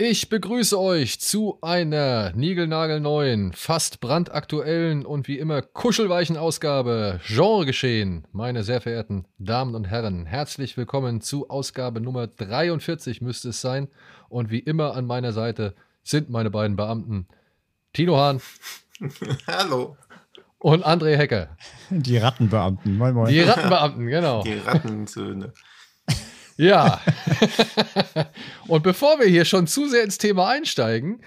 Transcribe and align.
Ich 0.00 0.28
begrüße 0.28 0.78
euch 0.78 1.18
zu 1.18 1.58
einer 1.60 2.30
niegelnagelneuen, 2.32 3.52
fast 3.52 3.98
brandaktuellen 3.98 5.04
und 5.04 5.26
wie 5.26 5.40
immer 5.40 5.60
kuschelweichen 5.60 6.36
Ausgabe 6.36 7.18
Genregeschehen. 7.26 8.24
Meine 8.30 8.62
sehr 8.62 8.80
verehrten 8.80 9.24
Damen 9.38 9.74
und 9.74 9.88
Herren, 9.88 10.24
herzlich 10.24 10.76
willkommen 10.76 11.20
zu 11.20 11.50
Ausgabe 11.50 12.00
Nummer 12.00 12.28
43 12.28 13.22
müsste 13.22 13.48
es 13.48 13.60
sein. 13.60 13.88
Und 14.28 14.52
wie 14.52 14.60
immer 14.60 14.94
an 14.94 15.04
meiner 15.04 15.32
Seite 15.32 15.74
sind 16.04 16.30
meine 16.30 16.50
beiden 16.50 16.76
Beamten 16.76 17.26
Tino 17.92 18.16
Hahn. 18.16 18.40
Hallo. 19.48 19.96
Und 20.58 20.86
André 20.86 21.16
Hecker. 21.16 21.56
Die 21.90 22.18
Rattenbeamten. 22.18 22.96
Moin, 22.96 23.14
moin. 23.14 23.32
Die 23.32 23.40
Rattenbeamten, 23.40 24.06
genau. 24.06 24.44
Die 24.44 24.58
Rattensöhne. 24.58 25.52
Ja. 26.58 27.00
und 28.66 28.82
bevor 28.82 29.20
wir 29.20 29.26
hier 29.26 29.44
schon 29.44 29.68
zu 29.68 29.88
sehr 29.88 30.02
ins 30.02 30.18
Thema 30.18 30.48
einsteigen, 30.48 31.20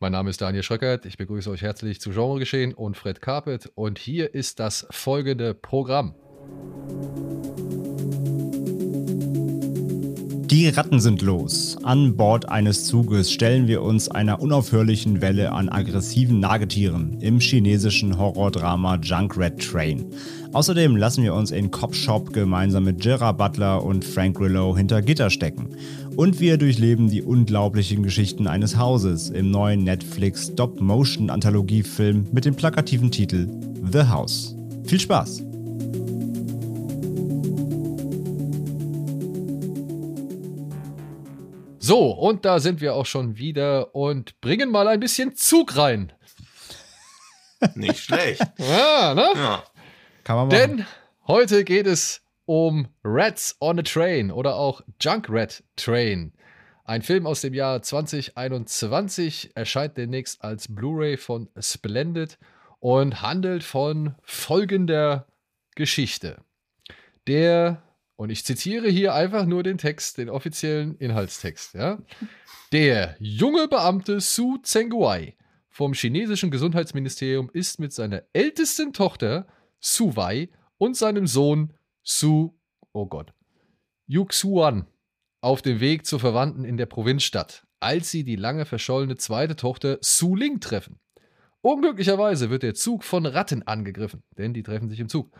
mein 0.00 0.12
Name 0.12 0.28
ist 0.28 0.42
Daniel 0.42 0.62
Schröckert, 0.62 1.06
ich 1.06 1.16
begrüße 1.16 1.48
euch 1.50 1.62
herzlich 1.62 1.98
zu 1.98 2.10
Genregeschehen 2.10 2.74
und 2.74 2.94
Fred 2.94 3.22
Carpet 3.22 3.72
und 3.74 3.98
hier 3.98 4.34
ist 4.34 4.60
das 4.60 4.86
folgende 4.90 5.54
Programm. 5.54 6.14
Die 10.50 10.68
Ratten 10.68 11.00
sind 11.00 11.22
los. 11.22 11.76
An 11.82 12.16
Bord 12.16 12.48
eines 12.48 12.84
Zuges 12.84 13.32
stellen 13.32 13.66
wir 13.66 13.82
uns 13.82 14.08
einer 14.10 14.40
unaufhörlichen 14.40 15.20
Welle 15.20 15.52
an 15.52 15.68
aggressiven 15.70 16.38
Nagetieren 16.38 17.20
im 17.20 17.40
chinesischen 17.40 18.16
Horrordrama 18.16 18.96
Junk 18.96 19.36
Red 19.36 19.58
Train. 19.58 20.12
Außerdem 20.56 20.96
lassen 20.96 21.22
wir 21.22 21.34
uns 21.34 21.50
in 21.50 21.70
Cop 21.70 21.94
Shop 21.94 22.32
gemeinsam 22.32 22.84
mit 22.84 23.02
Gerard 23.02 23.36
Butler 23.36 23.84
und 23.84 24.02
Frank 24.06 24.38
Grillo 24.38 24.74
hinter 24.74 25.02
Gitter 25.02 25.28
stecken. 25.28 25.76
Und 26.16 26.40
wir 26.40 26.56
durchleben 26.56 27.10
die 27.10 27.20
unglaublichen 27.20 28.02
Geschichten 28.02 28.46
eines 28.46 28.78
Hauses 28.78 29.28
im 29.28 29.50
neuen 29.50 29.84
Netflix 29.84 30.46
Stop-Motion-Anthologiefilm 30.46 32.28
mit 32.32 32.46
dem 32.46 32.56
plakativen 32.56 33.10
Titel 33.10 33.50
The 33.92 34.04
House. 34.04 34.56
Viel 34.86 34.98
Spaß! 34.98 35.42
So, 41.78 42.12
und 42.12 42.46
da 42.46 42.60
sind 42.60 42.80
wir 42.80 42.94
auch 42.94 43.04
schon 43.04 43.36
wieder 43.36 43.94
und 43.94 44.40
bringen 44.40 44.70
mal 44.70 44.88
ein 44.88 45.00
bisschen 45.00 45.36
Zug 45.36 45.76
rein. 45.76 46.12
Nicht 47.74 47.98
schlecht. 47.98 48.40
Ja, 48.56 49.12
ne? 49.12 49.28
Ja. 49.34 49.62
Kann 50.26 50.34
man 50.34 50.48
machen. 50.48 50.78
Denn 50.78 50.86
heute 51.28 51.62
geht 51.62 51.86
es 51.86 52.20
um 52.46 52.88
Rats 53.04 53.56
on 53.60 53.78
a 53.78 53.82
Train 53.82 54.32
oder 54.32 54.56
auch 54.56 54.80
Junk 55.00 55.28
Rat 55.28 55.62
Train. 55.76 56.32
Ein 56.84 57.02
Film 57.02 57.28
aus 57.28 57.42
dem 57.42 57.54
Jahr 57.54 57.80
2021 57.80 59.52
erscheint 59.54 59.96
demnächst 59.96 60.42
als 60.42 60.66
Blu-ray 60.66 61.16
von 61.16 61.48
Splendid 61.60 62.38
und 62.80 63.22
handelt 63.22 63.62
von 63.62 64.16
folgender 64.22 65.28
Geschichte. 65.76 66.38
Der, 67.28 67.84
und 68.16 68.30
ich 68.30 68.44
zitiere 68.44 68.88
hier 68.88 69.14
einfach 69.14 69.46
nur 69.46 69.62
den 69.62 69.78
Text, 69.78 70.18
den 70.18 70.28
offiziellen 70.28 70.96
Inhaltstext, 70.98 71.74
ja. 71.74 72.02
Der 72.72 73.14
junge 73.20 73.68
Beamte 73.68 74.20
Su 74.20 74.58
Zhenguai 74.60 75.36
vom 75.68 75.92
chinesischen 75.92 76.50
Gesundheitsministerium 76.50 77.48
ist 77.52 77.78
mit 77.78 77.92
seiner 77.92 78.24
ältesten 78.32 78.92
Tochter 78.92 79.46
Su 79.80 80.16
Wei 80.16 80.48
und 80.78 80.96
seinem 80.96 81.26
Sohn 81.26 81.72
Su, 82.02 82.58
oh 82.92 83.06
Gott, 83.06 83.32
Yuxuan 84.06 84.86
auf 85.40 85.62
dem 85.62 85.80
Weg 85.80 86.06
zu 86.06 86.18
Verwandten 86.18 86.64
in 86.64 86.76
der 86.76 86.86
Provinzstadt, 86.86 87.66
als 87.80 88.10
sie 88.10 88.24
die 88.24 88.36
lange 88.36 88.64
verschollene 88.64 89.16
zweite 89.16 89.56
Tochter 89.56 89.98
Su 90.00 90.34
Ling 90.34 90.60
treffen. 90.60 90.98
Unglücklicherweise 91.60 92.50
wird 92.50 92.62
der 92.62 92.74
Zug 92.74 93.02
von 93.02 93.26
Ratten 93.26 93.62
angegriffen, 93.64 94.22
denn 94.38 94.54
die 94.54 94.62
treffen 94.62 94.88
sich 94.88 95.00
im 95.00 95.08
Zug. 95.08 95.36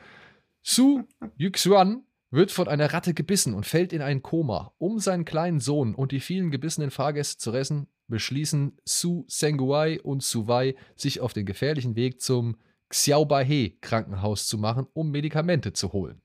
Su 0.62 1.04
Yuxuan 1.36 2.03
wird 2.30 2.50
von 2.50 2.66
einer 2.66 2.92
Ratte 2.92 3.14
gebissen 3.14 3.54
und 3.54 3.66
fällt 3.66 3.92
in 3.92 4.03
ein 4.03 4.22
Koma. 4.22 4.72
Um 4.78 4.98
seinen 4.98 5.24
kleinen 5.24 5.60
Sohn 5.60 5.94
und 5.94 6.12
die 6.12 6.20
vielen 6.20 6.50
gebissenen 6.50 6.91
Fahrgäste 6.91 7.38
zu 7.38 7.50
retten, 7.50 7.86
beschließen 8.08 8.76
Su 8.84 9.24
Senguai 9.28 10.00
und 10.03 10.22
Su 10.22 10.48
Wei, 10.48 10.74
sich 10.97 11.20
auf 11.20 11.32
den 11.32 11.47
gefährlichen 11.47 11.94
Weg 11.94 12.20
zum 12.20 12.56
Xiaobahe 12.88 13.70
Krankenhaus 13.80 14.47
zu 14.47 14.58
machen, 14.58 14.86
um 14.92 15.10
Medikamente 15.10 15.72
zu 15.72 15.92
holen. 15.92 16.22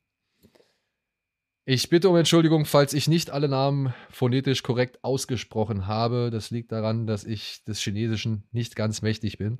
Ich 1.63 1.89
bitte 1.89 2.09
um 2.09 2.17
Entschuldigung, 2.17 2.65
falls 2.65 2.93
ich 2.93 3.07
nicht 3.07 3.29
alle 3.29 3.47
Namen 3.47 3.93
phonetisch 4.09 4.63
korrekt 4.63 5.03
ausgesprochen 5.03 5.87
habe. 5.87 6.29
Das 6.31 6.49
liegt 6.49 6.71
daran, 6.71 7.05
dass 7.05 7.23
ich 7.23 7.63
des 7.65 7.79
Chinesischen 7.79 8.47
nicht 8.51 8.75
ganz 8.75 9.01
mächtig 9.01 9.37
bin. 9.37 9.59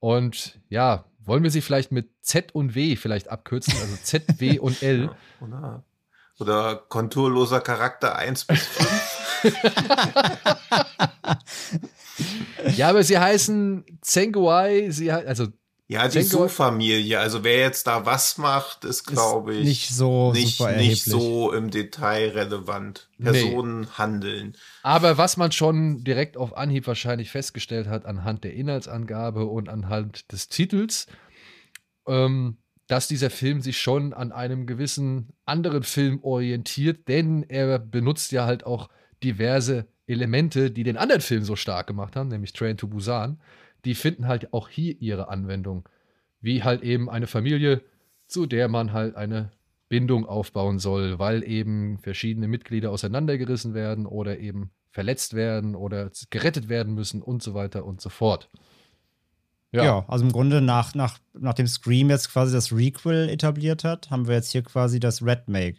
Und 0.00 0.60
ja, 0.68 1.04
wollen 1.18 1.42
wir 1.42 1.50
sie 1.50 1.60
vielleicht 1.60 1.92
mit 1.92 2.10
Z 2.22 2.54
und 2.54 2.74
W 2.74 2.96
vielleicht 2.96 3.28
abkürzen, 3.28 3.74
also 3.80 3.96
Z, 4.02 4.40
W 4.40 4.58
und 4.60 4.82
L. 4.82 5.10
Oder, 5.40 5.84
oder 6.38 6.76
konturloser 6.76 7.60
Charakter 7.60 8.16
1 8.16 8.46
bis 8.46 8.66
5. 8.66 9.20
Ja, 12.76 12.88
aber 12.88 13.02
sie 13.02 13.18
heißen 13.18 13.84
Zhenguai, 14.00 14.90
sie 14.90 15.10
also 15.10 15.48
Ja, 15.94 16.08
die 16.08 16.22
Su-Familie. 16.22 17.20
Also 17.20 17.44
wer 17.44 17.58
jetzt 17.58 17.86
da 17.86 18.04
was 18.04 18.36
macht, 18.36 18.84
ist, 18.84 19.06
glaube 19.06 19.54
ich, 19.54 19.64
nicht 19.64 19.90
so 19.90 20.32
nicht, 20.32 20.58
super 20.58 20.72
nicht 20.72 21.04
so 21.04 21.52
im 21.52 21.70
Detail 21.70 22.30
relevant. 22.30 23.08
Nee. 23.18 23.30
Personen 23.30 23.96
handeln. 23.96 24.56
Aber 24.82 25.18
was 25.18 25.36
man 25.36 25.52
schon 25.52 26.02
direkt 26.02 26.36
auf 26.36 26.56
Anhieb 26.56 26.88
wahrscheinlich 26.88 27.30
festgestellt 27.30 27.86
hat, 27.86 28.06
anhand 28.06 28.42
der 28.42 28.54
Inhaltsangabe 28.54 29.46
und 29.46 29.68
anhand 29.68 30.32
des 30.32 30.48
Titels, 30.48 31.06
ähm, 32.08 32.56
dass 32.88 33.06
dieser 33.06 33.30
Film 33.30 33.60
sich 33.60 33.78
schon 33.78 34.12
an 34.12 34.32
einem 34.32 34.66
gewissen 34.66 35.28
anderen 35.44 35.84
Film 35.84 36.18
orientiert, 36.24 37.06
denn 37.06 37.44
er 37.44 37.78
benutzt 37.78 38.32
ja 38.32 38.46
halt 38.46 38.66
auch 38.66 38.88
diverse 39.22 39.86
Elemente, 40.08 40.72
die 40.72 40.82
den 40.82 40.96
anderen 40.96 41.20
Film 41.20 41.44
so 41.44 41.54
stark 41.54 41.86
gemacht 41.86 42.16
haben, 42.16 42.30
nämlich 42.30 42.52
Train 42.52 42.76
to 42.76 42.88
Busan. 42.88 43.38
Die 43.84 43.94
finden 43.94 44.26
halt 44.26 44.52
auch 44.52 44.68
hier 44.68 45.00
ihre 45.00 45.28
Anwendung. 45.28 45.88
Wie 46.40 46.62
halt 46.62 46.82
eben 46.82 47.08
eine 47.08 47.26
Familie, 47.26 47.82
zu 48.26 48.46
der 48.46 48.68
man 48.68 48.92
halt 48.92 49.16
eine 49.16 49.52
Bindung 49.88 50.26
aufbauen 50.26 50.78
soll, 50.78 51.18
weil 51.18 51.42
eben 51.44 51.98
verschiedene 51.98 52.48
Mitglieder 52.48 52.90
auseinandergerissen 52.90 53.74
werden 53.74 54.06
oder 54.06 54.38
eben 54.38 54.70
verletzt 54.90 55.34
werden 55.34 55.74
oder 55.74 56.10
gerettet 56.30 56.68
werden 56.68 56.94
müssen 56.94 57.22
und 57.22 57.42
so 57.42 57.54
weiter 57.54 57.84
und 57.84 58.00
so 58.00 58.08
fort. 58.08 58.50
Ja. 59.82 60.04
also 60.06 60.24
im 60.24 60.30
Grunde 60.30 60.60
nach, 60.60 60.94
nach, 60.94 61.18
nachdem 61.32 61.66
Scream 61.66 62.08
jetzt 62.08 62.32
quasi 62.32 62.52
das 62.52 62.70
Requel 62.70 63.28
etabliert 63.28 63.82
hat, 63.82 64.08
haben 64.08 64.28
wir 64.28 64.36
jetzt 64.36 64.52
hier 64.52 64.62
quasi 64.62 65.00
das 65.00 65.20
Redmake. 65.24 65.78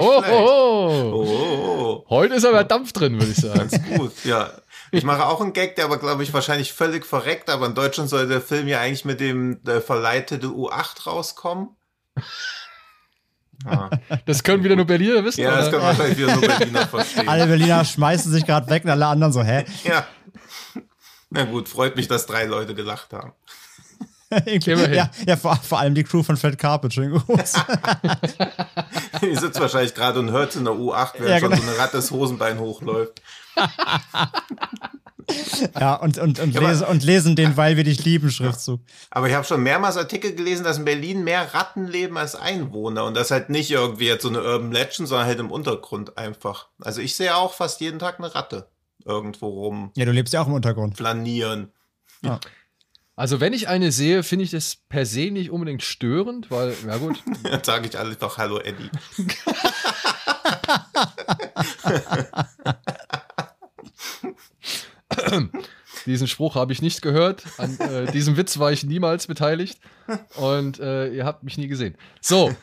Oh, 0.00 0.22
oh, 0.30 1.12
oh. 1.12 2.04
Oh, 2.04 2.04
Heute 2.08 2.34
ist 2.34 2.46
aber 2.46 2.64
Dampf 2.64 2.92
drin, 2.92 3.14
würde 3.14 3.30
ich 3.30 3.36
sagen. 3.36 3.68
ganz 3.68 3.78
gut, 3.84 4.24
ja. 4.24 4.50
Ich 4.96 5.04
mache 5.04 5.26
auch 5.26 5.40
einen 5.40 5.52
Gag, 5.52 5.76
der 5.76 5.84
aber, 5.86 5.98
glaube 5.98 6.22
ich, 6.22 6.32
wahrscheinlich 6.32 6.72
völlig 6.72 7.04
verreckt, 7.04 7.50
aber 7.50 7.66
in 7.66 7.74
Deutschland 7.74 8.08
soll 8.10 8.26
der 8.28 8.40
Film 8.40 8.68
ja 8.68 8.80
eigentlich 8.80 9.04
mit 9.04 9.20
dem 9.20 9.60
äh, 9.66 9.80
Verleihtitel 9.80 10.46
U8 10.46 11.06
rauskommen. 11.06 11.68
Ja, 13.64 13.90
Das 14.26 14.42
können 14.42 14.62
wieder 14.62 14.76
nur 14.76 14.84
Berliner 14.84 15.24
wissen. 15.24 15.40
ja 15.40 15.50
das 15.56 15.68
oder? 15.68 15.70
können 15.78 15.82
wahrscheinlich 15.84 16.18
wieder 16.18 16.32
nur 16.36 16.40
Berliner 16.46 16.86
verstehen. 16.88 17.28
Alle 17.28 17.46
Berliner 17.46 17.84
schmeißen 17.84 18.30
sich 18.32 18.44
gerade 18.46 18.68
weg 18.70 18.84
und 18.84 18.90
alle 18.90 19.06
anderen 19.06 19.32
so, 19.32 19.42
hä? 19.42 19.64
Ja. 19.84 20.06
Na 21.30 21.44
gut, 21.44 21.68
freut 21.68 21.96
mich, 21.96 22.06
dass 22.06 22.26
drei 22.26 22.44
Leute 22.44 22.74
gelacht 22.74 23.12
haben. 23.12 23.32
Ja, 24.64 25.10
ja 25.28 25.36
vor, 25.36 25.54
vor 25.56 25.78
allem 25.78 25.94
die 25.94 26.02
Crew 26.02 26.24
von 26.24 26.36
Fred 26.36 26.58
Carpet, 26.58 26.92
schön 26.92 27.12
groß. 27.12 27.52
Die 29.22 29.36
sitzt 29.36 29.60
wahrscheinlich 29.60 29.94
gerade 29.94 30.18
und 30.18 30.32
hört 30.32 30.56
in 30.56 30.64
der 30.64 30.74
U8, 30.74 31.12
während 31.18 31.28
Ja, 31.30 31.38
schon 31.38 31.50
genau. 31.50 31.62
so 31.62 31.68
eine 31.68 31.78
Ratte 31.78 31.96
das 31.98 32.10
Hosenbein 32.10 32.58
hochläuft. 32.58 33.22
ja, 35.80 35.94
und, 35.94 36.18
und, 36.18 36.38
und, 36.38 36.54
Ja, 36.54 36.60
aber- 36.60 36.70
lese, 36.70 36.86
und 36.86 37.02
lesen 37.04 37.36
den 37.36 37.56
Weil 37.56 37.76
wir 37.76 37.84
dich 37.84 38.04
lieben 38.04 38.30
Schriftzug. 38.30 38.80
Aber 39.10 39.28
ich 39.28 39.34
habe 39.34 39.44
schon 39.46 39.62
mehrmals 39.62 39.96
Artikel 39.96 40.34
gelesen, 40.34 40.64
dass 40.64 40.78
in 40.78 40.84
Berlin 40.84 41.24
mehr 41.24 41.54
Ratten 41.54 41.86
leben 41.86 42.16
als 42.18 42.34
Einwohner. 42.34 43.04
Und 43.04 43.14
das 43.14 43.30
halt 43.30 43.50
nicht 43.50 43.70
irgendwie 43.70 44.06
jetzt 44.06 44.22
so 44.22 44.28
eine 44.28 44.42
Urban 44.42 44.72
Legend, 44.72 45.08
sondern 45.08 45.26
halt 45.26 45.38
im 45.40 45.50
Untergrund 45.50 46.16
einfach. 46.18 46.68
Also 46.80 47.00
ich 47.00 47.14
sehe 47.16 47.36
auch 47.36 47.54
fast 47.54 47.80
jeden 47.80 47.98
Tag 47.98 48.18
eine 48.18 48.34
Ratte 48.34 48.68
irgendwo 49.04 49.48
rum 49.48 49.90
Ja, 49.96 50.04
du 50.06 50.12
lebst 50.12 50.32
ja 50.34 50.42
auch 50.42 50.46
im 50.46 50.54
Untergrund. 50.54 50.96
flanieren. 50.96 51.70
Also, 53.16 53.38
wenn 53.38 53.52
ich 53.52 53.68
eine 53.68 53.92
sehe, 53.92 54.24
finde 54.24 54.44
ich 54.44 54.50
das 54.50 54.76
per 54.88 55.06
se 55.06 55.30
nicht 55.30 55.50
unbedingt 55.50 55.84
störend, 55.84 56.50
weil, 56.50 56.74
ja 56.84 56.96
gut. 56.96 57.22
Dann 57.44 57.62
sage 57.62 57.86
ich 57.88 57.96
alle 57.98 58.16
doch 58.16 58.38
Hallo 58.38 58.58
Eddie. 58.58 58.90
Diesen 66.06 66.26
Spruch 66.26 66.54
habe 66.54 66.72
ich 66.72 66.82
nicht 66.82 67.02
gehört. 67.02 67.44
An 67.58 67.78
äh, 67.78 68.10
diesem 68.12 68.36
Witz 68.36 68.58
war 68.58 68.72
ich 68.72 68.84
niemals 68.84 69.26
beteiligt. 69.26 69.80
Und 70.36 70.80
äh, 70.80 71.12
ihr 71.12 71.24
habt 71.24 71.42
mich 71.42 71.56
nie 71.58 71.68
gesehen. 71.68 71.96
So. 72.20 72.54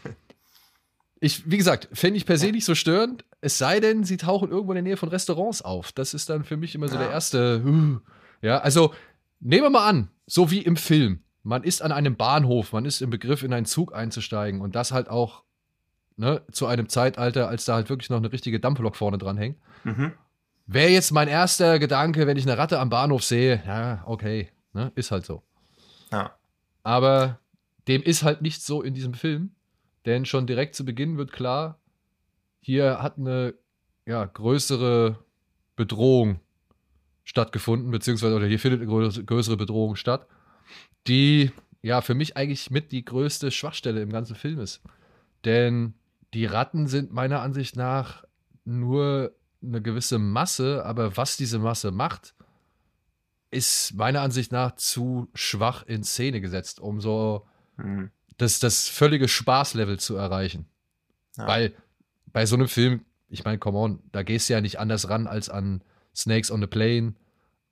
Ich, 1.20 1.50
wie 1.50 1.58
gesagt, 1.58 1.88
fände 1.94 2.18
ich 2.18 2.26
per 2.26 2.38
se 2.38 2.52
nicht 2.52 2.66
so 2.66 2.76
störend. 2.76 3.26
Es 3.42 3.58
sei 3.58 3.80
denn, 3.80 4.04
sie 4.04 4.18
tauchen 4.18 4.50
irgendwo 4.50 4.72
in 4.74 4.76
der 4.76 4.84
Nähe 4.84 4.98
von 4.98 5.10
Restaurants 5.10 5.62
auf. 5.62 5.92
Das 5.92 6.14
ist 6.14 6.30
dann 6.30 6.44
für 6.44 6.58
mich 6.58 6.76
immer 6.76 6.88
so 6.88 6.98
der 6.98 7.10
erste. 7.10 7.64
Uh, 7.64 8.00
ja, 8.42 8.58
also 8.60 8.94
nehmen 9.40 9.64
wir 9.64 9.70
mal 9.70 9.88
an, 9.88 10.10
so 10.26 10.50
wie 10.50 10.62
im 10.62 10.76
Film. 10.76 11.22
Man 11.44 11.64
ist 11.64 11.82
an 11.82 11.92
einem 11.92 12.16
Bahnhof, 12.16 12.74
man 12.74 12.86
ist 12.86 13.02
im 13.02 13.10
Begriff, 13.10 13.44
in 13.44 13.54
einen 13.54 13.66
Zug 13.66 13.96
einzusteigen 13.96 14.62
und 14.62 14.76
das 14.76 14.92
halt 14.92 15.10
auch 15.10 15.44
ne, 16.18 16.42
zu 16.52 16.68
einem 16.68 16.88
Zeitalter, 16.88 17.48
als 17.48 17.66
da 17.66 17.76
halt 17.76 17.90
wirklich 17.90 18.10
noch 18.10 18.18
eine 18.18 18.32
richtige 18.32 18.60
Dampflok 18.60 18.96
vorne 18.96 19.18
dran 19.18 19.38
hängt. 19.38 19.58
Mhm. 19.84 20.14
Wäre 20.68 20.90
jetzt 20.90 21.12
mein 21.12 21.28
erster 21.28 21.80
Gedanke, 21.80 22.28
wenn 22.28 22.38
ich 22.38 22.48
eine 22.48 22.58
Ratte 22.58 22.80
am 22.80 22.90
Bahnhof 22.90 23.24
sehe, 23.24 23.62
ja, 23.66 24.04
okay, 24.06 24.50
ne, 24.74 24.92
ist 24.96 25.12
halt 25.12 25.26
so. 25.26 25.44
Ja. 26.12 26.36
Aber 26.84 27.40
dem 27.88 28.02
ist 28.02 28.24
halt 28.24 28.42
nicht 28.42 28.64
so 28.64 28.82
in 28.82 28.94
diesem 28.94 29.14
Film, 29.14 29.52
denn 30.06 30.26
schon 30.26 30.48
direkt 30.48 30.76
zu 30.76 30.86
Beginn 30.86 31.18
wird 31.18 31.32
klar, 31.32 31.80
hier 32.60 33.02
hat 33.02 33.18
eine 33.18 33.54
ja, 34.06 34.26
größere 34.26 35.20
Bedrohung 35.76 36.40
stattgefunden, 37.24 37.92
beziehungsweise 37.92 38.36
oder 38.36 38.48
hier 38.48 38.60
findet 38.60 38.82
eine 38.82 39.26
größere 39.26 39.58
Bedrohung 39.58 39.96
statt, 39.96 40.28
die 41.08 41.52
ja 41.82 42.02
für 42.02 42.14
mich 42.14 42.38
eigentlich 42.38 42.72
mit 42.72 42.92
die 42.92 43.06
größte 43.06 43.52
Schwachstelle 43.52 44.02
im 44.02 44.12
ganzen 44.12 44.36
Film 44.36 44.60
ist. 44.60 44.82
Denn 45.46 45.94
die 46.34 46.46
Ratten 46.46 46.88
sind 46.88 47.12
meiner 47.12 47.42
Ansicht 47.42 47.76
nach 47.76 48.24
nur 48.64 49.34
eine 49.64 49.82
gewisse 49.82 50.18
Masse, 50.20 50.84
aber 50.86 51.18
was 51.18 51.38
diese 51.38 51.60
Masse 51.60 51.92
macht, 51.92 52.34
ist 53.52 53.94
meiner 53.94 54.22
Ansicht 54.22 54.52
nach 54.52 54.76
zu 54.76 55.28
schwach 55.34 55.84
in 55.84 56.04
Szene 56.04 56.42
gesetzt, 56.42 56.80
um 56.80 57.02
so 57.02 57.46
Mhm. 57.78 58.12
das, 58.38 58.60
das 58.60 58.88
völlige 58.88 59.28
Spaßlevel 59.28 60.00
zu 60.00 60.16
erreichen. 60.16 60.66
Ja. 61.38 61.48
Weil 61.48 61.74
bei 62.28 62.46
so 62.46 62.56
einem 62.56 62.68
Film, 62.68 63.06
ich 63.30 63.44
meine, 63.44 63.58
come 63.60 63.78
on, 63.78 64.04
da 64.12 64.24
gehst 64.24 64.50
du 64.50 64.54
ja 64.54 64.62
nicht 64.62 64.80
anders 64.80 65.10
ran 65.10 65.28
als 65.28 65.50
an 65.50 65.84
Snakes 66.16 66.52
on 66.52 66.62
the 66.62 66.68
Plane 66.68 67.16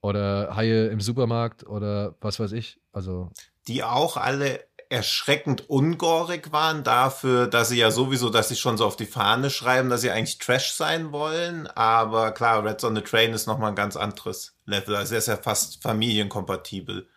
oder 0.01 0.55
Haie 0.55 0.87
im 0.87 1.01
Supermarkt 1.01 1.65
oder 1.67 2.15
was 2.21 2.39
weiß 2.39 2.53
ich. 2.53 2.79
Also, 2.91 3.31
die 3.67 3.83
auch 3.83 4.17
alle 4.17 4.65
erschreckend 4.89 5.69
ungorig 5.69 6.51
waren 6.51 6.83
dafür, 6.83 7.47
dass 7.47 7.69
sie 7.69 7.77
ja 7.77 7.91
sowieso, 7.91 8.29
dass 8.29 8.49
sie 8.49 8.55
schon 8.55 8.77
so 8.77 8.85
auf 8.85 8.95
die 8.95 9.05
Fahne 9.05 9.49
schreiben, 9.51 9.89
dass 9.89 10.01
sie 10.01 10.09
eigentlich 10.09 10.39
Trash 10.39 10.71
sein 10.71 11.11
wollen. 11.11 11.67
Aber 11.67 12.31
klar, 12.31 12.65
Reds 12.65 12.83
on 12.83 12.95
the 12.95 13.01
Train 13.01 13.31
ist 13.33 13.45
nochmal 13.47 13.69
ein 13.69 13.75
ganz 13.75 13.95
anderes 13.95 14.57
Level. 14.65 14.95
Also 14.95 15.13
er 15.13 15.19
ist 15.19 15.27
ja 15.27 15.37
fast 15.37 15.81
familienkompatibel. 15.83 17.07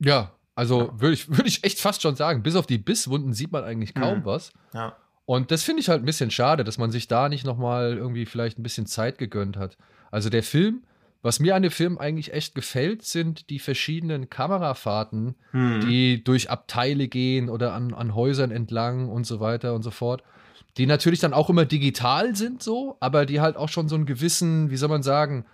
ja, 0.00 0.32
also 0.54 0.90
würde 0.94 1.14
ich, 1.14 1.28
würd 1.28 1.46
ich 1.46 1.62
echt 1.62 1.78
fast 1.78 2.02
schon 2.02 2.16
sagen, 2.16 2.42
bis 2.42 2.56
auf 2.56 2.66
die 2.66 2.78
Bisswunden 2.78 3.32
sieht 3.32 3.52
man 3.52 3.62
eigentlich 3.62 3.94
kaum 3.94 4.18
Mhm. 4.20 4.24
was. 4.24 4.50
Ja. 4.74 4.96
Und 5.24 5.50
das 5.52 5.62
finde 5.62 5.82
ich 5.82 5.88
halt 5.88 6.02
ein 6.02 6.06
bisschen 6.06 6.32
schade, 6.32 6.64
dass 6.64 6.78
man 6.78 6.90
sich 6.90 7.06
da 7.06 7.28
nicht 7.28 7.44
nochmal 7.44 7.96
irgendwie 7.96 8.26
vielleicht 8.26 8.58
ein 8.58 8.62
bisschen 8.64 8.86
Zeit 8.86 9.18
gegönnt 9.18 9.56
hat. 9.56 9.76
Also 10.10 10.30
der 10.30 10.42
Film, 10.42 10.82
was 11.22 11.40
mir 11.40 11.54
an 11.56 11.62
dem 11.62 11.70
Film 11.72 11.98
eigentlich 11.98 12.32
echt 12.32 12.54
gefällt, 12.54 13.02
sind 13.02 13.50
die 13.50 13.58
verschiedenen 13.58 14.30
Kamerafahrten, 14.30 15.34
Hm. 15.50 15.80
die 15.80 16.22
durch 16.22 16.50
Abteile 16.50 17.08
gehen 17.08 17.48
oder 17.50 17.72
an, 17.74 17.92
an 17.94 18.14
Häusern 18.14 18.50
entlang 18.50 19.08
und 19.08 19.26
so 19.26 19.40
weiter 19.40 19.74
und 19.74 19.82
so 19.82 19.90
fort. 19.90 20.22
Die 20.76 20.86
natürlich 20.86 21.18
dann 21.20 21.32
auch 21.34 21.50
immer 21.50 21.64
digital 21.64 22.36
sind, 22.36 22.62
so, 22.62 22.96
aber 23.00 23.26
die 23.26 23.40
halt 23.40 23.56
auch 23.56 23.68
schon 23.68 23.88
so 23.88 23.96
einen 23.96 24.06
gewissen, 24.06 24.70
wie 24.70 24.76
soll 24.76 24.88
man 24.88 25.02
sagen, 25.02 25.44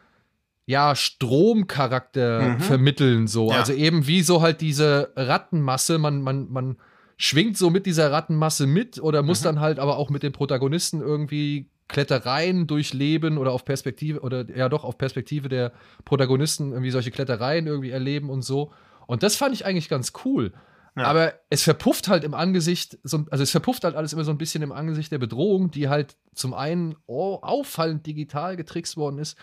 ja, 0.67 0.95
Stromcharakter 0.95 2.51
Mhm. 2.51 2.61
vermitteln, 2.61 3.27
so. 3.27 3.51
Ja. 3.51 3.59
Also 3.59 3.73
eben 3.73 4.07
wie 4.07 4.23
so 4.23 4.43
halt 4.43 4.61
diese 4.61 5.13
Rattenmasse, 5.17 5.99
man, 5.99 6.23
man, 6.23 6.51
man 6.51 6.77
schwingt 7.17 7.57
so 7.57 7.71
mit 7.71 7.87
dieser 7.87 8.11
Rattenmasse 8.11 8.67
mit 8.67 9.01
oder 9.01 9.23
muss 9.23 9.41
Mhm. 9.41 9.45
dann 9.45 9.61
halt 9.61 9.79
aber 9.79 9.97
auch 9.97 10.11
mit 10.11 10.23
den 10.23 10.33
Protagonisten 10.33 11.01
irgendwie 11.01 11.69
Klettereien 11.89 12.67
durchleben 12.67 13.39
oder 13.39 13.53
auf 13.53 13.65
Perspektive 13.65 14.21
oder 14.21 14.47
ja 14.57 14.69
doch 14.69 14.85
auf 14.85 14.99
Perspektive 14.99 15.49
der 15.49 15.73
Protagonisten 16.05 16.73
irgendwie 16.73 16.91
solche 16.91 17.11
Klettereien 17.11 17.67
irgendwie 17.67 17.91
erleben 17.91 18.31
und 18.31 18.43
so. 18.43 18.73
Und 19.07 19.23
das 19.23 19.37
fand 19.37 19.55
ich 19.55 19.67
eigentlich 19.67 19.89
ganz 19.89 20.13
cool. 20.25 20.53
Ja. 20.97 21.05
Aber 21.05 21.35
es 21.51 21.63
verpufft 21.63 22.09
halt 22.09 22.23
im 22.23 22.35
Angesicht, 22.35 22.99
so, 23.03 23.27
also 23.31 23.43
es 23.43 23.51
verpufft 23.51 23.85
halt 23.85 23.97
alles 23.97 24.13
immer 24.13 24.25
so 24.25 24.31
ein 24.31 24.39
bisschen 24.39 24.63
im 24.63 24.71
Angesicht 24.71 25.11
der 25.11 25.19
Bedrohung, 25.19 25.71
die 25.71 25.89
halt 25.89 26.17
zum 26.35 26.55
einen 26.55 26.95
oh, 27.07 27.39
auffallend 27.43 28.07
digital 28.07 28.57
getrickst 28.57 28.97
worden 28.97 29.19
ist 29.19 29.37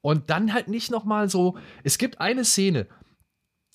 und 0.00 0.30
dann 0.30 0.52
halt 0.52 0.68
nicht 0.68 0.90
noch 0.90 1.04
mal 1.04 1.28
so. 1.28 1.56
Es 1.84 1.98
gibt 1.98 2.20
eine 2.20 2.44
Szene 2.44 2.88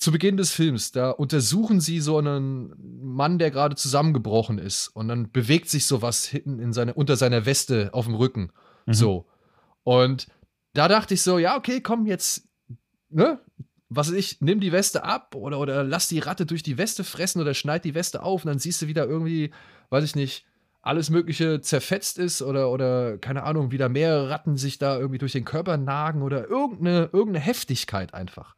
zu 0.01 0.11
Beginn 0.11 0.35
des 0.35 0.51
Films, 0.51 0.91
da 0.91 1.11
untersuchen 1.11 1.79
sie 1.79 1.99
so 1.99 2.17
einen 2.17 2.73
Mann, 3.03 3.37
der 3.37 3.51
gerade 3.51 3.75
zusammengebrochen 3.75 4.57
ist 4.57 4.87
und 4.87 5.07
dann 5.07 5.31
bewegt 5.31 5.69
sich 5.69 5.85
sowas 5.85 6.25
hinten 6.25 6.57
in 6.57 6.73
seine, 6.73 6.95
unter 6.95 7.15
seiner 7.15 7.45
Weste 7.45 7.91
auf 7.93 8.05
dem 8.05 8.15
Rücken. 8.15 8.51
Mhm. 8.87 8.93
So. 8.93 9.27
Und 9.83 10.25
da 10.73 10.87
dachte 10.87 11.13
ich 11.13 11.21
so, 11.21 11.37
ja, 11.37 11.55
okay, 11.55 11.81
komm 11.81 12.07
jetzt, 12.07 12.49
ne? 13.09 13.39
Was 13.89 14.07
weiß 14.07 14.15
ich, 14.15 14.41
nimm 14.41 14.59
die 14.59 14.71
Weste 14.71 15.03
ab 15.03 15.35
oder, 15.35 15.59
oder 15.59 15.83
lass 15.83 16.07
die 16.07 16.17
Ratte 16.17 16.47
durch 16.47 16.63
die 16.63 16.79
Weste 16.79 17.03
fressen 17.03 17.39
oder 17.39 17.53
schneid 17.53 17.85
die 17.85 17.93
Weste 17.93 18.23
auf 18.23 18.43
und 18.43 18.49
dann 18.49 18.57
siehst 18.57 18.81
du 18.81 18.87
wieder 18.87 19.05
irgendwie, 19.05 19.51
weiß 19.91 20.03
ich 20.03 20.15
nicht, 20.15 20.47
alles 20.81 21.11
Mögliche 21.11 21.61
zerfetzt 21.61 22.17
ist 22.17 22.41
oder, 22.41 22.71
oder 22.71 23.19
keine 23.19 23.43
Ahnung, 23.43 23.69
wieder 23.69 23.87
mehrere 23.87 24.31
Ratten 24.31 24.57
sich 24.57 24.79
da 24.79 24.97
irgendwie 24.97 25.19
durch 25.19 25.33
den 25.33 25.45
Körper 25.45 25.77
nagen 25.77 26.23
oder 26.23 26.49
irgendeine, 26.49 27.09
irgendeine 27.13 27.45
Heftigkeit 27.45 28.15
einfach. 28.15 28.55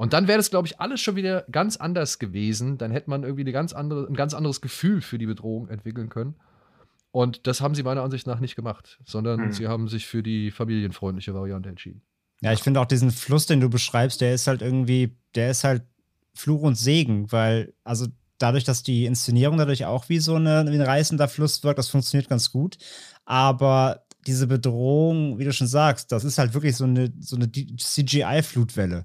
Und 0.00 0.14
dann 0.14 0.28
wäre 0.28 0.38
das, 0.38 0.48
glaube 0.48 0.66
ich, 0.66 0.80
alles 0.80 0.98
schon 1.02 1.14
wieder 1.14 1.44
ganz 1.52 1.76
anders 1.76 2.18
gewesen. 2.18 2.78
Dann 2.78 2.90
hätte 2.90 3.10
man 3.10 3.22
irgendwie 3.22 3.42
eine 3.42 3.52
ganz 3.52 3.74
andere, 3.74 4.06
ein 4.06 4.14
ganz 4.14 4.32
anderes 4.32 4.62
Gefühl 4.62 5.02
für 5.02 5.18
die 5.18 5.26
Bedrohung 5.26 5.68
entwickeln 5.68 6.08
können. 6.08 6.36
Und 7.10 7.46
das 7.46 7.60
haben 7.60 7.74
sie 7.74 7.82
meiner 7.82 8.02
Ansicht 8.02 8.26
nach 8.26 8.40
nicht 8.40 8.56
gemacht, 8.56 8.98
sondern 9.04 9.40
Hm. 9.40 9.52
sie 9.52 9.68
haben 9.68 9.88
sich 9.88 10.06
für 10.06 10.22
die 10.22 10.52
familienfreundliche 10.52 11.34
Variante 11.34 11.68
entschieden. 11.68 12.00
Ja, 12.40 12.54
ich 12.54 12.62
finde 12.62 12.80
auch 12.80 12.86
diesen 12.86 13.10
Fluss, 13.10 13.44
den 13.44 13.60
du 13.60 13.68
beschreibst, 13.68 14.22
der 14.22 14.32
ist 14.32 14.46
halt 14.46 14.62
irgendwie, 14.62 15.18
der 15.34 15.50
ist 15.50 15.64
halt 15.64 15.82
Fluch 16.32 16.62
und 16.62 16.76
Segen, 16.76 17.30
weil, 17.30 17.74
also 17.84 18.06
dadurch, 18.38 18.64
dass 18.64 18.82
die 18.82 19.04
Inszenierung 19.04 19.58
dadurch 19.58 19.84
auch 19.84 20.08
wie 20.08 20.20
so 20.20 20.36
eine, 20.36 20.64
wie 20.70 20.76
ein 20.76 20.80
reißender 20.80 21.28
Fluss 21.28 21.62
wirkt, 21.62 21.78
das 21.78 21.90
funktioniert 21.90 22.30
ganz 22.30 22.50
gut. 22.50 22.78
Aber 23.26 24.06
diese 24.26 24.46
Bedrohung, 24.46 25.38
wie 25.38 25.44
du 25.44 25.52
schon 25.52 25.66
sagst, 25.66 26.10
das 26.10 26.24
ist 26.24 26.38
halt 26.38 26.54
wirklich 26.54 26.74
so 26.74 26.84
eine, 26.84 27.12
so 27.20 27.36
eine 27.36 27.50
CGI-Flutwelle, 27.52 29.04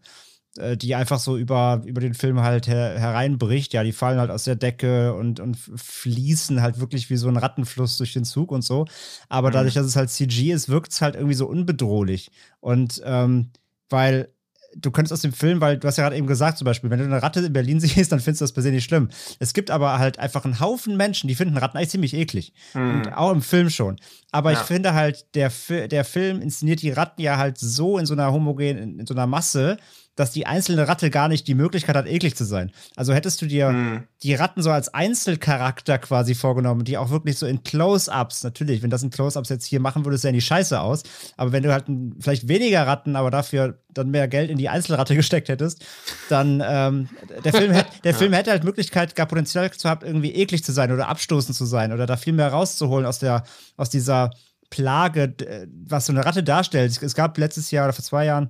die 0.78 0.96
einfach 0.96 1.20
so 1.20 1.38
über, 1.38 1.82
über 1.86 2.02
den 2.02 2.14
Film 2.14 2.40
halt 2.42 2.68
her, 2.68 2.98
hereinbricht. 3.00 3.74
Ja, 3.74 3.84
die 3.84 3.92
fallen 3.92 4.20
halt 4.20 4.32
aus 4.32 4.46
der 4.46 4.56
Decke 4.56 5.14
und, 5.14 5.40
und 5.40 5.58
fließen 5.58 6.62
halt 6.62 6.80
wirklich 6.80 7.10
wie 7.10 7.18
so 7.18 7.28
ein 7.28 7.38
Rattenfluss 7.38 7.98
durch 7.98 8.14
den 8.14 8.26
Zug 8.26 8.52
und 8.52 8.62
so. 8.64 8.86
Aber 9.30 9.50
Mhm. 9.50 9.54
dadurch, 9.54 9.74
dass 9.74 9.86
es 9.86 9.96
halt 9.96 10.10
CG 10.10 10.52
ist, 10.52 10.70
wirkt 10.70 10.92
es 10.92 11.02
halt 11.02 11.16
irgendwie 11.16 11.36
so 11.36 11.48
unbedrohlich. 11.48 12.32
Und 12.60 13.02
ähm, 13.06 13.52
weil 13.90 14.30
du 14.78 14.92
könntest 14.92 15.14
aus 15.14 15.22
dem 15.22 15.32
Film, 15.32 15.62
weil 15.62 15.78
du 15.78 15.88
hast 15.88 15.98
ja 15.98 16.04
gerade 16.04 16.18
eben 16.18 16.28
gesagt, 16.28 16.58
zum 16.58 16.66
Beispiel, 16.66 16.90
wenn 16.90 17.00
du 17.00 17.06
eine 17.06 17.24
Ratte 17.24 17.40
in 17.40 17.54
Berlin 17.54 17.80
siehst, 17.82 18.12
dann 18.12 18.20
findest 18.20 18.42
du 18.42 18.44
das 18.44 18.52
per 18.52 18.62
se 18.64 18.72
nicht 18.72 18.84
schlimm. 18.84 19.10
Es 19.40 19.54
gibt 19.54 19.72
aber 19.72 20.00
halt 20.00 20.20
einfach 20.20 20.44
einen 20.44 20.60
Haufen 20.60 20.98
Menschen, 20.98 21.28
die 21.30 21.36
finden 21.36 21.58
Ratten 21.58 21.78
eigentlich 21.78 21.90
ziemlich 21.92 22.14
eklig. 22.14 22.54
Hm. 22.74 22.92
Und 22.96 23.14
auch 23.14 23.32
im 23.32 23.42
Film 23.42 23.70
schon. 23.70 23.96
Aber 24.32 24.52
ich 24.52 24.58
Ja. 24.60 24.64
finde 24.66 24.94
halt, 24.94 25.26
der, 25.36 25.50
der 25.88 26.04
Film 26.04 26.42
inszeniert 26.42 26.82
die 26.82 26.92
Ratten 26.92 27.22
ja 27.22 27.38
halt 27.38 27.58
so 27.58 27.98
in 27.98 28.06
so 28.06 28.14
einer 28.14 28.32
homogenen, 28.34 29.00
in 29.00 29.06
so 29.06 29.14
einer 29.14 29.28
Masse, 29.28 29.78
dass 30.16 30.32
die 30.32 30.46
einzelne 30.46 30.88
Ratte 30.88 31.10
gar 31.10 31.28
nicht 31.28 31.48
die 31.48 31.56
Möglichkeit 31.56 31.96
hat, 31.96 32.08
eklig 32.08 32.36
zu 32.36 32.46
sein. 32.46 32.72
Also 32.96 33.14
hättest 33.14 33.42
du 33.42 33.46
dir 33.48 33.68
Hm. 33.70 34.04
die 34.24 34.34
Ratten 34.34 34.62
so 34.62 34.72
als 34.72 34.94
Einzelcharakter 34.94 35.98
quasi 35.98 36.36
vorgenommen, 36.36 36.84
die 36.86 36.98
auch 36.98 37.10
wirklich 37.10 37.38
so 37.38 37.46
in 37.46 37.64
Close-Ups, 37.64 38.44
natürlich, 38.44 38.82
wenn 38.84 38.90
das 38.90 39.04
in 39.04 39.10
Close-Ups 39.10 39.50
jetzt 39.50 39.66
hier 39.66 39.80
machen 39.80 40.06
würde, 40.06 40.18
sähen 40.18 40.34
die 40.34 40.42
scheiße 40.42 40.80
aus. 40.80 41.04
Aber 41.36 41.52
wenn 41.52 41.64
du 41.64 41.72
halt 41.74 41.90
ein, 41.90 42.16
vielleicht 42.20 42.48
weniger 42.48 42.86
Ratten, 42.88 43.16
aber 43.16 43.32
dafür 43.32 43.80
dann 43.90 44.10
mehr 44.12 44.28
Geld 44.28 44.50
in 44.50 44.58
die 44.58 44.70
Einzelratte 44.70 45.16
gesteckt 45.16 45.50
hättest, 45.50 45.84
dann 46.30 46.64
ähm, 46.66 47.10
der, 47.44 47.54
Film 47.54 47.72
hätt, 47.72 47.88
der 48.04 48.14
Film 48.16 48.34
hätte 48.34 48.52
halt 48.52 48.64
Möglichkeit, 48.64 49.16
gar 49.16 49.26
Potenzial 49.26 49.72
zu 49.72 49.90
haben, 49.90 50.06
irgendwie 50.06 50.32
eklig 50.34 50.64
zu 50.64 50.72
sein 50.72 50.92
oder 50.92 51.08
abstoßend 51.10 51.56
zu 51.58 51.66
sein 51.66 51.92
oder 51.92 52.06
da 52.06 52.16
viel 52.18 52.34
mehr 52.34 52.50
rauszuholen 52.50 53.06
aus 53.06 53.20
der, 53.20 53.44
aus 53.78 53.90
dieser 53.90 54.32
Plage, 54.70 55.30
d- 55.30 55.68
was 55.88 56.06
so 56.08 56.14
eine 56.14 56.26
Ratte 56.26 56.44
darstellt. 56.44 57.02
Es 57.02 57.16
gab 57.16 57.38
letztes 57.38 57.72
Jahr 57.72 57.86
oder 57.86 57.94
vor 57.94 58.04
zwei 58.04 58.26
Jahren 58.26 58.50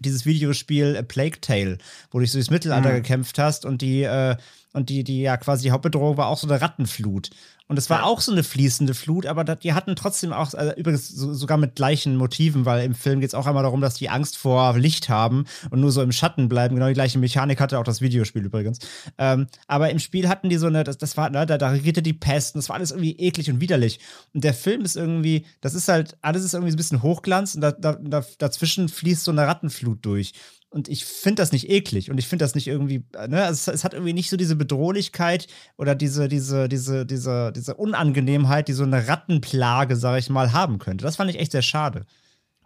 dieses 0.00 0.26
Videospiel 0.26 0.96
A 0.96 1.02
Plague 1.02 1.40
Tale, 1.40 1.78
wo 2.10 2.18
du 2.18 2.26
durchs 2.26 2.50
Mittelalter 2.50 2.90
Mhm. 2.90 2.94
gekämpft 2.96 3.38
hast 3.38 3.64
und 3.64 3.82
die, 3.82 4.02
äh, 4.02 4.36
Und 4.76 4.88
die, 4.88 5.04
die 5.04 5.20
ja 5.22 5.36
quasi 5.36 5.62
die 5.62 5.70
Hauptbedrohung 5.70 6.16
war 6.16 6.26
auch 6.26 6.36
so 6.36 6.48
eine 6.48 6.60
Rattenflut. 6.60 7.30
Und 7.66 7.78
es 7.78 7.88
war 7.88 8.00
ja. 8.00 8.04
auch 8.04 8.20
so 8.20 8.30
eine 8.30 8.42
fließende 8.42 8.92
Flut, 8.92 9.24
aber 9.24 9.42
die 9.42 9.72
hatten 9.72 9.96
trotzdem 9.96 10.34
auch, 10.34 10.52
also 10.52 10.74
übrigens 10.74 11.08
so, 11.08 11.32
sogar 11.32 11.56
mit 11.56 11.76
gleichen 11.76 12.16
Motiven, 12.16 12.66
weil 12.66 12.84
im 12.84 12.94
Film 12.94 13.20
geht 13.20 13.28
es 13.28 13.34
auch 13.34 13.46
einmal 13.46 13.62
darum, 13.62 13.80
dass 13.80 13.94
die 13.94 14.10
Angst 14.10 14.36
vor 14.36 14.76
Licht 14.76 15.08
haben 15.08 15.46
und 15.70 15.80
nur 15.80 15.90
so 15.90 16.02
im 16.02 16.12
Schatten 16.12 16.50
bleiben. 16.50 16.74
Genau 16.74 16.88
die 16.88 16.94
gleiche 16.94 17.18
Mechanik 17.18 17.60
hatte 17.60 17.78
auch 17.78 17.84
das 17.84 18.02
Videospiel 18.02 18.44
übrigens. 18.44 18.80
Ähm, 19.16 19.46
aber 19.66 19.88
im 19.88 19.98
Spiel 19.98 20.28
hatten 20.28 20.50
die 20.50 20.56
so 20.56 20.66
eine, 20.66 20.84
das, 20.84 20.98
das 20.98 21.16
war, 21.16 21.30
ne, 21.30 21.46
da, 21.46 21.56
da 21.56 21.70
regierte 21.70 22.02
die 22.02 22.12
Pest 22.12 22.54
und 22.54 22.58
das 22.58 22.68
war 22.68 22.76
alles 22.76 22.90
irgendwie 22.90 23.16
eklig 23.18 23.50
und 23.50 23.60
widerlich. 23.60 23.98
Und 24.34 24.44
der 24.44 24.54
Film 24.54 24.82
ist 24.82 24.96
irgendwie, 24.96 25.46
das 25.62 25.74
ist 25.74 25.88
halt, 25.88 26.18
alles 26.20 26.44
ist 26.44 26.52
irgendwie 26.52 26.70
so 26.70 26.76
ein 26.76 26.78
bisschen 26.78 27.02
Hochglanz 27.02 27.54
und 27.54 27.62
da, 27.62 27.72
da, 27.72 27.96
da, 27.98 28.22
dazwischen 28.38 28.90
fließt 28.90 29.24
so 29.24 29.30
eine 29.30 29.46
Rattenflut 29.46 30.04
durch. 30.04 30.34
Und 30.74 30.88
ich 30.88 31.04
finde 31.04 31.40
das 31.40 31.52
nicht 31.52 31.70
eklig 31.70 32.10
und 32.10 32.18
ich 32.18 32.26
finde 32.26 32.44
das 32.44 32.56
nicht 32.56 32.66
irgendwie, 32.66 33.04
ne, 33.28 33.46
es, 33.46 33.68
es, 33.68 33.84
hat 33.84 33.94
irgendwie 33.94 34.12
nicht 34.12 34.28
so 34.28 34.36
diese 34.36 34.56
Bedrohlichkeit 34.56 35.46
oder 35.76 35.94
diese, 35.94 36.26
diese, 36.26 36.68
diese, 36.68 37.06
diese, 37.06 37.52
diese 37.52 37.76
Unangenehmheit, 37.76 38.66
die 38.66 38.72
so 38.72 38.82
eine 38.82 39.06
Rattenplage, 39.06 39.94
sag 39.94 40.18
ich 40.18 40.30
mal, 40.30 40.52
haben 40.52 40.80
könnte. 40.80 41.04
Das 41.04 41.14
fand 41.14 41.30
ich 41.30 41.38
echt 41.38 41.52
sehr 41.52 41.62
schade. 41.62 42.06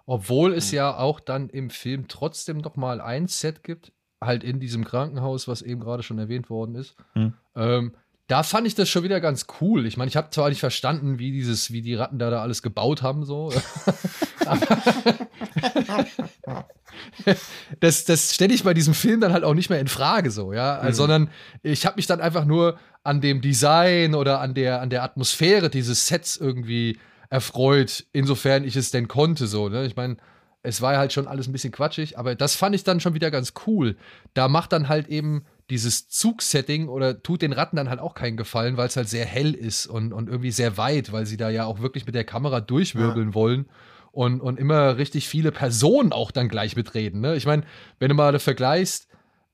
Obwohl 0.06 0.54
es 0.54 0.70
ja 0.70 0.96
auch 0.96 1.20
dann 1.20 1.50
im 1.50 1.68
Film 1.68 2.08
trotzdem 2.08 2.56
noch 2.56 2.76
mal 2.76 3.02
ein 3.02 3.28
Set 3.28 3.62
gibt, 3.62 3.92
halt 4.24 4.42
in 4.42 4.58
diesem 4.58 4.86
Krankenhaus, 4.86 5.46
was 5.46 5.60
eben 5.60 5.82
gerade 5.82 6.02
schon 6.02 6.18
erwähnt 6.18 6.48
worden 6.48 6.76
ist. 6.76 6.96
Hm. 7.12 7.34
Ähm, 7.56 7.92
da 8.28 8.42
fand 8.42 8.66
ich 8.66 8.74
das 8.74 8.88
schon 8.90 9.02
wieder 9.04 9.20
ganz 9.20 9.46
cool. 9.60 9.86
Ich 9.86 9.96
meine, 9.96 10.10
ich 10.10 10.16
habe 10.16 10.28
zwar 10.30 10.50
nicht 10.50 10.60
verstanden, 10.60 11.18
wie 11.18 11.32
dieses, 11.32 11.72
wie 11.72 11.80
die 11.80 11.94
Ratten 11.94 12.18
da, 12.18 12.28
da 12.28 12.42
alles 12.42 12.62
gebaut 12.62 13.02
haben, 13.02 13.24
so. 13.24 13.50
das, 17.80 18.04
das 18.04 18.34
stelle 18.34 18.52
ich 18.52 18.64
bei 18.64 18.74
diesem 18.74 18.92
Film 18.92 19.22
dann 19.22 19.32
halt 19.32 19.44
auch 19.44 19.54
nicht 19.54 19.70
mehr 19.70 19.80
in 19.80 19.88
Frage, 19.88 20.30
so, 20.30 20.52
ja. 20.52 20.82
Mhm. 20.84 20.92
Sondern 20.92 21.30
ich 21.62 21.86
habe 21.86 21.96
mich 21.96 22.06
dann 22.06 22.20
einfach 22.20 22.44
nur 22.44 22.78
an 23.02 23.22
dem 23.22 23.40
Design 23.40 24.14
oder 24.14 24.40
an 24.40 24.52
der, 24.52 24.82
an 24.82 24.90
der 24.90 25.04
Atmosphäre 25.04 25.70
dieses 25.70 26.06
Sets 26.06 26.36
irgendwie 26.36 26.98
erfreut, 27.30 28.04
insofern 28.12 28.62
ich 28.64 28.76
es 28.76 28.90
denn 28.90 29.08
konnte, 29.08 29.46
so, 29.46 29.70
ne? 29.70 29.86
Ich 29.86 29.96
meine, 29.96 30.18
es 30.62 30.82
war 30.82 30.98
halt 30.98 31.14
schon 31.14 31.26
alles 31.26 31.48
ein 31.48 31.52
bisschen 31.52 31.72
quatschig, 31.72 32.18
aber 32.18 32.34
das 32.34 32.56
fand 32.56 32.74
ich 32.74 32.84
dann 32.84 33.00
schon 33.00 33.14
wieder 33.14 33.30
ganz 33.30 33.54
cool. 33.66 33.96
Da 34.34 34.48
macht 34.48 34.72
dann 34.72 34.88
halt 34.90 35.08
eben 35.08 35.46
dieses 35.70 36.08
Zugsetting 36.08 36.88
oder 36.88 37.22
tut 37.22 37.42
den 37.42 37.52
Ratten 37.52 37.76
dann 37.76 37.90
halt 37.90 38.00
auch 38.00 38.14
keinen 38.14 38.36
Gefallen, 38.36 38.76
weil 38.76 38.88
es 38.88 38.96
halt 38.96 39.08
sehr 39.08 39.26
hell 39.26 39.52
ist 39.54 39.86
und, 39.86 40.12
und 40.12 40.28
irgendwie 40.28 40.50
sehr 40.50 40.76
weit, 40.76 41.12
weil 41.12 41.26
sie 41.26 41.36
da 41.36 41.50
ja 41.50 41.66
auch 41.66 41.80
wirklich 41.80 42.06
mit 42.06 42.14
der 42.14 42.24
Kamera 42.24 42.60
durchwirbeln 42.60 43.28
ja. 43.28 43.34
wollen 43.34 43.66
und, 44.12 44.40
und 44.40 44.58
immer 44.58 44.96
richtig 44.96 45.28
viele 45.28 45.52
Personen 45.52 46.12
auch 46.12 46.30
dann 46.30 46.48
gleich 46.48 46.74
mitreden. 46.74 47.20
Ne? 47.20 47.36
Ich 47.36 47.46
meine, 47.46 47.64
wenn 47.98 48.08
du 48.08 48.14
mal 48.14 48.38
vergleichst, 48.38 49.08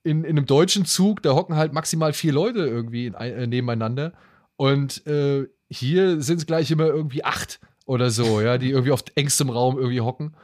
in, 0.05 0.23
in 0.23 0.37
einem 0.37 0.47
deutschen 0.47 0.85
Zug, 0.85 1.23
da 1.23 1.35
hocken 1.35 1.57
halt 1.57 1.73
maximal 1.73 2.13
vier 2.13 2.33
Leute 2.33 2.61
irgendwie 2.61 3.07
in, 3.07 3.15
äh, 3.15 3.47
nebeneinander 3.47 4.13
und 4.57 5.05
äh, 5.07 5.49
hier 5.71 6.21
sind 6.21 6.39
es 6.39 6.47
gleich 6.47 6.71
immer 6.71 6.87
irgendwie 6.87 7.25
acht 7.25 7.59
oder 7.87 8.11
so, 8.11 8.41
ja, 8.41 8.59
die 8.59 8.71
irgendwie 8.71 8.93
auf 8.93 9.03
engstem 9.15 9.51
Raum 9.51 9.79
irgendwie 9.79 10.03
hocken. 10.03 10.37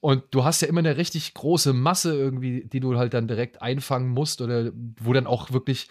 Und 0.00 0.24
du 0.30 0.44
hast 0.44 0.60
ja 0.60 0.68
immer 0.68 0.78
eine 0.78 0.96
richtig 0.96 1.34
große 1.34 1.72
Masse 1.72 2.16
irgendwie, 2.16 2.64
die 2.64 2.80
du 2.80 2.96
halt 2.96 3.14
dann 3.14 3.26
direkt 3.26 3.62
einfangen 3.62 4.10
musst 4.10 4.40
oder 4.40 4.70
wo 4.74 5.12
dann 5.12 5.26
auch 5.26 5.50
wirklich 5.50 5.88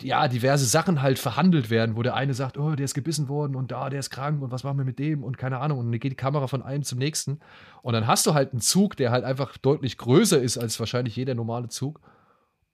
ja, 0.00 0.28
diverse 0.28 0.64
Sachen 0.64 1.02
halt 1.02 1.18
verhandelt 1.18 1.68
werden, 1.68 1.96
wo 1.96 2.02
der 2.02 2.14
eine 2.14 2.34
sagt, 2.34 2.56
oh, 2.56 2.74
der 2.74 2.84
ist 2.84 2.94
gebissen 2.94 3.28
worden 3.28 3.56
und 3.56 3.70
da, 3.70 3.90
der 3.90 4.00
ist 4.00 4.10
krank 4.10 4.40
und 4.42 4.50
was 4.50 4.64
machen 4.64 4.78
wir 4.78 4.84
mit 4.84 4.98
dem 4.98 5.22
und 5.22 5.36
keine 5.36 5.58
Ahnung. 5.58 5.78
Und 5.78 5.92
dann 5.92 6.00
geht 6.00 6.12
die 6.12 6.16
Kamera 6.16 6.46
von 6.46 6.62
einem 6.62 6.82
zum 6.82 6.98
nächsten. 6.98 7.40
Und 7.82 7.92
dann 7.92 8.06
hast 8.06 8.26
du 8.26 8.34
halt 8.34 8.52
einen 8.52 8.60
Zug, 8.60 8.96
der 8.96 9.10
halt 9.10 9.24
einfach 9.24 9.56
deutlich 9.58 9.98
größer 9.98 10.40
ist 10.40 10.56
als 10.56 10.78
wahrscheinlich 10.80 11.16
jeder 11.16 11.34
normale 11.34 11.68
Zug. 11.68 12.00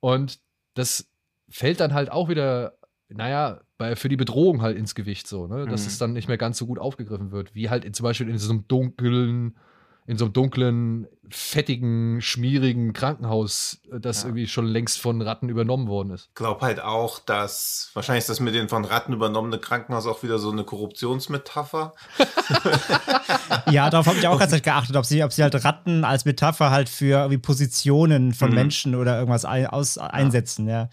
Und 0.01 0.39
das 0.75 1.11
fällt 1.49 1.81
dann 1.81 1.95
halt 1.95 2.13
auch 2.13 2.29
wieder, 2.29 2.75
naja, 3.09 3.61
bei, 3.79 3.97
für 3.97 4.09
die 4.09 4.17
Bedrohung 4.17 4.61
halt 4.61 4.77
ins 4.77 4.95
Gewicht 4.95 5.27
so, 5.27 5.47
ne? 5.47 5.67
Dass 5.67 5.83
mhm. 5.83 5.87
es 5.89 5.99
dann 5.99 6.13
nicht 6.13 6.29
mehr 6.29 6.39
ganz 6.39 6.59
so 6.59 6.67
gut 6.67 6.79
aufgegriffen 6.79 7.33
wird, 7.33 7.55
wie 7.55 7.71
halt 7.71 7.85
in, 7.85 7.95
zum 7.95 8.05
Beispiel 8.05 8.29
in 8.29 8.39
so 8.39 8.53
einem 8.53 8.69
dunklen 8.69 9.57
in 10.09 10.17
so 10.17 10.25
einem 10.25 10.33
dunklen, 10.33 11.07
fettigen, 11.29 12.23
schmierigen 12.23 12.95
Krankenhaus, 12.95 13.83
äh, 13.93 14.01
das 14.01 14.23
ja. 14.23 14.29
irgendwie 14.29 14.47
schon 14.47 14.65
längst 14.65 14.99
von 15.03 15.21
Ratten 15.21 15.51
übernommen 15.51 15.87
worden 15.87 16.13
ist. 16.13 16.29
Ich 16.29 16.35
glaube 16.35 16.63
halt 16.63 16.81
auch, 16.81 17.19
dass 17.19 17.91
wahrscheinlich 17.93 18.23
ist 18.23 18.31
das 18.31 18.41
mit 18.41 18.55
den 18.55 18.71
von 18.71 18.87
Ratten 18.87 19.13
übernommene 19.13 19.59
Krankenhaus 19.59 20.07
auch 20.07 20.23
wieder 20.23 20.39
so 20.39 20.51
eine 20.51 20.65
Korruptionsmetapher. 20.65 21.93
ja, 23.71 23.91
darauf 23.91 24.07
habe 24.07 24.17
ich 24.17 24.27
auch 24.27 24.39
ganz 24.39 24.63
geachtet, 24.63 24.97
ob 24.97 25.05
sie, 25.05 25.23
ob 25.23 25.31
sie 25.31 25.43
halt 25.43 25.63
Ratten 25.63 26.05
als 26.05 26.25
Metapher 26.25 26.71
halt 26.71 26.89
für 26.89 27.19
irgendwie 27.19 27.37
Positionen 27.37 28.33
von 28.33 28.49
mhm. 28.49 28.55
Menschen 28.55 28.95
oder 28.95 29.19
irgendwas 29.19 29.45
ein, 29.45 29.67
aus, 29.67 29.99
einsetzen, 29.99 30.67
ja. 30.69 30.89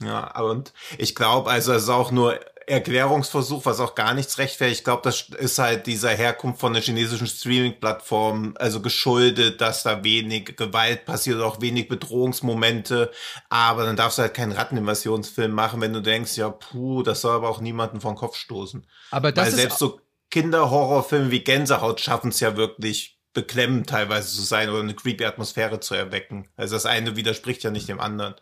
Ja, 0.00 0.38
und 0.40 0.72
ich 0.98 1.16
glaube, 1.16 1.50
also 1.50 1.72
es 1.72 1.84
ist 1.84 1.88
auch 1.88 2.12
nur 2.12 2.38
Erklärungsversuch, 2.68 3.64
was 3.64 3.78
auch 3.78 3.94
gar 3.94 4.12
nichts 4.12 4.38
rechtfertigt. 4.38 4.80
Ich 4.80 4.84
glaube, 4.84 5.02
das 5.04 5.28
ist 5.38 5.58
halt 5.58 5.86
dieser 5.86 6.10
Herkunft 6.10 6.60
von 6.60 6.72
der 6.72 6.82
chinesischen 6.82 7.28
Streaming-Plattform, 7.28 8.54
also 8.58 8.82
geschuldet, 8.82 9.60
dass 9.60 9.84
da 9.84 10.02
wenig 10.02 10.56
Gewalt 10.56 11.04
passiert, 11.04 11.40
auch 11.40 11.60
wenig 11.60 11.86
Bedrohungsmomente. 11.86 13.12
Aber 13.48 13.84
dann 13.84 13.94
darfst 13.94 14.18
du 14.18 14.22
halt 14.22 14.34
keinen 14.34 14.52
Ratteninvasionsfilm 14.52 15.52
machen, 15.52 15.80
wenn 15.80 15.92
du 15.92 16.02
denkst, 16.02 16.36
ja, 16.36 16.50
puh, 16.50 17.04
das 17.04 17.20
soll 17.20 17.36
aber 17.36 17.48
auch 17.48 17.60
niemanden 17.60 18.00
vom 18.00 18.16
Kopf 18.16 18.36
stoßen. 18.36 18.84
Aber 19.12 19.30
das 19.30 19.46
Weil 19.46 19.52
selbst 19.52 19.78
so 19.78 20.00
Kinderhorrorfilme 20.30 21.30
wie 21.30 21.44
Gänsehaut 21.44 22.00
schaffen 22.00 22.30
es 22.30 22.40
ja 22.40 22.56
wirklich 22.56 23.20
beklemmend 23.32 23.88
teilweise 23.88 24.34
zu 24.34 24.42
sein 24.42 24.70
oder 24.70 24.80
eine 24.80 24.94
creepy 24.94 25.24
Atmosphäre 25.24 25.78
zu 25.78 25.94
erwecken. 25.94 26.48
Also 26.56 26.74
das 26.74 26.86
eine 26.86 27.14
widerspricht 27.14 27.62
ja 27.62 27.70
nicht 27.70 27.88
dem 27.88 28.00
anderen. 28.00 28.34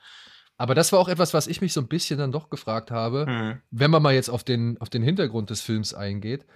Aber 0.57 0.75
das 0.75 0.93
war 0.93 1.01
auch 1.01 1.09
etwas, 1.09 1.35
was 1.35 1.47
ich 1.47 1.61
mich 1.61 1.73
so 1.73 1.81
ein 1.81 1.89
bisschen 1.89 2.19
dann 2.19 2.33
doch 2.33 2.49
gefragt 2.49 2.91
habe, 2.91 3.27
mhm. 3.27 3.61
wenn 3.71 3.91
man 3.91 4.03
mal 4.03 4.15
jetzt 4.15 4.29
auf 4.29 4.45
den, 4.45 4.79
auf 4.81 4.89
den 4.89 5.03
Hintergrund 5.03 5.51
des 5.51 5.61
Films 5.61 5.95
eingeht. 5.95 6.47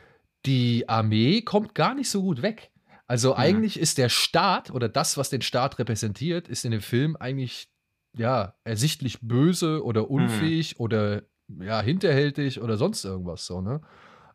Die 0.46 0.88
Armee 0.88 1.42
kommt 1.42 1.74
gar 1.74 1.94
nicht 1.94 2.08
so 2.08 2.22
gut 2.22 2.42
weg. 2.42 2.70
Also 3.08 3.32
mhm. 3.32 3.38
eigentlich 3.38 3.78
ist 3.78 3.98
der 3.98 4.08
Staat 4.08 4.70
oder 4.70 4.88
das, 4.88 5.16
was 5.16 5.30
den 5.30 5.42
Staat 5.42 5.78
repräsentiert, 5.78 6.46
ist 6.46 6.64
in 6.64 6.70
dem 6.70 6.80
Film 6.80 7.16
eigentlich 7.16 7.68
ja 8.16 8.54
ersichtlich 8.64 9.18
böse 9.20 9.84
oder 9.84 10.02
mhm. 10.02 10.08
unfähig 10.08 10.78
mhm. 10.78 10.84
oder 10.84 11.22
ja 11.60 11.80
hinterhältig 11.80 12.60
oder 12.60 12.76
sonst 12.76 13.04
irgendwas 13.04 13.46
so. 13.46 13.60
Ne? 13.60 13.80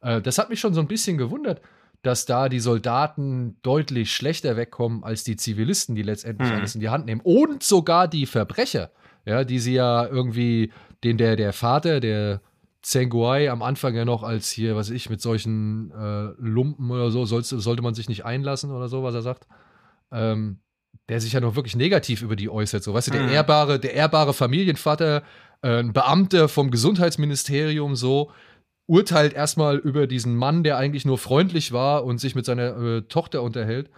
Äh, 0.01 0.21
das 0.21 0.37
hat 0.37 0.49
mich 0.49 0.59
schon 0.59 0.73
so 0.73 0.81
ein 0.81 0.87
bisschen 0.87 1.17
gewundert, 1.17 1.61
dass 2.01 2.25
da 2.25 2.49
die 2.49 2.59
Soldaten 2.59 3.57
deutlich 3.61 4.13
schlechter 4.13 4.57
wegkommen 4.57 5.05
als 5.05 5.23
die 5.23 5.37
Zivilisten, 5.37 5.95
die 5.95 6.03
letztendlich 6.03 6.49
mhm. 6.49 6.55
alles 6.55 6.75
in 6.75 6.81
die 6.81 6.89
Hand 6.89 7.05
nehmen 7.05 7.21
und 7.23 7.63
sogar 7.63 8.09
die 8.09 8.25
Verbrecher 8.25 8.91
ja, 9.25 9.43
die 9.43 9.59
sie 9.59 9.73
ja 9.73 10.05
irgendwie, 10.05 10.71
den 11.03 11.17
der, 11.17 11.35
der 11.35 11.53
Vater, 11.53 11.99
der 11.99 12.41
Zenguai 12.81 13.49
am 13.49 13.61
Anfang 13.61 13.95
ja 13.95 14.05
noch 14.05 14.23
als 14.23 14.51
hier, 14.51 14.75
was 14.75 14.89
ich, 14.89 15.09
mit 15.09 15.21
solchen 15.21 15.91
äh, 15.91 16.33
Lumpen 16.37 16.91
oder 16.91 17.11
so, 17.11 17.25
sollst, 17.25 17.49
sollte 17.49 17.81
man 17.81 17.93
sich 17.93 18.09
nicht 18.09 18.25
einlassen 18.25 18.71
oder 18.71 18.89
so, 18.89 19.03
was 19.03 19.15
er 19.15 19.21
sagt. 19.21 19.47
Ähm, 20.11 20.59
der 21.09 21.19
sich 21.19 21.33
ja 21.33 21.41
noch 21.41 21.55
wirklich 21.55 21.75
negativ 21.75 22.21
über 22.21 22.35
die 22.35 22.49
äußert. 22.49 22.83
So, 22.83 22.93
weißt 22.93 23.07
du, 23.07 23.11
der 23.11 23.23
mhm. 23.23 23.29
ehrbare, 23.29 23.79
der 23.79 23.93
ehrbare 23.93 24.33
Familienvater, 24.33 25.23
äh, 25.61 25.79
ein 25.79 25.93
Beamter 25.93 26.47
vom 26.47 26.71
Gesundheitsministerium, 26.71 27.95
so, 27.95 28.31
urteilt 28.85 29.33
erstmal 29.33 29.77
über 29.77 30.07
diesen 30.07 30.35
Mann, 30.35 30.63
der 30.63 30.77
eigentlich 30.77 31.05
nur 31.05 31.17
freundlich 31.17 31.71
war 31.71 32.03
und 32.03 32.19
sich 32.19 32.35
mit 32.35 32.45
seiner 32.45 32.77
äh, 32.77 33.01
Tochter 33.03 33.41
unterhält 33.41 33.89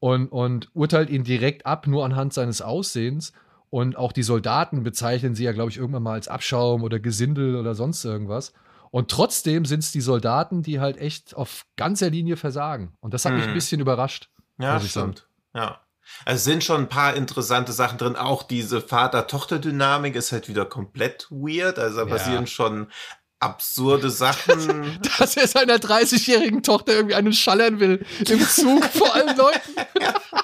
und, 0.00 0.28
und 0.28 0.70
urteilt 0.74 1.10
ihn 1.10 1.24
direkt 1.24 1.66
ab, 1.66 1.86
nur 1.86 2.04
anhand 2.04 2.32
seines 2.32 2.62
Aussehens. 2.62 3.32
Und 3.74 3.96
auch 3.96 4.12
die 4.12 4.22
Soldaten 4.22 4.84
bezeichnen 4.84 5.34
sie 5.34 5.42
ja, 5.42 5.50
glaube 5.50 5.68
ich, 5.68 5.78
irgendwann 5.78 6.04
mal 6.04 6.12
als 6.12 6.28
Abschaum 6.28 6.84
oder 6.84 7.00
Gesindel 7.00 7.56
oder 7.56 7.74
sonst 7.74 8.04
irgendwas. 8.04 8.52
Und 8.92 9.10
trotzdem 9.10 9.64
sind 9.64 9.80
es 9.80 9.90
die 9.90 10.00
Soldaten, 10.00 10.62
die 10.62 10.78
halt 10.78 10.96
echt 10.96 11.34
auf 11.34 11.66
ganzer 11.74 12.08
Linie 12.08 12.36
versagen. 12.36 12.96
Und 13.00 13.14
das 13.14 13.24
hat 13.24 13.32
hm. 13.32 13.38
mich 13.38 13.46
ein 13.46 13.50
hm. 13.50 13.54
bisschen 13.54 13.80
überrascht. 13.80 14.30
Ja, 14.58 14.78
stimmt. 14.78 15.26
Ja. 15.56 15.80
Es 16.24 16.44
sind 16.44 16.62
schon 16.62 16.82
ein 16.82 16.88
paar 16.88 17.14
interessante 17.16 17.72
Sachen 17.72 17.98
drin. 17.98 18.14
Auch 18.14 18.44
diese 18.44 18.80
Vater-Tochter-Dynamik 18.80 20.14
ist 20.14 20.30
halt 20.30 20.48
wieder 20.48 20.66
komplett 20.66 21.26
weird. 21.32 21.80
Also 21.80 21.96
da 21.96 22.02
ja. 22.06 22.08
passieren 22.08 22.46
schon 22.46 22.92
absurde 23.40 24.08
Sachen. 24.08 25.00
Dass 25.18 25.36
er 25.36 25.48
seiner 25.48 25.78
30-jährigen 25.78 26.62
Tochter 26.62 26.92
irgendwie 26.92 27.16
einen 27.16 27.32
schallern 27.32 27.80
will 27.80 28.06
im 28.28 28.40
Zug 28.40 28.84
vor 28.84 29.12
allen 29.16 29.36
Leuten. 29.36 29.72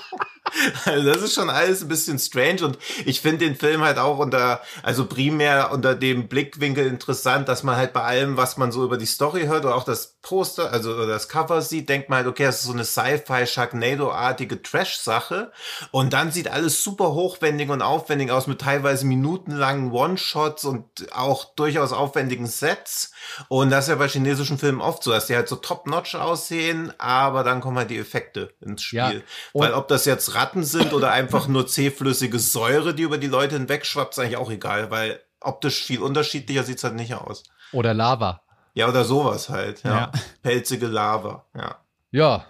Also 0.84 1.12
das 1.12 1.22
ist 1.22 1.34
schon 1.34 1.50
alles 1.50 1.82
ein 1.82 1.88
bisschen 1.88 2.18
strange 2.18 2.64
und 2.64 2.78
ich 3.04 3.20
finde 3.20 3.46
den 3.46 3.56
Film 3.56 3.82
halt 3.82 3.98
auch 3.98 4.18
unter, 4.18 4.60
also 4.82 5.06
primär 5.06 5.70
unter 5.72 5.94
dem 5.94 6.28
Blickwinkel 6.28 6.86
interessant, 6.86 7.48
dass 7.48 7.62
man 7.62 7.76
halt 7.76 7.92
bei 7.92 8.02
allem, 8.02 8.36
was 8.36 8.56
man 8.56 8.72
so 8.72 8.84
über 8.84 8.96
die 8.96 9.06
Story 9.06 9.42
hört 9.42 9.64
oder 9.64 9.74
auch 9.74 9.84
das 9.84 10.18
Poster, 10.22 10.70
also 10.70 11.06
das 11.06 11.28
Cover 11.28 11.62
sieht, 11.62 11.88
denkt 11.88 12.10
man 12.10 12.18
halt, 12.18 12.26
okay, 12.26 12.44
das 12.44 12.60
ist 12.60 12.64
so 12.64 12.72
eine 12.72 12.84
Sci-Fi 12.84 13.46
Sharknado-artige 13.46 14.62
Trash-Sache. 14.62 15.50
Und 15.92 16.12
dann 16.12 16.30
sieht 16.30 16.48
alles 16.48 16.84
super 16.84 17.12
hochwendig 17.12 17.70
und 17.70 17.80
aufwendig 17.80 18.30
aus 18.30 18.46
mit 18.46 18.60
teilweise 18.60 19.06
minutenlangen 19.06 19.92
One-Shots 19.92 20.66
und 20.66 20.84
auch 21.12 21.54
durchaus 21.54 21.92
aufwendigen 21.92 22.46
Sets. 22.46 23.12
Und 23.48 23.70
das 23.70 23.84
ist 23.84 23.90
ja 23.90 23.94
bei 23.94 24.08
chinesischen 24.08 24.58
Filmen 24.58 24.82
oft 24.82 25.02
so, 25.02 25.10
dass 25.10 25.26
die 25.26 25.36
halt 25.36 25.48
so 25.48 25.56
top-notch 25.56 26.14
aussehen, 26.14 26.92
aber 26.98 27.42
dann 27.42 27.62
kommen 27.62 27.78
halt 27.78 27.90
die 27.90 27.98
Effekte 27.98 28.52
ins 28.60 28.82
Spiel. 28.82 28.98
Ja, 28.98 29.12
Weil 29.54 29.72
ob 29.72 29.88
das 29.88 30.04
jetzt 30.04 30.34
Ratten 30.50 30.64
sind 30.64 30.92
oder 30.92 31.12
einfach 31.12 31.46
nur 31.46 31.66
zähflüssige 31.66 32.38
Säure, 32.38 32.94
die 32.94 33.02
über 33.02 33.18
die 33.18 33.28
Leute 33.28 33.56
hinwegschwappt, 33.56 34.14
ist 34.14 34.18
eigentlich 34.18 34.36
auch 34.36 34.50
egal, 34.50 34.90
weil 34.90 35.20
optisch 35.40 35.82
viel 35.84 36.02
unterschiedlicher 36.02 36.64
sieht's 36.64 36.84
halt 36.84 36.96
nicht 36.96 37.14
aus. 37.14 37.44
Oder 37.72 37.94
Lava. 37.94 38.42
Ja, 38.74 38.88
oder 38.88 39.04
sowas 39.04 39.48
halt, 39.48 39.82
ja. 39.84 39.94
Ja. 39.94 40.12
Pelzige 40.42 40.86
Lava, 40.86 41.44
ja. 41.56 41.76
Ja. 42.10 42.44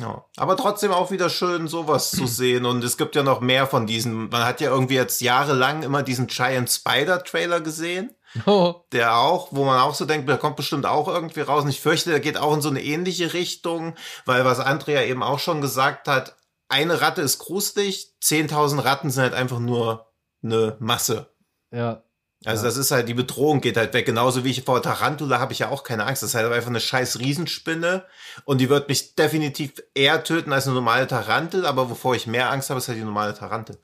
Ja, 0.00 0.24
aber 0.36 0.56
trotzdem 0.56 0.92
auch 0.92 1.10
wieder 1.10 1.28
schön, 1.28 1.66
sowas 1.66 2.12
zu 2.12 2.26
sehen. 2.26 2.66
Und 2.66 2.84
es 2.84 2.96
gibt 2.98 3.16
ja 3.16 3.22
noch 3.22 3.40
mehr 3.40 3.66
von 3.66 3.86
diesen. 3.86 4.28
Man 4.28 4.44
hat 4.44 4.60
ja 4.60 4.70
irgendwie 4.70 4.94
jetzt 4.94 5.20
jahrelang 5.20 5.82
immer 5.82 6.04
diesen 6.04 6.28
Giant 6.28 6.70
Spider 6.70 7.24
Trailer 7.24 7.60
gesehen. 7.60 8.14
Oh. 8.46 8.76
Der 8.92 9.16
auch, 9.16 9.48
wo 9.50 9.64
man 9.64 9.80
auch 9.80 9.94
so 9.94 10.04
denkt, 10.04 10.28
der 10.28 10.36
kommt 10.36 10.54
bestimmt 10.54 10.86
auch 10.86 11.08
irgendwie 11.08 11.40
raus. 11.40 11.64
Und 11.64 11.70
ich 11.70 11.80
fürchte, 11.80 12.10
der 12.10 12.20
geht 12.20 12.36
auch 12.36 12.54
in 12.54 12.60
so 12.60 12.68
eine 12.68 12.82
ähnliche 12.82 13.32
Richtung, 13.32 13.96
weil 14.24 14.44
was 14.44 14.60
Andrea 14.60 15.02
eben 15.02 15.24
auch 15.24 15.40
schon 15.40 15.60
gesagt 15.60 16.06
hat, 16.06 16.36
eine 16.68 17.00
Ratte 17.00 17.22
ist 17.22 17.38
gruselig, 17.38 18.12
10.000 18.22 18.84
Ratten 18.84 19.10
sind 19.10 19.22
halt 19.22 19.34
einfach 19.34 19.58
nur 19.58 20.06
eine 20.42 20.76
Masse. 20.80 21.28
Ja. 21.70 22.02
Also 22.44 22.62
Ja. 22.62 22.68
das 22.68 22.76
ist 22.76 22.90
halt, 22.92 23.08
die 23.08 23.14
Bedrohung 23.14 23.60
geht 23.60 23.76
halt 23.76 23.92
weg. 23.94 24.06
Genauso 24.06 24.44
wie 24.44 24.50
ich 24.50 24.62
vor 24.62 24.80
Tarantula 24.80 25.40
habe 25.40 25.52
ich 25.52 25.58
ja 25.58 25.70
auch 25.70 25.82
keine 25.82 26.04
Angst. 26.06 26.22
Das 26.22 26.30
ist 26.30 26.34
halt 26.36 26.52
einfach 26.52 26.68
eine 26.70 26.78
scheiß 26.80 27.18
Riesenspinne 27.18 28.04
und 28.44 28.60
die 28.60 28.68
wird 28.68 28.88
mich 28.88 29.16
definitiv 29.16 29.72
eher 29.94 30.22
töten 30.22 30.52
als 30.52 30.66
eine 30.66 30.74
normale 30.76 31.08
Tarantel, 31.08 31.66
aber 31.66 31.90
wovor 31.90 32.14
ich 32.14 32.26
mehr 32.28 32.50
Angst 32.52 32.70
habe, 32.70 32.78
ist 32.78 32.86
halt 32.88 32.98
die 32.98 33.02
normale 33.04 33.34
Tarantel. 33.34 33.78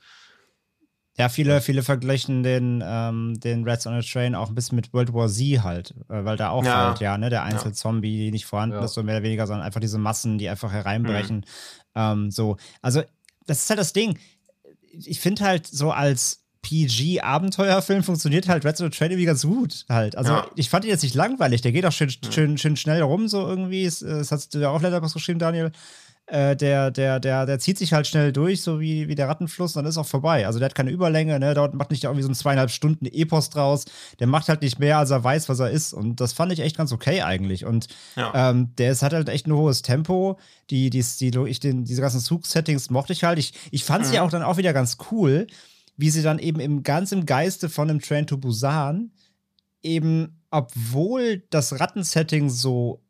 Ja, 1.17 1.29
viele, 1.29 1.61
viele 1.61 1.85
vergleichen 1.85 2.43
den, 2.43 2.83
ähm, 2.85 3.39
den 3.39 3.69
Rats 3.69 3.87
on 3.87 3.95
a 3.95 4.01
Train 4.03 4.35
auch 4.35 4.49
ein 4.49 4.55
bisschen 4.57 4.75
mit 4.75 4.93
World 4.93 5.15
War 5.15 5.29
Z 5.29 5.63
halt, 5.63 5.93
äh, 6.09 6.25
weil 6.25 6.37
da 6.37 6.51
auch 6.51 6.65
Ja. 6.65 6.89
halt, 6.89 7.01
ja, 7.01 7.17
ne, 7.19 7.31
der 7.31 7.45
Einzelzombie, 7.45 8.17
die 8.19 8.31
nicht 8.33 8.47
vorhanden 8.47 8.77
Ja. 8.79 8.85
ist, 8.85 8.95
so 8.95 9.03
mehr 9.05 9.17
oder 9.17 9.23
weniger, 9.25 9.47
sondern 9.47 9.65
einfach 9.65 9.79
diese 9.81 9.99
Massen, 9.99 10.39
die 10.39 10.49
einfach 10.49 10.73
hereinbrechen. 10.73 11.39
Mhm. 11.39 11.45
Ähm, 11.95 12.31
so, 12.31 12.57
also, 12.83 13.03
das 13.47 13.63
ist 13.65 13.71
halt 13.71 13.81
das 13.81 13.93
Ding. 13.93 14.19
Ich 14.93 15.21
finde 15.21 15.45
halt 15.45 15.67
so 15.67 15.91
als 15.91 16.41
PG-Abenteuerfilm 16.63 18.03
funktioniert 18.03 18.49
halt 18.49 18.65
Rats 18.65 18.81
on 18.81 18.87
a 18.87 18.91
Train 18.91 19.11
irgendwie 19.11 19.27
ganz 19.27 19.43
gut 19.43 19.85
halt. 19.89 20.17
Also, 20.17 20.33
Ja. 20.33 20.47
ich 20.57 20.71
fand 20.71 20.85
ihn 20.85 20.91
jetzt 20.91 21.03
nicht 21.03 21.15
langweilig, 21.15 21.61
der 21.61 21.73
geht 21.73 21.85
auch 21.85 21.93
schön, 21.93 22.11
schön, 22.31 22.57
schön 22.59 22.77
schnell 22.77 23.03
rum, 23.03 23.29
so 23.29 23.47
irgendwie. 23.47 23.85
Es, 23.85 24.03
es 24.03 24.33
hast 24.33 24.55
du 24.55 24.59
ja 24.61 24.71
auch 24.71 24.81
Letterboxd 24.81 25.15
geschrieben, 25.15 25.39
Daniel. 25.39 25.73
Äh, 26.27 26.57
der, 26.57 26.91
der, 26.91 27.21
der, 27.21 27.45
der 27.45 27.59
zieht 27.59 27.77
sich 27.77 27.93
halt 27.93 28.07
schnell 28.07 28.33
durch, 28.33 28.63
so 28.63 28.81
wie, 28.81 29.09
wie 29.09 29.15
der 29.15 29.29
Rattenfluss, 29.29 29.77
und 29.77 29.83
dann 29.83 29.91
ist 29.91 29.99
auch 29.99 30.07
vorbei. 30.07 30.47
Also 30.47 30.59
der 30.59 30.67
hat 30.67 30.75
keine 30.75 30.91
Überlänge, 30.91 31.39
ne? 31.39 31.53
Dort 31.53 31.75
macht 31.75 31.91
nicht 31.91 32.05
irgendwie 32.05 32.23
so 32.23 32.31
ein 32.31 32.35
zweieinhalb 32.35 32.71
Stunden 32.71 33.05
Epos 33.05 33.51
draus. 33.51 33.85
Der 34.21 34.27
macht 34.27 34.49
halt 34.49 34.63
nicht 34.63 34.79
mehr, 34.79 34.97
als 34.97 35.11
er 35.11 35.23
weiß, 35.23 35.51
was 35.51 35.59
er 35.61 35.71
ist. 35.71 35.93
Und 35.93 36.23
das 36.23 36.33
fand 36.33 36.51
ich 36.51 36.61
echt 36.61 36.79
ganz 36.79 36.93
okay 36.93 37.21
eigentlich. 37.21 37.67
Und 37.67 37.89
Ja. 38.17 38.51
ähm, 38.51 38.75
der 38.79 38.93
ist, 38.93 39.03
hat 39.03 39.13
halt 39.13 39.29
echt 39.29 39.47
ein 39.47 39.53
hohes 39.53 39.83
Tempo. 39.83 40.39
Die, 40.71 40.89
die, 40.89 41.03
die, 41.21 41.39
ich 41.47 41.61
den, 41.61 41.85
diese 41.85 42.01
ganzen 42.01 42.21
Zug-Settings 42.21 42.89
mochte 42.89 43.13
ich 43.13 43.23
halt. 43.23 43.39
Ich, 43.39 43.53
ich 43.71 43.85
fand 43.85 44.07
sie 44.07 44.15
Mhm. 44.17 44.21
auch 44.21 44.31
dann 44.31 44.43
auch 44.43 44.57
wieder 44.57 44.73
ganz 44.73 44.97
cool, 45.11 45.47
wie 45.99 46.09
sie 46.09 46.23
dann 46.23 46.39
eben 46.39 46.59
im 46.59 46.83
ganz 46.83 47.13
im 47.13 47.27
Geiste 47.27 47.69
von 47.69 47.91
einem 47.91 48.01
Train 48.01 48.27
to 48.27 48.39
Busan 48.39 49.13
eben, 49.83 50.41
obwohl 50.51 51.43
das 51.51 51.79
Rattensetting 51.79 52.49
so 52.49 53.03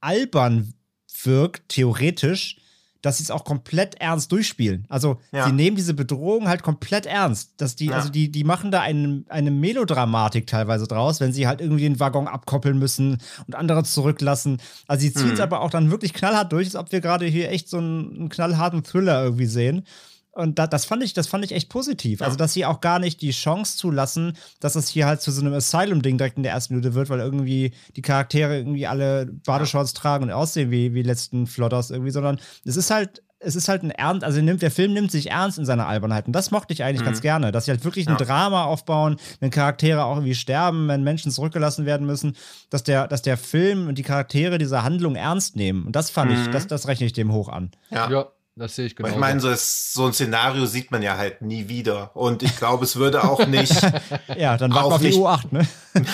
albern 0.00 0.74
wirkt, 1.24 1.68
theoretisch, 1.68 2.56
dass 3.00 3.18
sie 3.18 3.22
es 3.22 3.30
auch 3.30 3.44
komplett 3.44 3.94
ernst 4.00 4.32
durchspielen. 4.32 4.84
Also 4.88 5.20
Ja. 5.30 5.46
sie 5.46 5.52
nehmen 5.52 5.76
diese 5.76 5.94
Bedrohung 5.94 6.48
halt 6.48 6.64
komplett 6.64 7.06
ernst. 7.06 7.52
Dass 7.58 7.76
die, 7.76 7.86
Ja. 7.86 7.92
also 7.92 8.08
die, 8.08 8.28
die 8.32 8.42
machen 8.42 8.72
da 8.72 8.80
eine, 8.80 9.22
eine 9.28 9.52
Melodramatik 9.52 10.48
teilweise 10.48 10.88
draus, 10.88 11.20
wenn 11.20 11.32
sie 11.32 11.46
halt 11.46 11.60
irgendwie 11.60 11.84
den 11.84 12.00
Waggon 12.00 12.26
abkoppeln 12.26 12.76
müssen 12.76 13.18
und 13.46 13.54
andere 13.54 13.84
zurücklassen. 13.84 14.60
Also 14.88 15.02
sie 15.02 15.12
ziehen 15.14 15.28
es 15.30 15.36
Mhm. 15.38 15.42
aber 15.42 15.60
auch 15.60 15.70
dann 15.70 15.92
wirklich 15.92 16.12
knallhart 16.12 16.52
durch, 16.52 16.66
als 16.66 16.74
ob 16.76 16.90
wir 16.90 17.00
gerade 17.00 17.26
hier 17.26 17.50
echt 17.52 17.68
so 17.68 17.78
einen, 17.78 18.16
einen 18.16 18.28
knallharten 18.30 18.82
Thriller 18.82 19.22
irgendwie 19.22 19.46
sehen. 19.46 19.84
Und 20.38 20.58
da, 20.58 20.66
das 20.68 20.84
fand 20.84 21.02
ich, 21.02 21.14
das 21.14 21.26
fand 21.26 21.44
ich 21.44 21.52
echt 21.52 21.68
positiv. 21.68 22.20
Ja. 22.20 22.26
Also, 22.26 22.38
dass 22.38 22.52
sie 22.52 22.64
auch 22.64 22.80
gar 22.80 22.98
nicht 23.00 23.20
die 23.22 23.32
Chance 23.32 23.76
zulassen, 23.76 24.34
dass 24.60 24.76
es 24.76 24.88
hier 24.88 25.06
halt 25.06 25.20
zu 25.20 25.32
so 25.32 25.40
einem 25.40 25.52
Asylum-Ding 25.52 26.16
direkt 26.16 26.36
in 26.36 26.44
der 26.44 26.52
ersten 26.52 26.74
Minute 26.74 26.94
wird, 26.94 27.08
weil 27.10 27.18
irgendwie 27.20 27.72
die 27.96 28.02
Charaktere 28.02 28.56
irgendwie 28.56 28.86
alle 28.86 29.26
Badeshorts 29.44 29.94
tragen 29.94 30.24
und 30.24 30.30
aussehen 30.30 30.70
wie, 30.70 30.94
wie 30.94 31.02
letzten 31.02 31.46
Flotters 31.48 31.90
irgendwie, 31.90 32.12
sondern 32.12 32.38
es 32.64 32.76
ist 32.76 32.90
halt, 32.90 33.22
es 33.40 33.54
ist 33.56 33.68
halt 33.68 33.82
ein 33.82 33.90
Ernst, 33.92 34.24
also 34.24 34.40
nimmt, 34.40 34.62
der 34.62 34.70
Film 34.70 34.92
nimmt 34.92 35.10
sich 35.12 35.30
ernst 35.30 35.58
in 35.58 35.64
seiner 35.64 35.86
Albernheit. 35.86 36.26
Und 36.26 36.32
das 36.34 36.50
mochte 36.50 36.72
ich 36.72 36.82
eigentlich 36.82 37.04
ganz 37.04 37.20
gerne, 37.20 37.52
dass 37.52 37.64
sie 37.66 37.70
halt 37.70 37.84
wirklich 37.84 38.08
ein 38.08 38.16
Ja. 38.18 38.24
Drama 38.24 38.64
aufbauen, 38.64 39.16
wenn 39.40 39.50
Charaktere 39.50 40.04
auch 40.04 40.16
irgendwie 40.16 40.34
sterben, 40.34 40.88
wenn 40.88 41.04
Menschen 41.04 41.30
zurückgelassen 41.30 41.84
werden 41.86 42.06
müssen, 42.06 42.36
dass 42.70 42.82
der, 42.82 43.06
dass 43.08 43.22
der 43.22 43.36
Film 43.36 43.88
und 43.88 43.96
die 43.98 44.02
Charaktere 44.02 44.58
diese 44.58 44.82
Handlung 44.82 45.14
ernst 45.14 45.54
nehmen. 45.56 45.84
Und 45.86 45.94
das 45.96 46.10
fand 46.10 46.32
ich, 46.32 46.38
Mhm. 46.46 46.52
das, 46.52 46.66
das 46.66 46.88
rechne 46.88 47.06
ich 47.06 47.12
dem 47.12 47.32
hoch 47.32 47.48
an. 47.48 47.70
Ja. 47.90 48.10
Ja, 48.10 48.26
das 48.58 48.74
sehe 48.76 48.86
ich 48.86 48.96
genau. 48.96 49.08
ich 49.08 49.16
meine, 49.16 49.40
so, 49.40 49.48
ist, 49.50 49.92
so 49.94 50.06
ein 50.06 50.12
Szenario 50.12 50.66
sieht 50.66 50.90
man 50.90 51.02
ja 51.02 51.16
halt 51.16 51.42
nie 51.42 51.68
wieder. 51.68 52.14
Und 52.16 52.42
ich 52.42 52.56
glaube, 52.56 52.84
es 52.84 52.96
würde 52.96 53.24
auch 53.24 53.46
nicht, 53.46 53.72
Ja, 54.36 54.56
dann 54.56 54.74
warten 54.74 54.90
wir 54.90 54.94
auf 54.94 55.00
die 55.00 55.06
nicht- 55.08 55.18
U8, 55.18 55.44
ne? 55.52 55.66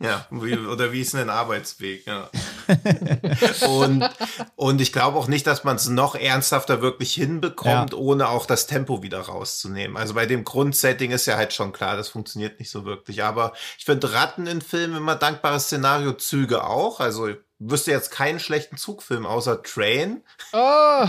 ja, 0.00 0.26
wie, 0.30 0.56
oder 0.58 0.92
wie 0.92 1.00
ist 1.00 1.12
denn 1.14 1.20
ein 1.22 1.30
Arbeitsweg, 1.30 2.06
ja. 2.06 2.28
und, 3.68 4.08
und 4.56 4.80
ich 4.80 4.92
glaube 4.92 5.18
auch 5.18 5.28
nicht, 5.28 5.46
dass 5.46 5.64
man 5.64 5.76
es 5.76 5.88
noch 5.88 6.14
ernsthafter 6.14 6.80
wirklich 6.82 7.14
hinbekommt, 7.14 7.92
Ja. 7.92 7.98
ohne 7.98 8.28
auch 8.28 8.46
das 8.46 8.66
Tempo 8.66 9.02
wieder 9.02 9.20
rauszunehmen. 9.20 9.96
Also 9.96 10.14
bei 10.14 10.26
dem 10.26 10.44
Grundsetting 10.44 11.10
ist 11.10 11.26
ja 11.26 11.36
halt 11.36 11.52
schon 11.52 11.72
klar, 11.72 11.96
das 11.96 12.08
funktioniert 12.08 12.58
nicht 12.58 12.70
so 12.70 12.84
wirklich. 12.84 13.22
Aber 13.22 13.52
ich 13.78 13.84
finde 13.84 14.12
Ratten 14.12 14.46
in 14.46 14.60
Filmen 14.62 14.96
immer 14.96 15.16
dankbares 15.16 15.64
Szenario, 15.64 16.12
Züge 16.14 16.64
auch. 16.64 17.00
Also 17.00 17.28
ich 17.28 17.36
wüsste 17.58 17.92
jetzt 17.92 18.10
keinen 18.10 18.40
schlechten 18.40 18.76
Zugfilm 18.76 19.26
außer 19.26 19.62
Train. 19.62 20.22
ah, 20.52 21.08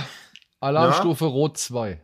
Alarmstufe 0.59 1.25
Rot 1.25 1.57
2. 1.57 2.01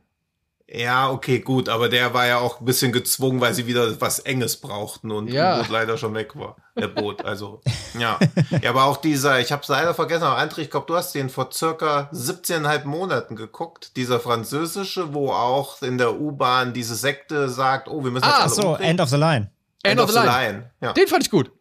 Ja, 0.73 1.09
okay, 1.11 1.39
gut, 1.39 1.67
aber 1.67 1.89
der 1.89 2.13
war 2.13 2.27
ja 2.27 2.37
auch 2.37 2.61
ein 2.61 2.65
bisschen 2.65 2.93
gezwungen, 2.93 3.41
weil 3.41 3.53
sie 3.53 3.67
wieder 3.67 3.99
was 3.99 4.19
Enges 4.19 4.55
brauchten 4.55 5.11
und 5.11 5.27
Ja. 5.27 5.57
U-Boot 5.57 5.69
leider 5.69 5.97
schon 5.97 6.13
weg 6.13 6.37
war. 6.37 6.55
Der 6.77 6.87
Boot, 6.87 7.25
also, 7.25 7.59
ja. 7.99 8.17
Ja, 8.61 8.69
aber 8.69 8.85
auch 8.85 8.95
dieser, 8.95 9.41
ich 9.41 9.51
habe 9.51 9.61
es 9.63 9.67
leider 9.67 9.93
vergessen, 9.93 10.23
aber 10.23 10.39
André, 10.39 10.59
ich 10.59 10.71
glaube, 10.71 10.85
du 10.87 10.95
hast 10.95 11.13
den 11.13 11.29
vor 11.29 11.49
circa 11.51 12.09
17,5 12.13 12.85
Monaten 12.85 13.35
geguckt, 13.35 13.97
dieser 13.97 14.21
französische, 14.21 15.13
wo 15.13 15.31
auch 15.31 15.81
in 15.81 15.97
der 15.97 16.17
U-Bahn 16.21 16.71
diese 16.71 16.95
Sekte 16.95 17.49
sagt, 17.49 17.89
oh, 17.89 18.05
wir 18.05 18.11
müssen 18.11 18.23
jetzt 18.25 18.33
Ah, 18.37 18.41
alle 18.43 18.49
so, 18.49 18.67
umbringen. 18.69 18.91
End 18.91 19.01
of 19.01 19.09
the 19.09 19.17
Line. 19.17 19.51
End 19.83 19.99
of 19.99 20.09
the 20.09 20.19
Line. 20.19 20.71
Ja. 20.79 20.93
Den 20.93 21.07
fand 21.07 21.23
ich 21.25 21.31
gut. 21.31 21.51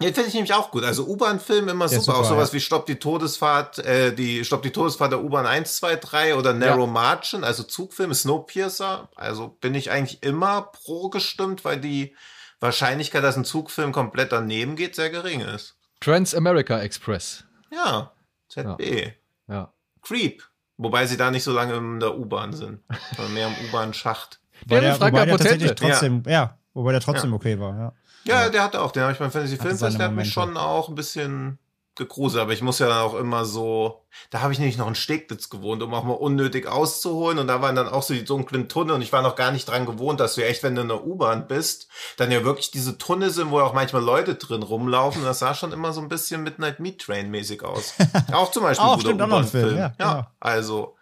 Ja, 0.00 0.12
finde 0.12 0.28
ich 0.28 0.34
nämlich 0.34 0.52
auch 0.52 0.70
gut. 0.70 0.84
Also 0.84 1.06
U-Bahn-Film 1.06 1.68
immer 1.68 1.88
super. 1.88 2.00
ist 2.00 2.08
Auch 2.08 2.16
super, 2.16 2.28
sowas 2.28 2.48
ja. 2.48 2.54
wie 2.54 2.60
Stopp 2.60 2.86
die 2.86 2.96
Todesfahrt, 2.96 3.78
äh, 3.78 4.12
die 4.12 4.44
Stopp 4.44 4.62
die 4.62 4.72
Todesfahrt 4.72 5.12
der 5.12 5.22
U-Bahn 5.22 5.46
1, 5.46 5.76
2, 5.76 5.96
3 5.96 6.34
oder 6.34 6.52
Narrow 6.52 6.88
Margin, 6.88 7.44
also 7.44 7.62
Zugfilme, 7.62 8.14
Snowpiercer. 8.14 9.08
Also 9.14 9.48
bin 9.48 9.74
ich 9.74 9.90
eigentlich 9.90 10.22
immer 10.22 10.62
pro 10.62 11.10
gestimmt, 11.10 11.64
weil 11.64 11.80
die 11.80 12.16
Wahrscheinlichkeit, 12.60 13.22
dass 13.22 13.36
ein 13.36 13.44
Zugfilm 13.44 13.92
komplett 13.92 14.32
daneben 14.32 14.74
geht, 14.74 14.96
sehr 14.96 15.10
gering 15.10 15.40
ist. 15.40 15.76
Trans-America 16.00 16.80
Express. 16.80 17.44
Ja, 17.70 18.12
ZB. 18.48 19.12
Ja. 19.48 19.72
Creep. 20.02 20.42
Wobei 20.76 21.06
sie 21.06 21.16
da 21.16 21.30
nicht 21.30 21.44
so 21.44 21.52
lange 21.52 21.74
in 21.74 22.00
der 22.00 22.18
U-Bahn 22.18 22.52
sind, 22.52 22.80
sondern 23.16 23.34
mehr 23.34 23.46
im 23.46 23.68
U-Bahn-Schacht. 23.68 24.40
Wobei 24.66 24.80
der, 24.80 25.00
wobei 25.00 25.24
der 25.24 25.38
tatsächlich 25.38 25.72
trotzdem, 25.74 26.22
ja. 26.26 26.58
wobei 26.72 26.92
der 26.92 27.00
trotzdem 27.00 27.32
okay 27.32 27.60
war, 27.60 27.78
ja. 27.78 27.92
Ja, 28.24 28.48
der 28.48 28.62
hatte 28.62 28.80
auch, 28.80 28.92
den 28.92 29.02
habe 29.02 29.12
ich 29.12 29.18
beim 29.18 29.30
Fantasy 29.30 29.56
Filmfest, 29.56 29.98
der 29.98 30.06
hat 30.06 30.14
mich 30.14 30.32
schon 30.32 30.56
auch 30.56 30.88
ein 30.88 30.94
bisschen 30.94 31.58
gegruselt, 31.96 32.42
aber 32.42 32.52
ich 32.52 32.62
muss 32.62 32.80
ja 32.80 32.88
dann 32.88 32.98
auch 32.98 33.14
immer 33.14 33.44
so, 33.44 34.04
da 34.30 34.40
habe 34.40 34.52
ich 34.52 34.58
nämlich 34.58 34.78
noch 34.78 34.86
einen 34.86 34.96
Steglitz 34.96 35.48
gewohnt, 35.48 35.80
um 35.82 35.94
auch 35.94 36.02
mal 36.02 36.14
unnötig 36.14 36.66
auszuholen 36.66 37.38
und 37.38 37.46
da 37.46 37.62
waren 37.62 37.76
dann 37.76 37.88
auch 37.88 38.02
so 38.02 38.14
die 38.14 38.24
dunklen 38.24 38.68
Tunnel 38.68 38.96
und 38.96 39.02
ich 39.02 39.12
war 39.12 39.22
noch 39.22 39.36
gar 39.36 39.52
nicht 39.52 39.68
dran 39.68 39.86
gewohnt, 39.86 40.18
dass 40.18 40.34
du 40.34 40.40
ja 40.40 40.48
echt, 40.48 40.64
wenn 40.64 40.74
du 40.74 40.82
in 40.82 40.88
der 40.88 41.06
U-Bahn 41.06 41.46
bist, 41.46 41.88
dann 42.16 42.32
ja 42.32 42.44
wirklich 42.44 42.72
diese 42.72 42.98
Tunnel 42.98 43.30
sind, 43.30 43.50
wo 43.50 43.60
ja 43.60 43.64
auch 43.64 43.74
manchmal 43.74 44.02
Leute 44.02 44.34
drin 44.34 44.62
rumlaufen 44.64 45.22
und 45.22 45.28
das 45.28 45.38
sah 45.38 45.54
schon 45.54 45.72
immer 45.72 45.92
so 45.92 46.00
ein 46.00 46.08
bisschen 46.08 46.42
Midnight 46.42 46.80
Meat 46.80 47.00
Train 47.00 47.30
mäßig 47.30 47.62
aus. 47.62 47.94
Auch 48.32 48.50
zum 48.50 48.64
Beispiel 48.64 48.86
Auch, 48.86 48.98
ein 48.98 49.04
guter 49.04 49.26
U-Bahn-Film. 49.26 49.76
ja, 49.76 49.88
genau. 49.96 50.26
also 50.40 50.96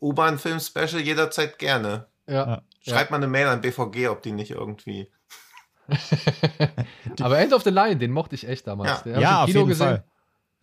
U-Bahn-Film-Special 0.00 1.00
jederzeit 1.00 1.58
gerne. 1.60 2.06
Ja. 2.26 2.62
Ja. 2.84 2.94
Schreibt 2.94 3.12
mal 3.12 3.18
eine 3.18 3.28
Mail 3.28 3.46
an 3.46 3.60
BVG, 3.60 4.08
ob 4.08 4.22
die 4.22 4.32
nicht 4.32 4.50
irgendwie 4.50 5.08
Aber 7.20 7.38
End 7.38 7.52
of 7.52 7.62
the 7.62 7.70
Line, 7.70 7.96
den 7.96 8.10
mochte 8.10 8.34
ich 8.34 8.46
echt 8.48 8.66
damals. 8.66 8.90
Ja. 8.90 9.02
Den 9.02 9.14
hab 9.14 9.20
ich 9.20 9.22
Ja, 9.22 9.30
im 9.30 9.36
auf 9.42 9.46
Kino 9.46 9.58
jeden 9.60 9.68
gesehen. 9.68 9.86
Fall. 9.86 10.04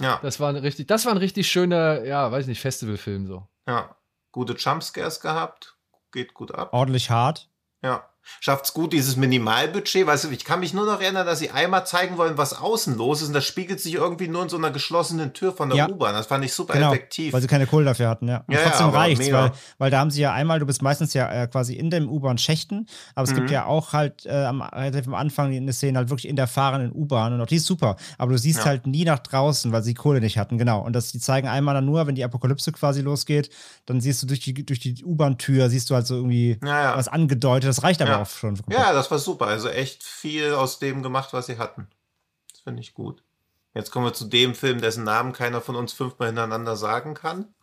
Ja, 0.01 0.19
Das 0.21 0.39
war 0.39 0.49
ein 0.49 0.55
richtig, 0.55 0.88
das 0.88 1.05
war 1.05 1.12
ein 1.13 1.17
richtig 1.17 1.49
schöner, 1.51 2.03
ja, 2.05 2.32
weiß 2.32 2.47
nicht, 2.47 2.62
Festivalfilm 2.62 3.27
so. 3.27 3.47
ja. 3.67 3.95
Gute 4.32 4.53
Jumpscares 4.53 5.19
gehabt. 5.21 5.75
Geht 6.12 6.36
gut 6.36 6.53
ab. 6.53 6.71
Ordentlich 6.71 7.10
hart. 7.10 7.49
Ja. 7.82 8.08
Schafft's 8.41 8.73
gut, 8.73 8.93
dieses 8.93 9.15
Minimalbudget. 9.15 10.05
Weißt 10.07 10.25
du, 10.25 10.29
ich 10.29 10.45
kann 10.45 10.59
mich 10.59 10.73
nur 10.73 10.85
noch 10.85 11.01
erinnern, 11.01 11.25
dass 11.25 11.39
sie 11.39 11.49
einmal 11.51 11.85
zeigen 11.85 12.17
wollen, 12.17 12.37
was 12.37 12.53
außen 12.59 12.97
los 12.97 13.21
ist. 13.21 13.27
Und 13.29 13.33
das 13.33 13.45
spiegelt 13.45 13.79
sich 13.79 13.95
irgendwie 13.95 14.27
nur 14.27 14.43
in 14.43 14.49
so 14.49 14.57
einer 14.57 14.71
geschlossenen 14.71 15.33
Tür 15.33 15.53
von 15.53 15.69
der 15.69 15.77
Ja. 15.77 15.89
U-Bahn. 15.89 16.13
Das 16.13 16.27
fand 16.27 16.43
ich 16.45 16.53
super 16.53 16.73
Genau, 16.73 16.91
effektiv. 16.93 17.33
weil 17.33 17.41
sie 17.41 17.47
keine 17.47 17.67
Kohle 17.67 17.85
dafür 17.85 18.09
hatten, 18.09 18.27
ja. 18.27 18.43
Und 18.47 18.53
Ja, 18.53 18.59
ja, 18.61 18.67
trotzdem 18.69 18.87
aber 18.87 18.97
reicht's, 18.99 19.31
weil, 19.31 19.51
weil 19.77 19.91
da 19.91 19.99
haben 19.99 20.11
sie 20.11 20.21
ja 20.21 20.33
einmal, 20.33 20.59
du 20.59 20.65
bist 20.65 20.81
meistens 20.81 21.13
ja 21.13 21.31
äh, 21.31 21.47
quasi 21.47 21.73
in 21.75 21.89
dem 21.89 22.09
U-Bahn-Schächten, 22.09 22.87
aber 23.15 23.23
es 23.27 23.33
gibt 23.33 23.47
Mhm. 23.47 23.53
ja 23.53 23.65
auch 23.65 23.93
halt 23.93 24.25
äh, 24.25 24.45
am, 24.45 24.61
relativ 24.61 25.07
am 25.07 25.15
Anfang 25.15 25.53
eine 25.55 25.73
Szene 25.73 25.97
halt 25.97 26.09
wirklich 26.09 26.27
in 26.27 26.35
der 26.35 26.47
fahrenden 26.47 26.91
U-Bahn 26.93 27.33
und 27.33 27.41
auch 27.41 27.47
die 27.47 27.55
ist 27.57 27.65
super, 27.65 27.95
aber 28.17 28.31
du 28.31 28.37
siehst 28.37 28.59
Ja. 28.59 28.65
halt 28.65 28.87
nie 28.87 29.05
nach 29.05 29.19
draußen, 29.19 29.71
weil 29.71 29.83
sie 29.83 29.93
Kohle 29.93 30.21
nicht 30.21 30.37
hatten, 30.37 30.57
genau. 30.57 30.81
Und 30.81 30.93
das, 30.93 31.11
die 31.11 31.19
zeigen 31.19 31.47
einmal 31.47 31.73
dann 31.75 31.85
nur, 31.85 32.05
wenn 32.07 32.15
die 32.15 32.23
Apokalypse 32.23 32.71
quasi 32.71 33.01
losgeht, 33.01 33.49
dann 33.85 34.01
siehst 34.01 34.21
du 34.23 34.27
durch 34.27 34.39
die, 34.39 34.53
durch 34.53 34.79
die 34.79 35.03
U-Bahn-Tür, 35.03 35.69
siehst 35.69 35.89
du 35.89 35.95
halt 35.95 36.07
so 36.07 36.15
irgendwie 36.15 36.57
Ja, 36.63 36.83
ja. 36.83 36.97
was 36.97 37.07
angedeutet, 37.07 37.69
das 37.69 37.83
reicht 37.83 38.01
aber 38.01 38.18
Ja. 38.19 38.23
darauf 38.23 38.38
schon. 38.38 38.60
Ja, 38.69 38.93
das 38.93 39.10
war 39.12 39.19
super. 39.19 39.47
Also 39.47 39.69
echt 39.69 40.03
viel 40.03 40.53
aus 40.53 40.79
dem 40.79 41.03
gemacht, 41.03 41.34
was 41.34 41.47
sie 41.47 41.58
hatten. 41.58 41.88
Das 42.51 42.62
finde 42.62 42.82
ich 42.82 42.93
gut. 42.93 43.23
Jetzt 43.73 43.91
kommen 43.91 44.05
wir 44.05 44.13
zu 44.13 44.25
dem 44.25 44.55
Film, 44.55 44.82
dessen 44.82 45.03
Namen 45.03 45.32
keiner 45.32 45.62
von 45.62 45.75
uns 45.75 45.93
fünfmal 45.93 46.29
hintereinander 46.29 46.75
sagen 46.75 47.13
kann. 47.13 47.53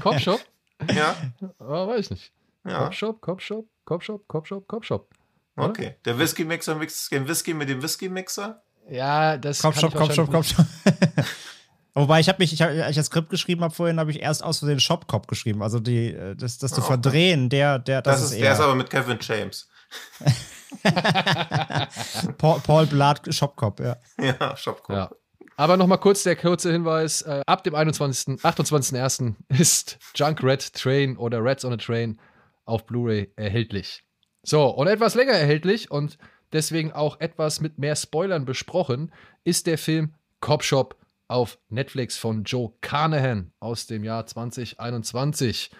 Copshop? 0.00 0.40
Ja. 0.94 1.14
Oh, 1.58 1.88
weiß 1.88 2.06
ich 2.06 2.10
nicht. 2.10 2.32
Ja. 2.64 2.84
Copshop, 2.84 3.20
Copshop, 3.20 3.66
Copshop, 3.84 4.26
Copshop, 4.26 4.66
Copshop. 4.66 5.10
Okay. 5.56 5.96
Der 6.06 6.18
Whisky-Mixer 6.18 6.74
mixt 6.74 7.12
den 7.12 7.28
Whisky 7.28 7.52
mit 7.52 7.68
dem 7.68 7.82
Whisky-Mixer. 7.82 8.62
Ja, 8.88 9.36
das 9.36 9.60
Komm 9.60 9.74
kann 9.74 10.10
schon, 10.10 10.28
Wobei 11.94 12.20
ich 12.20 12.28
habe 12.28 12.38
mich, 12.38 12.52
ich 12.52 12.62
hab, 12.62 12.70
als 12.70 12.90
ich 12.90 12.96
das 12.96 13.06
Skript 13.06 13.30
geschrieben 13.30 13.62
habe 13.62 13.74
vorhin, 13.74 13.98
habe 13.98 14.10
ich 14.10 14.20
erst 14.20 14.44
aus 14.44 14.60
Versehen 14.60 14.80
Shopcop 14.80 15.26
geschrieben. 15.26 15.62
Also 15.62 15.80
die, 15.80 16.14
äh, 16.14 16.36
das, 16.36 16.58
das 16.58 16.72
zu 16.72 16.80
okay. 16.80 16.88
verdrehen, 16.88 17.48
der, 17.48 17.78
der, 17.78 18.02
das, 18.02 18.14
Das, 18.14 18.22
ist, 18.22 18.32
ist 18.32 18.40
der 18.40 18.46
eher 18.46 18.52
ist 18.54 18.60
aber 18.60 18.74
mit 18.74 18.90
Kevin 18.90 19.18
James. 19.20 19.68
Paul, 22.38 22.60
Paul 22.60 22.86
Blart 22.86 23.34
Shopcop, 23.34 23.80
ja. 23.80 23.96
Ja, 24.20 24.56
Shopkopf. 24.56 24.96
Ja. 24.96 25.10
Aber 25.56 25.76
nochmal 25.76 25.98
kurz 25.98 26.22
der 26.22 26.36
kurze 26.36 26.70
Hinweis: 26.70 27.22
äh, 27.22 27.42
Ab 27.46 27.64
dem 27.64 27.74
21. 27.74 28.42
28.01. 28.42 29.34
ist 29.48 29.98
Junk 30.14 30.42
Red 30.42 30.72
Train 30.74 31.16
oder 31.16 31.44
Reds 31.44 31.64
on 31.64 31.72
a 31.72 31.76
Train 31.76 32.20
auf 32.64 32.86
Blu-ray 32.86 33.32
erhältlich. 33.36 34.04
So, 34.42 34.68
und 34.68 34.86
etwas 34.86 35.16
länger 35.16 35.32
erhältlich 35.32 35.90
und 35.90 36.18
deswegen 36.52 36.92
auch 36.92 37.20
etwas 37.20 37.60
mit 37.60 37.78
mehr 37.78 37.96
Spoilern 37.96 38.44
besprochen, 38.44 39.12
ist 39.44 39.66
der 39.66 39.76
Film 39.76 40.14
Cop 40.40 40.62
Shop 40.62 40.96
auf 41.30 41.58
Netflix 41.68 42.16
von 42.16 42.42
Joe 42.42 42.72
Carnahan 42.80 43.52
aus 43.60 43.86
dem 43.86 44.02
Jahr 44.02 44.26
2021. 44.26 45.70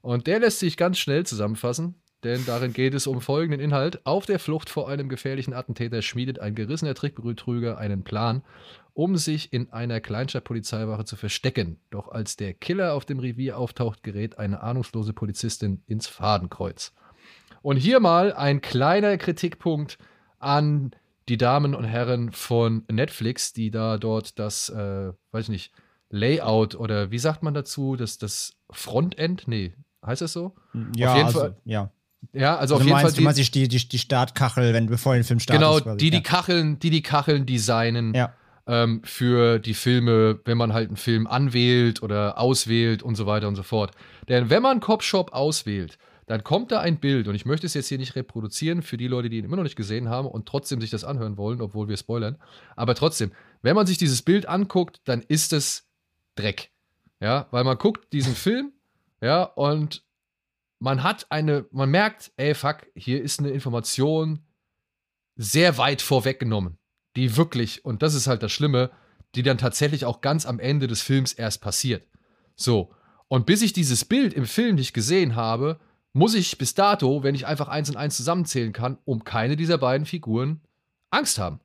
Und 0.00 0.26
der 0.26 0.40
lässt 0.40 0.60
sich 0.60 0.76
ganz 0.76 0.98
schnell 0.98 1.26
zusammenfassen, 1.26 2.00
denn 2.22 2.46
darin 2.46 2.72
geht 2.72 2.94
es 2.94 3.08
um 3.08 3.20
folgenden 3.20 3.60
Inhalt. 3.60 4.06
Auf 4.06 4.26
der 4.26 4.38
Flucht 4.38 4.70
vor 4.70 4.88
einem 4.88 5.08
gefährlichen 5.08 5.54
Attentäter 5.54 6.02
schmiedet 6.02 6.38
ein 6.38 6.54
gerissener 6.54 6.94
Trickbetrüger 6.94 7.78
einen 7.78 8.04
Plan, 8.04 8.42
um 8.94 9.16
sich 9.16 9.52
in 9.52 9.72
einer 9.72 10.00
Kleinstadtpolizeiwache 10.00 11.04
zu 11.04 11.16
verstecken. 11.16 11.80
Doch 11.90 12.08
als 12.08 12.36
der 12.36 12.54
Killer 12.54 12.94
auf 12.94 13.04
dem 13.04 13.18
Revier 13.18 13.58
auftaucht, 13.58 14.04
gerät 14.04 14.38
eine 14.38 14.62
ahnungslose 14.62 15.12
Polizistin 15.12 15.82
ins 15.86 16.06
Fadenkreuz. 16.06 16.94
Und 17.60 17.76
hier 17.76 17.98
mal 17.98 18.32
ein 18.32 18.60
kleiner 18.60 19.18
Kritikpunkt 19.18 19.98
an 20.38 20.92
die 21.32 21.38
Damen 21.38 21.74
und 21.74 21.84
Herren 21.84 22.30
von 22.30 22.84
Netflix, 22.92 23.54
die 23.54 23.70
da 23.70 23.96
dort 23.96 24.38
das, 24.38 24.68
äh, 24.68 25.12
weiß 25.30 25.44
ich 25.44 25.48
nicht, 25.48 25.72
Layout 26.10 26.74
oder 26.74 27.10
wie 27.10 27.18
sagt 27.18 27.42
man 27.42 27.54
dazu, 27.54 27.96
das, 27.96 28.18
das 28.18 28.52
Frontend? 28.70 29.48
Nee, 29.48 29.72
heißt 30.04 30.20
das 30.20 30.34
so? 30.34 30.54
Ja, 30.94 31.14
jeden 31.16 31.26
also, 31.28 31.40
Fall- 31.40 31.56
ja. 31.64 31.90
Ja, 32.34 32.50
also 32.56 32.60
Also 32.60 32.74
auf 32.74 32.80
jeden 32.82 32.92
meinst, 32.92 33.14
Fall. 33.14 33.16
du 33.16 33.22
meinst 33.24 33.54
die, 33.54 33.66
die, 33.66 33.88
die 33.88 33.98
Startkachel, 33.98 34.74
wenn 34.74 34.86
bevor 34.88 35.14
der 35.14 35.24
Film 35.24 35.40
startet. 35.40 35.60
genau, 35.66 35.80
quasi. 35.80 35.96
die 35.96 36.10
die 36.10 36.16
ja. 36.18 36.22
Kacheln, 36.22 36.78
die 36.78 36.90
die 36.90 37.02
Kacheln 37.02 37.46
designen 37.46 38.12
Ja. 38.14 38.34
ähm, 38.66 39.00
für 39.04 39.58
die 39.58 39.72
Filme, 39.74 40.38
wenn 40.44 40.58
man 40.58 40.74
halt 40.74 40.88
einen 40.88 40.98
Film 40.98 41.26
anwählt 41.26 42.02
oder 42.02 42.36
auswählt 42.38 43.02
und 43.02 43.14
so 43.14 43.24
weiter 43.26 43.48
und 43.48 43.56
so 43.56 43.62
fort. 43.62 43.92
Denn 44.28 44.50
wenn 44.50 44.62
man 44.62 44.80
Cop 44.80 45.02
Shop 45.02 45.32
auswählt, 45.32 45.96
dann 46.26 46.44
kommt 46.44 46.72
da 46.72 46.80
ein 46.80 47.00
Bild 47.00 47.28
und 47.28 47.34
ich 47.34 47.46
möchte 47.46 47.66
es 47.66 47.74
jetzt 47.74 47.88
hier 47.88 47.98
nicht 47.98 48.14
reproduzieren 48.14 48.82
für 48.82 48.96
die 48.96 49.08
Leute, 49.08 49.28
die 49.28 49.38
ihn 49.38 49.44
immer 49.44 49.56
noch 49.56 49.62
nicht 49.64 49.76
gesehen 49.76 50.08
haben 50.08 50.28
und 50.28 50.46
trotzdem 50.46 50.80
sich 50.80 50.90
das 50.90 51.04
anhören 51.04 51.36
wollen, 51.36 51.60
obwohl 51.60 51.88
wir 51.88 51.96
spoilern. 51.96 52.36
Aber 52.76 52.94
trotzdem, 52.94 53.32
wenn 53.62 53.74
man 53.74 53.86
sich 53.86 53.98
dieses 53.98 54.22
Bild 54.22 54.46
anguckt, 54.46 55.00
dann 55.04 55.22
ist 55.22 55.52
es 55.52 55.88
Dreck. 56.34 56.70
Ja, 57.20 57.46
weil 57.50 57.64
man 57.64 57.78
guckt 57.78 58.12
diesen 58.12 58.34
Film, 58.34 58.72
ja, 59.20 59.44
und 59.44 60.04
man 60.80 61.04
hat 61.04 61.26
eine, 61.30 61.66
man 61.70 61.90
merkt, 61.90 62.32
ey, 62.36 62.54
fuck, 62.54 62.86
hier 62.96 63.22
ist 63.22 63.38
eine 63.38 63.50
Information 63.50 64.40
sehr 65.36 65.78
weit 65.78 66.02
vorweggenommen, 66.02 66.78
die 67.14 67.36
wirklich, 67.36 67.84
und 67.84 68.02
das 68.02 68.14
ist 68.14 68.26
halt 68.26 68.42
das 68.42 68.50
Schlimme, 68.50 68.90
die 69.34 69.42
dann 69.42 69.58
tatsächlich 69.58 70.04
auch 70.04 70.20
ganz 70.20 70.44
am 70.44 70.58
Ende 70.58 70.88
des 70.88 71.00
Films 71.02 71.32
erst 71.32 71.60
passiert. 71.60 72.06
So. 72.56 72.92
Und 73.28 73.46
bis 73.46 73.62
ich 73.62 73.72
dieses 73.72 74.04
Bild 74.04 74.34
im 74.34 74.44
Film 74.44 74.74
nicht 74.74 74.92
gesehen 74.92 75.36
habe, 75.36 75.80
muss 76.12 76.34
ich 76.34 76.58
bis 76.58 76.74
dato, 76.74 77.22
wenn 77.22 77.34
ich 77.34 77.46
einfach 77.46 77.68
eins 77.68 77.88
und 77.88 77.96
eins 77.96 78.16
zusammenzählen 78.16 78.72
kann, 78.72 78.98
um 79.04 79.24
keine 79.24 79.56
dieser 79.56 79.78
beiden 79.78 80.06
Figuren 80.06 80.60
Angst 81.10 81.38
haben. 81.38 81.60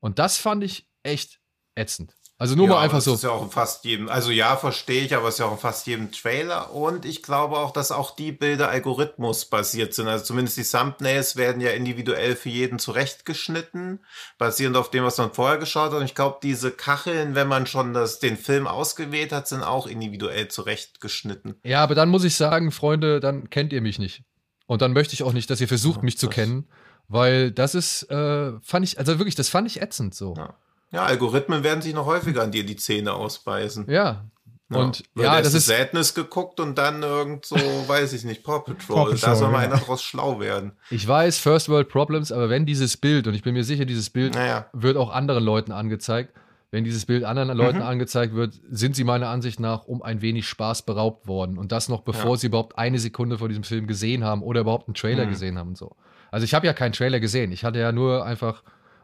Und 0.00 0.18
das 0.18 0.38
fand 0.38 0.62
ich 0.64 0.88
echt 1.02 1.40
ätzend. 1.74 2.14
Also 2.40 2.54
nur 2.54 2.66
ja, 2.68 2.74
mal 2.74 2.80
einfach 2.82 2.98
das 2.98 3.04
so. 3.06 3.14
ist 3.14 3.24
ja 3.24 3.30
auch 3.30 3.42
in 3.42 3.50
fast 3.50 3.84
jedem, 3.84 4.08
also 4.08 4.30
ja, 4.30 4.56
verstehe 4.56 5.02
ich, 5.04 5.16
aber 5.16 5.26
es 5.26 5.34
ist 5.34 5.38
ja 5.40 5.46
auch 5.46 5.52
in 5.52 5.58
fast 5.58 5.88
jedem 5.88 6.12
Trailer. 6.12 6.72
Und 6.72 7.04
ich 7.04 7.24
glaube 7.24 7.56
auch, 7.56 7.72
dass 7.72 7.90
auch 7.90 8.14
die 8.14 8.30
Bilder 8.30 8.68
algorithmusbasiert 8.68 9.92
sind. 9.92 10.06
Also 10.06 10.24
zumindest 10.24 10.56
die 10.56 10.62
Thumbnails 10.62 11.34
werden 11.34 11.60
ja 11.60 11.70
individuell 11.70 12.36
für 12.36 12.48
jeden 12.48 12.78
zurechtgeschnitten, 12.78 14.04
basierend 14.38 14.76
auf 14.76 14.88
dem, 14.90 15.02
was 15.04 15.18
man 15.18 15.32
vorher 15.32 15.58
geschaut 15.58 15.90
hat. 15.90 15.98
Und 15.98 16.04
ich 16.04 16.14
glaube, 16.14 16.38
diese 16.42 16.70
Kacheln, 16.70 17.34
wenn 17.34 17.48
man 17.48 17.66
schon 17.66 17.92
das, 17.92 18.20
den 18.20 18.36
Film 18.36 18.68
ausgewählt 18.68 19.32
hat, 19.32 19.48
sind 19.48 19.64
auch 19.64 19.88
individuell 19.88 20.46
zurechtgeschnitten. 20.48 21.56
Ja, 21.64 21.82
aber 21.82 21.94
dann 21.96 22.08
muss 22.08 22.22
ich 22.24 22.36
sagen, 22.36 22.70
Freunde, 22.70 23.18
dann 23.20 23.50
kennt 23.50 23.72
ihr 23.72 23.80
mich 23.80 23.98
nicht. 23.98 24.22
Und 24.66 24.80
dann 24.82 24.92
möchte 24.92 25.14
ich 25.14 25.22
auch 25.24 25.32
nicht, 25.32 25.50
dass 25.50 25.60
ihr 25.60 25.68
versucht, 25.68 25.98
Ja, 25.98 26.02
mich 26.04 26.18
zu 26.18 26.26
das- 26.26 26.34
kennen, 26.36 26.68
weil 27.08 27.50
das 27.50 27.74
ist, 27.74 28.04
äh, 28.10 28.52
fand 28.60 28.84
ich, 28.84 28.98
also 28.98 29.18
wirklich, 29.18 29.34
das 29.34 29.48
fand 29.48 29.66
ich 29.66 29.80
ätzend 29.82 30.14
so. 30.14 30.34
Ja. 30.36 30.54
Ja, 30.90 31.04
Algorithmen 31.04 31.62
werden 31.64 31.82
sich 31.82 31.94
noch 31.94 32.06
häufiger 32.06 32.42
an 32.42 32.50
dir 32.52 32.64
die 32.64 32.76
Zähne 32.76 33.12
ausbeißen. 33.12 33.86
Ja. 33.90 34.24
Und 34.70 35.02
Wird 35.14 35.26
ja, 35.26 35.38
erst 35.38 35.46
das 35.46 35.54
ist, 35.54 35.66
Sadness 35.66 36.14
geguckt 36.14 36.60
und 36.60 36.76
dann 36.76 37.02
irgend 37.02 37.46
so, 37.46 37.56
weiß 37.88 38.12
ich 38.12 38.24
nicht, 38.24 38.42
Paw 38.44 38.60
Patrol. 38.60 38.76
Paw 38.96 39.04
Patrol, 39.12 39.18
da 39.18 39.34
soll 39.34 39.50
mal 39.50 39.62
ja. 39.64 39.70
einer 39.70 39.78
draus 39.78 40.02
schlau 40.02 40.40
werden. 40.40 40.72
ich 40.90 41.08
weiß, 41.08 41.38
First 41.38 41.68
World 41.70 41.88
Problems, 41.88 42.30
aber 42.32 42.50
wenn 42.50 42.66
dieses 42.66 42.96
Bild, 42.98 43.26
und 43.26 43.32
ich 43.34 43.42
bin 43.42 43.54
mir 43.54 43.64
sicher, 43.64 43.86
dieses 43.86 44.10
Bild 44.10 44.34
Naja. 44.34 44.66
wird 44.74 44.98
auch 44.98 45.10
anderen 45.10 45.42
Leuten 45.42 45.72
angezeigt, 45.72 46.34
wenn 46.70 46.84
dieses 46.84 47.06
Bild 47.06 47.24
anderen 47.24 47.56
Leuten 47.56 47.78
Mhm. 47.78 47.84
angezeigt 47.84 48.34
wird, 48.34 48.60
sind 48.70 48.94
sie 48.94 49.04
meiner 49.04 49.28
Ansicht 49.30 49.58
nach 49.58 49.84
um 49.86 50.02
ein 50.02 50.20
wenig 50.20 50.46
Spaß 50.46 50.82
beraubt 50.82 51.26
worden. 51.26 51.56
Und 51.56 51.72
das 51.72 51.88
noch 51.88 52.02
bevor 52.02 52.32
Ja. 52.32 52.36
sie 52.36 52.48
überhaupt 52.48 52.76
eine 52.76 52.98
Sekunde 52.98 53.38
vor 53.38 53.48
diesem 53.48 53.64
Film 53.64 53.86
gesehen 53.86 54.22
haben 54.22 54.42
oder 54.42 54.60
überhaupt 54.60 54.86
einen 54.86 54.94
Trailer 54.94 55.24
Mhm. 55.24 55.30
gesehen 55.30 55.56
haben 55.58 55.68
und 55.68 55.78
so. 55.78 55.96
Also 56.30 56.44
ich 56.44 56.52
habe 56.52 56.66
ja 56.66 56.74
keinen 56.74 56.92
Trailer 56.92 57.20
gesehen. 57.20 57.52
Ich 57.52 57.64
hatte 57.64 57.78
ja 57.78 57.90
nur 57.90 58.26
einfach 58.26 58.62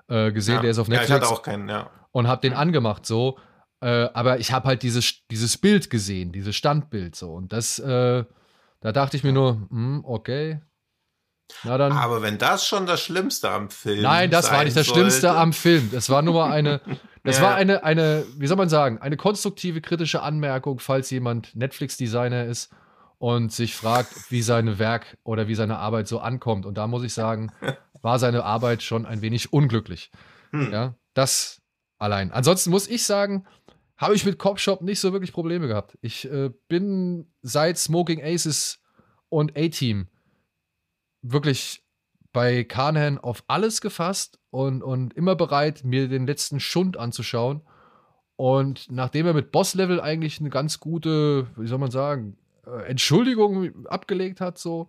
äh, 0.08 0.32
gesehen, 0.32 0.56
ja. 0.56 0.60
der 0.62 0.70
ist 0.70 0.78
auf 0.78 0.88
Ja, 0.88 0.94
Netflix. 0.98 1.10
ich 1.10 1.22
hatte 1.24 1.28
auch 1.34 1.42
keinen, 1.42 1.68
ja. 1.68 1.90
und 2.12 2.28
habe 2.28 2.40
den 2.40 2.52
angemacht 2.54 3.06
so. 3.06 3.38
Äh, 3.80 4.08
aber 4.14 4.38
ich 4.38 4.52
habe 4.52 4.66
halt 4.68 4.82
dieses, 4.82 5.26
dieses 5.30 5.58
Bild 5.58 5.90
gesehen, 5.90 6.32
dieses 6.32 6.56
Standbild 6.56 7.14
so. 7.16 7.32
Und 7.34 7.52
das, 7.52 7.78
äh, 7.78 8.24
da 8.80 8.92
dachte 8.92 9.16
ich 9.16 9.24
mir 9.24 9.32
nur, 9.32 9.66
hm, 9.70 10.02
okay. 10.06 10.60
Na 11.64 11.76
dann. 11.76 11.92
Aber 11.92 12.22
wenn 12.22 12.38
das 12.38 12.66
schon 12.66 12.86
das 12.86 13.02
Schlimmste 13.02 13.50
am 13.50 13.68
Film 13.68 14.00
Nein, 14.02 14.30
das 14.30 14.50
war 14.50 14.64
nicht 14.64 14.76
das 14.76 14.86
sollte, 14.86 15.00
Schlimmste 15.00 15.32
am 15.32 15.52
Film. 15.52 15.90
Das 15.92 16.08
war 16.08 16.22
nur 16.22 16.34
mal 16.34 16.50
eine, 16.50 16.80
das 17.24 17.36
Ja. 17.38 17.42
war 17.44 17.54
eine, 17.56 17.84
eine, 17.84 18.24
wie 18.38 18.46
soll 18.46 18.56
man 18.56 18.70
sagen, 18.70 18.98
eine 18.98 19.18
konstruktive 19.18 19.82
kritische 19.82 20.22
Anmerkung, 20.22 20.78
falls 20.78 21.10
jemand 21.10 21.54
Netflix-Designer 21.54 22.44
ist 22.46 22.72
und 23.18 23.52
sich 23.52 23.74
fragt, 23.76 24.30
wie 24.30 24.40
sein 24.42 24.78
Werk 24.78 25.18
oder 25.24 25.46
wie 25.46 25.54
seine 25.54 25.76
Arbeit 25.78 26.08
so 26.08 26.20
ankommt. 26.20 26.64
Und 26.64 26.78
da 26.78 26.86
muss 26.86 27.04
ich 27.04 27.12
sagen, 27.12 27.52
war 28.04 28.18
seine 28.18 28.44
Arbeit 28.44 28.82
schon 28.82 29.06
ein 29.06 29.22
wenig 29.22 29.52
unglücklich. 29.52 30.10
Hm. 30.50 30.70
Ja, 30.70 30.94
das 31.14 31.62
allein. 31.98 32.30
Ansonsten 32.30 32.70
muss 32.70 32.86
ich 32.86 33.04
sagen, 33.04 33.46
habe 33.96 34.14
ich 34.14 34.26
mit 34.26 34.38
Cop 34.38 34.60
Shop 34.60 34.82
nicht 34.82 35.00
so 35.00 35.12
wirklich 35.12 35.32
Probleme 35.32 35.66
gehabt. 35.66 35.96
Ich 36.02 36.30
äh, 36.30 36.50
bin 36.68 37.32
seit 37.40 37.78
Smoking 37.78 38.22
Aces 38.22 38.82
und 39.30 39.56
A-Team 39.56 40.08
wirklich 41.22 41.82
bei 42.32 42.64
Carnahan 42.64 43.18
auf 43.18 43.42
alles 43.46 43.80
gefasst 43.80 44.38
und, 44.50 44.82
und 44.82 45.14
immer 45.14 45.34
bereit, 45.34 45.84
mir 45.84 46.08
den 46.08 46.26
letzten 46.26 46.60
Schund 46.60 46.98
anzuschauen. 46.98 47.62
Und 48.36 48.90
nachdem 48.90 49.26
er 49.26 49.32
mit 49.32 49.50
Boss-Level 49.50 50.00
eigentlich 50.00 50.40
eine 50.40 50.50
ganz 50.50 50.78
gute, 50.78 51.46
wie 51.56 51.68
soll 51.68 51.78
man 51.78 51.92
sagen, 51.92 52.36
äh, 52.66 52.82
Entschuldigung 52.86 53.86
abgelegt 53.86 54.42
hat, 54.42 54.58
so, 54.58 54.88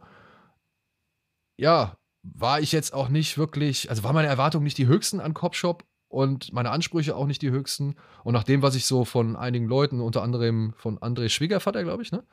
ja, 1.56 1.98
war 2.34 2.60
ich 2.60 2.72
jetzt 2.72 2.94
auch 2.94 3.10
nicht 3.10 3.38
wirklich, 3.38 3.90
also 3.90 4.04
war 4.04 4.14
meine 4.14 4.28
Erwartung 4.28 4.64
nicht 4.64 4.78
die 4.78 4.88
höchsten 4.88 5.20
an 5.20 5.34
Cop 5.34 5.56
Shop 5.56 5.84
und 6.08 6.54
meine 6.54 6.72
Ansprüche 6.72 7.16
auch 7.16 7.28
nicht 7.28 7.42
die 7.42 7.52
höchsten. 7.52 7.96
Und 8.24 8.34
nach 8.34 8.44
dem, 8.44 8.62
was 8.62 8.76
ich 8.76 8.86
so 8.86 9.06
von 9.06 9.36
einigen 9.36 9.68
Leuten, 9.68 10.02
unter 10.02 10.24
anderem 10.24 10.74
von 10.78 10.98
André 11.00 11.30
Schwiegervater, 11.30 11.84
glaube 11.84 12.04
ich, 12.04 12.12
ne? 12.12 12.24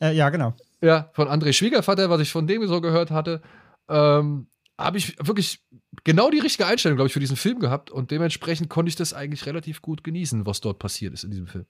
Äh, 0.00 0.14
ja, 0.14 0.30
genau. 0.30 0.54
Ja, 0.80 1.10
von 1.12 1.28
André 1.28 1.52
Schwiegervater, 1.52 2.10
was 2.10 2.20
ich 2.20 2.30
von 2.30 2.46
dem 2.46 2.66
so 2.66 2.80
gehört 2.80 3.10
hatte, 3.10 3.42
ähm, 3.88 4.48
habe 4.78 4.98
ich 4.98 5.16
wirklich 5.18 5.64
genau 6.04 6.30
die 6.30 6.38
richtige 6.38 6.66
Einstellung, 6.66 6.96
glaube 6.96 7.08
ich, 7.08 7.12
für 7.12 7.20
diesen 7.20 7.36
Film 7.36 7.58
gehabt 7.58 7.90
und 7.90 8.10
dementsprechend 8.10 8.70
konnte 8.70 8.90
ich 8.90 8.96
das 8.96 9.12
eigentlich 9.12 9.46
relativ 9.46 9.82
gut 9.82 10.04
genießen, 10.04 10.46
was 10.46 10.60
dort 10.60 10.78
passiert 10.78 11.14
ist 11.14 11.24
in 11.24 11.30
diesem 11.30 11.48
Film. 11.48 11.66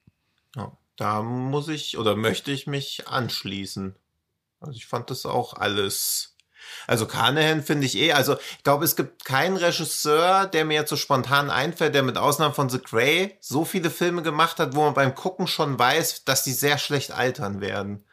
Ja, 0.54 0.76
da 0.96 1.22
muss 1.22 1.68
ich 1.68 1.96
oder 1.96 2.16
möchte 2.16 2.50
ich 2.50 2.66
mich 2.66 3.08
anschließen. 3.08 3.94
Also 4.60 4.72
ich 4.72 4.86
fand 4.86 5.10
das 5.10 5.24
auch 5.24 5.54
alles. 5.54 6.36
Also 6.86 7.06
Carnahan 7.06 7.62
finde 7.62 7.86
ich 7.86 7.96
eh, 7.96 8.12
also 8.12 8.36
ich 8.56 8.64
glaube, 8.64 8.84
es 8.84 8.96
gibt 8.96 9.24
keinen 9.24 9.56
Regisseur, 9.56 10.46
der 10.46 10.64
mir 10.64 10.74
jetzt 10.74 10.90
so 10.90 10.96
spontan 10.96 11.50
einfällt, 11.50 11.94
der 11.94 12.02
mit 12.02 12.18
Ausnahme 12.18 12.54
von 12.54 12.68
The 12.68 12.80
Grey 12.80 13.36
so 13.40 13.64
viele 13.64 13.90
Filme 13.90 14.22
gemacht 14.22 14.58
hat, 14.58 14.74
wo 14.74 14.84
man 14.84 14.94
beim 14.94 15.14
Gucken 15.14 15.46
schon 15.46 15.78
weiß, 15.78 16.24
dass 16.24 16.42
die 16.44 16.52
sehr 16.52 16.78
schlecht 16.78 17.12
altern 17.12 17.60
werden. 17.60 18.04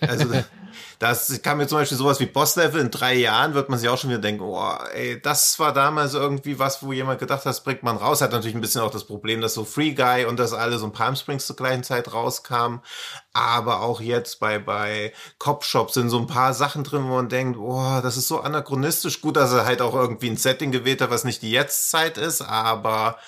Also 0.00 0.26
Das 0.98 1.40
kann 1.42 1.56
mir 1.56 1.66
zum 1.66 1.78
Beispiel 1.78 1.98
sowas 1.98 2.20
wie 2.20 2.26
Boss-Level 2.26 2.80
in 2.80 2.90
drei 2.90 3.14
Jahren, 3.14 3.54
wird 3.54 3.68
man 3.68 3.78
sich 3.78 3.88
auch 3.88 3.98
schon 3.98 4.10
wieder 4.10 4.20
denken, 4.20 4.42
oh, 4.42 4.74
ey, 4.92 5.20
das 5.20 5.58
war 5.58 5.72
damals 5.72 6.14
irgendwie 6.14 6.58
was, 6.58 6.82
wo 6.82 6.92
jemand 6.92 7.18
gedacht 7.18 7.40
hat, 7.40 7.46
das 7.46 7.64
bringt 7.64 7.82
man 7.82 7.96
raus. 7.96 8.20
Hat 8.20 8.32
natürlich 8.32 8.54
ein 8.54 8.60
bisschen 8.60 8.82
auch 8.82 8.90
das 8.90 9.04
Problem, 9.04 9.40
dass 9.40 9.54
so 9.54 9.64
Free 9.64 9.92
Guy 9.92 10.26
und 10.26 10.38
das 10.38 10.52
alles 10.52 10.82
und 10.82 10.92
Palm 10.92 11.16
Springs 11.16 11.46
zur 11.46 11.56
gleichen 11.56 11.84
Zeit 11.84 12.12
rauskam. 12.12 12.80
Aber 13.32 13.80
auch 13.80 14.00
jetzt 14.00 14.40
bei, 14.40 14.58
bei 14.58 15.12
Cop 15.38 15.64
Shop 15.64 15.90
sind 15.90 16.10
so 16.10 16.18
ein 16.18 16.26
paar 16.26 16.52
Sachen 16.52 16.84
drin, 16.84 17.04
wo 17.04 17.14
man 17.14 17.28
denkt, 17.28 17.58
oh, 17.58 17.89
das 18.02 18.16
ist 18.16 18.28
so 18.28 18.40
anachronistisch. 18.40 19.20
Gut, 19.20 19.36
dass 19.36 19.52
er 19.52 19.64
halt 19.64 19.82
auch 19.82 19.94
irgendwie 19.94 20.30
ein 20.30 20.36
Setting 20.36 20.70
gewählt 20.72 21.00
hat, 21.00 21.10
was 21.10 21.24
nicht 21.24 21.42
die 21.42 21.50
Jetztzeit 21.50 22.18
ist, 22.18 22.42
aber 22.42 23.18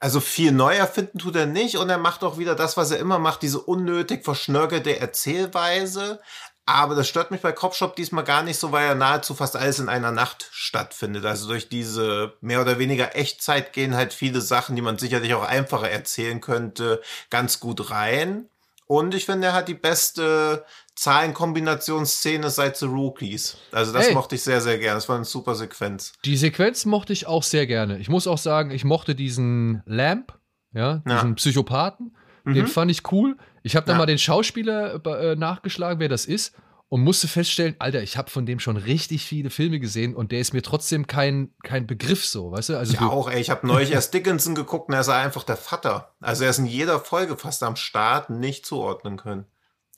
also 0.00 0.20
viel 0.20 0.52
neu 0.52 0.74
erfinden 0.74 1.18
tut 1.18 1.34
er 1.34 1.46
nicht 1.46 1.76
und 1.76 1.90
er 1.90 1.98
macht 1.98 2.22
auch 2.22 2.38
wieder 2.38 2.54
das, 2.54 2.76
was 2.76 2.90
er 2.92 2.98
immer 2.98 3.18
macht, 3.18 3.42
diese 3.42 3.60
unnötig 3.60 4.24
verschnörkelte 4.24 4.98
Erzählweise. 5.00 6.20
Aber 6.66 6.94
das 6.94 7.08
stört 7.08 7.30
mich 7.30 7.40
bei 7.40 7.52
Copshop 7.52 7.96
diesmal 7.96 8.24
gar 8.24 8.42
nicht 8.42 8.58
so, 8.58 8.72
weil 8.72 8.86
ja 8.86 8.94
nahezu 8.94 9.34
fast 9.34 9.56
alles 9.56 9.78
in 9.78 9.88
einer 9.88 10.12
Nacht 10.12 10.48
stattfindet. 10.52 11.24
Also 11.24 11.48
durch 11.48 11.70
diese 11.70 12.34
mehr 12.42 12.60
oder 12.60 12.78
weniger 12.78 13.16
Echtzeit 13.16 13.72
gehen 13.72 13.96
halt 13.96 14.12
viele 14.12 14.42
Sachen, 14.42 14.76
die 14.76 14.82
man 14.82 14.98
sicherlich 14.98 15.32
auch 15.32 15.44
einfacher 15.44 15.90
erzählen 15.90 16.42
könnte, 16.42 17.00
ganz 17.30 17.58
gut 17.58 17.90
rein. 17.90 18.50
Und 18.86 19.14
ich 19.14 19.24
finde, 19.26 19.48
er 19.48 19.52
hat 19.54 19.68
die 19.68 19.74
beste 19.74 20.64
Zahlenkombinationsszene 20.98 22.50
seit 22.50 22.76
The 22.76 22.86
Rookies. 22.86 23.56
Also 23.70 23.92
das 23.92 24.06
hey. 24.06 24.14
mochte 24.14 24.34
ich 24.34 24.42
sehr, 24.42 24.60
sehr 24.60 24.78
gerne. 24.78 24.96
Das 24.96 25.08
war 25.08 25.14
eine 25.14 25.24
super 25.24 25.54
Sequenz. 25.54 26.12
Die 26.24 26.36
Sequenz 26.36 26.86
mochte 26.86 27.12
ich 27.12 27.28
auch 27.28 27.44
sehr 27.44 27.68
gerne. 27.68 27.98
Ich 27.98 28.08
muss 28.08 28.26
auch 28.26 28.38
sagen, 28.38 28.72
ich 28.72 28.84
mochte 28.84 29.14
diesen 29.14 29.82
Lamp, 29.86 30.36
ja, 30.74 31.02
diesen 31.06 31.28
ja. 31.28 31.34
Psychopathen. 31.34 32.16
Mhm. 32.42 32.54
Den 32.54 32.66
fand 32.66 32.90
ich 32.90 33.12
cool. 33.12 33.36
Ich 33.62 33.76
habe 33.76 33.86
dann 33.86 33.94
ja. 33.94 33.98
mal 33.98 34.06
den 34.06 34.18
Schauspieler 34.18 35.00
äh, 35.06 35.36
nachgeschlagen, 35.36 36.00
wer 36.00 36.08
das 36.08 36.26
ist. 36.26 36.56
Und 36.88 37.02
musste 37.02 37.28
feststellen, 37.28 37.76
Alter, 37.78 38.02
ich 38.02 38.16
habe 38.16 38.30
von 38.30 38.44
dem 38.44 38.58
schon 38.58 38.76
richtig 38.76 39.22
viele 39.22 39.50
Filme 39.50 39.78
gesehen 39.78 40.16
und 40.16 40.32
der 40.32 40.40
ist 40.40 40.52
mir 40.52 40.62
trotzdem 40.62 41.06
kein, 41.06 41.52
kein 41.62 41.86
Begriff 41.86 42.24
so, 42.24 42.50
weißt 42.50 42.70
du? 42.70 42.78
Also 42.78 42.94
ja, 42.94 43.06
auch, 43.06 43.30
ey, 43.30 43.40
ich 43.40 43.50
habe 43.50 43.66
neulich 43.66 43.92
erst 43.92 44.14
Dickinson 44.14 44.54
geguckt 44.54 44.88
und 44.88 44.94
er 44.94 45.02
ist 45.02 45.10
einfach 45.10 45.44
der 45.44 45.58
Vater. 45.58 46.14
Also 46.20 46.44
er 46.44 46.50
ist 46.50 46.58
in 46.58 46.66
jeder 46.66 46.98
Folge 46.98 47.36
fast 47.36 47.62
am 47.62 47.76
Start 47.76 48.30
nicht 48.30 48.64
zuordnen 48.64 49.18
können. 49.18 49.44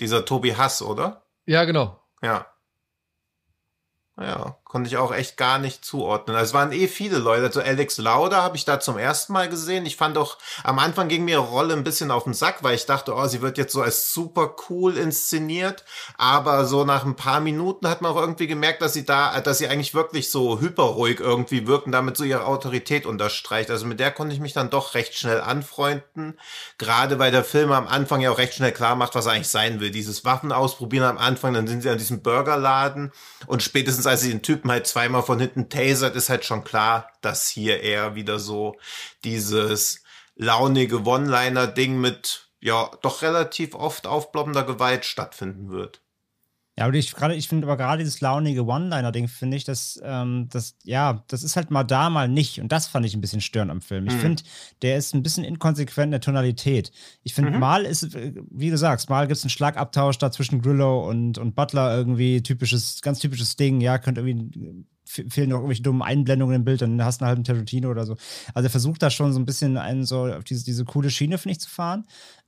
Dieser 0.01 0.25
Tobi 0.25 0.51
Hass, 0.55 0.83
oder? 0.83 1.27
Ja, 1.47 1.65
genau. 1.65 2.03
Ja. 2.23 2.47
Ja, 4.17 4.60
konnte 4.71 4.87
ich 4.87 4.99
auch 4.99 5.13
echt 5.13 5.37
gar 5.37 5.59
nicht 5.59 5.85
zuordnen. 5.85 6.37
Also 6.37 6.51
es 6.51 6.55
waren 6.55 6.71
eh 6.71 6.87
viele 6.87 7.19
Leute. 7.19 7.47
Also 7.47 7.61
Alex 7.61 7.99
Lauder 7.99 8.41
habe 8.41 8.57
ich 8.57 8.65
da 8.65 8.79
zum 8.79 8.99
ersten 8.99 9.33
Mal 9.33 9.49
gesehen. 9.49 9.85
Ich 9.85 9.97
fand 9.97 10.17
auch, 10.17 10.39
am 10.63 10.79
Anfang 10.79 11.09
ging 11.09 11.25
mir 11.25 11.39
Rolle 11.39 11.75
ein 11.75 11.83
bisschen 11.83 12.13
auf 12.13 12.23
den 12.23 12.35
Sack, 12.35 12.63
weil 12.63 12.77
ich 12.77 12.87
dachte, 12.87 13.17
oh, 13.17 13.27
sie 13.27 13.43
wird 13.43 13.59
jetzt 13.59 13.73
so 13.73 13.83
als 13.83 14.15
super 14.15 14.55
cool 14.69 14.97
inszeniert. 14.97 15.85
Aber 16.17 16.67
so 16.67 16.85
nach 16.85 17.05
ein 17.05 17.17
paar 17.17 17.41
Minuten 17.41 17.89
hat 17.89 18.01
man 18.01 18.13
auch 18.13 18.21
irgendwie 18.21 18.47
gemerkt, 18.47 18.81
dass 18.81 18.93
sie 18.93 19.05
da, 19.05 19.41
dass 19.41 19.59
sie 19.59 19.67
eigentlich 19.67 19.93
wirklich 19.93 20.31
so 20.31 20.61
hyperruhig 20.61 21.19
irgendwie 21.19 21.67
wirken, 21.67 21.91
damit 21.91 22.17
so 22.17 22.23
ihre 22.23 22.45
Autorität 22.45 23.07
unterstreicht. 23.07 23.73
Also 23.73 23.87
mit 23.87 23.99
der 23.99 24.13
konnte 24.13 24.37
ich 24.37 24.41
mich 24.41 24.53
dann 24.53 24.71
doch 24.71 24.95
recht 24.95 25.19
schnell 25.19 25.41
anfreunden. 25.41 26.39
Gerade 26.79 27.19
weil 27.19 27.33
der 27.33 27.43
Film 27.43 27.73
am 27.73 27.89
Anfang 27.89 28.21
ja 28.21 28.31
auch 28.31 28.39
recht 28.39 28.55
schnell 28.55 28.71
klar 28.71 28.95
macht, 28.95 29.17
was 29.17 29.27
er 29.27 29.33
eigentlich 29.33 29.49
sein 29.49 29.81
will. 29.81 29.91
Dieses 29.91 30.25
Waffen 30.25 30.53
ausprobieren 30.53 31.07
am 31.07 31.19
Anfang, 31.19 31.55
dann 31.55 31.67
sind 31.67 31.83
sie 31.83 31.91
an 31.91 31.99
diesem 31.99 32.23
Burgerladen 32.23 33.11
und 33.49 33.65
spätestens 33.65 34.07
als 34.07 34.21
sie 34.21 34.31
den 34.31 34.43
Typen 34.61 34.71
halt 34.71 34.87
zweimal 34.87 35.23
von 35.23 35.41
hinten 35.41 35.71
tasert, 35.71 36.17
ist 36.17 36.29
halt 36.29 36.45
schon 36.45 36.65
klar, 36.65 37.11
dass 37.23 37.49
hier 37.49 37.81
eher 37.81 38.15
wieder 38.15 38.39
so 38.39 38.77
dieses 39.25 40.05
launige 40.37 41.05
One-Liner-Ding 41.05 41.99
mit 41.99 42.51
ja 42.61 42.91
doch 43.01 43.23
relativ 43.23 43.75
oft 43.75 44.07
aufbloppender 44.07 44.65
Gewalt 44.65 45.07
stattfinden 45.07 45.71
wird. 45.71 46.03
Ja, 46.79 46.87
aber 46.87 46.95
ich 46.95 47.15
ich 47.15 47.49
finde 47.49 47.67
aber 47.67 47.77
gerade 47.77 48.03
dieses 48.03 48.21
launige 48.21 48.65
One-Liner-Ding, 48.65 49.29
finde 49.29 49.57
ich, 49.57 49.65
dass 49.65 50.01
ähm, 50.03 50.49
das, 50.51 50.77
ja, 50.83 51.25
das 51.29 51.43
ist 51.43 51.57
halt 51.57 51.71
mal 51.71 51.85
da, 51.85 52.09
mal 52.09 52.29
nicht. 52.29 52.61
Und 52.61 52.73
das 52.73 52.87
fand 52.87 53.05
ich 53.05 53.15
ein 53.15 53.21
bisschen 53.21 53.41
störend 53.41 53.71
am 53.71 53.83
Film. 53.83 54.07
Ich 54.07 54.15
mhm. 54.15 54.21
finde, 54.21 54.43
der 54.83 54.97
ist 54.97 55.15
ein 55.15 55.23
bisschen 55.23 55.45
inkonsequent 55.45 56.07
in 56.07 56.13
der 56.13 56.21
Tonalität. 56.21 56.91
Ich 57.23 57.35
finde, 57.35 57.51
mhm. 57.51 57.59
mal 57.59 57.85
ist, 57.85 58.15
wie 58.15 58.71
du 58.71 58.79
sagst, 58.79 59.11
mal 59.11 59.27
gibt 59.27 59.37
es 59.37 59.45
einen 59.45 59.51
Schlagabtausch 59.51 60.19
da 60.19 60.31
zwischen 60.31 60.63
Grillo 60.63 61.09
und, 61.09 61.39
und 61.39 61.55
Butler 61.55 61.95
irgendwie, 61.95 62.43
typisches, 62.43 63.03
ganz 63.03 63.19
typisches 63.19 63.57
Ding, 63.57 63.81
ja, 63.81 63.99
könnte 63.99 64.23
irgendwie 64.23 64.87
fehlen 65.11 65.51
noch 65.51 65.57
irgendwelche 65.57 65.83
dummen 65.83 66.03
Einblendungen 66.03 66.57
im 66.57 66.65
Bild, 66.65 66.83
dann 66.83 67.03
hast 67.05 67.21
du 67.21 67.25
einen 67.25 67.31
halben 67.31 67.45
Tarantino 67.45 67.91
oder 67.91 68.07
so. 68.07 68.17
Also 68.55 68.67
er 68.67 68.71
versucht 68.71 69.03
da 69.03 69.11
schon 69.11 69.33
so 69.33 69.41
ein 69.41 69.45
bisschen 69.45 69.77
einen 69.77 70.05
so 70.05 70.27
auf 70.27 70.45
diese, 70.45 70.65
diese 70.65 70.85
coole 70.85 71.11
Schiene, 71.11 71.37
finde 71.39 71.53
ich, 71.53 71.61
zu 71.61 71.69
fahren. 71.69 72.07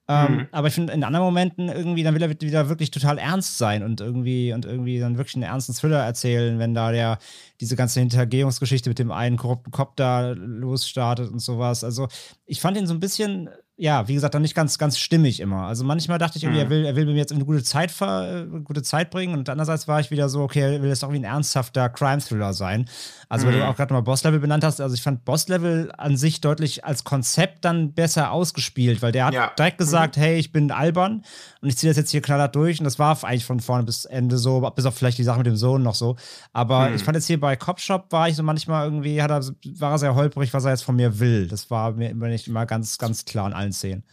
Ähm, 0.09 0.33
mhm. 0.33 0.49
Aber 0.51 0.69
ich 0.69 0.75
finde, 0.75 0.93
in 0.93 1.05
anderen 1.05 1.25
Momenten 1.25 1.69
irgendwie, 1.69 2.03
dann 2.03 2.15
will 2.15 2.23
er 2.23 2.31
wieder 2.31 2.69
wirklich 2.69 2.91
total 2.91 3.19
ernst 3.19 3.59
sein 3.59 3.83
und 3.83 4.01
irgendwie, 4.01 4.53
und 4.53 4.65
irgendwie 4.65 4.99
dann 4.99 5.17
wirklich 5.17 5.37
einen 5.37 5.45
ernsten 5.45 5.75
Thriller 5.75 6.05
erzählen, 6.05 6.59
wenn 6.59 6.75
da 6.75 6.91
der, 6.91 7.19
diese 7.61 7.77
ganze 7.77 8.01
Hintergehungsgeschichte 8.01 8.91
mit 8.91 8.99
dem 8.99 9.13
einen 9.13 9.37
korrupten 9.37 9.71
Cop 9.71 9.97
da 9.97 10.31
losstartet 10.31 11.31
und 11.31 11.39
sowas. 11.39 11.85
Also, 11.85 12.09
ich 12.47 12.61
fand 12.61 12.77
ihn 12.77 12.87
so 12.87 12.95
ein 12.95 13.01
bisschen 13.01 13.49
ja, 13.77 14.07
wie 14.07 14.15
gesagt, 14.15 14.35
dann 14.35 14.43
nicht 14.43 14.55
ganz, 14.55 14.79
ganz 14.79 14.99
stimmig 14.99 15.41
immer. 15.41 15.63
Also 15.63 15.83
manchmal 15.83 16.19
dachte 16.19 16.37
ich 16.37 16.45
irgendwie, 16.45 16.61
mhm. 16.61 16.67
er, 16.67 16.71
will, 16.71 16.85
er 16.85 16.95
will 16.97 17.07
mir 17.07 17.15
jetzt 17.15 17.33
eine 17.33 17.45
gute 17.45 17.65
Zeit, 17.65 17.91
ver, 17.91 18.47
äh, 18.47 18.61
gute 18.61 18.83
Zeit 18.83 19.11
bringen 19.11 19.33
und 19.33 19.49
andererseits 19.49 19.89
war 19.89 19.99
ich 19.99 20.11
wieder 20.11 20.29
so, 20.29 20.43
okay, 20.43 20.75
er 20.75 20.83
will 20.83 20.91
jetzt 20.91 21.03
auch 21.03 21.11
wie 21.11 21.19
ein 21.19 21.25
ernsthafter 21.25 21.89
Crime-Thriller 21.89 22.53
sein. 22.53 22.89
Also, 23.31 23.47
mhm. 23.47 23.51
weil 23.51 23.59
du 23.59 23.65
mhm. 23.65 23.71
auch 23.71 23.77
gerade 23.77 23.95
mal 23.95 24.03
Boss-Level 24.03 24.41
benannt 24.41 24.63
hast, 24.63 24.81
also 24.81 24.95
ich 24.95 25.03
fand 25.03 25.25
Boss-Level 25.25 25.91
an 25.97 26.19
sich 26.19 26.43
deutlich 26.43 26.85
als 26.85 27.05
Konzept 27.05 27.65
dann 27.65 27.95
besser 27.95 28.31
ausgespielt, 28.31 29.01
weil 29.01 29.11
der 29.11 29.27
hat 29.27 29.35
ja. 29.35 29.51
direkt 29.59 29.79
gesagt, 29.79 30.19
mhm. 30.19 30.21
hey, 30.21 30.39
ich 30.39 30.53
bin 30.53 30.71
albern 30.71 31.25
und 31.63 31.69
ich 31.69 31.79
ziehe 31.79 31.91
das 31.91 31.97
jetzt 31.97 32.11
hier 32.11 32.21
knallhart 32.21 32.55
durch 32.55 32.79
und 32.79 32.85
das 32.85 32.99
war 32.99 33.25
eigentlich 33.25 33.47
von 33.47 33.61
vorne 33.61 33.85
bis 33.85 34.05
Ende 34.05 34.37
so, 34.37 34.61
bis 34.77 34.85
auf 34.85 34.95
vielleicht 34.95 35.17
die 35.17 35.25
Sache 35.25 35.39
mit 35.39 35.47
dem 35.47 35.57
Sohn 35.57 35.83
noch 35.83 35.95
so. 35.95 36.17
Aber 36.53 36.91
mhm. 36.91 36.97
ich 36.97 37.05
fand 37.05 37.17
jetzt 37.17 37.27
hier 37.27 37.41
bei 37.41 37.57
Cop 37.57 37.81
Shop 37.81 38.07
war 38.11 38.29
ich 38.29 38.37
so 38.37 38.43
manchmal 38.43 38.85
irgendwie, 38.85 39.23
hat 39.23 39.31
er, 39.31 39.43
war 39.81 39.93
er 39.93 39.99
sehr 39.99 40.15
holprig, 40.15 40.53
was 40.53 40.67
er 40.67 40.73
jetzt 40.73 40.85
von 40.85 40.95
mir 40.95 41.19
will. 41.19 41.49
Das 41.49 41.71
war 41.71 41.93
mir 41.93 42.11
immer 42.11 42.29
nicht 42.29 42.49
immer 42.49 42.67
ganz, 42.67 42.99
ganz 42.99 43.25
klar 43.25 43.47
in 43.47 43.62
allen 43.63 43.73
Szenen. 43.73 44.05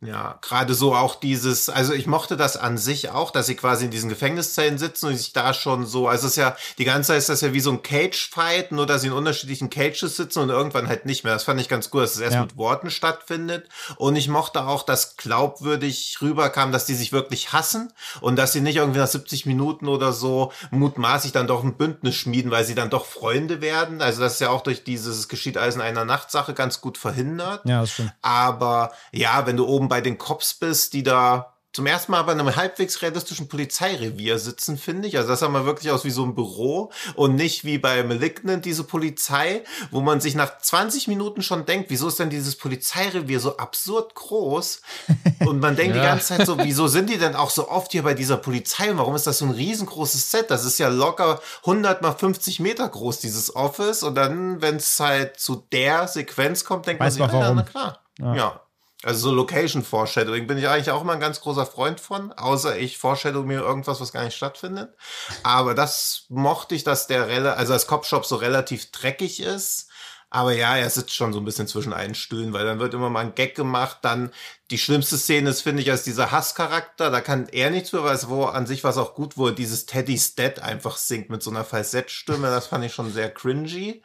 Ja, 0.00 0.38
gerade 0.42 0.74
so 0.74 0.94
auch 0.94 1.14
dieses, 1.14 1.70
also 1.70 1.94
ich 1.94 2.06
mochte 2.06 2.36
das 2.36 2.58
an 2.58 2.76
sich 2.76 3.10
auch, 3.10 3.30
dass 3.30 3.46
sie 3.46 3.54
quasi 3.54 3.86
in 3.86 3.90
diesen 3.90 4.10
Gefängniszellen 4.10 4.76
sitzen 4.76 5.06
und 5.06 5.16
sich 5.16 5.32
da 5.32 5.54
schon 5.54 5.86
so, 5.86 6.08
also 6.08 6.26
es 6.26 6.32
ist 6.32 6.36
ja, 6.36 6.56
die 6.76 6.84
ganze 6.84 7.08
Zeit 7.08 7.18
ist 7.18 7.30
das 7.30 7.40
ja 7.40 7.54
wie 7.54 7.60
so 7.60 7.70
ein 7.70 7.82
Cage-Fight, 7.82 8.70
nur 8.72 8.86
dass 8.86 9.00
sie 9.00 9.06
in 9.06 9.14
unterschiedlichen 9.14 9.70
Cages 9.70 10.16
sitzen 10.16 10.40
und 10.40 10.50
irgendwann 10.50 10.88
halt 10.88 11.06
nicht 11.06 11.24
mehr. 11.24 11.32
Das 11.32 11.44
fand 11.44 11.58
ich 11.58 11.70
ganz 11.70 11.88
gut, 11.88 12.02
dass 12.02 12.16
es 12.16 12.20
erst 12.20 12.34
ja. 12.34 12.42
mit 12.42 12.58
Worten 12.58 12.90
stattfindet. 12.90 13.68
Und 13.96 14.16
ich 14.16 14.28
mochte 14.28 14.66
auch, 14.66 14.82
dass 14.82 15.16
glaubwürdig 15.16 16.18
rüberkam, 16.20 16.70
dass 16.70 16.84
die 16.84 16.94
sich 16.94 17.12
wirklich 17.12 17.52
hassen 17.52 17.90
und 18.20 18.36
dass 18.36 18.52
sie 18.52 18.60
nicht 18.60 18.76
irgendwie 18.76 18.98
nach 18.98 19.06
70 19.06 19.46
Minuten 19.46 19.88
oder 19.88 20.12
so 20.12 20.52
mutmaßlich 20.70 21.32
dann 21.32 21.46
doch 21.46 21.64
ein 21.64 21.76
Bündnis 21.76 22.14
schmieden, 22.14 22.50
weil 22.50 22.64
sie 22.64 22.74
dann 22.74 22.90
doch 22.90 23.06
Freunde 23.06 23.62
werden. 23.62 24.02
Also 24.02 24.20
das 24.20 24.34
ist 24.34 24.40
ja 24.40 24.50
auch 24.50 24.62
durch 24.62 24.84
dieses 24.84 25.28
geschieht 25.28 25.56
alles 25.56 25.76
in 25.76 25.80
einer 25.80 26.04
Nachtsache 26.04 26.52
ganz 26.52 26.82
gut 26.82 26.98
verhindert. 26.98 27.62
Ja, 27.64 27.80
das 27.80 27.92
stimmt. 27.92 28.12
Aber 28.20 28.92
ja, 29.10 29.46
wenn 29.46 29.56
du 29.56 29.66
oben 29.66 29.83
bei 29.88 30.00
den 30.00 30.18
Cops 30.18 30.54
bist, 30.54 30.92
die 30.92 31.02
da 31.02 31.54
zum 31.74 31.86
ersten 31.86 32.12
Mal 32.12 32.22
bei 32.22 32.32
einem 32.32 32.54
halbwegs 32.54 33.02
realistischen 33.02 33.48
Polizeirevier 33.48 34.38
sitzen, 34.38 34.78
finde 34.78 35.08
ich. 35.08 35.16
Also 35.16 35.30
das 35.30 35.40
sah 35.40 35.48
mal 35.48 35.66
wirklich 35.66 35.90
aus 35.90 36.04
wie 36.04 36.10
so 36.10 36.24
ein 36.24 36.36
Büro 36.36 36.92
und 37.16 37.34
nicht 37.34 37.64
wie 37.64 37.78
bei 37.78 38.04
Malignant 38.04 38.64
diese 38.64 38.84
Polizei, 38.84 39.64
wo 39.90 40.00
man 40.00 40.20
sich 40.20 40.36
nach 40.36 40.56
20 40.56 41.08
Minuten 41.08 41.42
schon 41.42 41.66
denkt, 41.66 41.90
wieso 41.90 42.06
ist 42.06 42.20
denn 42.20 42.30
dieses 42.30 42.54
Polizeirevier 42.54 43.40
so 43.40 43.56
absurd 43.56 44.14
groß? 44.14 44.82
Und 45.46 45.58
man 45.58 45.74
denkt 45.74 45.96
ja. 45.96 46.02
die 46.02 46.08
ganze 46.08 46.36
Zeit 46.36 46.46
so, 46.46 46.58
wieso 46.58 46.86
sind 46.86 47.10
die 47.10 47.18
denn 47.18 47.34
auch 47.34 47.50
so 47.50 47.68
oft 47.68 47.90
hier 47.90 48.04
bei 48.04 48.14
dieser 48.14 48.36
Polizei 48.36 48.90
und 48.90 48.98
warum 48.98 49.14
ist 49.14 49.26
das 49.26 49.38
so 49.38 49.44
ein 49.44 49.50
riesengroßes 49.50 50.30
Set? 50.30 50.50
Das 50.50 50.64
ist 50.64 50.78
ja 50.78 50.88
locker 50.88 51.40
100 51.62 52.00
mal 52.02 52.12
50 52.12 52.60
Meter 52.60 52.88
groß, 52.88 53.18
dieses 53.18 53.54
Office. 53.54 54.02
Und 54.02 54.14
dann, 54.14 54.62
wenn 54.62 54.76
es 54.76 54.98
halt 55.00 55.38
zu 55.38 55.66
der 55.72 56.08
Sequenz 56.08 56.64
kommt, 56.64 56.86
denkt 56.86 57.02
Weiß 57.02 57.18
man 57.18 57.30
sich, 57.30 57.40
warum. 57.40 57.56
na 57.56 57.62
klar. 57.62 57.98
ja. 58.18 58.34
ja. 58.34 58.60
Also 59.04 59.28
so 59.28 59.34
Location 59.34 59.82
Foreshadowing 59.82 60.46
bin 60.46 60.58
ich 60.58 60.68
eigentlich 60.68 60.90
auch 60.90 61.02
immer 61.02 61.12
ein 61.12 61.20
ganz 61.20 61.40
großer 61.40 61.66
Freund 61.66 62.00
von, 62.00 62.32
außer 62.32 62.78
ich 62.78 62.98
foreshadow 62.98 63.42
mir 63.42 63.60
irgendwas, 63.60 64.00
was 64.00 64.12
gar 64.12 64.24
nicht 64.24 64.36
stattfindet. 64.36 64.94
Aber 65.42 65.74
das 65.74 66.24
mochte 66.28 66.74
ich, 66.74 66.84
dass 66.84 67.06
der 67.06 67.28
Rel 67.28 67.46
also 67.46 67.72
als 67.72 67.86
Cop-Shop 67.86 68.24
so 68.24 68.36
relativ 68.36 68.90
dreckig 68.90 69.40
ist. 69.40 69.90
Aber 70.30 70.52
ja, 70.52 70.76
er 70.76 70.90
sitzt 70.90 71.14
schon 71.14 71.32
so 71.32 71.38
ein 71.38 71.44
bisschen 71.44 71.68
zwischen 71.68 71.92
einen 71.92 72.16
Stühlen, 72.16 72.52
weil 72.52 72.64
dann 72.64 72.80
wird 72.80 72.92
immer 72.92 73.08
mal 73.08 73.20
ein 73.20 73.36
Gag 73.36 73.54
gemacht. 73.54 73.98
Dann 74.02 74.32
die 74.72 74.78
schlimmste 74.78 75.16
Szene 75.16 75.50
ist, 75.50 75.60
finde 75.60 75.80
ich, 75.80 75.92
als 75.92 76.02
dieser 76.02 76.32
Hasscharakter. 76.32 77.10
Da 77.10 77.20
kann 77.20 77.46
er 77.48 77.70
nichts 77.70 77.90
für, 77.90 78.02
weil 78.02 78.16
es 78.16 78.28
wo 78.28 78.46
an 78.46 78.66
sich 78.66 78.82
war 78.82 78.90
es 78.90 78.96
auch 78.96 79.14
gut, 79.14 79.36
er 79.46 79.52
dieses 79.52 79.86
Teddy's 79.86 80.34
Dead 80.34 80.58
einfach 80.58 80.96
singt 80.96 81.30
mit 81.30 81.42
so 81.42 81.50
einer 81.50 81.64
Falsettstimme. 81.64 82.48
Das 82.48 82.66
fand 82.66 82.84
ich 82.84 82.92
schon 82.92 83.12
sehr 83.12 83.32
cringy. 83.32 84.02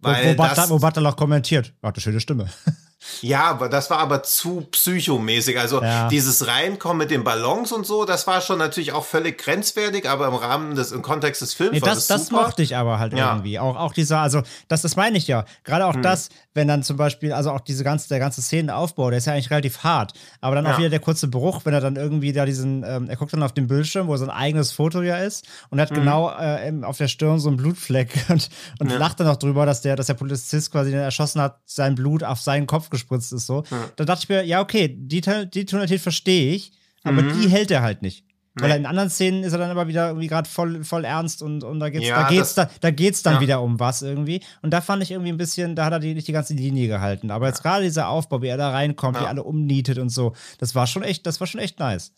Weil 0.00 0.36
wo, 0.36 0.42
wo, 0.42 0.48
Butler, 0.78 1.04
wo 1.04 1.06
auch 1.08 1.16
kommentiert. 1.16 1.72
Hat 1.82 1.94
eine 1.94 2.02
schöne 2.02 2.20
Stimme. 2.20 2.50
Ja, 3.20 3.44
aber 3.44 3.68
das 3.68 3.90
war 3.90 3.98
aber 3.98 4.22
zu 4.22 4.66
psychomäßig. 4.70 5.58
Also 5.58 5.82
ja. 5.82 6.08
dieses 6.08 6.46
Reinkommen 6.46 6.98
mit 6.98 7.10
den 7.10 7.22
Ballons 7.22 7.70
und 7.70 7.86
so, 7.86 8.04
das 8.04 8.26
war 8.26 8.40
schon 8.40 8.58
natürlich 8.58 8.92
auch 8.92 9.04
völlig 9.04 9.38
grenzwertig, 9.38 10.08
aber 10.08 10.26
im 10.26 10.34
Rahmen 10.34 10.74
des, 10.74 10.90
im 10.90 11.02
Kontext 11.02 11.40
des 11.40 11.54
Films 11.54 11.72
nee, 11.72 11.80
das, 11.80 11.88
war 11.88 11.94
das, 11.94 12.06
das 12.06 12.30
mochte 12.30 12.62
ich 12.62 12.76
aber 12.76 12.98
halt 12.98 13.12
ja. 13.12 13.32
irgendwie. 13.32 13.58
Auch, 13.58 13.76
auch 13.76 13.92
dieser, 13.92 14.18
also 14.18 14.42
das, 14.66 14.82
das 14.82 14.96
meine 14.96 15.16
ich 15.16 15.28
ja. 15.28 15.44
Gerade 15.64 15.86
auch 15.86 15.94
hm. 15.94 16.02
das, 16.02 16.28
wenn 16.58 16.68
dann 16.68 16.82
zum 16.82 16.98
Beispiel, 16.98 17.32
also 17.32 17.50
auch 17.52 17.60
diese 17.60 17.84
ganze, 17.84 18.08
der 18.08 18.18
ganze 18.18 18.42
Szenenaufbau, 18.42 19.08
der 19.08 19.18
ist 19.18 19.26
ja 19.26 19.32
eigentlich 19.32 19.50
relativ 19.50 19.78
hart. 19.84 20.12
Aber 20.42 20.54
dann 20.56 20.66
auch 20.66 20.72
Ja. 20.72 20.78
wieder 20.78 20.90
der 20.90 21.00
kurze 21.00 21.28
Bruch, 21.28 21.62
wenn 21.64 21.72
er 21.72 21.80
dann 21.80 21.96
irgendwie 21.96 22.32
da 22.34 22.44
diesen, 22.44 22.84
ähm, 22.86 23.08
er 23.08 23.16
guckt 23.16 23.32
dann 23.32 23.42
auf 23.42 23.52
den 23.52 23.66
Bildschirm, 23.68 24.08
wo 24.08 24.16
sein 24.16 24.28
eigenes 24.28 24.72
Foto 24.72 25.00
ja 25.00 25.16
ist 25.16 25.46
und 25.70 25.78
Mhm. 25.78 25.82
hat 25.82 25.94
genau 25.94 26.30
äh, 26.30 26.72
auf 26.82 26.98
der 26.98 27.08
Stirn 27.08 27.38
so 27.38 27.48
einen 27.48 27.56
Blutfleck 27.56 28.12
und, 28.28 28.50
und 28.80 28.90
lacht 28.90 29.20
dann 29.20 29.26
noch 29.28 29.36
drüber, 29.36 29.64
dass 29.64 29.80
der, 29.80 29.96
dass 29.96 30.08
der 30.08 30.14
Polizist 30.14 30.70
quasi 30.72 30.90
den 30.90 30.98
er 30.98 31.04
erschossen 31.06 31.40
hat, 31.40 31.60
sein 31.64 31.94
Blut 31.94 32.22
auf 32.24 32.40
seinen 32.40 32.66
Kopf 32.66 32.90
gespritzt 32.90 33.32
ist 33.32 33.46
so. 33.46 33.62
Da 33.96 34.04
dachte 34.04 34.22
ich 34.24 34.28
mir, 34.28 34.42
ja, 34.44 34.60
okay, 34.60 34.88
die, 34.98 35.22
die 35.22 35.64
Tonalität 35.64 36.00
verstehe 36.00 36.52
ich, 36.54 36.72
aber 37.04 37.22
Mhm. 37.22 37.32
die 37.32 37.48
hält 37.48 37.70
er 37.70 37.82
halt 37.82 38.02
nicht. 38.02 38.24
Weil 38.60 38.70
er 38.70 38.76
in 38.76 38.86
anderen 38.86 39.10
Szenen 39.10 39.42
ist 39.44 39.52
er 39.52 39.58
dann 39.58 39.70
aber 39.70 39.88
wieder 39.88 40.08
irgendwie 40.08 40.26
gerade 40.26 40.48
voll, 40.48 40.84
voll 40.84 41.04
ernst 41.04 41.42
und, 41.42 41.64
und 41.64 41.80
da 41.80 41.90
geht's, 41.90 42.06
Ja, 42.06 42.22
da 42.22 42.28
geht's, 42.28 42.54
das- 42.54 42.68
da, 42.68 42.74
da 42.80 42.90
geht's 42.90 43.22
dann 43.22 43.34
Ja. 43.34 43.40
wieder 43.40 43.62
um 43.62 43.78
was 43.80 44.02
irgendwie. 44.02 44.42
Und 44.62 44.70
da 44.70 44.80
fand 44.80 45.02
ich 45.02 45.10
irgendwie 45.10 45.30
ein 45.32 45.36
bisschen, 45.38 45.76
da 45.76 45.84
hat 45.86 45.92
er 45.92 46.00
die, 46.00 46.14
nicht 46.14 46.28
die 46.28 46.32
ganze 46.32 46.54
Linie 46.54 46.88
gehalten. 46.88 47.30
Aber 47.30 47.46
jetzt 47.46 47.62
gerade 47.62 47.82
dieser 47.84 48.08
Aufbau, 48.08 48.42
wie 48.42 48.48
er 48.48 48.56
da 48.56 48.70
reinkommt, 48.70 49.20
wie 49.20 49.24
alle 49.26 49.42
umnietet 49.42 49.98
und 49.98 50.10
so, 50.10 50.34
das 50.58 50.74
war 50.74 50.86
schon 50.86 51.02
echt, 51.02 51.26
das 51.26 51.40
war 51.40 51.46
schon 51.46 51.60
echt 51.60 51.78
nice. 51.78 52.12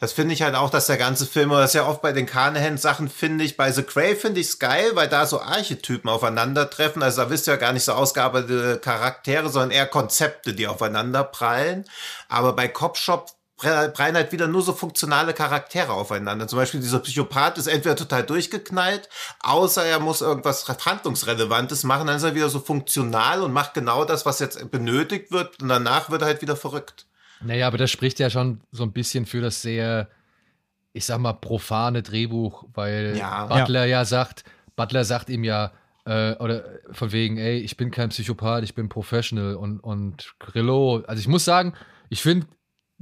Das 0.00 0.12
finde 0.12 0.34
ich 0.34 0.42
halt 0.42 0.56
auch, 0.56 0.68
dass 0.68 0.86
der 0.86 0.96
ganze 0.96 1.26
Film, 1.26 1.52
oder 1.52 1.60
das 1.60 1.70
ist 1.70 1.74
ja 1.74 1.86
oft 1.86 2.02
bei 2.02 2.10
den 2.10 2.26
Carnahan-Sachen, 2.26 3.08
finde 3.08 3.44
ich, 3.44 3.56
bei 3.56 3.70
The 3.70 3.84
Grey 3.84 4.16
finde 4.16 4.40
ich 4.40 4.48
es 4.48 4.58
geil, 4.58 4.84
weil 4.94 5.06
da 5.06 5.26
so 5.26 5.40
Archetypen 5.40 6.10
aufeinandertreffen. 6.10 7.04
Also 7.04 7.22
da 7.22 7.30
wisst 7.30 7.46
ihr 7.46 7.52
ja 7.54 7.60
gar 7.60 7.72
nicht 7.72 7.84
so 7.84 7.92
ausgearbeitete 7.92 8.78
Charaktere, 8.80 9.48
sondern 9.50 9.70
eher 9.70 9.86
Konzepte, 9.86 10.54
die 10.54 10.66
aufeinander 10.66 11.22
prallen. 11.22 11.84
Aber 12.28 12.54
bei 12.54 12.66
Cop 12.66 12.96
Shop 12.96 13.30
prallen 13.56 14.16
halt 14.16 14.32
wieder 14.32 14.48
nur 14.48 14.62
so 14.62 14.72
funktionale 14.72 15.32
Charaktere 15.32 15.92
aufeinander. 15.92 16.48
Zum 16.48 16.58
Beispiel 16.58 16.80
dieser 16.80 16.98
Psychopath 16.98 17.58
ist 17.58 17.66
entweder 17.66 17.96
total 17.96 18.24
durchgeknallt, 18.24 19.08
außer 19.40 19.84
er 19.84 20.00
muss 20.00 20.20
irgendwas 20.20 20.66
Handlungsrelevantes 20.68 21.84
machen, 21.84 22.06
dann 22.06 22.16
ist 22.16 22.24
er 22.24 22.34
wieder 22.34 22.48
so 22.48 22.58
funktional 22.58 23.42
und 23.42 23.52
macht 23.52 23.74
genau 23.74 24.04
das, 24.04 24.26
was 24.26 24.40
jetzt 24.40 24.70
benötigt 24.70 25.30
wird 25.30 25.62
und 25.62 25.68
danach 25.68 26.10
wird 26.10 26.22
er 26.22 26.28
halt 26.28 26.42
wieder 26.42 26.56
verrückt. 26.56 27.06
Naja, 27.42 27.66
aber 27.66 27.78
das 27.78 27.90
spricht 27.90 28.18
ja 28.18 28.30
schon 28.30 28.60
so 28.72 28.82
ein 28.82 28.92
bisschen 28.92 29.26
für 29.26 29.40
das 29.40 29.62
sehr, 29.62 30.08
ich 30.92 31.04
sag 31.04 31.18
mal, 31.18 31.34
profane 31.34 32.02
Drehbuch, 32.02 32.64
weil 32.74 33.16
Ja. 33.16 33.46
Butler 33.46 33.84
ja. 33.84 34.04
sagt, 34.04 34.44
Butler 34.76 35.04
sagt 35.04 35.28
ihm 35.28 35.44
ja, 35.44 35.72
äh, 36.06 36.34
oder 36.36 36.64
von 36.90 37.12
wegen, 37.12 37.38
ey, 37.38 37.58
ich 37.58 37.76
bin 37.76 37.90
kein 37.90 38.08
Psychopath, 38.08 38.64
ich 38.64 38.74
bin 38.74 38.88
Professional 38.88 39.54
und, 39.54 39.80
und 39.80 40.34
Grillo, 40.38 41.02
also 41.06 41.20
ich 41.20 41.28
muss 41.28 41.44
sagen, 41.44 41.74
ich 42.08 42.22
finde, 42.22 42.46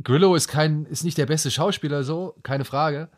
Grillo 0.03 0.35
ist 0.35 0.49
kein, 0.49 0.85
ist 0.87 1.05
nicht 1.05 1.19
der 1.19 1.27
beste 1.27 1.51
Schauspieler, 1.51 2.05
so, 2.05 2.35
keine 2.43 2.65
Frage. 2.65 3.09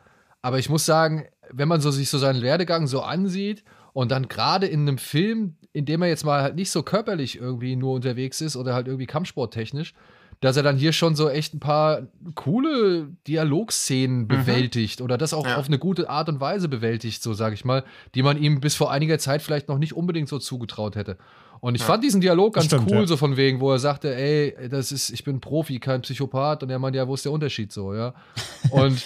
Aber 0.43 0.59
ich 0.59 0.69
muss 0.69 0.85
sagen, 0.85 1.25
wenn 1.51 1.69
man 1.69 1.81
so 1.81 1.91
sich 1.91 2.11
so 2.11 2.19
seinen 2.19 2.43
Werdegang 2.43 2.87
so 2.87 3.03
ansieht 3.03 3.65
und 3.93 4.11
dann 4.11 4.29
gerade 4.29 4.67
in 4.67 4.81
einem 4.81 4.99
Film, 4.99 5.57
in 5.73 5.85
dem 5.87 6.03
er 6.03 6.09
jetzt 6.09 6.25
mal 6.25 6.43
halt 6.43 6.57
nicht 6.57 6.71
so 6.71 6.83
körperlich 6.83 7.39
irgendwie 7.39 7.77
nur 7.77 7.93
unterwegs 7.95 8.41
ist 8.41 8.57
oder 8.57 8.75
halt 8.75 8.87
irgendwie 8.87 9.07
kampfsporttechnisch, 9.07 9.95
dass 10.41 10.57
er 10.57 10.63
dann 10.63 10.77
hier 10.77 10.93
schon 10.93 11.15
so 11.15 11.31
echt 11.31 11.55
ein 11.55 11.61
paar 11.61 12.03
coole 12.35 13.09
Dialogszenen 13.27 14.27
bewältigt 14.29 15.01
oder 15.01 15.17
das 15.17 15.33
auch 15.33 15.47
Ja. 15.47 15.57
auf 15.57 15.69
eine 15.69 15.79
gute 15.79 16.11
Art 16.11 16.29
und 16.29 16.41
Weise 16.41 16.69
bewältigt, 16.69 17.23
so 17.23 17.33
sage 17.35 17.55
ich 17.55 17.65
mal, 17.65 17.85
die 18.15 18.23
man 18.23 18.37
ihm 18.37 18.61
bis 18.61 18.75
vor 18.75 18.91
einiger 18.91 19.19
Zeit 19.19 19.43
vielleicht 19.43 19.69
noch 19.69 19.79
nicht 19.79 19.95
unbedingt 19.95 20.29
so 20.29 20.39
zugetraut 20.39 20.97
hätte. 20.97 21.17
Und 21.65 21.77
ich 21.77 21.83
fand 21.83 22.05
diesen 22.05 22.21
Dialog 22.21 22.53
ganz 22.53 22.67
stimmt, 22.67 22.91
cool, 22.91 22.99
ja. 22.99 23.07
so 23.07 23.17
von 23.17 23.39
wegen, 23.39 23.59
wo 23.59 23.73
er 23.73 23.79
sagte, 23.79 24.15
ey, 24.15 24.55
das 24.69 24.93
ist, 24.93 25.09
ich 25.09 25.25
bin 25.25 25.41
Profi, 25.41 25.81
kein 25.81 26.03
Psychopath. 26.03 26.63
Und 26.63 26.69
er 26.69 26.79
meinte, 26.79 26.99
ja, 26.99 27.09
wo 27.09 27.15
ist 27.15 27.25
der 27.25 27.33
Unterschied 27.33 27.73
so, 27.73 27.95
ja? 27.95 28.13
Und 28.71 29.03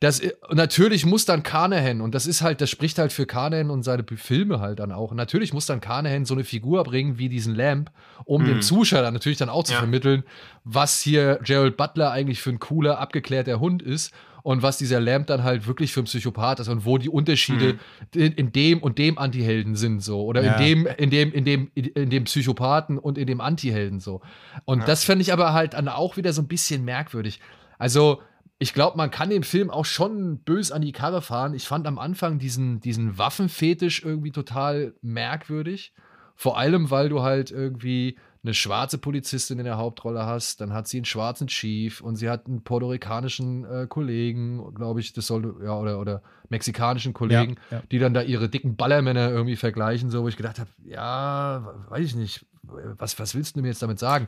das, 0.00 0.20
natürlich 0.50 1.06
muss 1.06 1.24
dann 1.24 1.42
Carnahan, 1.42 2.00
und 2.00 2.14
das 2.14 2.26
ist 2.26 2.42
halt, 2.42 2.60
das 2.60 2.68
spricht 2.68 2.98
halt 2.98 3.12
für 3.12 3.24
Carnahan 3.24 3.70
und 3.70 3.84
seine 3.84 4.04
Filme 4.16 4.58
halt 4.58 4.80
dann 4.80 4.90
auch. 4.90 5.12
Und 5.12 5.16
natürlich 5.16 5.54
muss 5.54 5.66
dann 5.66 5.80
Carnahan 5.80 6.24
so 6.24 6.34
eine 6.34 6.42
Figur 6.42 6.82
bringen 6.82 7.18
wie 7.18 7.28
diesen 7.28 7.54
Lamp, 7.54 7.90
um 8.24 8.44
dem 8.44 8.60
Zuschauer 8.62 9.02
dann 9.02 9.14
natürlich 9.14 9.38
dann 9.38 9.48
auch 9.48 9.62
zu 9.62 9.74
Ja. 9.74 9.78
vermitteln, 9.78 10.24
was 10.64 11.00
hier 11.00 11.38
Gerald 11.44 11.76
Butler 11.76 12.10
eigentlich 12.10 12.42
für 12.42 12.50
ein 12.50 12.58
cooler, 12.58 12.98
abgeklärter 12.98 13.60
Hund 13.60 13.80
ist 13.80 14.12
und 14.42 14.62
was 14.62 14.78
dieser 14.78 15.00
Lamp 15.00 15.26
dann 15.28 15.42
halt 15.44 15.66
wirklich 15.66 15.92
für 15.92 16.00
ein 16.00 16.04
Psychopath 16.04 16.60
ist 16.60 16.68
und 16.68 16.84
wo 16.84 16.98
die 16.98 17.08
Unterschiede 17.08 17.78
in, 18.14 18.32
in 18.32 18.52
dem 18.52 18.80
und 18.82 18.98
dem 18.98 19.18
Antihelden 19.18 19.76
sind 19.76 20.02
so 20.02 20.24
oder 20.24 20.42
Ja. 20.42 20.54
in 20.54 20.64
dem 20.64 20.86
in 20.96 21.10
dem 21.10 21.32
in 21.32 21.44
dem 21.44 21.70
in 21.74 22.10
dem 22.10 22.24
Psychopathen 22.24 22.98
und 22.98 23.18
in 23.18 23.26
dem 23.26 23.40
Antihelden 23.40 24.00
so. 24.00 24.20
Und 24.64 24.86
das 24.88 25.04
fände 25.04 25.22
ich 25.22 25.32
aber 25.32 25.52
halt 25.52 25.74
dann 25.74 25.88
auch 25.88 26.16
wieder 26.16 26.32
so 26.32 26.42
ein 26.42 26.48
bisschen 26.48 26.84
merkwürdig. 26.84 27.40
Also 27.78 28.20
ich 28.58 28.74
glaube, 28.74 28.96
man 28.96 29.10
kann 29.10 29.28
dem 29.30 29.42
Film 29.42 29.70
auch 29.70 29.84
schon 29.84 30.38
bös 30.38 30.70
an 30.70 30.82
die 30.82 30.92
Karre 30.92 31.20
fahren. 31.20 31.52
Ich 31.54 31.66
fand 31.66 31.84
am 31.88 31.98
Anfang 31.98 32.38
diesen, 32.38 32.78
diesen 32.80 33.18
Waffenfetisch 33.18 34.04
irgendwie 34.04 34.30
total 34.30 34.94
merkwürdig. 35.02 35.92
Vor 36.36 36.56
allem, 36.58 36.90
weil 36.90 37.08
du 37.08 37.22
halt 37.22 37.50
irgendwie 37.50 38.18
eine 38.44 38.54
schwarze 38.54 38.98
Polizistin 38.98 39.58
in 39.60 39.64
der 39.64 39.76
Hauptrolle 39.76 40.26
hast, 40.26 40.60
dann 40.60 40.72
hat 40.72 40.88
sie 40.88 40.98
einen 40.98 41.04
schwarzen 41.04 41.46
Chief 41.46 42.00
und 42.00 42.16
sie 42.16 42.28
hat 42.28 42.46
einen 42.46 42.64
puerto-ricanischen 42.64 43.64
äh, 43.64 43.86
Kollegen, 43.88 44.74
glaube 44.74 44.98
ich, 45.00 45.12
das 45.12 45.28
sollte, 45.28 45.54
ja, 45.64 45.76
oder, 45.78 46.00
oder 46.00 46.22
mexikanischen 46.48 47.12
Kollegen, 47.12 47.56
Ja, 47.70 47.78
ja. 47.78 47.82
die 47.92 48.00
dann 48.00 48.14
da 48.14 48.22
ihre 48.22 48.48
dicken 48.48 48.76
Ballermänner 48.76 49.30
irgendwie 49.30 49.54
vergleichen, 49.54 50.10
so, 50.10 50.24
wo 50.24 50.28
ich 50.28 50.36
gedacht 50.36 50.58
habe, 50.58 50.70
ja, 50.84 51.84
weiß 51.88 52.04
ich 52.04 52.14
nicht, 52.16 52.46
was, 52.62 53.18
was 53.18 53.34
willst 53.36 53.54
du 53.56 53.60
mir 53.62 53.68
jetzt 53.68 53.82
damit 53.82 54.00
sagen? 54.00 54.26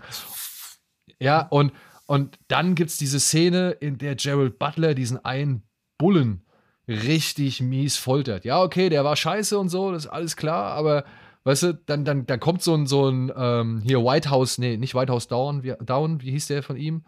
Ja, 1.18 1.46
und, 1.48 1.72
und 2.06 2.38
dann 2.46 2.76
gibt 2.76 2.90
es 2.90 2.96
diese 2.98 3.18
Szene, 3.18 3.72
in 3.72 3.98
der 3.98 4.14
Gerald 4.14 4.58
Butler 4.60 4.94
diesen 4.94 5.24
einen 5.24 5.64
Bullen 5.98 6.44
richtig 6.86 7.60
mies 7.62 7.96
foltert. 7.96 8.44
Ja, 8.44 8.62
okay, 8.62 8.90
der 8.90 9.04
war 9.04 9.16
scheiße 9.16 9.58
und 9.58 9.70
so, 9.70 9.90
das 9.90 10.04
ist 10.04 10.10
alles 10.10 10.36
klar, 10.36 10.72
aber 10.72 11.04
weißt 11.44 11.62
du, 11.62 11.74
dann, 11.86 12.04
dann, 12.04 12.26
dann 12.26 12.40
kommt 12.40 12.62
so 12.62 12.74
ein, 12.74 12.86
so 12.86 13.08
ein 13.08 13.32
ähm, 13.36 13.82
hier 13.84 14.02
White 14.04 14.30
House, 14.30 14.58
nee, 14.58 14.76
nicht 14.76 14.94
White 14.94 15.12
House 15.12 15.28
Down, 15.28 15.62
wie, 15.62 15.74
Down, 15.84 16.20
wie 16.22 16.30
hieß 16.32 16.46
der 16.48 16.62
von 16.62 16.76
ihm? 16.76 17.04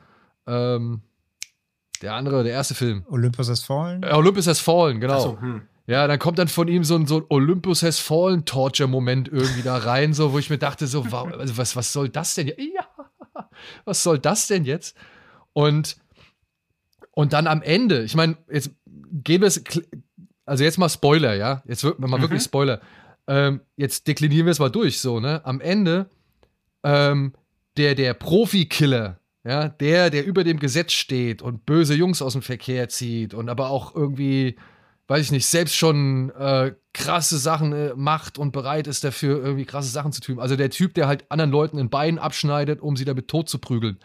Ähm, 0.47 1.03
der 2.03 2.15
andere, 2.15 2.45
der 2.45 2.53
erste 2.53 2.75
Film. 2.75 3.05
Olympus 3.09 3.49
has 3.49 3.63
fallen. 3.63 4.03
Äh, 4.03 4.13
Olympus 4.13 4.47
Has 4.47 4.61
Fallen, 4.61 5.01
genau. 5.01 5.15
Ach 5.15 5.21
so, 5.21 5.41
hm. 5.41 5.63
Ja, 5.87 6.07
dann 6.09 6.19
kommt 6.19 6.39
dann 6.39 6.49
von 6.49 6.67
ihm 6.67 6.83
so 6.83 6.97
ein, 6.97 7.07
so 7.07 7.19
ein 7.19 7.25
Olympus 7.29 7.83
Has 7.83 7.99
Fallen 7.99 8.45
Torture-Moment 8.45 9.29
irgendwie 9.29 9.63
da 9.63 9.77
rein, 9.77 10.13
so, 10.15 10.33
wo 10.33 10.39
ich 10.39 10.51
mir 10.51 10.59
dachte, 10.59 10.87
so, 10.87 11.03
also 11.03 11.57
was, 11.57 11.77
was 11.77 11.93
soll 11.93 12.09
das 12.09 12.35
denn? 12.35 12.49
Ja, 12.49 12.87
was 13.85 14.03
soll 14.03 14.19
das 14.19 14.47
denn 14.49 14.65
jetzt? 14.65 14.97
Und, 15.53 15.97
und 17.13 17.33
dann 17.33 17.47
am 17.47 17.63
Ende, 17.63 18.03
ich 18.03 18.15
meine, 18.15 18.37
jetzt 18.51 18.71
wir 18.85 19.43
es, 19.43 19.63
also 20.45 20.65
jetzt 20.65 20.79
mal 20.79 20.89
Spoiler, 20.89 21.35
ja, 21.35 21.63
jetzt 21.67 21.85
wird 21.85 21.99
mal 21.99 22.21
wirklich 22.21 22.43
Spoiler. 22.43 22.81
Ähm, 23.29 23.61
jetzt 23.77 24.07
deklinieren 24.07 24.47
wir 24.47 24.53
es 24.53 24.59
mal 24.59 24.71
durch, 24.71 25.01
so, 25.01 25.21
ne? 25.21 25.45
Am 25.45 25.61
Ende, 25.61 26.09
ähm, 26.85 27.33
der, 27.77 27.95
der 27.95 28.15
Profi-Killer, 28.15 29.21
ja, 29.45 29.69
der, 29.69 30.11
der 30.11 30.25
über 30.27 30.45
dem 30.45 30.59
Gesetz 30.59 30.93
steht 30.93 31.43
und 31.43 31.67
böse 31.67 31.95
Jungs 31.95 32.23
aus 32.23 32.33
dem 32.33 32.43
Verkehr 32.43 32.89
zieht 32.89 33.35
und 33.35 33.49
aber 33.49 33.71
auch 33.71 33.95
irgendwie, 33.95 34.57
weiß 35.09 35.27
ich 35.27 35.31
nicht, 35.33 35.47
selbst 35.47 35.77
schon 35.77 36.31
äh, 36.31 36.73
krasse 36.93 37.39
Sachen 37.39 37.73
äh, 37.73 37.93
macht 37.95 38.39
und 38.39 38.53
bereit 38.53 38.87
ist 38.87 39.05
dafür, 39.05 39.43
irgendwie 39.45 39.65
krasse 39.67 39.91
Sachen 39.91 40.13
zu 40.13 40.21
tun. 40.21 40.41
Also 40.41 40.57
der 40.57 40.71
Typ, 40.71 40.95
der 40.95 41.07
halt 41.07 41.31
anderen 41.31 41.51
Leuten 41.51 41.79
ein 41.79 41.91
Bein 41.91 42.19
abschneidet, 42.19 42.81
um 42.81 42.97
sie 42.97 43.05
damit 43.05 43.29
tot 43.29 43.49
zu 43.49 43.59
prügeln, 43.59 43.99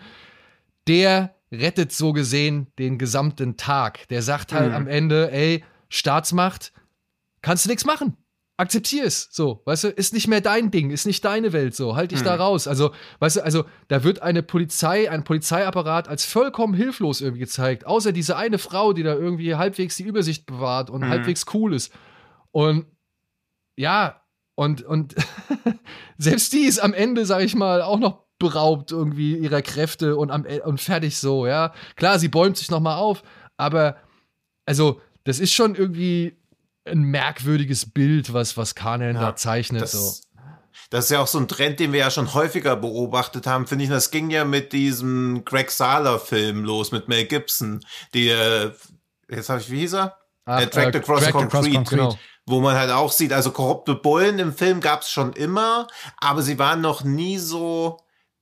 der 0.88 1.36
rettet 1.52 1.92
so 1.92 2.14
gesehen 2.14 2.68
den 2.80 2.98
gesamten 2.98 3.58
Tag. 3.58 4.08
Der 4.10 4.22
sagt 4.22 4.54
halt 4.54 4.70
Mhm. 4.70 4.76
am 4.76 4.88
Ende, 4.88 5.32
ey, 5.32 5.64
Staatsmacht, 5.90 6.72
kannst 7.42 7.66
du 7.66 7.70
nichts 7.70 7.86
machen. 7.86 8.16
Akzeptier 8.62 9.06
es, 9.06 9.28
so, 9.32 9.64
weißt 9.66 9.86
du, 9.86 9.88
ist 9.88 10.14
nicht 10.14 10.28
mehr 10.28 10.40
dein 10.40 10.70
Ding, 10.70 10.92
ist 10.92 11.08
nicht 11.08 11.26
deine 11.26 11.52
Welt, 11.52 11.76
so, 11.76 11.96
halt 11.96 12.12
dich 12.12 12.22
da 12.22 12.36
raus. 12.36 12.68
Also, 12.68 12.92
weißt 13.18 13.38
du, 13.38 13.44
also, 13.44 13.66
da 13.88 14.04
wird 14.04 14.22
eine 14.22 14.44
Polizei, 14.44 15.10
ein 15.10 15.24
Polizeiapparat 15.24 16.08
als 16.08 16.26
vollkommen 16.26 16.76
hilflos 16.76 17.22
irgendwie 17.22 17.40
gezeigt, 17.40 17.88
außer 17.88 18.12
diese 18.12 18.38
eine 18.38 18.60
Frau, 18.60 18.94
die 18.94 19.02
da 19.02 19.16
irgendwie 19.16 19.56
halbwegs 19.56 19.98
die 19.98 20.04
Übersicht 20.04 20.46
bewahrt 20.46 20.92
und 20.92 21.10
halbwegs 21.10 21.48
cool 21.56 21.74
ist. 21.74 21.92
Und 22.52 22.86
ja, 23.78 24.22
und, 24.54 24.84
und 24.84 25.16
selbst 26.20 26.54
die 26.54 26.66
ist 26.66 26.78
am 26.78 26.94
Ende, 26.94 27.26
sag 27.26 27.42
ich 27.42 27.56
mal, 27.56 27.82
auch 27.82 27.98
noch 27.98 28.26
beraubt 28.38 28.92
irgendwie 28.92 29.38
ihrer 29.38 29.64
Kräfte 29.64 30.18
und, 30.18 30.30
am, 30.30 30.46
und 30.66 30.80
fertig 30.80 31.18
so, 31.18 31.48
ja. 31.48 31.74
Klar, 31.96 32.20
sie 32.20 32.28
bäumt 32.28 32.58
sich 32.58 32.70
nochmal 32.70 32.98
auf, 32.98 33.24
aber 33.58 33.96
also, 34.68 35.02
das 35.24 35.40
ist 35.40 35.52
schon 35.52 35.74
irgendwie 35.74 36.38
ein 36.86 37.02
merkwürdiges 37.02 37.92
Bild, 37.92 38.34
was, 38.34 38.58
was 38.58 38.76
Kanan 38.76 39.16
Ja, 39.16 39.22
da 39.22 39.36
zeichnet. 39.36 39.82
Das, 39.82 39.92
so. 39.92 40.14
das 40.90 41.06
ist 41.06 41.12
ja 41.12 41.22
auch 41.22 41.28
so 41.28 41.40
ein 41.40 41.48
Trend, 41.48 41.80
den 41.80 41.92
wir 41.92 42.00
ja 42.00 42.12
schon 42.12 42.34
häufiger 42.34 42.76
beobachtet 42.76 43.48
haben, 43.48 43.68
finde 43.68 43.84
ich. 43.84 43.90
Das 43.90 44.12
ging 44.12 44.30
ja 44.30 44.46
mit 44.46 44.74
diesem 44.74 45.44
Greg 45.46 45.72
Sahler-Film 45.72 46.64
los, 46.64 46.92
mit 46.92 47.08
Mel 47.08 47.26
Gibson. 47.26 47.82
Die, 48.14 48.30
äh, 48.30 48.72
jetzt 49.30 49.50
habe 49.50 49.62
ich, 49.62 49.70
wie 49.70 49.82
hieß 49.82 49.94
er? 49.94 50.18
Ach, 50.46 50.62
äh, 50.62 50.68
Dragged 50.68 50.96
äh, 50.96 50.98
Across 51.00 51.20
Dragged 51.20 51.34
Concrete. 51.34 51.58
Across 51.58 51.74
Concrete, 51.74 51.96
genau. 51.96 52.20
Wo 52.48 52.60
man 52.60 52.76
halt 52.76 52.92
auch 52.92 53.12
sieht, 53.12 53.34
also 53.34 53.52
korrupte 53.52 53.94
Bullen 53.94 54.40
im 54.40 54.54
Film 54.54 54.82
gab 54.82 55.02
es 55.02 55.12
schon 55.12 55.34
immer, 55.34 55.88
aber 56.18 56.42
sie 56.42 56.58
waren 56.58 56.82
noch 56.82 57.04
nie 57.04 57.38
so 57.38 58.00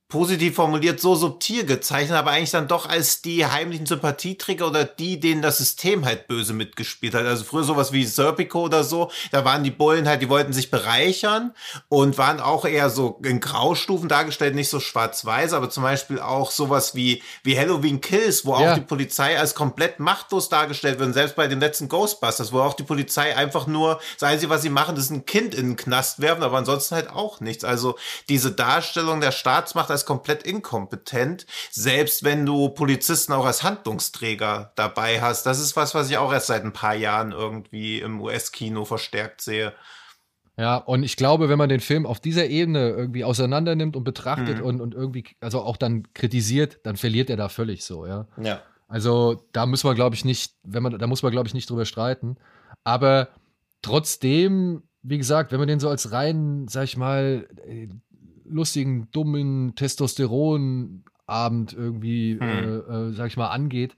positiv 0.10 0.56
formuliert, 0.56 1.00
so 1.00 1.14
subtil 1.14 1.66
gezeichnet, 1.66 2.18
aber 2.18 2.32
eigentlich 2.32 2.50
dann 2.50 2.68
doch 2.68 2.90
als 2.90 3.22
die 3.22 3.46
heimlichen 3.46 3.86
Sympathieträger 3.86 4.68
oder 4.68 4.84
die, 4.84 5.20
denen 5.20 5.44
das 5.44 5.60
System 5.60 6.04
halt 6.04 6.28
böse 6.28 6.54
mitgespielt 6.54 7.14
hat. 7.14 7.28
Also 7.28 7.44
früher 7.44 7.64
sowas 7.64 7.92
wie 7.92 8.04
Serpico 8.06 8.64
oder 8.64 8.84
so, 8.84 9.12
da 9.32 9.46
waren 9.46 9.64
die 9.64 9.70
Bullen 9.70 10.08
halt, 10.08 10.24
die 10.24 10.30
wollten 10.30 10.52
sich 10.52 10.72
bereichern 10.72 11.54
und 11.90 12.18
waren 12.18 12.40
auch 12.40 12.66
eher 12.66 12.90
so 12.90 13.20
in 13.24 13.40
Graustufen 13.40 14.10
dargestellt, 14.10 14.56
nicht 14.56 14.70
so 14.70 14.80
schwarz-weiß, 14.80 15.54
aber 15.54 15.70
zum 15.70 15.84
Beispiel 15.84 16.20
auch 16.20 16.50
sowas 16.50 16.96
wie, 16.96 17.22
wie 17.44 17.58
Halloween 17.58 18.02
Kills, 18.02 18.46
wo 18.46 18.60
ja. 18.60 18.72
auch 18.72 18.76
die 18.76 18.82
Polizei 18.82 19.38
als 19.38 19.54
komplett 19.54 20.00
machtlos 20.00 20.50
dargestellt 20.50 20.98
wird, 20.98 21.14
selbst 21.14 21.36
bei 21.36 21.48
den 21.48 21.60
letzten 21.60 21.88
Ghostbusters, 21.88 22.52
wo 22.52 22.62
auch 22.62 22.74
die 22.74 22.84
Polizei 22.84 23.38
einfach 23.38 23.68
nur, 23.68 24.00
das 24.20 24.28
Einzige, 24.28 24.50
was 24.50 24.64
sie 24.64 24.72
machen, 24.72 24.98
ist 24.98 25.12
ein 25.12 25.28
Kind 25.28 25.54
in 25.54 25.68
den 25.68 25.76
Knast 25.76 26.20
werfen, 26.20 26.42
aber 26.42 26.58
ansonsten 26.58 26.96
halt 26.96 27.12
auch 27.12 27.42
nichts. 27.42 27.64
Also 27.64 27.96
diese 28.28 28.52
Darstellung 28.52 29.22
der 29.22 29.32
Staatsmacht 29.32 29.92
als 29.92 29.99
komplett 30.06 30.44
inkompetent, 30.44 31.46
selbst 31.72 32.24
wenn 32.24 32.46
du 32.46 32.70
Polizisten 32.70 33.34
auch 33.34 33.46
als 33.46 33.64
Handlungsträger 33.64 34.74
dabei 34.76 35.22
hast. 35.22 35.46
Das 35.46 35.60
ist 35.60 35.76
was, 35.76 35.96
was 35.96 36.10
ich 36.10 36.18
auch 36.18 36.32
erst 36.32 36.48
seit 36.48 36.64
ein 36.64 36.74
paar 36.74 36.96
Jahren 36.96 37.32
irgendwie 37.32 38.00
im 38.00 38.22
US-Kino 38.22 38.86
verstärkt 38.86 39.42
sehe. 39.42 39.74
Ja, 40.58 40.76
und 40.76 41.04
ich 41.04 41.16
glaube, 41.16 41.48
wenn 41.48 41.58
man 41.58 41.70
den 41.70 41.80
Film 41.80 42.06
auf 42.06 42.20
dieser 42.20 42.48
Ebene 42.48 42.90
irgendwie 42.90 43.24
auseinander 43.24 43.76
nimmt 43.76 43.96
und 43.96 44.04
betrachtet 44.04 44.58
mhm. 44.58 44.66
und, 44.66 44.82
und 44.82 44.94
irgendwie, 44.94 45.24
also 45.40 45.62
auch 45.62 45.78
dann 45.78 46.12
kritisiert, 46.14 46.80
dann 46.84 46.98
verliert 46.98 47.30
er 47.30 47.38
da 47.38 47.48
völlig 47.48 47.86
so, 47.86 48.06
ja. 48.06 48.28
Ja. 48.42 48.62
Also 48.90 49.46
da 49.54 49.66
muss 49.66 49.86
man, 49.86 49.96
glaube 49.96 50.16
ich, 50.16 50.26
nicht, 50.26 50.56
wenn 50.64 50.84
man, 50.84 50.98
da 50.98 51.08
muss 51.08 51.24
man, 51.24 51.32
glaube 51.32 51.48
ich, 51.48 51.54
nicht 51.54 51.70
drüber 51.70 51.86
streiten. 51.86 52.38
Aber 52.84 53.30
trotzdem, 53.82 54.84
wie 55.02 55.18
gesagt, 55.18 55.52
wenn 55.52 55.60
man 55.60 55.68
den 55.68 55.80
so 55.80 55.88
als 55.88 56.12
rein, 56.12 56.68
sag 56.68 56.84
ich 56.86 56.98
mal, 56.98 57.48
äh, 57.66 57.88
lustigen, 58.50 59.10
dummen 59.12 59.76
Testosteron-Abend 59.76 61.74
irgendwie, 61.74 62.38
hm. 62.40 62.42
äh, 62.42 63.10
äh, 63.10 63.14
sag 63.14 63.28
ich 63.28 63.38
mal, 63.38 63.50
angeht, 63.50 63.96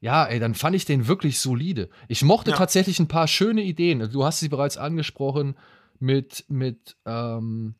ja, 0.00 0.24
ey, 0.26 0.38
dann 0.38 0.54
fand 0.54 0.76
ich 0.76 0.84
den 0.84 1.08
wirklich 1.08 1.40
solide. 1.40 1.88
Ich 2.06 2.22
mochte 2.22 2.52
ja. 2.52 2.56
tatsächlich 2.56 3.00
ein 3.00 3.08
paar 3.08 3.26
schöne 3.26 3.62
Ideen. 3.62 4.10
Du 4.12 4.24
hast 4.24 4.40
sie 4.40 4.48
bereits 4.48 4.76
angesprochen 4.76 5.56
mit, 5.98 6.44
mit, 6.48 6.96
ähm, 7.04 7.74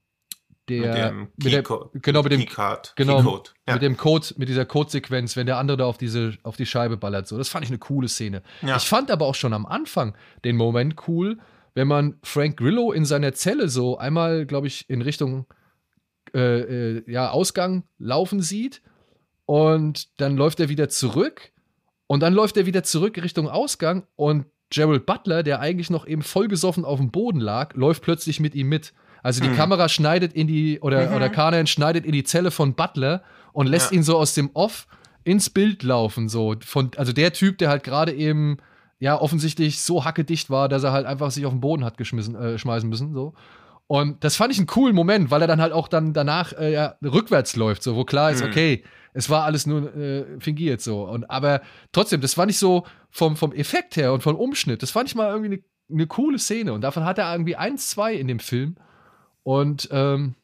der, 0.69 0.81
mit, 0.81 0.97
dem 0.97 1.29
mit 1.37 1.53
der, 1.53 1.63
genau 2.03 2.23
mit 2.23 2.33
dem 2.33 2.41
Keycard, 2.41 2.93
genau 2.97 3.19
Keycode. 3.19 3.55
Ja. 3.67 3.75
mit 3.75 3.83
dem 3.83 3.97
Code 3.97 4.27
mit 4.37 4.49
dieser 4.49 4.67
Codesequenz 4.67 5.37
wenn 5.37 5.47
der 5.47 5.59
andere 5.59 5.79
da 5.79 5.87
auf 5.87 5.99
diese 5.99 6.37
auf 6.43 6.57
die 6.57 6.67
Scheibe 6.67 6.97
ballert 6.97 7.27
so 7.27 7.39
das 7.39 7.49
fand 7.49 7.65
ich 7.65 7.71
eine 7.71 7.79
coole 7.79 8.09
Szene 8.09 8.43
ja. 8.63 8.77
ich 8.77 8.87
fand 8.87 9.11
aber 9.11 9.27
auch 9.27 9.35
schon 9.35 9.53
am 9.53 9.67
Anfang 9.67 10.15
den 10.45 10.57
Moment 10.57 10.97
cool 11.09 11.39
wenn 11.75 11.89
man 11.89 12.17
Frank 12.23 12.57
Grillo 12.59 12.93
in 12.93 13.05
seiner 13.05 13.33
Zelle 13.33 13.69
so 13.69 13.99
einmal 13.99 14.47
glaube 14.47 14.67
ich 14.67 14.89
in 14.91 15.03
Richtung 15.03 15.47
äh, 16.35 16.99
äh, 16.99 17.11
ja, 17.11 17.31
Ausgang 17.31 17.85
laufen 17.99 18.41
sieht 18.41 18.83
und 19.47 20.21
dann 20.21 20.37
läuft 20.37 20.61
er 20.61 20.69
wieder 20.69 20.89
zurück 20.89 21.53
und 22.07 22.21
dann 22.23 22.35
läuft 22.35 22.57
er 22.57 22.67
wieder 22.67 22.83
zurück 22.83 23.23
Richtung 23.23 23.49
Ausgang 23.49 24.07
und 24.17 24.47
Gerald 24.71 25.07
Butler, 25.07 25.43
der 25.43 25.61
eigentlich 25.61 25.91
noch 25.91 26.07
eben 26.07 26.23
vollgesoffen 26.23 26.85
auf 26.85 26.99
dem 26.99 27.11
Boden 27.11 27.41
lag, 27.41 27.75
läuft 27.75 28.03
plötzlich 28.03 28.41
mit 28.41 28.55
ihm 28.55 28.69
mit. 28.69 28.93
Also 29.23 29.41
die 29.41 29.49
hm. 29.49 29.57
Kamera 29.57 29.89
schneidet 29.89 30.33
in 30.35 30.47
die, 30.47 30.81
oder, 30.81 31.11
mhm. 31.11 31.17
oder 31.17 31.29
Kanan 31.29 31.67
schneidet 31.67 32.05
in 32.05 32.13
die 32.13 32.25
Zelle 32.25 32.51
von 32.51 32.75
Butler 32.75 33.23
und 33.53 33.67
lässt 33.67 33.91
ja. 33.91 33.97
ihn 33.97 34.03
so 34.03 34.17
aus 34.17 34.35
dem 34.35 34.51
Off 34.55 34.87
ins 35.25 35.51
Bild 35.51 35.83
laufen. 35.83 36.29
So. 36.29 36.55
Von, 36.65 36.91
also 36.97 37.13
der 37.13 37.33
Typ, 37.33 37.59
der 37.59 37.69
halt 37.69 37.83
gerade 37.83 38.13
eben 38.13 38.59
ja 39.01 39.21
offensichtlich 39.21 39.81
so 39.81 40.05
hackedicht 40.05 40.51
war, 40.51 40.69
dass 40.69 40.85
er 40.85 40.93
halt 40.93 41.07
einfach 41.07 41.31
sich 41.31 41.47
auf 41.47 41.53
den 41.53 41.61
Boden 41.61 41.85
hat 41.85 41.97
geschmissen, 41.97 42.35
äh, 42.35 42.59
schmeißen 42.59 42.89
müssen. 42.89 43.13
So. 43.13 43.35
Und 43.89 44.23
das 44.23 44.37
fand 44.37 44.53
ich 44.53 44.59
einen 44.59 44.67
coolen 44.67 44.95
Moment, 44.95 45.31
weil 45.31 45.41
er 45.41 45.49
dann 45.49 45.63
halt 45.63 45.73
auch 45.73 45.89
dann 45.89 46.13
danach 46.13 46.53
äh, 46.53 46.73
ja, 46.73 46.95
rückwärts 47.03 47.57
läuft, 47.57 47.83
so 47.83 47.97
wo 47.97 48.05
klar 48.05 48.31
ist, 48.31 48.43
mhm. 48.43 48.51
okay, 48.51 48.85
es 49.15 49.31
war 49.31 49.45
alles 49.45 49.67
nur 49.67 49.95
äh, 49.97 50.39
fingiert 50.41 50.83
so. 50.83 51.09
Und 51.09 51.29
aber 51.31 51.63
trotzdem, 51.93 52.21
das 52.21 52.35
fand 52.35 52.51
ich 52.51 52.59
so 52.59 52.85
vom, 53.11 53.37
vom 53.37 53.53
Effekt 53.53 53.97
her 53.97 54.13
und 54.13 54.23
vom 54.23 54.37
Umschnitt, 54.37 54.83
das 54.83 54.91
fand 54.91 55.09
ich 55.09 55.15
mal 55.15 55.31
irgendwie 55.31 55.55
eine 55.55 55.63
ne 55.89 56.07
coole 56.07 56.39
Szene. 56.39 56.75
Und 56.75 56.83
davon 56.83 57.05
hat 57.05 57.17
er 57.17 57.33
irgendwie 57.33 57.57
eins, 57.57 57.89
zwei 57.89 58.15
in 58.15 58.29
dem 58.29 58.41
Film. 58.41 58.77
Und 59.43 59.89
ähm, 59.91 60.35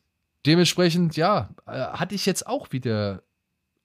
dementsprechend, 0.46 1.16
ja, 1.16 1.50
äh, 1.66 1.72
hatte 1.72 2.14
ich 2.14 2.24
jetzt 2.24 2.46
auch 2.46 2.72
wieder 2.72 3.22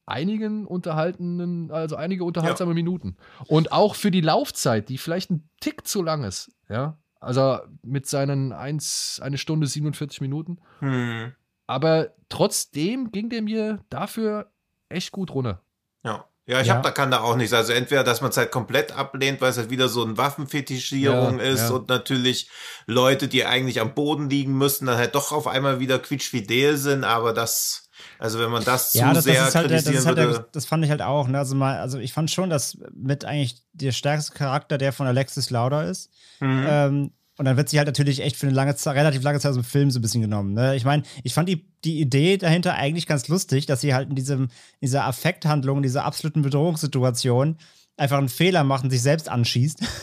einigen 0.06 0.66
unterhaltenen, 0.66 1.70
also 1.70 1.98
einige 1.98 2.24
unterhaltsame 2.24 2.72
ja. 2.72 2.76
Minuten. 2.76 3.18
Und 3.48 3.74
auch 3.74 3.96
für 3.96 4.10
die 4.10 4.22
Laufzeit, 4.22 4.88
die 4.88 4.98
vielleicht 4.98 5.30
ein 5.30 5.50
Tick 5.60 5.86
zu 5.86 6.02
lang 6.02 6.24
ist, 6.24 6.52
ja, 6.70 6.98
also 7.20 7.60
mit 7.84 8.08
seinen 8.08 8.52
1, 8.54 9.20
eine 9.24 9.38
Stunde 9.38 9.68
47 9.68 10.22
Minuten. 10.22 10.60
Hm. 10.80 11.34
Aber 11.68 12.14
trotzdem 12.30 13.12
ging 13.12 13.30
der 13.30 13.42
mir 13.42 13.80
dafür 13.90 14.52
echt 14.90 15.12
gut 15.12 15.32
runter. 15.32 15.62
Ja. 16.04 16.26
Ja, 16.50 16.62
ich 16.62 16.68
ja. 16.68 16.74
Hab, 16.74 16.82
da 16.82 16.90
kann 16.90 17.12
da 17.12 17.20
auch 17.20 17.36
nichts. 17.36 17.54
Also 17.54 17.74
entweder, 17.74 18.04
dass 18.04 18.22
man 18.22 18.32
es 18.32 18.38
halt 18.38 18.50
komplett 18.50 18.92
ablehnt, 18.92 19.40
weil 19.40 19.52
es 19.52 19.58
halt 19.60 19.70
wieder 19.70 19.88
so 19.88 20.04
eine 20.04 20.18
Waffenfetischierung 20.18 21.38
ja, 21.38 21.46
ist 21.46 21.70
ja. 21.70 21.76
und 21.76 21.90
natürlich 21.90 22.50
Leute, 22.88 23.28
die 23.28 23.46
eigentlich 23.46 23.80
am 23.80 23.94
Boden 23.94 24.32
liegen 24.32 24.58
müssen, 24.58 24.88
dann 24.88 24.98
halt 24.98 25.14
doch 25.14 25.32
auf 25.32 25.46
einmal 25.46 25.80
wieder 25.80 26.00
quietschfidel 26.00 26.78
sind, 26.78 27.04
aber 27.04 27.34
das, 27.34 27.89
also 28.20 28.38
wenn 28.38 28.52
man 28.52 28.64
das 28.66 28.94
ja, 28.94 29.08
zu 29.08 29.16
das, 29.16 29.24
sehr 29.24 29.46
das 29.46 29.56
halt, 29.56 29.68
kritisieren 29.68 29.96
das, 29.96 30.06
halt, 30.06 30.18
würde. 30.18 30.46
das 30.52 30.66
fand 30.66 30.84
ich 30.84 30.92
halt 30.92 31.02
auch. 31.02 31.30
Ne? 31.30 31.38
Also, 31.38 31.56
mal, 31.56 31.80
also 31.80 32.00
ich 32.00 32.12
fand 32.12 32.30
schon, 32.30 32.50
dass 32.50 32.78
mit 32.94 33.24
eigentlich 33.24 33.64
der 33.72 33.94
stärkste 33.94 34.34
Charakter 34.34 34.78
der 34.78 34.92
von 34.92 35.08
Alexis 35.08 35.50
Lauder 35.50 35.86
ist. 35.86 36.12
Mhm. 36.42 36.66
Ähm, 36.68 37.12
und 37.38 37.46
dann 37.46 37.56
wird 37.56 37.70
sie 37.70 37.78
halt 37.78 37.88
natürlich 37.88 38.22
echt 38.22 38.36
für 38.36 38.48
eine 38.48 38.56
lange 38.56 38.76
Zeit, 38.76 38.98
relativ 38.98 39.24
lange 39.24 39.40
Zeit 39.40 39.52
aus 39.52 39.56
dem 39.56 39.64
Film 39.64 39.90
so 39.90 40.00
ein 40.00 40.02
bisschen 40.02 40.22
genommen. 40.22 40.54
Ne? 40.54 40.76
Ich 40.76 40.84
meine, 40.84 41.04
ich 41.24 41.34
fand 41.34 41.48
die, 41.48 41.66
die 41.86 42.02
Idee 42.02 42.36
dahinter 42.36 42.76
eigentlich 42.76 43.08
ganz 43.08 43.30
lustig, 43.30 43.66
dass 43.66 43.80
sie 43.80 43.94
halt 43.94 44.10
in 44.10 44.16
diesem, 44.16 44.44
in 44.44 44.50
dieser 44.82 45.06
Affekthandlung, 45.06 45.78
in 45.78 45.84
dieser 45.84 46.04
absoluten 46.04 46.42
Bedrohungssituation 46.42 47.58
einfach 47.96 48.18
einen 48.18 48.28
Fehler 48.28 48.66
macht 48.66 48.84
und 48.84 48.90
sich 48.90 49.02
selbst 49.02 49.30
anschießt. 49.30 49.82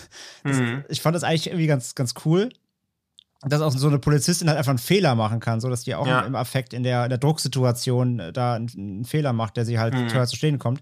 Das, 0.45 0.59
mhm. 0.59 0.85
Ich 0.89 1.03
fand 1.03 1.17
das 1.17 1.25
eigentlich 1.25 1.49
irgendwie 1.49 1.67
ganz, 1.67 1.97
ganz 1.97 2.15
cool 2.25 2.51
dass 3.49 3.61
auch 3.61 3.71
so 3.71 3.87
eine 3.87 3.99
Polizistin 3.99 4.49
halt 4.49 4.59
einfach 4.59 4.71
einen 4.71 4.79
Fehler 4.79 5.15
machen 5.15 5.41
kann, 5.41 5.61
so 5.61 5.71
dass 5.71 5.85
die 5.85 5.95
auch 5.95 6.07
ja. 6.07 6.21
im 6.23 6.35
Affekt 6.35 6.73
in 6.73 6.83
der, 6.83 7.05
in 7.05 7.11
der 7.11 7.19
Drucksituation 7.19 8.19
äh, 8.19 8.33
da 8.33 8.55
einen, 8.55 8.71
einen, 8.77 9.05
Fehler 9.05 9.33
macht, 9.33 9.57
der 9.57 9.65
sie 9.65 9.79
halt 9.79 9.95
mhm. 9.95 10.09
teuer 10.09 10.27
zu 10.27 10.37
stehen 10.37 10.59
kommt. 10.59 10.81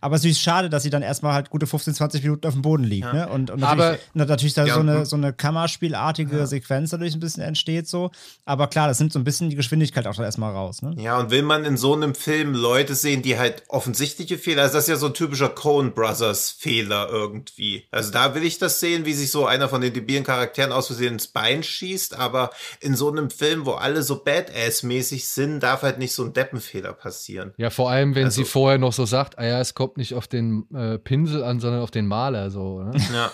Aber 0.00 0.16
es 0.16 0.24
ist 0.24 0.40
schade, 0.40 0.68
dass 0.70 0.82
sie 0.82 0.90
dann 0.90 1.02
erstmal 1.02 1.34
halt 1.34 1.50
gute 1.50 1.66
15, 1.66 1.94
20 1.94 2.22
Minuten 2.22 2.46
auf 2.46 2.54
dem 2.54 2.62
Boden 2.62 2.84
liegt, 2.84 3.06
ja. 3.06 3.12
ne? 3.12 3.28
Und, 3.28 3.50
und 3.50 3.60
natürlich, 3.60 3.84
Aber, 3.84 3.98
natürlich 4.14 4.54
da 4.54 4.64
ja, 4.64 4.74
so 4.74 4.80
eine, 4.80 5.06
so 5.06 5.16
eine 5.16 5.32
Kammerspielartige 5.32 6.46
Sequenz 6.46 6.90
dadurch 6.90 7.14
ein 7.14 7.20
bisschen 7.20 7.42
entsteht, 7.44 7.86
so. 7.86 8.10
Aber 8.44 8.66
klar, 8.66 8.88
das 8.88 8.98
nimmt 8.98 9.12
so 9.12 9.18
ein 9.18 9.24
bisschen 9.24 9.50
die 9.50 9.56
Geschwindigkeit 9.56 10.06
auch 10.06 10.18
erstmal 10.18 10.52
raus, 10.52 10.82
ne? 10.82 10.94
Ja, 10.98 11.18
und 11.18 11.30
will 11.30 11.42
man 11.42 11.64
in 11.64 11.76
so 11.76 11.94
einem 11.94 12.14
Film 12.14 12.54
Leute 12.54 12.94
sehen, 12.94 13.22
die 13.22 13.38
halt 13.38 13.62
offensichtliche 13.68 14.36
Fehler, 14.36 14.62
also 14.62 14.74
das 14.74 14.84
ist 14.84 14.90
ja 14.90 14.96
so 14.96 15.06
ein 15.06 15.14
typischer 15.14 15.48
Coen 15.48 15.92
Brothers 15.92 16.50
Fehler 16.50 17.08
irgendwie. 17.08 17.84
Also 17.92 18.10
da 18.10 18.34
will 18.34 18.42
ich 18.42 18.58
das 18.58 18.80
sehen, 18.80 19.04
wie 19.04 19.12
sich 19.12 19.30
so 19.30 19.46
einer 19.46 19.68
von 19.68 19.80
den 19.80 19.92
debilen 19.92 20.24
Charakteren 20.24 20.72
aus 20.72 20.88
Versehen 20.88 21.14
ins 21.14 21.28
Bein 21.28 21.62
schießt 21.62 21.99
schießt, 22.00 22.18
aber 22.18 22.50
in 22.80 22.94
so 22.94 23.10
einem 23.10 23.30
Film, 23.30 23.66
wo 23.66 23.72
alle 23.72 24.02
so 24.02 24.22
Badass-mäßig 24.24 25.28
sind, 25.28 25.60
darf 25.62 25.82
halt 25.82 25.98
nicht 25.98 26.12
so 26.12 26.24
ein 26.24 26.32
Deppenfehler 26.32 26.92
passieren. 26.92 27.52
Ja, 27.56 27.70
vor 27.70 27.90
allem, 27.90 28.14
wenn 28.14 28.26
also, 28.26 28.42
sie 28.42 28.48
vorher 28.48 28.78
noch 28.78 28.92
so 28.92 29.06
sagt, 29.06 29.38
ah 29.38 29.46
ja, 29.46 29.60
es 29.60 29.74
kommt 29.74 29.96
nicht 29.96 30.14
auf 30.14 30.26
den 30.26 30.66
äh, 30.74 30.98
Pinsel 30.98 31.44
an, 31.44 31.60
sondern 31.60 31.82
auf 31.82 31.90
den 31.90 32.06
Maler, 32.06 32.50
so. 32.50 32.82
Ne? 32.82 32.92
Ja. 33.12 33.30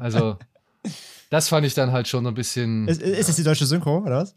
Also, 0.00 0.38
das 1.30 1.48
fand 1.48 1.66
ich 1.66 1.74
dann 1.74 1.92
halt 1.92 2.08
schon 2.08 2.26
ein 2.26 2.34
bisschen. 2.34 2.88
Ist, 2.88 3.02
ist 3.02 3.28
das 3.28 3.36
die 3.36 3.44
deutsche 3.44 3.66
Synchro, 3.66 3.98
oder 3.98 4.18
was? 4.18 4.34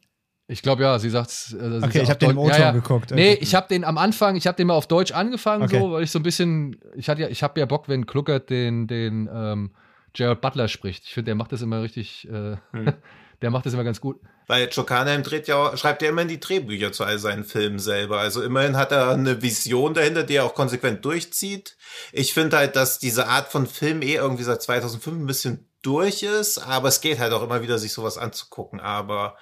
Ich 0.47 0.61
glaube 0.61 0.83
ja, 0.83 0.99
sie 0.99 1.09
sagt. 1.09 1.55
Äh, 1.59 1.83
okay, 1.83 2.01
ich 2.01 2.09
habe 2.09 2.19
den 2.19 2.31
im 2.31 2.37
O-Ton 2.37 2.51
ja, 2.51 2.65
ja. 2.65 2.71
geguckt. 2.71 3.11
Nee, 3.11 3.33
ich 3.33 3.55
habe 3.55 3.67
den 3.67 3.83
am 3.83 3.97
Anfang, 3.97 4.35
ich 4.35 4.45
habe 4.47 4.55
den 4.55 4.67
mal 4.67 4.75
auf 4.75 4.87
Deutsch 4.87 5.11
angefangen, 5.11 5.63
okay. 5.63 5.79
so, 5.79 5.91
weil 5.91 6.03
ich 6.03 6.11
so 6.11 6.19
ein 6.19 6.23
bisschen, 6.23 6.77
ich 6.95 7.09
hatte 7.09 7.21
ja, 7.21 7.29
ich 7.29 7.41
habe 7.41 7.59
ja 7.59 7.65
Bock, 7.65 7.87
wenn 7.87 8.05
Kluckert 8.05 8.49
den, 8.49 8.85
den 8.85 9.27
ähm, 9.33 9.71
Gerald 10.13 10.41
Butler 10.41 10.67
spricht. 10.67 11.05
Ich 11.05 11.13
finde, 11.13 11.25
der 11.25 11.35
macht 11.35 11.51
das 11.51 11.61
immer 11.61 11.81
richtig, 11.81 12.27
äh, 12.29 12.57
hm. 12.71 12.93
Der 13.41 13.51
macht 13.51 13.65
das 13.65 13.73
immer 13.73 13.83
ganz 13.83 14.01
gut. 14.01 14.19
Weil 14.47 14.69
Chokanheim 14.69 15.23
dreht 15.23 15.47
ja, 15.47 15.75
schreibt 15.75 16.01
ja 16.01 16.09
immerhin 16.09 16.29
die 16.29 16.39
Drehbücher 16.39 16.91
zu 16.91 17.03
all 17.03 17.19
seinen 17.19 17.43
Filmen 17.43 17.79
selber. 17.79 18.19
Also 18.19 18.43
immerhin 18.43 18.77
hat 18.77 18.91
er 18.91 19.11
eine 19.11 19.41
Vision 19.41 19.93
dahinter, 19.93 20.23
die 20.23 20.35
er 20.35 20.45
auch 20.45 20.53
konsequent 20.53 21.03
durchzieht. 21.03 21.77
Ich 22.11 22.33
finde 22.33 22.57
halt, 22.57 22.75
dass 22.75 22.99
diese 22.99 23.27
Art 23.27 23.51
von 23.51 23.67
Film 23.67 24.01
eh 24.01 24.15
irgendwie 24.15 24.43
seit 24.43 24.61
2005 24.61 25.17
ein 25.17 25.25
bisschen 25.25 25.69
durch 25.81 26.23
ist, 26.23 26.57
aber 26.59 26.89
es 26.89 27.01
geht 27.01 27.19
halt 27.19 27.33
auch 27.33 27.43
immer 27.43 27.61
wieder, 27.61 27.77
sich 27.77 27.93
sowas 27.93 28.17
anzugucken. 28.17 28.79
Aber 28.79 29.37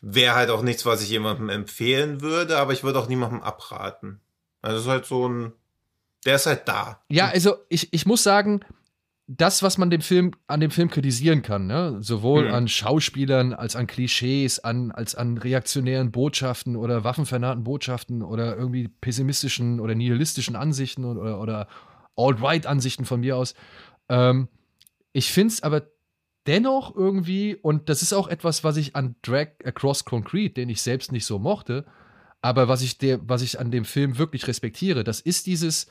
wäre 0.00 0.34
halt 0.34 0.50
auch 0.50 0.62
nichts, 0.62 0.84
was 0.84 1.02
ich 1.02 1.08
jemandem 1.08 1.48
empfehlen 1.48 2.20
würde, 2.20 2.58
aber 2.58 2.72
ich 2.72 2.84
würde 2.84 2.98
auch 2.98 3.08
niemandem 3.08 3.42
abraten. 3.42 4.20
Also 4.60 4.78
es 4.78 4.82
ist 4.84 4.90
halt 4.90 5.06
so 5.06 5.28
ein, 5.28 5.52
der 6.24 6.36
ist 6.36 6.46
halt 6.46 6.68
da. 6.68 7.02
Ja, 7.08 7.28
also 7.28 7.56
ich, 7.68 7.92
ich 7.92 8.06
muss 8.06 8.22
sagen, 8.22 8.60
das, 9.26 9.62
was 9.62 9.78
man 9.78 9.88
dem 9.88 10.02
Film, 10.02 10.32
an 10.48 10.60
dem 10.60 10.70
Film 10.70 10.90
kritisieren 10.90 11.40
kann, 11.42 11.66
ne? 11.66 11.96
sowohl 12.00 12.48
mhm. 12.48 12.54
an 12.54 12.68
Schauspielern 12.68 13.54
als 13.54 13.74
an 13.74 13.86
Klischees, 13.86 14.58
an, 14.58 14.92
als 14.92 15.14
an 15.14 15.38
reaktionären 15.38 16.12
Botschaften 16.12 16.76
oder 16.76 17.04
waffenvernahrten 17.04 17.64
Botschaften 17.64 18.22
oder 18.22 18.56
irgendwie 18.56 18.88
pessimistischen 18.88 19.80
oder 19.80 19.94
nihilistischen 19.94 20.56
Ansichten 20.56 21.04
oder, 21.04 21.40
oder 21.40 21.68
Alt-Right-Ansichten 22.16 23.06
von 23.06 23.20
mir 23.20 23.36
aus. 23.36 23.54
Ähm, 24.10 24.48
ich 25.12 25.32
finde 25.32 25.54
es 25.54 25.62
aber 25.62 25.86
dennoch 26.46 26.94
irgendwie, 26.94 27.56
und 27.56 27.88
das 27.88 28.02
ist 28.02 28.12
auch 28.12 28.28
etwas, 28.28 28.62
was 28.62 28.76
ich 28.76 28.94
an 28.94 29.16
Drag 29.22 29.48
Across 29.64 30.04
Concrete, 30.04 30.54
den 30.54 30.68
ich 30.68 30.82
selbst 30.82 31.12
nicht 31.12 31.24
so 31.24 31.38
mochte, 31.38 31.86
Aber 32.42 32.68
was 32.68 32.82
ich, 32.82 32.98
der, 32.98 33.26
was 33.26 33.40
ich 33.40 33.58
an 33.58 33.70
dem 33.70 33.86
Film 33.86 34.18
wirklich 34.18 34.46
respektiere, 34.46 35.02
das 35.02 35.20
ist 35.22 35.46
dieses, 35.46 35.86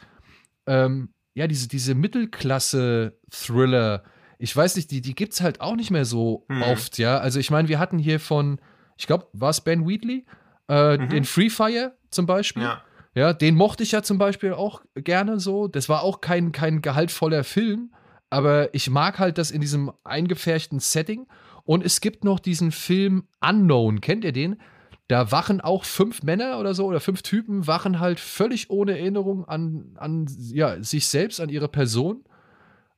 ähm, 0.67 1.09
ja, 1.33 1.47
diese, 1.47 1.67
diese 1.67 1.95
Mittelklasse-Thriller. 1.95 4.03
Ich 4.39 4.55
weiß 4.55 4.75
nicht, 4.75 4.91
die, 4.91 5.01
die 5.01 5.15
gibt 5.15 5.33
es 5.33 5.41
halt 5.41 5.61
auch 5.61 5.75
nicht 5.75 5.91
mehr 5.91 6.05
so 6.05 6.45
Hm. 6.49 6.61
oft, 6.63 6.97
ja. 6.97 7.17
Also 7.19 7.39
ich 7.39 7.51
meine, 7.51 7.67
wir 7.69 7.79
hatten 7.79 7.97
hier 7.97 8.19
von, 8.19 8.59
ich 8.97 9.07
glaube, 9.07 9.27
war 9.33 9.49
es 9.49 9.61
Ben 9.61 9.87
Wheatley? 9.87 10.25
Äh, 10.69 10.97
Mhm. 10.97 11.09
Den 11.09 11.23
Free 11.25 11.49
Fire 11.49 11.93
zum 12.09 12.25
Beispiel. 12.25 12.63
Ja. 12.63 12.81
Ja, 13.15 13.31
den 13.31 13.53
mochte 13.55 13.83
ich 13.83 13.91
ja 13.91 14.01
zum 14.01 14.17
Beispiel 14.17 14.53
auch 14.53 14.81
gerne 14.95 15.39
so. 15.39 15.67
Das 15.67 15.87
war 15.87 16.01
auch 16.01 16.19
kein, 16.19 16.51
kein 16.51 16.81
gehaltvoller 16.81 17.43
Film, 17.43 17.93
aber 18.31 18.73
ich 18.73 18.89
mag 18.89 19.19
halt 19.19 19.37
das 19.37 19.51
in 19.51 19.61
diesem 19.61 19.91
eingefärchten 20.03 20.79
Setting. 20.79 21.27
Und 21.63 21.85
es 21.85 22.01
gibt 22.01 22.23
noch 22.23 22.39
diesen 22.39 22.71
Film 22.71 23.27
Unknown, 23.39 24.01
kennt 24.01 24.25
ihr 24.25 24.31
den? 24.31 24.59
Da 25.07 25.31
wachen 25.31 25.59
auch 25.61 25.83
fünf 25.83 26.23
Männer 26.23 26.59
oder 26.59 26.73
so 26.73 26.85
oder 26.85 26.99
fünf 26.99 27.21
Typen, 27.23 27.67
wachen 27.67 27.99
halt 27.99 28.19
völlig 28.19 28.69
ohne 28.69 28.97
Erinnerung 28.97 29.45
an, 29.45 29.95
an 29.97 30.27
ja, 30.53 30.81
sich 30.81 31.07
selbst, 31.07 31.41
an 31.41 31.49
ihre 31.49 31.67
Person, 31.67 32.23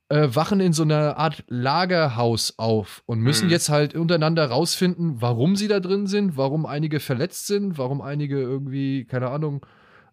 äh, 0.08 0.28
wachen 0.32 0.60
in 0.60 0.72
so 0.72 0.84
einer 0.84 1.16
Art 1.18 1.42
Lagerhaus 1.48 2.54
auf 2.58 3.02
und 3.06 3.18
müssen 3.20 3.46
Mhm. 3.46 3.50
jetzt 3.50 3.68
halt 3.70 3.96
untereinander 3.96 4.46
rausfinden, 4.46 5.20
warum 5.20 5.56
sie 5.56 5.66
da 5.66 5.80
drin 5.80 6.06
sind, 6.06 6.36
warum 6.36 6.64
einige 6.64 7.00
verletzt 7.00 7.48
sind, 7.48 7.76
warum 7.76 8.00
einige 8.00 8.40
irgendwie, 8.40 9.04
keine 9.04 9.30
Ahnung, 9.30 9.66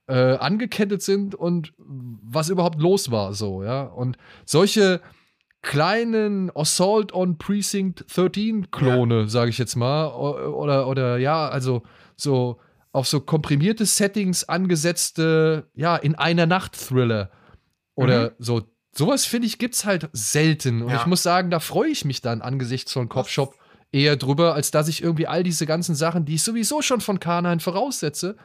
äh, 0.07 0.35
angekettet 0.37 1.03
sind 1.03 1.35
und 1.35 1.73
was 1.77 2.49
überhaupt 2.49 2.81
los 2.81 3.11
war, 3.11 3.33
so, 3.33 3.63
ja. 3.63 3.83
Und 3.83 4.17
solche 4.45 4.99
kleinen 5.63 6.55
Assault 6.55 7.13
on 7.13 7.37
Precinct 7.39 8.05
13 8.15 8.69
Klone, 8.69 9.27
sage 9.27 9.49
ich 9.49 9.57
jetzt 9.57 9.75
mal, 9.75 10.07
oder, 10.09 10.87
oder 10.87 11.17
ja, 11.17 11.47
also 11.49 11.81
so 12.15 12.59
auf 12.91 13.07
so 13.07 13.19
komprimierte 13.21 13.85
Settings 13.87 14.43
angesetzte, 14.47 15.65
ja, 15.73 15.95
in 15.95 16.13
einer 16.15 16.45
Nacht 16.45 16.73
Thriller 16.77 17.31
oder 17.95 18.33
so. 18.37 18.61
Sowas 18.95 19.25
finde 19.25 19.47
ich 19.47 19.57
gibt's 19.57 19.85
halt 19.85 20.09
selten 20.13 20.83
und 20.83 20.89
Ja. 20.91 20.97
ich 20.97 21.07
muss 21.07 21.23
sagen, 21.23 21.49
da 21.49 21.59
freue 21.59 21.89
ich 21.89 22.05
mich 22.05 22.21
dann 22.21 22.41
angesichts 22.43 22.93
von 22.93 23.09
Copshop 23.09 23.55
eher 23.91 24.15
drüber, 24.17 24.53
als 24.53 24.69
dass 24.69 24.87
ich 24.87 25.01
irgendwie 25.01 25.25
all 25.25 25.41
diese 25.43 25.65
ganzen 25.65 25.95
Sachen, 25.95 26.25
die 26.25 26.35
ich 26.35 26.43
sowieso 26.43 26.81
schon 26.83 27.01
von 27.01 27.19
Carnine 27.19 27.59
voraussetze 27.59 28.35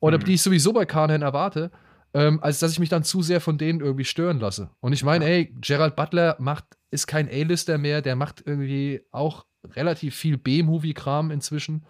oder 0.00 0.18
Mhm. 0.18 0.24
die 0.24 0.34
ich 0.34 0.42
sowieso 0.42 0.72
bei 0.72 0.84
Carnine 0.86 1.24
erwarte, 1.24 1.70
ähm, 2.14 2.40
als 2.42 2.60
dass 2.60 2.72
ich 2.72 2.78
mich 2.78 2.88
dann 2.88 3.04
zu 3.04 3.22
sehr 3.22 3.40
von 3.40 3.58
denen 3.58 3.80
irgendwie 3.80 4.04
stören 4.04 4.38
lasse. 4.40 4.70
Und 4.80 4.92
ich 4.92 5.04
meine, 5.04 5.24
ey, 5.26 5.54
Gerald 5.60 5.96
Butler 5.96 6.36
macht, 6.38 6.64
ist 6.90 7.06
kein 7.06 7.28
A-Lister 7.28 7.76
mehr, 7.76 8.00
der 8.02 8.16
macht 8.16 8.42
irgendwie 8.46 9.02
auch 9.10 9.44
relativ 9.74 10.14
viel 10.14 10.36
B-Movie-Kram 10.38 11.30
inzwischen. 11.30 11.84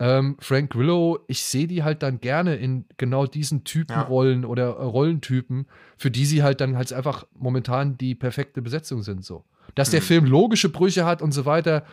Ähm, 0.00 0.36
Frank 0.38 0.70
Grillo, 0.70 1.18
ich 1.26 1.42
sehe 1.42 1.66
die 1.66 1.82
halt 1.82 2.04
dann 2.04 2.20
gerne 2.20 2.54
in 2.54 2.84
genau 2.98 3.26
diesen 3.26 3.64
Typenrollen 3.64 4.44
oder 4.44 4.76
äh, 4.76 4.82
Rollentypen, 4.84 5.66
für 5.96 6.10
die 6.12 6.24
sie 6.24 6.44
halt 6.44 6.60
dann 6.60 6.76
halt 6.76 6.92
einfach 6.92 7.26
momentan 7.34 7.98
die 7.98 8.14
perfekte 8.14 8.62
Besetzung 8.62 9.02
sind. 9.02 9.24
So. 9.24 9.44
Dass 9.74 9.90
der 9.90 10.00
Mhm. 10.00 10.04
Film 10.04 10.24
logische 10.26 10.68
Brüche 10.68 11.04
hat 11.04 11.20
und 11.20 11.32
so 11.32 11.46
weiter, 11.46 11.84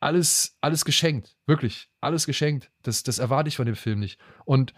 alles, 0.00 0.56
alles 0.62 0.86
geschenkt. 0.86 1.36
Wirklich. 1.46 1.90
Alles 2.00 2.24
geschenkt. 2.24 2.70
Das, 2.82 3.02
das 3.02 3.18
erwarte 3.18 3.48
ich 3.48 3.56
von 3.56 3.66
dem 3.66 3.74
Film 3.76 3.98
nicht. 4.00 4.18
Und 4.46 4.72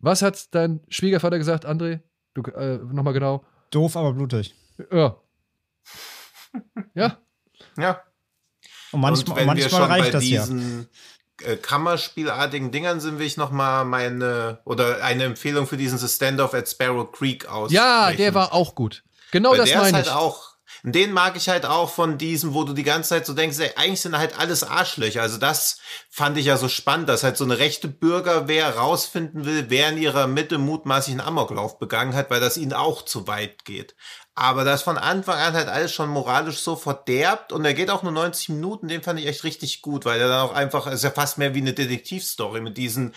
was 0.00 0.22
hat 0.22 0.54
dein 0.54 0.80
Schwiegervater 0.88 1.38
gesagt, 1.38 1.66
André? 1.66 2.00
Du, 2.34 2.42
äh, 2.42 2.78
nochmal 2.78 3.12
genau. 3.12 3.44
Doof, 3.70 3.96
aber 3.96 4.12
blutig. 4.12 4.54
Ja. 4.92 5.16
Ja. 6.94 7.16
Ja. 7.76 8.02
Und 8.90 9.00
manchmal, 9.00 9.30
und 9.30 9.36
wenn 9.36 9.42
wir 9.42 9.46
manchmal 9.46 9.70
schon 9.70 9.82
reicht 9.82 10.04
bei 10.06 10.10
das 10.10 10.28
ja. 10.28 10.40
diesen 10.40 10.88
äh, 11.42 11.56
Kammerspielartigen 11.56 12.72
Dingern 12.72 12.98
sind, 12.98 13.20
will 13.20 13.26
ich 13.26 13.36
noch 13.36 13.52
mal 13.52 13.84
meine 13.84 14.58
oder 14.64 15.04
eine 15.04 15.24
Empfehlung 15.24 15.68
für 15.68 15.76
diesen 15.76 15.98
The 15.98 16.08
Standoff 16.08 16.54
at 16.54 16.68
Sparrow 16.68 17.10
Creek 17.10 17.46
aussprechen. 17.46 17.74
Ja, 17.76 18.12
der 18.12 18.34
war 18.34 18.52
auch 18.52 18.74
gut. 18.74 19.04
Genau 19.30 19.52
Weil 19.52 19.58
das 19.58 19.68
der 19.68 19.76
ist 19.76 19.82
meine 19.82 19.96
halt 19.98 20.06
ich. 20.06 20.12
Auch, 20.84 20.92
den 20.92 21.12
mag 21.12 21.36
ich 21.36 21.48
halt 21.48 21.66
auch 21.66 21.90
von 21.90 22.18
diesem, 22.18 22.54
wo 22.54 22.64
du 22.64 22.72
die 22.72 22.82
ganze 22.82 23.10
Zeit 23.10 23.26
so 23.26 23.34
denkst, 23.34 23.58
ey, 23.58 23.72
eigentlich 23.76 24.00
sind 24.00 24.16
halt 24.16 24.38
alles 24.38 24.62
Arschlöcher. 24.62 25.22
Also 25.22 25.38
das 25.38 25.78
fand 26.08 26.38
ich 26.38 26.46
ja 26.46 26.56
so 26.56 26.68
spannend, 26.68 27.08
dass 27.08 27.22
halt 27.22 27.36
so 27.36 27.44
eine 27.44 27.58
rechte 27.58 27.88
Bürgerwehr 27.88 28.76
rausfinden 28.76 29.44
will, 29.44 29.66
wer 29.68 29.90
in 29.90 29.98
ihrer 29.98 30.26
Mitte 30.26 30.58
mutmaßlich 30.58 31.18
einen 31.18 31.26
Amoklauf 31.26 31.78
begangen 31.78 32.14
hat, 32.14 32.30
weil 32.30 32.40
das 32.40 32.56
ihnen 32.56 32.72
auch 32.72 33.02
zu 33.02 33.26
weit 33.26 33.64
geht. 33.64 33.94
Aber 34.34 34.64
das 34.64 34.82
von 34.82 34.96
Anfang 34.96 35.38
an 35.38 35.54
halt 35.54 35.68
alles 35.68 35.92
schon 35.92 36.08
moralisch 36.08 36.60
so 36.60 36.76
verderbt 36.76 37.52
und 37.52 37.64
er 37.64 37.74
geht 37.74 37.90
auch 37.90 38.02
nur 38.02 38.12
90 38.12 38.50
Minuten, 38.50 38.88
den 38.88 39.02
fand 39.02 39.20
ich 39.20 39.26
echt 39.26 39.44
richtig 39.44 39.82
gut, 39.82 40.04
weil 40.04 40.20
er 40.20 40.28
dann 40.28 40.48
auch 40.48 40.54
einfach, 40.54 40.86
ist 40.86 41.04
ja 41.04 41.10
fast 41.10 41.36
mehr 41.36 41.54
wie 41.54 41.60
eine 41.60 41.74
Detektivstory 41.74 42.60
mit 42.60 42.78
diesen 42.78 43.14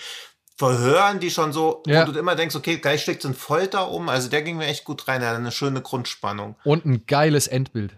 Verhören, 0.63 1.19
die 1.19 1.29
schon 1.29 1.51
so, 1.51 1.83
Ja. 1.85 2.07
wo 2.07 2.11
du 2.11 2.19
immer 2.19 2.35
denkst, 2.35 2.55
okay, 2.55 2.77
gleich 2.77 3.01
steckt 3.01 3.21
so 3.21 3.27
ein 3.27 3.33
Folter 3.33 3.89
um. 3.89 4.07
Also 4.07 4.29
der 4.29 4.41
ging 4.43 4.57
mir 4.57 4.67
echt 4.67 4.85
gut 4.85 5.07
rein, 5.07 5.21
er 5.21 5.29
hat 5.31 5.35
eine 5.37 5.51
schöne 5.51 5.81
Grundspannung. 5.81 6.55
Und 6.63 6.85
ein 6.85 7.05
geiles 7.05 7.47
Endbild. 7.47 7.97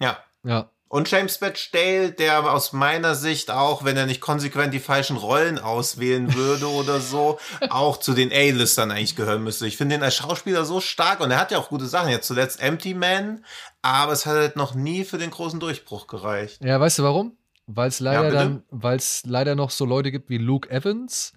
Ja. 0.00 0.18
Ja. 0.42 0.70
Und 0.88 1.08
James 1.08 1.38
Batchdale, 1.38 2.10
der 2.10 2.52
aus 2.52 2.72
meiner 2.72 3.14
Sicht 3.14 3.52
auch, 3.52 3.84
wenn 3.84 3.96
er 3.96 4.06
nicht 4.06 4.20
konsequent 4.20 4.74
die 4.74 4.80
falschen 4.80 5.16
Rollen 5.16 5.60
auswählen 5.60 6.34
würde 6.34 6.68
oder 6.80 6.98
so, 6.98 7.38
auch 7.68 7.96
zu 7.98 8.12
den 8.12 8.32
A-Listern 8.32 8.90
eigentlich 8.90 9.14
gehören 9.14 9.44
müsste. 9.44 9.68
Ich 9.68 9.76
finde 9.76 9.94
ihn 9.94 10.02
als 10.02 10.16
Schauspieler 10.16 10.64
so 10.64 10.80
stark 10.80 11.20
und 11.20 11.30
er 11.30 11.38
hat 11.38 11.52
ja 11.52 11.58
auch 11.58 11.68
gute 11.68 11.86
Sachen. 11.86 12.08
Jetzt 12.10 12.26
zuletzt 12.26 12.60
Empty 12.60 12.94
Man, 12.94 13.44
aber 13.82 14.10
es 14.12 14.26
hat 14.26 14.34
halt 14.34 14.56
noch 14.56 14.74
nie 14.74 15.04
für 15.04 15.18
den 15.18 15.30
großen 15.30 15.60
Durchbruch 15.60 16.08
gereicht. 16.08 16.58
Ja, 16.64 16.80
weißt 16.80 16.98
du 16.98 17.02
warum? 17.04 17.36
Weil 17.68 17.86
es 17.86 18.00
leider 18.00 18.32
dann, 18.32 18.64
weil 18.70 18.96
es 18.96 19.22
leider 19.24 19.54
noch 19.54 19.70
so 19.70 19.84
Leute 19.84 20.10
gibt 20.10 20.28
wie 20.28 20.38
Luke 20.38 20.68
Evans 20.70 21.34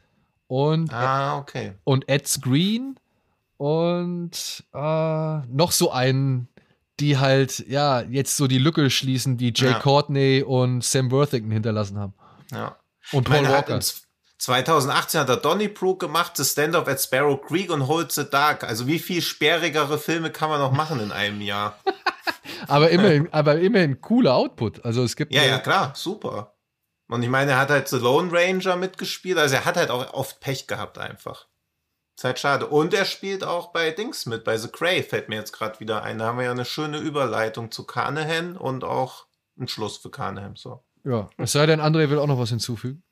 und, 0.47 0.93
Ah, 0.93 1.37
okay. 1.37 1.73
und 1.83 2.07
Ed 2.09 2.27
Screen 2.27 2.95
und 3.57 4.63
äh, 4.73 4.77
noch 5.47 5.71
so 5.71 5.91
einen, 5.91 6.47
die 6.99 7.17
halt, 7.17 7.65
ja, 7.67 8.01
jetzt 8.01 8.37
so 8.37 8.47
die 8.47 8.57
Lücke 8.59 8.89
schließen, 8.89 9.37
die 9.37 9.53
Jay 9.55 9.71
Ja. 9.71 9.79
Courtney 9.79 10.43
und 10.45 10.83
Sam 10.83 11.09
Worthington 11.11 11.51
hinterlassen 11.51 11.97
haben. 11.97 12.13
Ja. 12.51 12.75
Und 13.11 13.29
meine, 13.29 13.47
Paul 13.47 13.57
hat 13.57 13.63
Walker. 13.69 13.75
in 13.75 13.81
z- 13.81 14.03
2018 14.39 15.21
hat 15.21 15.29
er 15.29 15.37
Donnybrook 15.37 15.99
gemacht, 16.01 16.33
The 16.35 16.43
Stand-Up 16.43 16.87
at 16.89 16.99
Sparrow 17.01 17.39
Creek 17.41 17.71
und 17.71 17.87
Hold 17.87 18.11
the 18.11 18.29
Dark. 18.29 18.63
Also 18.65 18.85
wie 18.87 18.99
viel 18.99 19.21
sperrigere 19.21 19.97
Filme 19.97 20.29
kann 20.31 20.49
man 20.49 20.59
noch 20.59 20.71
machen 20.73 20.99
in 20.99 21.11
einem 21.11 21.39
Jahr? 21.41 21.77
Aber 22.67 22.89
immerhin, 22.91 23.27
aber 23.31 23.59
immerhin 23.59 23.99
cooler 23.99 24.35
Output. 24.35 24.83
Also 24.85 25.03
es 25.03 25.15
gibt 25.17 25.33
Ja, 25.33 25.43
ja, 25.43 25.59
klar, 25.59 25.91
super. 25.95 26.52
Und 27.07 27.23
ich 27.23 27.29
meine, 27.29 27.51
er 27.51 27.59
hat 27.59 27.69
halt 27.69 27.87
The 27.87 27.97
Lone 27.97 28.31
Ranger 28.31 28.75
mitgespielt, 28.75 29.37
also 29.37 29.55
er 29.55 29.65
hat 29.65 29.77
halt 29.77 29.89
auch 29.89 30.13
oft 30.13 30.39
Pech 30.39 30.67
gehabt 30.67 30.97
einfach. 30.97 31.47
Ist 32.15 32.23
halt 32.23 32.39
schade. 32.39 32.67
Und 32.67 32.93
er 32.93 33.05
spielt 33.05 33.43
auch 33.43 33.71
bei 33.71 33.91
Dings 33.91 34.25
mit, 34.25 34.43
bei 34.43 34.57
The 34.57 34.67
Cray 34.67 35.01
fällt 35.03 35.29
mir 35.29 35.35
jetzt 35.35 35.51
gerade 35.51 35.79
wieder 35.79 36.03
ein. 36.03 36.19
Da 36.19 36.25
haben 36.25 36.37
wir 36.37 36.45
ja 36.45 36.51
eine 36.51 36.65
schöne 36.65 36.99
Überleitung 36.99 37.71
zu 37.71 37.85
Carnahan 37.85 38.55
und 38.55 38.83
auch 38.83 39.25
einen 39.57 39.67
Schluss 39.67 39.97
für 39.97 40.11
Carnahan. 40.11 40.55
So. 40.55 40.83
ja. 41.03 41.29
Es 41.37 41.53
sei 41.53 41.65
denn, 41.65 41.81
André 41.81 42.09
will 42.09 42.19
auch 42.19 42.27
noch 42.27 42.39
was 42.39 42.49
hinzufügen. 42.49 43.03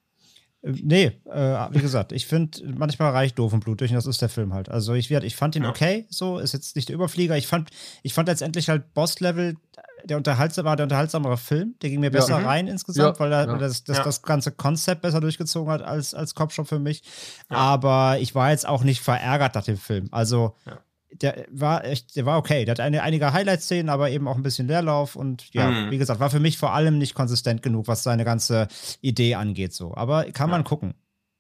Nee, 0.64 1.20
äh, 1.26 1.68
wie 1.72 1.80
gesagt, 1.80 2.12
ich 2.12 2.28
finde, 2.28 2.60
manchmal 2.78 3.12
reicht 3.12 3.40
doof 3.40 3.52
und 3.54 3.64
blutig 3.64 3.90
und 3.90 3.96
das 3.96 4.06
ist 4.06 4.22
der 4.22 4.30
Film 4.30 4.54
halt. 4.54 4.70
Also 4.70 4.94
ich, 4.94 5.10
ich 5.10 5.36
fand 5.36 5.56
ihn 5.56 5.64
Ja. 5.64 5.70
okay, 5.70 6.06
so, 6.10 6.38
ist 6.38 6.54
jetzt 6.54 6.76
nicht 6.76 6.88
der 6.90 6.96
Überflieger. 6.96 7.36
Ich 7.36 7.48
fand, 7.48 7.72
ich 8.04 8.14
fand 8.14 8.28
letztendlich 8.28 8.70
halt 8.70 8.94
Boss-Level, 8.94 9.56
der 10.04 10.18
unterhaltsam 10.18 10.66
war 10.66 10.76
der 10.76 10.84
unterhaltsamere 10.84 11.38
Film. 11.38 11.74
Der 11.82 11.90
ging 11.90 12.00
mir 12.00 12.12
besser 12.12 12.40
Mhm. 12.40 12.46
rein 12.46 12.68
insgesamt, 12.68 13.18
Ja, 13.18 13.20
weil 13.20 13.32
er 13.34 13.48
ja. 13.48 13.58
das, 13.58 13.84
das, 13.84 13.98
Ja. 13.98 14.04
das 14.04 14.22
ganze 14.22 14.52
Konzept 14.52 15.02
besser 15.02 15.20
durchgezogen 15.20 15.72
hat 15.72 15.82
als, 15.82 16.14
als 16.14 16.36
Cop-Shop 16.36 16.68
für 16.68 16.80
mich. 16.80 17.02
Aber 17.50 18.18
ich 18.20 18.36
war 18.36 18.52
jetzt 18.52 18.68
auch 18.68 18.84
nicht 18.84 19.02
verärgert 19.02 19.56
nach 19.56 19.64
dem 19.64 19.78
Film. 19.78 20.10
Also 20.12 20.56
Ja. 20.68 20.80
Der 21.14 21.46
war 21.52 21.84
echt, 21.86 22.16
der 22.16 22.26
war 22.26 22.38
okay. 22.38 22.66
Der 22.66 22.74
hat 22.74 22.80
eine, 22.80 23.04
einige 23.04 23.34
Highlight-Szenen, 23.34 23.90
aber 23.90 24.10
eben 24.10 24.28
auch 24.28 24.36
ein 24.36 24.44
bisschen 24.44 24.68
Leerlauf 24.68 25.16
und 25.16 25.54
ja, 25.54 25.70
Mhm. 25.70 25.92
wie 25.92 25.98
gesagt, 25.98 26.20
war 26.20 26.30
für 26.30 26.40
mich 26.40 26.58
vor 26.58 26.74
allem 26.74 26.98
nicht 26.98 27.14
konsistent 27.16 27.62
genug, 27.64 27.88
was 27.88 28.04
seine 28.04 28.24
ganze 28.26 28.68
Idee 29.02 29.36
angeht. 29.36 29.74
So. 29.74 29.94
Aber 29.96 30.26
kann 30.32 30.50
man 30.50 30.64
gucken. 30.64 30.94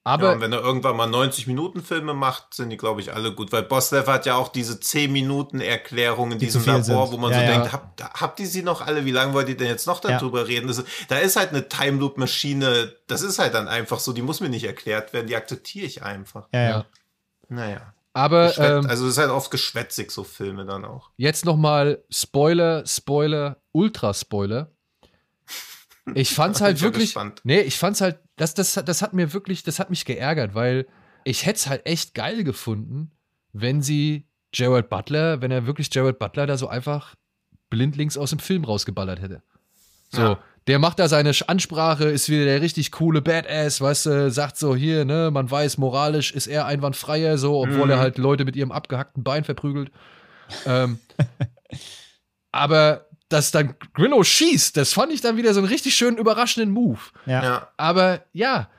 Aber 0.04 0.30
ja, 0.30 0.34
und 0.34 0.42
wenn 0.42 0.52
er 0.52 0.62
irgendwann 0.62 0.98
mal 0.98 1.08
90-Minuten-Filme 1.08 2.16
macht, 2.16 2.56
sind 2.56 2.72
die, 2.72 2.78
glaube 2.78 3.02
ich, 3.02 3.14
alle 3.14 3.36
gut. 3.36 3.52
Weil 3.52 3.62
Bosslev 3.62 4.08
hat 4.08 4.26
ja 4.26 4.34
auch 4.36 4.48
diese 4.48 4.80
10-Minuten-Erklärung 4.80 6.32
in 6.32 6.40
Die 6.40 6.46
diesem 6.46 6.66
Labor, 6.66 6.84
sind. 6.84 6.96
wo 7.12 7.18
man 7.18 7.32
Ja, 7.32 7.38
so 7.38 7.44
ja. 7.44 7.52
denkt, 7.52 7.72
habt, 7.72 8.04
habt 8.04 8.40
ihr 8.40 8.48
sie 8.48 8.64
noch 8.64 8.82
alle? 8.86 9.06
Wie 9.06 9.12
lange 9.12 9.34
wollt 9.34 9.50
ihr 9.50 9.58
denn 9.58 9.68
jetzt 9.68 9.86
noch 9.88 10.04
Ja. 10.04 10.18
darüber 10.18 10.48
reden? 10.48 10.68
Das, 10.68 10.84
da 11.08 11.18
ist 11.18 11.36
halt 11.36 11.50
eine 11.50 11.70
Time-Loop-Maschine. 11.70 12.94
Das 13.08 13.22
ist 13.22 13.40
halt 13.40 13.54
dann 13.54 13.68
einfach 13.68 14.00
so. 14.00 14.12
Die 14.14 14.22
muss 14.24 14.40
mir 14.40 14.50
nicht 14.50 14.64
erklärt 14.66 15.14
werden. 15.14 15.28
Die 15.28 15.36
akzeptiere 15.36 15.86
ich 15.86 16.04
einfach. 16.04 16.48
Ja, 16.54 16.60
ja. 16.62 16.70
ja. 16.70 16.86
Naja. 17.50 17.94
Aber 18.14 18.58
ähm, 18.58 18.86
also 18.88 19.06
es 19.06 19.14
ist 19.14 19.18
halt 19.18 19.30
oft 19.30 19.52
geschwätzig, 19.52 20.12
so 20.12 20.24
Filme 20.24 20.66
dann 20.66 20.84
auch. 20.86 21.12
jetzt 21.18 21.46
noch 21.46 21.56
mal 21.56 22.04
Spoiler, 22.10 22.86
Spoiler, 22.86 23.62
Ultra-Spoiler. 23.72 24.72
Ich 26.16 26.34
fand's 26.34 26.60
halt 26.62 26.80
schon 26.80 26.88
wirklich. 26.88 27.06
gespannt. 27.06 27.42
Nee, 27.44 27.62
ich 27.62 27.78
fand's 27.78 28.02
halt, 28.02 28.20
das, 28.36 28.54
das, 28.54 28.74
das 28.74 29.02
hat 29.02 29.14
mir 29.14 29.34
wirklich, 29.34 29.64
das 29.64 29.80
hat 29.80 29.90
mich 29.90 30.06
geärgert, 30.06 30.56
weil 30.56 30.88
ich 31.24 31.46
hätte 31.46 31.58
es 31.58 31.68
halt 31.68 31.86
echt 31.86 32.14
geil 32.14 32.44
gefunden, 32.44 33.12
wenn 33.54 33.82
sie 33.82 34.28
Gerald 34.52 34.90
Butler, 34.90 35.42
wenn 35.42 35.52
er 35.52 35.66
wirklich 35.66 35.90
Gerald 35.90 36.20
Butler 36.20 36.48
da 36.48 36.58
so 36.58 36.68
einfach 36.68 37.16
blindlings 37.70 38.18
aus 38.18 38.32
dem 38.32 38.40
Film 38.40 38.66
rausgeballert 38.66 39.22
hätte. 39.22 39.42
So, 40.10 40.22
Ja. 40.22 40.40
Der 40.68 40.78
macht 40.78 41.00
da 41.00 41.08
seine 41.08 41.32
Ansprache, 41.48 42.06
ist 42.06 42.30
wieder 42.30 42.46
der 42.46 42.62
richtig 42.62 42.92
coole 42.92 43.22
Badass, 43.22 43.82
weißt 43.82 44.06
du, 44.06 44.32
sagt 44.32 44.58
so 44.58 44.76
hier, 44.76 45.06
ne, 45.06 45.32
man 45.32 45.50
weiß, 45.50 45.78
moralisch 45.80 46.32
ist 46.34 46.46
er 46.48 46.68
einwandfreier, 46.68 47.38
so, 47.40 47.60
obwohl 47.62 47.86
Mhm. 47.86 47.92
er 47.92 48.00
halt 48.00 48.18
Leute 48.20 48.46
mit 48.46 48.56
ihrem 48.56 48.72
abgehackten 48.72 49.24
Bein 49.24 49.44
verprügelt. 49.44 49.92
ähm, 50.68 51.00
aber 52.52 53.08
dass 53.30 53.52
dann 53.52 53.76
Grillo 53.94 54.24
schießt, 54.24 54.76
das 54.76 54.94
fand 54.94 55.12
ich 55.14 55.22
dann 55.22 55.38
wieder 55.38 55.54
so 55.54 55.62
einen 55.62 55.70
richtig 55.70 55.96
schönen, 55.96 56.18
überraschenden 56.18 56.72
Move. 56.72 57.00
Ja. 57.26 57.44
Ja. 57.44 57.68
Aber 57.78 58.26
ja, 58.34 58.70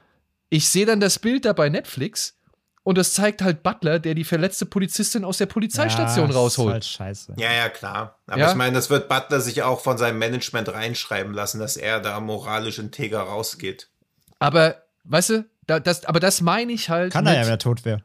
ich 0.51 0.69
sehe 0.69 0.85
dann 0.85 1.01
das 1.01 1.19
Bild 1.19 1.47
da 1.47 1.53
bei 1.55 1.69
Netflix 1.71 2.37
und 2.85 2.99
das 2.99 3.15
zeigt 3.15 3.43
halt 3.43 3.63
Butler, 3.63 3.99
der 4.01 4.15
die 4.15 4.25
verletzte 4.25 4.67
Polizistin 4.67 5.25
aus 5.25 5.39
der 5.39 5.47
Polizeistation 5.47 6.31
ja, 6.31 6.37
rausholt. 6.37 6.69
Ist 6.69 6.73
halt 6.73 6.85
scheiße. 6.85 7.35
Ja, 7.39 7.53
ja, 7.53 7.69
klar. 7.69 8.19
Aber 8.27 8.41
Ja. 8.41 8.51
ich 8.51 8.57
meine, 8.57 8.75
das 8.75 8.91
wird 8.91 9.09
Butler 9.09 9.41
sich 9.41 9.63
auch 9.63 9.81
von 9.81 9.99
seinem 9.99 10.19
Management 10.19 10.69
reinschreiben 10.73 11.33
lassen, 11.33 11.59
dass 11.61 11.77
er 11.77 12.01
da 12.01 12.19
moralisch 12.21 12.79
integer 12.79 13.21
rausgeht. 13.21 13.89
Aber, 14.41 14.83
weißt 15.05 15.31
du, 15.31 15.45
da, 15.67 15.79
das, 15.79 16.05
aber 16.07 16.19
das 16.19 16.41
meine 16.41 16.73
ich 16.73 16.91
halt. 16.91 17.13
Kann 17.13 17.25
mit, 17.25 17.35
er 17.35 17.41
ja, 17.41 17.47
wenn 17.47 17.53
er 17.55 17.59
tot 17.59 17.85
wäre. 17.85 18.03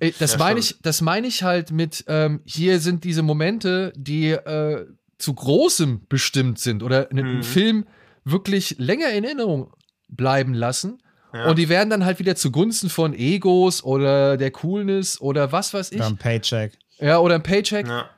Das 0.20 0.32
Ja, 0.32 0.38
meine 0.38 0.60
ich, 0.60 0.76
das 0.82 1.00
meine 1.00 1.26
ich 1.26 1.42
halt 1.42 1.72
mit, 1.72 2.04
ähm, 2.06 2.40
hier 2.44 2.78
sind 2.78 3.02
diese 3.02 3.22
Momente, 3.22 3.92
die 3.96 4.30
äh, 4.30 4.86
zu 5.18 5.34
großem 5.34 6.06
bestimmt 6.08 6.60
sind 6.60 6.82
oder 6.84 7.10
einen 7.10 7.38
Mhm. 7.38 7.42
Film 7.42 7.86
wirklich 8.24 8.76
länger 8.78 9.10
in 9.10 9.24
Erinnerung 9.24 9.72
bleiben 10.08 10.54
lassen. 10.54 11.02
Ja. 11.34 11.46
Und 11.50 11.58
die 11.58 11.68
werden 11.68 11.90
dann 11.90 12.04
halt 12.04 12.18
wieder 12.20 12.36
zugunsten 12.36 12.88
von 12.88 13.12
Egos 13.12 13.82
oder 13.82 14.36
der 14.36 14.50
Coolness 14.52 15.20
oder 15.20 15.50
was 15.52 15.74
weiß 15.74 15.90
ich. 15.92 15.98
Oder 15.98 16.06
ein 16.06 16.16
Paycheck. 16.16 16.72
Ja, 17.00 17.18
oder 17.18 17.34
ein 17.34 17.42
Paycheck. 17.42 17.86
ja. 17.88 18.08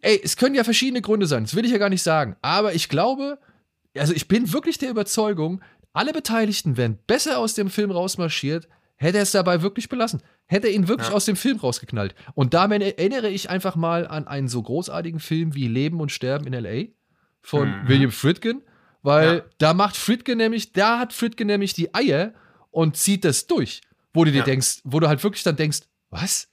Ey, 0.00 0.20
es 0.22 0.36
können 0.36 0.54
ja 0.54 0.64
verschiedene 0.64 1.00
Gründe 1.00 1.26
sein, 1.26 1.44
das 1.44 1.54
will 1.54 1.64
ich 1.64 1.70
ja 1.72 1.78
gar 1.78 1.88
nicht 1.88 2.02
sagen. 2.02 2.36
Aber 2.42 2.74
ich 2.74 2.88
glaube, 2.90 3.38
also 3.96 4.12
ich 4.12 4.28
bin 4.28 4.52
wirklich 4.52 4.76
der 4.76 4.90
Überzeugung, 4.90 5.62
alle 5.94 6.12
Beteiligten 6.12 6.76
wären 6.76 6.98
besser 7.06 7.38
aus 7.38 7.54
dem 7.54 7.70
Film 7.70 7.90
rausmarschiert, 7.90 8.68
hätte 8.96 9.16
er 9.18 9.22
es 9.22 9.30
dabei 9.30 9.62
wirklich 9.62 9.88
belassen. 9.88 10.20
Hätte 10.46 10.66
er 10.68 10.74
ihn 10.74 10.88
wirklich 10.88 11.08
Ja. 11.08 11.14
aus 11.14 11.24
dem 11.24 11.36
Film 11.36 11.58
rausgeknallt. 11.58 12.14
Und 12.34 12.52
damit 12.52 12.82
erinnere 12.82 13.30
ich 13.30 13.48
einfach 13.48 13.76
mal 13.76 14.06
an 14.06 14.26
einen 14.26 14.48
so 14.48 14.60
großartigen 14.62 15.20
Film 15.20 15.54
wie 15.54 15.68
Leben 15.68 16.00
und 16.00 16.12
Sterben 16.12 16.46
in 16.46 16.52
L.A. 16.52 16.88
von 17.40 17.68
Mhm. 17.68 17.88
William 17.88 18.10
Friedkin, 18.10 18.62
weil 19.02 19.36
Ja. 19.36 19.42
da 19.58 19.72
macht 19.74 19.96
Friedkin 19.96 20.36
nämlich, 20.36 20.72
da 20.72 20.98
hat 20.98 21.12
Friedkin 21.14 21.46
nämlich 21.46 21.72
die 21.72 21.94
Eier 21.94 22.34
und 22.74 22.96
zieht 22.96 23.24
das 23.24 23.46
durch. 23.46 23.80
Wo 24.12 24.24
du 24.24 24.30
dir 24.32 24.38
Ja. 24.38 24.44
denkst, 24.44 24.80
wo 24.84 25.00
du 25.00 25.08
halt 25.08 25.22
wirklich 25.22 25.42
dann 25.42 25.56
denkst, 25.56 25.80
was? 26.10 26.48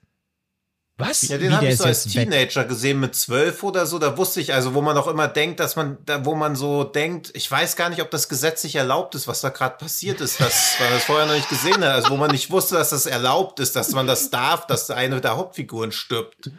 Was? 0.98 1.24
Ja, 1.24 1.38
den 1.40 1.56
habe 1.56 1.68
ich 1.68 1.78
so 1.78 1.86
als? 1.86 2.04
Teenager 2.04 2.64
gesehen 2.66 3.00
mit 3.00 3.16
zwölf 3.16 3.64
oder 3.64 3.88
so. 3.88 3.98
Da 3.98 4.18
wusste 4.18 4.40
ich, 4.40 4.54
also 4.54 4.76
wo 4.76 4.82
man 4.82 4.96
auch 4.98 5.08
immer 5.08 5.28
denkt, 5.28 5.60
dass 5.60 5.76
man, 5.76 5.98
da, 6.06 6.26
wo 6.26 6.36
man 6.36 6.56
so 6.56 6.84
denkt, 6.84 7.32
ich 7.34 7.50
weiß 7.50 7.76
gar 7.76 7.90
nicht, 7.90 8.02
ob 8.02 8.12
das 8.12 8.30
gesetzlich 8.30 8.76
erlaubt 8.76 9.16
ist, 9.16 9.28
was 9.28 9.42
da 9.42 9.50
gerade 9.50 9.78
passiert 9.78 10.22
ist, 10.22 10.40
dass 10.40 10.76
man 10.80 10.92
das 10.92 11.04
vorher 11.06 11.26
noch 11.26 11.34
nicht 11.34 11.50
gesehen 11.50 11.84
hat. 11.84 11.92
Also 11.92 12.12
wo 12.12 12.18
man 12.18 12.30
nicht 12.32 12.52
wusste, 12.52 12.76
dass 12.76 12.92
das 12.92 13.08
erlaubt 13.08 13.60
ist, 13.60 13.76
dass 13.76 13.92
man 13.94 14.06
das 14.06 14.30
darf, 14.30 14.68
dass 14.68 14.92
eine 14.92 15.22
der 15.22 15.38
Hauptfiguren 15.38 15.92
stirbt. 15.92 16.52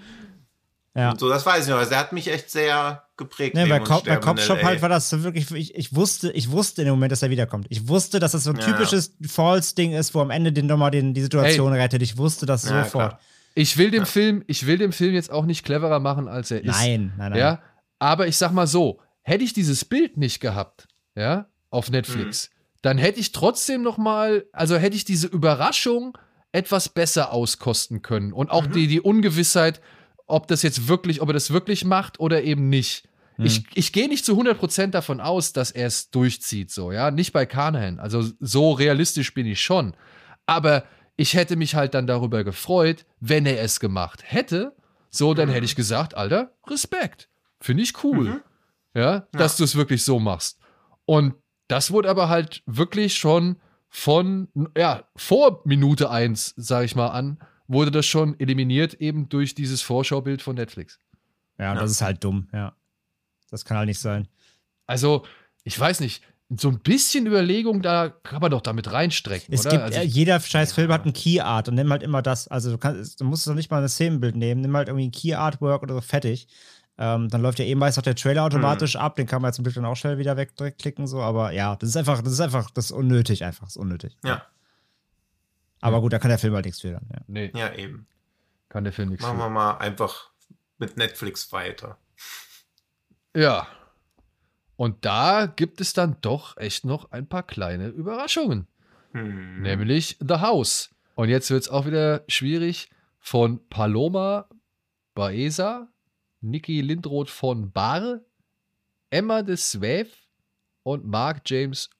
Ja. 0.94 1.10
Und 1.12 1.20
so, 1.20 1.28
das 1.28 1.46
weiß 1.46 1.64
ich 1.64 1.70
noch. 1.70 1.78
Also 1.78 1.90
der 1.90 2.00
hat 2.00 2.12
mich 2.12 2.26
echt 2.28 2.50
sehr 2.50 3.04
geprägt. 3.24 3.54
Nee, 3.54 3.66
bei, 3.66 3.80
Cop, 3.80 4.04
bei 4.04 4.16
Cop 4.16 4.40
Shop 4.40 4.62
halt 4.62 4.82
war 4.82 4.88
das 4.88 5.08
so 5.10 5.22
wirklich, 5.22 5.50
ich, 5.50 5.74
ich 5.74 5.94
wusste, 5.94 6.30
ich 6.32 6.50
wusste 6.50 6.82
in 6.82 6.86
dem 6.86 6.94
Moment, 6.94 7.12
dass 7.12 7.22
er 7.22 7.30
wiederkommt. 7.30 7.66
Ich 7.70 7.88
wusste, 7.88 8.18
dass 8.20 8.32
das 8.32 8.44
so 8.44 8.50
ein 8.50 8.56
Ja. 8.58 8.64
typisches 8.66 9.16
Falls-Ding 9.26 9.92
ist, 9.92 10.14
wo 10.14 10.20
am 10.20 10.30
Ende 10.30 10.52
den 10.52 10.66
nochmal 10.66 10.90
den, 10.90 11.14
die 11.14 11.22
Situation 11.22 11.72
rettet. 11.72 12.02
Ich 12.02 12.16
wusste 12.16 12.46
das 12.46 12.64
Ja, 12.64 12.84
sofort. 12.84 13.10
klar. 13.10 13.20
Ich 13.54 13.76
will 13.76 13.90
dem 13.90 14.06
Film, 14.06 14.42
ich 14.46 14.66
will 14.66 14.78
dem 14.78 14.92
Film 14.92 15.12
jetzt 15.14 15.30
auch 15.30 15.44
nicht 15.44 15.64
cleverer 15.64 16.00
machen, 16.00 16.26
als 16.28 16.50
er 16.50 16.60
ist. 16.64 16.66
Nein, 16.66 17.12
nein, 17.18 17.30
nein. 17.32 17.38
Ja, 17.38 17.62
aber 17.98 18.26
ich 18.26 18.36
sag 18.38 18.52
mal 18.52 18.66
so, 18.66 19.00
hätte 19.22 19.44
ich 19.44 19.52
dieses 19.52 19.84
Bild 19.84 20.16
nicht 20.16 20.40
gehabt, 20.40 20.88
ja, 21.14 21.46
auf 21.70 21.90
Netflix, 21.90 22.48
Mhm. 22.50 22.62
dann 22.82 22.98
hätte 22.98 23.20
ich 23.20 23.32
trotzdem 23.32 23.82
noch 23.82 23.98
mal, 23.98 24.46
also 24.52 24.76
hätte 24.76 24.96
ich 24.96 25.04
diese 25.04 25.26
Überraschung 25.28 26.16
etwas 26.50 26.88
besser 26.88 27.32
auskosten 27.32 28.02
können 28.02 28.32
und 28.32 28.50
auch 28.50 28.66
Mhm. 28.66 28.72
die, 28.72 28.86
die 28.86 29.00
Ungewissheit, 29.00 29.80
ob 30.26 30.48
das 30.48 30.62
jetzt 30.62 30.88
wirklich, 30.88 31.20
ob 31.20 31.28
er 31.28 31.34
das 31.34 31.50
wirklich 31.50 31.84
macht 31.84 32.20
oder 32.20 32.42
eben 32.42 32.68
nicht. 32.70 33.04
Mhm. 33.36 33.46
Ich, 33.46 33.64
ich 33.74 33.92
gehe 33.92 34.08
nicht 34.08 34.24
zu 34.24 34.38
100% 34.40 34.88
davon 34.88 35.20
aus, 35.20 35.52
dass 35.52 35.70
er 35.70 35.86
es 35.86 36.10
durchzieht, 36.10 36.70
so, 36.70 36.92
ja, 36.92 37.10
nicht 37.10 37.32
bei 37.32 37.46
Carnahan. 37.46 37.98
Also 37.98 38.22
so 38.40 38.72
realistisch 38.72 39.34
bin 39.34 39.46
ich 39.46 39.60
schon. 39.60 39.94
Aber 40.46 40.84
ich 41.16 41.34
hätte 41.34 41.56
mich 41.56 41.74
halt 41.74 41.94
dann 41.94 42.06
darüber 42.06 42.44
gefreut, 42.44 43.04
wenn 43.20 43.46
er 43.46 43.60
es 43.62 43.80
gemacht 43.80 44.20
hätte. 44.24 44.74
So, 45.10 45.34
dann 45.34 45.48
hätte 45.50 45.64
ich 45.66 45.76
gesagt, 45.76 46.14
Alter, 46.14 46.52
Respekt. 46.68 47.28
Finde 47.60 47.82
ich 47.82 48.02
cool. 48.02 48.28
Mhm. 48.28 48.40
Ja, 48.94 49.26
dass 49.32 49.56
du 49.56 49.64
es 49.64 49.76
wirklich 49.76 50.04
so 50.04 50.18
machst. 50.18 50.58
Und 51.04 51.34
das 51.68 51.90
wurde 51.90 52.10
aber 52.10 52.28
halt 52.28 52.62
wirklich 52.66 53.14
schon 53.16 53.56
von, 53.88 54.48
ja, 54.76 55.04
vor 55.16 55.60
Minute 55.64 56.10
1, 56.10 56.54
sag 56.56 56.84
ich 56.84 56.94
mal 56.96 57.08
an, 57.08 57.38
wurde 57.68 57.90
das 57.90 58.04
schon 58.06 58.38
eliminiert, 58.40 58.94
eben 58.94 59.28
durch 59.28 59.54
dieses 59.54 59.80
Vorschaubild 59.82 60.42
von 60.42 60.56
Netflix. 60.56 60.98
Ja, 61.58 61.74
Ja. 61.74 61.80
das 61.80 61.90
ist 61.92 62.02
halt 62.02 62.22
dumm, 62.24 62.48
ja. 62.52 62.74
Das 63.52 63.64
kann 63.64 63.76
halt 63.76 63.86
nicht 63.86 64.00
sein. 64.00 64.26
Also, 64.86 65.24
ich 65.62 65.78
weiß 65.78 66.00
nicht, 66.00 66.24
so 66.54 66.68
ein 66.68 66.80
bisschen 66.80 67.26
Überlegung, 67.26 67.80
da 67.82 68.08
kann 68.10 68.40
man 68.40 68.50
doch 68.50 68.60
damit 68.60 68.92
reinstrecken, 68.92 69.54
Es 69.54 69.60
oder? 69.62 69.70
gibt, 69.70 69.82
also, 69.84 70.00
äh, 70.00 70.04
jeder 70.04 70.38
scheiß 70.40 70.72
Film 70.72 70.92
hat 70.92 71.06
ein 71.06 71.12
Key 71.12 71.40
Art 71.40 71.68
und 71.68 71.76
nimm 71.76 71.90
halt 71.90 72.02
immer 72.02 72.20
das. 72.20 72.48
Also 72.48 72.72
du, 72.72 72.78
kannst, 72.78 73.20
du 73.20 73.24
musst 73.24 73.46
doch 73.46 73.54
nicht 73.54 73.70
mal 73.70 73.82
ein 73.82 73.88
Szenenbild 73.88 74.36
nehmen, 74.36 74.60
nimm 74.60 74.76
halt 74.76 74.88
irgendwie 74.88 75.06
ein 75.08 75.12
Key 75.12 75.34
Artwork 75.34 75.82
oder 75.82 75.94
so 75.94 76.00
fertig. 76.02 76.48
Ähm, 76.98 77.30
dann 77.30 77.40
läuft 77.40 77.58
ja 77.58 77.64
eh 77.64 77.74
meist 77.74 77.98
auch 77.98 78.02
der 78.02 78.14
Trailer 78.14 78.44
automatisch 78.44 78.96
ab, 78.96 79.16
den 79.16 79.26
kann 79.26 79.40
man 79.40 79.52
zum 79.54 79.64
Glück 79.64 79.74
dann 79.74 79.86
auch 79.86 79.96
schnell 79.96 80.18
wieder 80.18 80.36
wegklicken, 80.36 81.06
so, 81.06 81.20
aber 81.22 81.52
ja, 81.52 81.74
das 81.76 81.88
ist 81.88 81.96
einfach, 81.96 82.20
das 82.20 82.34
ist 82.34 82.40
einfach, 82.40 82.70
das 82.70 82.86
ist 82.86 82.92
unnötig, 82.92 83.44
einfach, 83.44 83.64
das 83.64 83.76
ist 83.76 83.80
unnötig. 83.80 84.14
Ja, 84.22 84.44
Aber 85.80 86.02
gut, 86.02 86.12
da 86.12 86.18
kann 86.18 86.28
der 86.28 86.38
Film 86.38 86.54
halt 86.54 86.66
nichts 86.66 86.80
für 86.82 86.92
dann, 86.92 87.06
ja. 87.10 87.20
nee, 87.28 87.50
ja, 87.54 87.72
eben. 87.74 88.06
kann 88.68 88.84
der 88.84 88.92
Film 88.92 89.08
nichts 89.08 89.24
Machen 89.24 89.38
für. 89.38 89.44
wir 89.44 89.48
mal 89.50 89.78
einfach 89.78 90.30
mit 90.78 90.98
Netflix 90.98 91.50
weiter. 91.50 91.96
Ja. 93.34 93.66
Und 94.76 95.04
da 95.04 95.46
gibt 95.46 95.80
es 95.80 95.92
dann 95.92 96.16
doch 96.20 96.56
echt 96.56 96.84
noch 96.84 97.12
ein 97.12 97.28
paar 97.28 97.42
kleine 97.42 97.88
Überraschungen. 97.88 98.66
Hm. 99.12 99.62
Nämlich 99.62 100.16
The 100.20 100.36
House. 100.36 100.90
Und 101.14 101.28
jetzt 101.28 101.50
wird 101.50 101.62
es 101.62 101.68
auch 101.68 101.86
wieder 101.86 102.24
schwierig. 102.28 102.90
Von 103.20 103.66
Paloma 103.68 104.48
Baeza, 105.14 105.88
Niki 106.40 106.80
Lindroth 106.80 107.30
von 107.30 107.70
Bar, 107.70 108.20
Emma 109.10 109.42
de 109.42 109.56
Swaef 109.56 110.08
und 110.82 111.04
Mark 111.06 111.42
James 111.46 111.90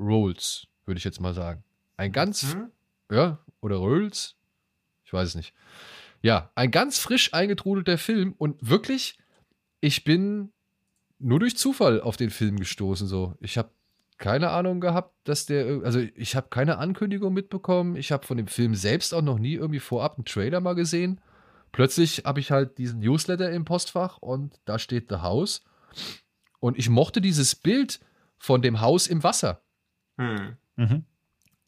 Rolls, 0.00 0.66
würde 0.86 0.98
ich 0.98 1.04
jetzt 1.04 1.20
mal 1.20 1.34
sagen. 1.34 1.62
Ein 1.96 2.10
ganz, 2.10 2.54
Hm? 2.54 2.72
ja, 3.12 3.38
oder 3.60 3.76
Rolls? 3.76 4.34
Ich 5.04 5.12
weiß 5.12 5.28
es 5.28 5.34
nicht. 5.36 5.54
Ja, 6.22 6.50
ein 6.56 6.70
ganz 6.72 6.98
frisch 6.98 7.32
eingetrudelter 7.34 7.98
Film 7.98 8.34
und 8.38 8.56
wirklich, 8.68 9.16
ich 9.80 10.02
bin 10.02 10.52
nur 11.18 11.40
durch 11.40 11.56
Zufall 11.56 12.00
auf 12.00 12.16
den 12.16 12.30
Film 12.30 12.58
gestoßen. 12.58 13.06
So, 13.06 13.34
ich 13.40 13.58
habe 13.58 13.70
keine 14.18 14.50
Ahnung 14.50 14.80
gehabt, 14.80 15.14
dass 15.24 15.46
der, 15.46 15.82
also 15.84 15.98
ich 15.98 16.36
habe 16.36 16.48
keine 16.48 16.78
Ankündigung 16.78 17.32
mitbekommen. 17.32 17.96
Ich 17.96 18.12
habe 18.12 18.26
von 18.26 18.36
dem 18.36 18.46
Film 18.46 18.74
selbst 18.74 19.12
auch 19.12 19.22
noch 19.22 19.38
nie 19.38 19.54
irgendwie 19.54 19.80
vorab 19.80 20.16
einen 20.16 20.24
Trailer 20.24 20.60
mal 20.60 20.74
gesehen. 20.74 21.20
Plötzlich 21.72 22.22
habe 22.24 22.40
ich 22.40 22.50
halt 22.50 22.78
diesen 22.78 23.00
Newsletter 23.00 23.50
im 23.50 23.64
Postfach 23.64 24.18
und 24.18 24.60
da 24.64 24.78
steht 24.78 25.08
The 25.08 25.16
House. 25.16 25.64
Und 26.60 26.78
ich 26.78 26.88
mochte 26.88 27.20
dieses 27.20 27.56
Bild 27.56 28.00
von 28.38 28.62
dem 28.62 28.80
Haus 28.80 29.06
im 29.06 29.22
Wasser. 29.22 29.62
Hm. 30.16 30.56
Mhm. 30.76 31.04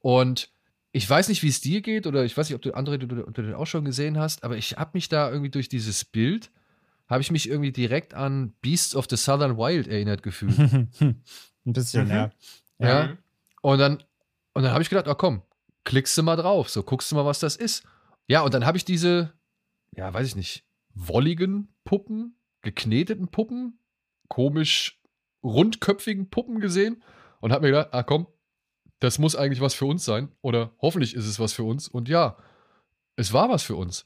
Und 0.00 0.50
ich 0.92 1.08
weiß 1.10 1.28
nicht, 1.28 1.42
wie 1.42 1.48
es 1.48 1.60
dir 1.60 1.82
geht, 1.82 2.06
oder 2.06 2.24
ich 2.24 2.36
weiß 2.36 2.48
nicht, 2.48 2.54
ob 2.54 2.62
du 2.62 2.72
andere 2.72 2.98
du, 2.98 3.06
du 3.06 3.42
den 3.42 3.54
auch 3.54 3.66
schon 3.66 3.84
gesehen 3.84 4.18
hast, 4.18 4.44
aber 4.44 4.56
ich 4.56 4.76
habe 4.76 4.92
mich 4.94 5.08
da 5.08 5.28
irgendwie 5.28 5.50
durch 5.50 5.68
dieses 5.68 6.04
Bild, 6.04 6.50
habe 7.08 7.22
ich 7.22 7.30
mich 7.30 7.48
irgendwie 7.48 7.72
direkt 7.72 8.14
an 8.14 8.52
Beasts 8.60 8.94
of 8.96 9.06
the 9.08 9.16
Southern 9.16 9.56
Wild 9.56 9.86
erinnert 9.88 10.22
gefühlt. 10.22 10.58
Ein 11.00 11.22
bisschen, 11.64 12.04
Mhm. 12.06 12.10
ja. 12.10 12.30
ja. 12.78 13.06
Mhm. 13.08 13.18
Und 13.62 13.78
dann, 13.78 14.02
und 14.54 14.62
dann 14.62 14.72
habe 14.72 14.82
ich 14.82 14.88
gedacht, 14.90 15.08
oh 15.08 15.14
komm, 15.14 15.42
klickst 15.84 16.16
du 16.18 16.22
mal 16.22 16.36
drauf, 16.36 16.68
so 16.68 16.82
guckst 16.82 17.10
du 17.10 17.16
mal, 17.16 17.24
was 17.24 17.38
das 17.40 17.56
ist. 17.56 17.84
Ja, 18.28 18.42
und 18.42 18.54
dann 18.54 18.64
habe 18.66 18.76
ich 18.76 18.84
diese, 18.84 19.32
ja, 19.96 20.12
weiß 20.12 20.26
ich 20.26 20.36
nicht, 20.36 20.64
wolligen 20.94 21.68
Puppen, 21.84 22.36
gekneteten 22.62 23.28
Puppen, 23.28 23.78
komisch 24.28 25.00
rundköpfigen 25.44 26.28
Puppen 26.30 26.58
gesehen 26.60 27.02
und 27.40 27.52
habe 27.52 27.62
mir 27.66 27.72
gedacht, 27.72 27.88
ah 27.92 28.02
komm, 28.02 28.26
das 28.98 29.18
muss 29.18 29.36
eigentlich 29.36 29.60
was 29.60 29.74
für 29.74 29.84
uns 29.86 30.04
sein 30.04 30.28
oder 30.40 30.72
hoffentlich 30.80 31.14
ist 31.14 31.26
es 31.26 31.38
was 31.38 31.52
für 31.52 31.62
uns. 31.64 31.86
Und 31.86 32.08
ja, 32.08 32.36
es 33.16 33.32
war 33.32 33.48
was 33.48 33.62
für 33.62 33.76
uns. 33.76 34.04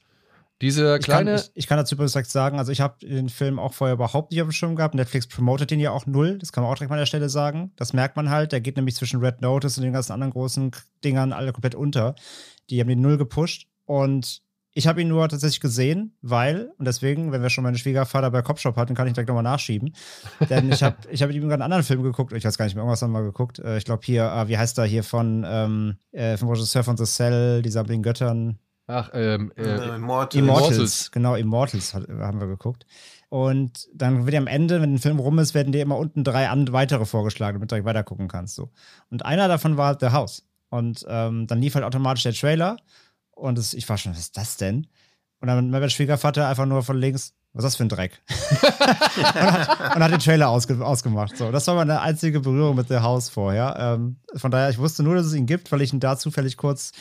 Dieser 0.61 0.97
Ich 0.97 1.07
kann, 1.07 1.23
kleine, 1.23 1.41
ich, 1.41 1.51
ich 1.55 1.67
kann 1.67 1.77
dazu 1.77 1.95
übrigens 1.95 2.11
direkt 2.13 2.29
sagen, 2.29 2.59
also 2.59 2.71
ich 2.71 2.81
habe 2.81 3.05
den 3.05 3.29
Film 3.29 3.57
auch 3.57 3.73
vorher 3.73 3.95
überhaupt 3.95 4.31
nicht 4.31 4.41
auf 4.41 4.47
dem 4.47 4.51
Schirm 4.51 4.75
gehabt. 4.75 4.93
Netflix 4.95 5.27
promotet 5.27 5.71
den 5.71 5.79
ja 5.79 5.91
auch 5.91 6.05
null. 6.05 6.37
Das 6.37 6.51
kann 6.51 6.63
man 6.63 6.71
auch 6.71 6.75
direkt 6.75 6.89
mal 6.91 6.97
an 6.97 7.01
der 7.01 7.07
Stelle 7.07 7.29
sagen. 7.29 7.71
Das 7.75 7.93
merkt 7.93 8.15
man 8.15 8.29
halt. 8.29 8.51
Der 8.51 8.61
geht 8.61 8.75
nämlich 8.77 8.95
zwischen 8.95 9.19
Red 9.19 9.41
Notice 9.41 9.77
und 9.77 9.83
den 9.83 9.93
ganzen 9.93 10.11
anderen 10.11 10.31
großen 10.31 10.71
Dingern 11.03 11.33
alle 11.33 11.51
komplett 11.51 11.73
unter. 11.75 12.15
Die 12.69 12.79
haben 12.79 12.87
den 12.87 13.01
null 13.01 13.17
gepusht. 13.17 13.67
Und 13.85 14.43
Ich 14.73 14.87
habe 14.87 15.01
ihn 15.01 15.09
nur 15.09 15.27
tatsächlich 15.27 15.59
gesehen, 15.59 16.15
weil, 16.21 16.71
und 16.77 16.87
deswegen, 16.87 17.33
wenn 17.33 17.41
wir 17.41 17.49
schon 17.49 17.65
meinen 17.65 17.77
Schwiegervater 17.77 18.31
bei 18.31 18.41
Copshop 18.41 18.77
hatten, 18.77 18.95
kann 18.95 19.05
ich 19.05 19.13
direkt 19.13 19.27
nochmal 19.27 19.43
nachschieben. 19.43 19.93
Denn 20.49 20.71
ich 20.71 20.81
habe 20.81 20.95
ich 21.09 21.21
hab 21.21 21.27
mit 21.27 21.35
ihm 21.35 21.43
gerade 21.43 21.55
einen 21.55 21.63
anderen 21.63 21.83
Film 21.83 22.01
geguckt, 22.03 22.31
ich 22.31 22.45
weiß 22.45 22.57
gar 22.57 22.65
nicht 22.65 22.75
mehr, 22.75 22.83
irgendwas 22.83 23.01
haben 23.01 23.11
wir 23.11 23.21
geguckt. 23.21 23.59
Äh, 23.59 23.77
ich 23.77 23.83
glaube 23.83 24.03
hier, 24.05 24.31
äh, 24.31 24.47
wie 24.47 24.57
heißt 24.57 24.77
er 24.77 24.85
hier 24.85 25.03
von, 25.03 25.43
ähm, 25.45 25.97
äh, 26.13 26.37
vom 26.37 26.47
Regisseur 26.47 26.85
von 26.85 26.95
The 26.95 27.03
Cell, 27.03 27.61
dieser 27.61 27.81
mit 27.81 27.89
den 27.89 28.03
Göttern. 28.03 28.59
Ach, 28.91 29.09
ähm, 29.13 29.53
äh, 29.55 29.95
Immortals. 29.95 30.35
Immortals. 30.35 30.35
Immortals. 30.35 31.11
Genau, 31.11 31.35
Immortals 31.35 31.93
hat, 31.93 32.07
haben 32.09 32.39
wir 32.39 32.47
geguckt. 32.47 32.85
Und 33.29 33.87
dann 33.93 34.25
wird 34.25 34.33
ja 34.33 34.41
am 34.41 34.47
Ende, 34.47 34.81
wenn 34.81 34.95
ein 34.95 34.99
Film 34.99 35.19
rum 35.19 35.39
ist, 35.39 35.53
werden 35.53 35.71
dir 35.71 35.81
immer 35.81 35.97
unten 35.97 36.25
drei 36.25 36.49
an, 36.49 36.73
weitere 36.73 37.05
vorgeschlagen, 37.05 37.55
damit 37.55 37.71
du 37.71 37.75
direkt 37.75 37.85
weiter 37.85 38.03
gucken 38.03 38.27
kannst. 38.27 38.55
So. 38.55 38.69
Und 39.09 39.25
einer 39.25 39.47
davon 39.47 39.77
war 39.77 39.97
The 39.97 40.09
House. 40.09 40.43
Und 40.69 41.05
ähm, 41.07 41.47
dann 41.47 41.61
lief 41.61 41.75
halt 41.75 41.85
automatisch 41.85 42.23
der 42.23 42.33
Trailer. 42.33 42.75
Und 43.31 43.57
das, 43.57 43.73
ich 43.73 43.87
war 43.87 43.97
schon, 43.97 44.11
was 44.11 44.19
ist 44.19 44.35
das 44.35 44.57
denn? 44.57 44.87
Und 45.39 45.47
dann 45.47 45.69
mein 45.69 45.89
Schwiegervater 45.89 46.47
einfach 46.49 46.65
nur 46.65 46.83
von 46.83 46.97
links, 46.97 47.33
was 47.53 47.63
ist 47.63 47.71
das 47.71 47.75
für 47.77 47.83
ein 47.83 47.89
Dreck? 47.89 48.21
und, 48.61 49.25
hat, 49.25 49.95
und 49.95 50.03
hat 50.03 50.11
den 50.11 50.19
Trailer 50.19 50.49
ausge, 50.49 50.85
ausgemacht. 50.85 51.35
So, 51.35 51.51
das 51.51 51.67
war 51.67 51.75
meine 51.75 52.01
einzige 52.01 52.41
Berührung 52.41 52.75
mit 52.75 52.89
The 52.89 52.99
House 52.99 53.29
vorher. 53.29 53.75
Ähm, 53.77 54.17
von 54.35 54.51
daher, 54.51 54.69
ich 54.69 54.77
wusste 54.77 55.03
nur, 55.03 55.15
dass 55.15 55.25
es 55.25 55.33
ihn 55.33 55.45
gibt, 55.45 55.71
weil 55.71 55.81
ich 55.81 55.91
ihn 55.91 55.99
da 55.99 56.17
zufällig 56.17 56.57
kurz 56.57 56.91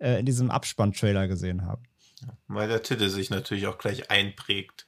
äh, 0.00 0.18
in 0.20 0.26
diesem 0.26 0.50
Abspann-Trailer 0.50 1.28
gesehen 1.28 1.64
habe. 1.66 1.82
Weil 2.48 2.68
der 2.68 2.82
Titel 2.82 3.08
sich 3.08 3.30
natürlich 3.30 3.66
auch 3.66 3.78
gleich 3.78 4.10
einprägt. 4.10 4.86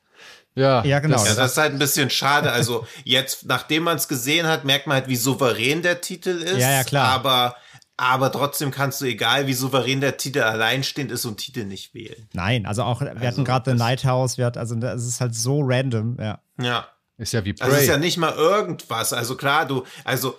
ja, 0.55 0.85
Ja, 0.85 0.99
genau. 1.01 1.17
Ja, 1.19 1.25
Das- 1.25 1.37
das 1.37 1.51
ist 1.53 1.59
halt 1.59 1.73
ein 1.73 1.79
bisschen 1.79 2.11
schade. 2.11 2.53
Also 2.53 2.87
jetzt, 3.05 3.47
nachdem 3.47 3.85
man 3.85 3.97
es 3.97 4.09
gesehen 4.09 4.47
hat, 4.47 4.65
merkt 4.65 4.87
man 4.87 4.97
halt, 4.97 5.09
wie 5.09 5.17
souverän 5.17 5.81
der 5.83 6.01
Titel 6.03 6.31
ist. 6.31 6.59
Ja, 6.59 6.71
ja, 6.71 6.85
klar. 6.85 7.09
Aber, 7.09 7.57
aber 7.97 8.31
trotzdem 8.31 8.71
kannst 8.71 9.01
du, 9.01 9.07
egal 9.07 9.47
wie 9.47 9.55
souverän 9.55 10.01
der 10.03 10.17
Titel 10.19 10.41
alleinstehend 10.41 11.11
ist, 11.11 11.23
so 11.23 11.29
einen 11.29 11.37
Titel 11.39 11.65
nicht 11.65 11.95
wählen. 11.95 12.29
Nein, 12.35 12.67
also 12.67 12.83
auch, 12.83 13.01
wir 13.01 13.09
hatten 13.11 13.25
Also, 13.25 13.45
gerade 13.45 13.71
The 13.71 13.77
das- 13.79 13.87
Night 13.87 14.05
House, 14.05 14.37
wir 14.39 14.45
hatten, 14.47 14.59
also 14.59 14.75
es 14.77 15.07
ist 15.07 15.21
halt 15.23 15.35
so 15.35 15.61
random, 15.63 16.19
ja. 16.21 16.41
Ja. 16.61 16.87
ist 17.17 17.33
ja 17.33 17.45
wie 17.45 17.53
Also 17.53 17.65
es 17.65 17.71
Prey. 17.71 17.83
ist 17.85 17.89
ja 17.89 17.97
nicht 17.99 18.19
mal 18.19 18.33
irgendwas. 18.35 19.13
Also 19.15 19.37
klar, 19.37 19.67
du, 19.67 19.85
also 20.05 20.39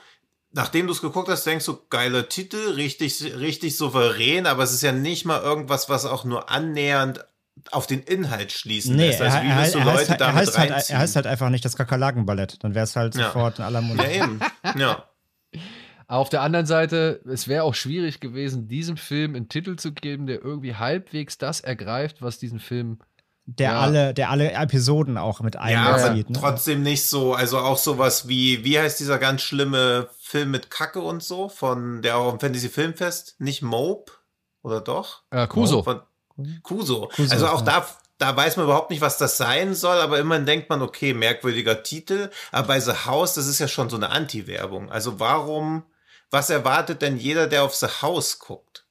nachdem 0.54 0.88
du 0.88 0.94
es 0.94 1.02
geguckt 1.02 1.28
hast, 1.30 1.46
denkst 1.46 1.66
du, 1.66 1.78
geiler 1.90 2.30
Titel, 2.30 2.72
richtig, 2.76 3.24
richtig 3.38 3.76
souverän, 3.78 4.46
aber 4.46 4.64
es 4.64 4.72
ist 4.74 4.82
ja 4.84 4.92
nicht 4.92 5.26
mal 5.26 5.42
irgendwas, 5.42 5.90
was 5.90 6.06
auch 6.06 6.24
nur 6.24 6.50
annähernd 6.50 7.26
auf 7.72 7.86
den 7.86 8.02
Inhalt 8.02 8.52
schließen 8.52 8.96
Nee, 8.96 9.08
lässt. 9.08 9.20
er, 9.20 9.26
Also 9.28 9.38
er, 9.38 9.44
wie 9.44 9.50
er, 9.50 9.58
willst 9.60 9.76
du 9.76 9.80
er, 9.80 9.86
Leute 9.86 9.98
heißt, 10.00 10.10
halt- 10.10 10.22
er, 10.22 10.28
damit 10.28 10.42
heißt 10.42 10.58
halt, 10.58 10.72
reinziehen? 10.72 10.96
er 10.96 11.00
heißt 11.02 11.16
halt 11.16 11.28
einfach 11.28 11.50
nicht 11.50 11.66
das 11.66 11.76
Kakerlakenballett. 11.76 12.64
Dann 12.64 12.74
wäre 12.76 12.84
es 12.86 12.96
halt 12.96 13.16
Ja. 13.16 13.26
sofort 13.28 13.60
in 13.60 13.66
aller 13.66 13.82
Munde. 13.82 14.04
ja, 14.04 14.10
eben. 14.26 14.40
Ja. 14.78 15.08
Auf 16.08 16.30
der 16.30 16.42
anderen 16.42 16.66
Seite, 16.66 17.22
es 17.32 17.48
wäre 17.48 17.64
auch 17.64 17.76
schwierig 17.76 18.20
gewesen, 18.20 18.68
diesem 18.68 18.98
Film 18.98 19.36
einen 19.36 19.50
Titel 19.50 19.76
zu 19.78 19.94
geben, 19.94 20.26
der 20.28 20.42
irgendwie 20.44 20.76
halbwegs 20.76 21.38
das 21.38 21.62
ergreift, 21.62 22.22
was 22.22 22.40
diesen 22.40 22.60
Film. 22.60 23.00
Der, 23.46 23.72
Ja. 23.72 23.80
alle, 23.82 24.14
der 24.14 24.30
alle 24.30 24.52
Episoden 24.54 25.18
auch 25.18 25.42
mit 25.42 25.56
Ja, 25.56 25.62
aber 25.62 25.96
einbezieht. 26.06 26.30
ne? 26.30 26.40
trotzdem 26.40 26.82
nicht 26.82 27.08
so, 27.10 27.34
also 27.34 27.60
auch 27.60 27.78
sowas 27.78 28.28
wie, 28.30 28.64
wie 28.64 28.80
heißt 28.80 29.00
dieser 29.02 29.20
ganz 29.20 29.42
schlimme 29.42 30.10
Film 30.20 30.52
mit 30.52 30.70
Kacke 30.72 31.02
und 31.02 31.22
so, 31.22 31.50
von 31.50 32.02
der 32.02 32.16
auch 32.18 32.32
im 32.34 32.40
Fantasy 32.40 32.70
Filmfest, 32.70 33.36
nicht 33.40 33.62
Mope, 33.62 34.14
oder 34.62 34.80
doch? 34.80 35.24
Äh, 35.32 35.46
Kuso. 35.48 35.84
Von 35.84 36.02
Kuso. 36.64 37.10
Kuso, 37.14 37.32
Also 37.34 37.48
auch 37.48 37.60
ja. 37.66 37.82
da, 37.82 37.88
da 38.18 38.36
weiß 38.36 38.56
man 38.56 38.64
überhaupt 38.66 38.92
nicht, 38.92 39.02
was 39.02 39.18
das 39.18 39.36
sein 39.36 39.74
soll, 39.76 39.98
aber 40.00 40.20
immerhin 40.20 40.46
denkt 40.46 40.70
man, 40.70 40.82
okay, 40.82 41.14
merkwürdiger 41.14 41.84
Titel. 41.84 42.30
Aber 42.54 42.68
bei 42.68 42.80
The 42.80 42.94
House, 43.06 43.34
das 43.34 43.48
ist 43.48 43.60
ja 43.60 43.68
schon 43.68 43.90
so 43.90 43.98
eine 43.98 44.10
Anti-Werbung. 44.10 44.90
Also 44.90 45.20
warum, 45.20 45.84
was 46.32 46.50
erwartet 46.50 47.02
denn 47.02 47.18
jeder, 47.18 47.48
der 47.48 47.64
auf 47.64 47.76
The 47.76 47.88
House 48.02 48.40
guckt? 48.40 48.86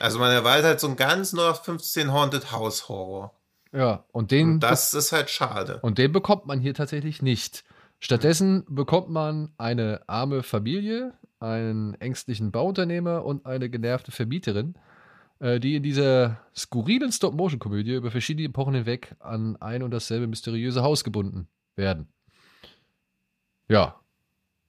Also 0.00 0.18
man 0.18 0.32
erwartet 0.32 0.64
halt 0.64 0.80
so 0.80 0.88
einen 0.88 0.96
ganz 0.96 1.32
0815 1.32 2.12
Haunted 2.12 2.50
House 2.50 2.88
Horror. 2.88 3.32
Ja, 3.72 4.04
und 4.12 4.30
den, 4.30 4.54
Und 4.54 4.60
das 4.60 4.92
ist 4.94 5.12
halt 5.12 5.30
schade. 5.30 5.78
und 5.82 5.98
den 5.98 6.12
bekommt 6.12 6.46
man 6.46 6.60
hier 6.60 6.74
tatsächlich 6.74 7.22
nicht. 7.22 7.64
Stattdessen 8.00 8.64
bekommt 8.68 9.08
man 9.10 9.52
eine 9.58 10.02
arme 10.08 10.42
Familie, 10.42 11.14
einen 11.40 11.94
ängstlichen 11.94 12.50
Bauunternehmer 12.52 13.24
und 13.24 13.46
eine 13.46 13.70
genervte 13.70 14.10
Vermieterin, 14.12 14.74
äh, 15.38 15.58
die 15.60 15.76
in 15.76 15.82
dieser 15.82 16.40
skurrilen 16.54 17.12
Stop-Motion-Komödie 17.12 17.94
über 17.94 18.10
verschiedene 18.10 18.48
Epochen 18.48 18.74
hinweg 18.74 19.14
an 19.20 19.56
ein 19.60 19.82
und 19.82 19.90
dasselbe 19.92 20.26
mysteriöse 20.26 20.82
Haus 20.82 21.02
gebunden 21.04 21.48
werden. 21.76 22.08
Ja, 23.68 24.00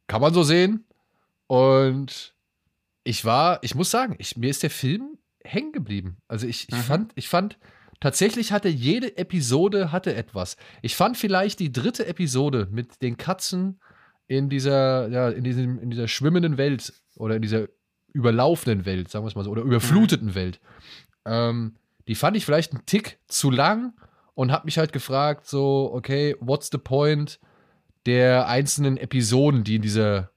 kann 0.07 0.21
man 0.21 0.33
so 0.33 0.43
sehen. 0.43 0.85
Und 1.47 2.33
ich 3.03 3.25
war, 3.25 3.59
ich 3.63 3.75
muss 3.75 3.91
sagen, 3.91 4.15
ich, 4.17 4.37
mir 4.37 4.49
ist 4.49 4.63
der 4.63 4.69
Film 4.69 5.17
hängen 5.43 5.71
geblieben. 5.73 6.17
Also 6.27 6.47
ich, 6.47 6.69
ich 6.69 6.75
Mhm. 6.75 6.81
fand, 6.81 7.11
ich 7.15 7.27
fand, 7.27 7.57
tatsächlich 8.03 8.51
hatte 8.51 8.67
jede 8.67 9.15
Episode 9.15 9.93
hatte 9.93 10.13
etwas. 10.13 10.57
Ich 10.81 10.93
fand 10.93 11.15
vielleicht 11.15 11.61
die 11.61 11.71
dritte 11.71 12.05
Episode 12.05 12.67
mit 12.69 13.01
den 13.01 13.15
Katzen 13.15 13.79
in 14.27 14.49
dieser, 14.49 15.07
ja, 15.07 15.29
in 15.29 15.45
diesem, 15.45 15.79
in 15.79 15.89
dieser 15.89 16.09
schwimmenden 16.09 16.57
Welt 16.57 16.91
oder 17.15 17.37
in 17.37 17.41
dieser 17.41 17.69
überlaufenden 18.11 18.85
Welt, 18.85 19.09
sagen 19.09 19.23
wir 19.23 19.29
es 19.29 19.35
mal 19.35 19.45
so, 19.45 19.51
oder 19.51 19.61
überfluteten 19.61 20.35
Welt. 20.35 20.59
Ähm, 21.23 21.77
die 22.09 22.15
fand 22.15 22.35
ich 22.35 22.43
vielleicht 22.43 22.73
einen 22.73 22.85
Tick 22.85 23.19
zu 23.29 23.49
lang 23.49 23.93
und 24.33 24.51
habe 24.51 24.65
mich 24.65 24.77
halt 24.77 24.91
gefragt, 24.91 25.47
so, 25.47 25.89
okay, 25.93 26.35
what's 26.41 26.69
the 26.73 26.77
point 26.79 27.39
der 28.05 28.49
einzelnen 28.49 28.97
Episoden, 28.97 29.63
die 29.63 29.77
in 29.77 29.81
dieser, 29.81 30.31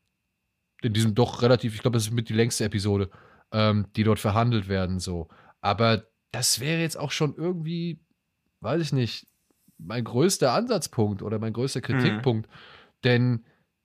in 0.82 0.92
diesem 0.92 1.16
doch 1.16 1.42
relativ, 1.42 1.74
ich 1.74 1.82
glaube, 1.82 1.96
das 1.96 2.04
ist 2.04 2.12
mit 2.12 2.28
die 2.28 2.34
längste 2.34 2.62
Episode, 2.62 3.10
ähm, 3.50 3.86
die 3.96 4.04
dort 4.04 4.20
verhandelt 4.20 4.68
werden, 4.68 5.00
so. 5.00 5.26
Aber 5.60 6.04
das 6.32 6.60
wäre 6.60 6.80
jetzt 6.80 6.98
auch 6.98 7.10
schon 7.10 7.34
irgendwie, 7.36 8.00
weiß 8.60 8.82
ich 8.82 8.92
nicht, 8.92 9.26
mein 9.78 10.04
größter 10.04 10.52
Ansatzpunkt 10.52 11.22
oder 11.22 11.38
mein 11.38 11.52
größter 11.52 11.80
Kritikpunkt. 11.80 12.48
Denn 13.04 13.44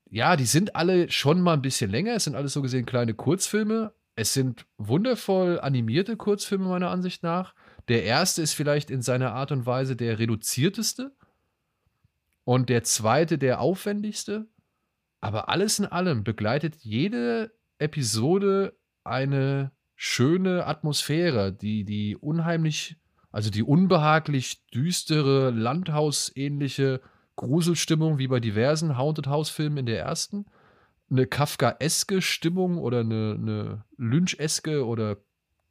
ja, 0.10 0.36
die 0.36 0.46
sind 0.46 0.76
alle 0.76 1.10
schon 1.10 1.42
mal 1.42 1.54
ein 1.54 1.62
bisschen 1.62 1.90
länger. 1.90 2.16
Es 2.16 2.26
sind 2.26 2.36
alles 2.36 2.54
so 2.54 2.62
gesehen 2.62 2.86
kleine 2.86 3.14
Kurzfilme. 3.14 3.94
Es 4.16 4.34
sind 4.34 4.66
wundervoll 4.78 5.60
animierte 5.60 6.18
Kurzfilme 6.18 6.68
meiner 6.68 6.90
Ansicht 6.90 7.24
nach. 7.24 7.56
Der 7.88 8.04
erste 8.04 8.42
ist 8.42 8.54
vielleicht 8.54 8.92
in 8.92 9.02
seiner 9.02 9.34
Art 9.34 9.52
und 9.52 9.66
Weise 9.66 9.96
der 9.96 10.20
reduzierteste 10.20 11.16
und 12.44 12.70
der 12.70 12.84
zweite 12.84 13.38
der 13.38 13.62
aufwendigste. 13.62 14.48
Aber 15.22 15.50
alles 15.50 15.80
in 15.80 15.86
allem 15.86 16.24
begleitet 16.24 16.76
jede 16.78 17.54
Episode 17.78 18.78
eine 19.04 19.72
schöne 20.04 20.66
Atmosphäre, 20.66 21.54
die, 21.54 21.84
die 21.84 22.18
unheimlich, 22.18 22.96
also 23.32 23.52
die 23.52 23.62
unbehaglich 23.62 24.66
düstere, 24.74 25.52
Landhausähnliche 25.52 27.02
Gruselstimmung 27.36 28.18
wie 28.18 28.28
bei 28.28 28.40
diversen 28.40 28.98
Haunted 28.98 29.28
House-Filmen 29.28 29.78
in 29.78 29.86
der 29.86 30.00
ersten. 30.00 30.48
Eine 31.12 31.28
Kafkaeske 31.28 32.24
Stimmung 32.24 32.80
oder 32.80 33.02
eine, 33.02 33.38
eine 33.38 33.86
Lynch-eske 33.98 34.88
oder 34.88 35.18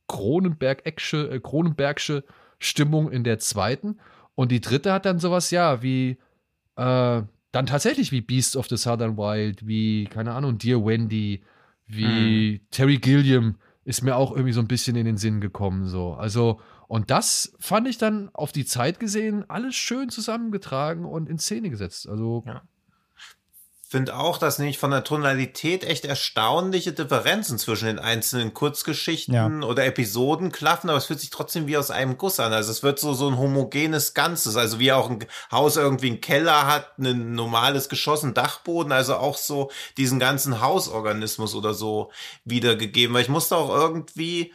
Cronenberg-esche, 0.07 1.29
äh, 1.29 1.41
Cronenbergsche 1.41 2.23
Stimmung 2.61 3.11
in 3.11 3.25
der 3.25 3.41
zweiten. 3.41 3.99
Und 4.37 4.53
die 4.53 4.61
dritte 4.61 4.93
hat 4.93 5.07
dann 5.07 5.19
sowas, 5.19 5.51
ja, 5.51 5.83
wie 5.83 6.19
äh, 6.77 7.23
dann 7.51 7.67
tatsächlich 7.67 8.13
wie 8.13 8.21
Beasts 8.21 8.57
of 8.57 8.69
the 8.69 8.77
Southern 8.77 9.17
Wild, 9.17 9.67
wie, 9.67 10.05
keine 10.05 10.35
Ahnung, 10.35 10.57
Dear 10.57 10.87
Wendy, 10.87 11.43
wie 11.89 12.61
Terry 12.71 12.99
Gilliam 12.99 13.57
ist 13.91 14.03
mir 14.03 14.17
auch 14.17 14.31
irgendwie 14.31 14.53
so 14.53 14.61
ein 14.61 14.69
bisschen 14.69 14.97
in 14.97 15.05
den 15.05 15.17
Sinn 15.17 15.41
gekommen. 15.41 15.87
So. 15.87 16.15
Also, 16.15 16.61
und 16.87 17.11
das 17.11 17.55
fand 17.59 17.89
ich 17.89 17.99
dann 17.99 18.31
auf 18.33 18.53
die 18.53 18.65
Zeit 18.65 19.01
gesehen 19.01 19.45
alles 19.51 19.75
schön 19.75 20.09
zusammengetragen 20.09 21.05
und 21.05 21.29
in 21.29 21.39
Szene 21.39 21.71
gesetzt. 21.71 22.09
Also, 22.09 22.45
Ja. 22.47 22.63
Finde 23.91 24.17
auch, 24.17 24.39
dass 24.39 24.59
nämlich 24.61 24.79
von 24.79 24.93
der 24.93 25.03
Tonalität 25.03 25.83
echt 25.83 26.05
erstaunliche 26.05 26.93
Differenzen 26.93 27.59
zwischen 27.59 27.87
den 27.87 27.99
einzelnen 27.99 28.55
Kurzgeschichten 28.55 29.35
Ja. 29.35 29.49
oder 29.67 29.85
Episoden 29.85 30.53
klaffen, 30.53 30.89
aber 30.89 30.99
es 30.99 31.07
fühlt 31.07 31.19
sich 31.19 31.31
trotzdem 31.31 31.67
wie 31.67 31.77
aus 31.77 31.91
einem 31.91 32.17
Guss 32.17 32.39
an. 32.39 32.53
Also 32.53 32.71
es 32.71 32.85
wird 32.85 33.01
so, 33.01 33.15
so 33.15 33.27
ein 33.29 33.37
homogenes 33.37 34.15
Ganzes. 34.15 34.55
Also 34.55 34.79
wie 34.79 34.93
auch 34.93 35.11
ein 35.11 35.27
Haus 35.51 35.77
irgendwie 35.77 36.07
einen 36.07 36.21
Keller 36.21 36.69
hat, 36.69 36.99
ein 36.99 37.35
normales 37.35 37.89
Geschoss, 37.89 38.23
einen 38.23 38.33
Dachboden, 38.35 38.93
also 38.93 39.17
auch 39.17 39.37
so 39.37 39.73
diesen 39.97 40.21
ganzen 40.21 40.61
Hausorganismus 40.61 41.57
oder 41.57 41.75
so 41.75 42.13
wiedergegeben. 42.45 43.13
Weil 43.13 43.23
ich 43.23 43.29
musste 43.29 43.57
auch 43.57 43.71
irgendwie 43.71 44.53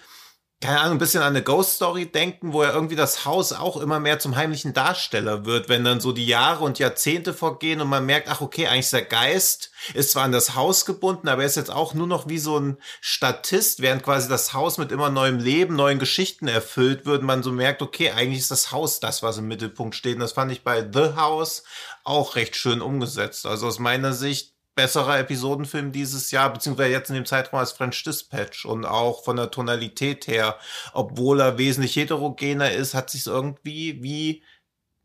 keine 0.66 0.80
Ahnung, 0.80 0.96
ein 0.96 1.00
bisschen 1.00 1.22
an 1.22 1.30
eine 1.30 1.44
Ghost 1.44 1.74
Story 1.74 2.08
denken, 2.08 2.52
wo 2.52 2.64
ja 2.64 2.74
irgendwie 2.74 2.96
das 2.96 3.26
Haus 3.26 3.54
auch 3.54 3.78
immer 3.78 4.00
mehr 4.00 4.20
zum 4.20 4.36
heimlichen 4.36 4.74
Darsteller 4.74 5.46
wird, 5.46 5.70
wenn 5.70 5.84
dann 5.84 6.00
so 6.00 6.12
die 6.12 6.26
Jahre 6.26 6.64
und 6.64 6.80
Jahrzehnte 6.80 7.34
vorgehen 7.34 7.82
und 7.82 7.90
man 7.90 8.06
merkt, 8.06 8.30
ach 8.30 8.42
okay, 8.42 8.68
eigentlich 8.68 8.86
ist 8.86 8.94
der 8.94 9.04
Geist 9.04 9.72
ist 9.94 10.12
zwar 10.12 10.24
an 10.24 10.32
das 10.32 10.56
Haus 10.56 10.86
gebunden, 10.86 11.28
aber 11.28 11.44
er 11.44 11.48
ist 11.48 11.56
jetzt 11.56 11.72
auch 11.72 11.94
nur 11.94 12.08
noch 12.08 12.28
wie 12.28 12.40
so 12.40 12.58
ein 12.58 12.78
Statist, 13.02 13.82
während 13.82 14.04
quasi 14.04 14.28
das 14.28 14.54
Haus 14.54 14.78
mit 14.78 14.92
immer 14.92 15.10
neuem 15.10 15.40
Leben, 15.40 15.76
neuen 15.76 16.00
Geschichten 16.00 16.48
erfüllt 16.48 17.06
wird 17.06 17.22
man 17.22 17.44
so 17.44 17.52
merkt, 17.52 17.82
okay, 17.82 18.12
eigentlich 18.12 18.40
ist 18.40 18.52
das 18.52 18.72
Haus 18.72 19.00
das, 19.00 19.22
was 19.22 19.38
im 19.38 19.48
Mittelpunkt 19.48 19.96
steht. 19.96 20.16
Und 20.16 20.22
das 20.22 20.34
fand 20.34 20.52
ich 20.52 20.64
bei 20.64 20.82
The 20.82 21.16
House 21.16 21.64
auch 22.04 22.36
recht 22.36 22.56
schön 22.56 22.82
umgesetzt. 22.82 23.46
Also 23.46 23.68
aus 23.68 23.80
meiner 23.80 24.14
Sicht 24.14 24.55
besserer 24.76 25.20
Episodenfilm 25.20 25.92
dieses 25.92 26.32
Jahr, 26.32 26.52
beziehungsweise 26.52 26.92
jetzt 26.92 27.10
in 27.10 27.16
dem 27.16 27.26
Zeitraum 27.26 27.60
als 27.60 27.72
French 27.72 28.04
Dispatch 28.04 28.66
und 28.66 28.86
auch 28.86 29.24
von 29.24 29.38
der 29.38 29.50
Tonalität 29.52 30.28
her, 30.28 30.56
obwohl 30.94 31.40
er 31.40 31.58
wesentlich 31.58 31.96
heterogener 31.96 32.72
ist, 32.72 32.94
hat 32.94 33.10
sich 33.10 33.26
irgendwie 33.26 34.04
wie 34.04 34.44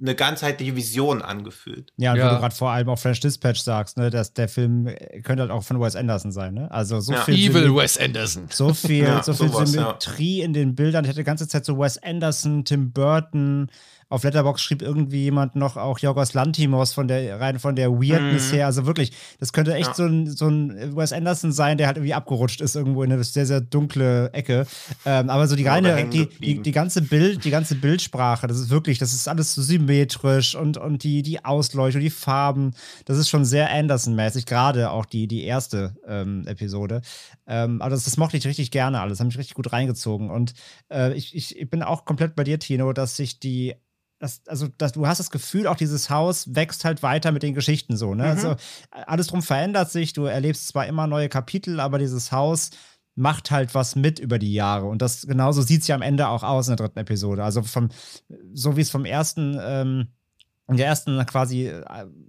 eine 0.02 0.14
ganzheitliche 0.14 0.74
Vision 0.76 1.20
angefühlt. 1.20 1.92
Ja, 1.98 2.12
und 2.12 2.18
Ja. 2.18 2.30
wo 2.30 2.34
du 2.34 2.40
gerade 2.40 2.54
vor 2.54 2.70
allem 2.70 2.88
auch 2.88 2.98
French 2.98 3.20
Dispatch 3.20 3.60
sagst, 3.60 3.98
ne, 3.98 4.08
dass 4.08 4.32
der 4.32 4.48
Film 4.48 4.86
könnte 5.24 5.42
halt 5.42 5.50
auch 5.50 5.62
von 5.62 5.78
Wes 5.78 5.94
Anderson 5.94 6.32
sein, 6.32 6.54
ne? 6.54 6.70
Also 6.70 7.00
so 7.00 7.12
Ja. 7.12 7.20
viel 7.20 7.34
Evil 7.34 7.64
Symmet- 7.64 7.76
Wes 7.82 7.98
Anderson. 7.98 8.46
so 8.50 8.72
viel, 8.72 9.04
Ja, 9.04 9.22
so 9.22 9.34
viel 9.34 9.48
sowas, 9.48 9.74
ja. 9.74 9.82
Symmetrie 9.82 10.40
in 10.40 10.54
den 10.54 10.74
Bildern. 10.74 11.04
Ich 11.04 11.10
hatte 11.10 11.20
die 11.20 11.24
ganze 11.24 11.46
Zeit 11.48 11.66
so 11.66 11.78
Wes 11.78 12.02
Anderson, 12.02 12.64
Tim 12.64 12.92
Burton. 12.92 13.70
Auf 14.10 14.24
Letterbox 14.24 14.60
schrieb 14.60 14.82
irgendwie 14.82 15.22
jemand 15.22 15.56
noch 15.56 15.76
auch 15.78 15.98
Jorgos 16.00 16.34
Lantimos 16.34 16.92
von 16.92 17.08
der 17.08 17.40
rein 17.40 17.58
von 17.58 17.76
der 17.76 17.90
Weirdness 17.92 18.50
Mhm. 18.50 18.56
her. 18.56 18.66
Also 18.66 18.84
wirklich, 18.84 19.12
das 19.38 19.52
könnte 19.52 19.72
echt 19.74 19.86
Ja. 19.88 19.94
so, 19.94 20.04
ein, 20.04 20.30
so 20.30 20.48
ein 20.48 20.96
Wes 20.96 21.12
Anderson 21.12 21.52
sein, 21.52 21.78
der 21.78 21.86
halt 21.86 21.96
irgendwie 21.96 22.14
abgerutscht 22.14 22.60
ist 22.60 22.74
irgendwo 22.74 23.02
in 23.04 23.12
eine 23.12 23.22
sehr, 23.24 23.46
sehr 23.46 23.60
dunkle 23.60 24.32
Ecke. 24.32 24.66
Ähm, 25.06 25.30
aber 25.30 25.46
so 25.46 25.54
die 25.56 25.66
reine, 25.66 26.08
die, 26.10 26.26
die, 26.26 26.60
die 26.60 26.72
ganze 26.72 27.02
Bild, 27.02 27.44
die 27.44 27.50
ganze 27.50 27.76
Bildsprache, 27.76 28.46
das 28.48 28.58
ist 28.58 28.68
wirklich, 28.70 28.98
das 28.98 29.12
ist 29.14 29.28
alles 29.28 29.54
so 29.54 29.62
symmetrisch 29.62 30.56
und, 30.56 30.76
und 30.76 31.04
die, 31.04 31.22
die 31.22 31.44
Ausleuchtung, 31.44 32.00
die 32.02 32.10
Farben, 32.10 32.72
das 33.04 33.16
ist 33.16 33.28
schon 33.28 33.44
sehr 33.44 33.70
Anderson-mäßig, 33.70 34.44
gerade 34.44 34.90
auch 34.90 35.06
die, 35.06 35.28
die 35.28 35.44
erste 35.44 35.94
ähm, 36.06 36.44
Episode. 36.48 37.00
Ähm, 37.46 37.80
aber 37.80 37.90
das, 37.90 38.04
das 38.04 38.16
mochte 38.16 38.36
ich 38.36 38.46
richtig 38.46 38.72
gerne 38.72 39.00
alles, 39.00 39.20
hat 39.20 39.26
mich 39.28 39.38
richtig 39.38 39.54
gut 39.54 39.72
reingezogen. 39.72 40.30
Und 40.30 40.54
äh, 40.92 41.12
ich, 41.14 41.34
ich, 41.36 41.56
ich 41.56 41.70
bin 41.70 41.84
auch 41.84 42.04
komplett 42.04 42.34
bei 42.34 42.42
dir, 42.42 42.58
Tino, 42.58 42.92
dass 42.92 43.14
sich 43.16 43.38
die 43.38 43.74
das, 44.20 44.42
also 44.46 44.68
das, 44.78 44.92
du 44.92 45.06
hast 45.06 45.18
das 45.18 45.30
Gefühl, 45.30 45.66
auch 45.66 45.76
dieses 45.76 46.10
Haus 46.10 46.54
wächst 46.54 46.84
halt 46.84 47.02
weiter 47.02 47.32
mit 47.32 47.42
den 47.42 47.54
Geschichten 47.54 47.96
so. 47.96 48.14
Ne? 48.14 48.24
Mhm. 48.24 48.30
Also 48.30 48.56
alles 48.90 49.28
drum 49.28 49.42
verändert 49.42 49.90
sich. 49.90 50.12
Du 50.12 50.26
erlebst 50.26 50.68
zwar 50.68 50.86
immer 50.86 51.06
neue 51.06 51.28
Kapitel, 51.28 51.80
aber 51.80 51.98
dieses 51.98 52.30
Haus 52.30 52.70
macht 53.14 53.50
halt 53.50 53.74
was 53.74 53.96
mit 53.96 54.18
über 54.18 54.38
die 54.38 54.52
Jahre. 54.52 54.86
Und 54.86 55.02
das 55.02 55.26
genauso 55.26 55.62
sieht 55.62 55.82
es 55.82 55.88
ja 55.88 55.94
am 55.94 56.02
Ende 56.02 56.28
auch 56.28 56.42
aus 56.42 56.68
in 56.68 56.76
der 56.76 56.86
dritten 56.86 57.00
Episode. 57.00 57.42
Also 57.42 57.62
vom, 57.62 57.88
so 58.52 58.76
wie 58.76 58.82
es 58.82 58.90
vom 58.90 59.06
ersten, 59.06 59.58
ähm, 59.60 60.08
in 60.68 60.76
der 60.76 60.86
ersten 60.86 61.24
quasi 61.26 61.66
äh, 61.68 61.82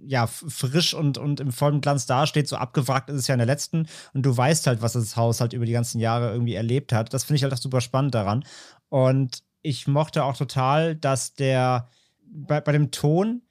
ja 0.04 0.26
frisch 0.26 0.94
und, 0.94 1.18
und 1.18 1.40
im 1.40 1.52
vollen 1.52 1.82
Glanz 1.82 2.06
dasteht, 2.06 2.48
so 2.48 2.56
abgewrackt 2.56 3.10
ist 3.10 3.20
es 3.20 3.26
ja 3.28 3.34
in 3.34 3.38
der 3.38 3.46
letzten. 3.46 3.86
Und 4.14 4.24
du 4.24 4.34
weißt 4.34 4.66
halt, 4.66 4.80
was 4.80 4.94
das 4.94 5.14
Haus 5.16 5.42
halt 5.42 5.52
über 5.52 5.66
die 5.66 5.72
ganzen 5.72 6.00
Jahre 6.00 6.32
irgendwie 6.32 6.54
erlebt 6.54 6.92
hat. 6.92 7.12
Das 7.12 7.24
finde 7.24 7.36
ich 7.36 7.42
halt 7.42 7.52
auch 7.52 7.58
super 7.58 7.82
spannend 7.82 8.14
daran. 8.14 8.44
Und 8.88 9.42
ich 9.62 9.86
mochte 9.86 10.24
auch 10.24 10.36
total, 10.36 10.96
dass 10.96 11.34
der 11.34 11.88
bei, 12.32 12.60
bei 12.60 12.72
dem 12.72 12.90
Ton, 12.90 13.42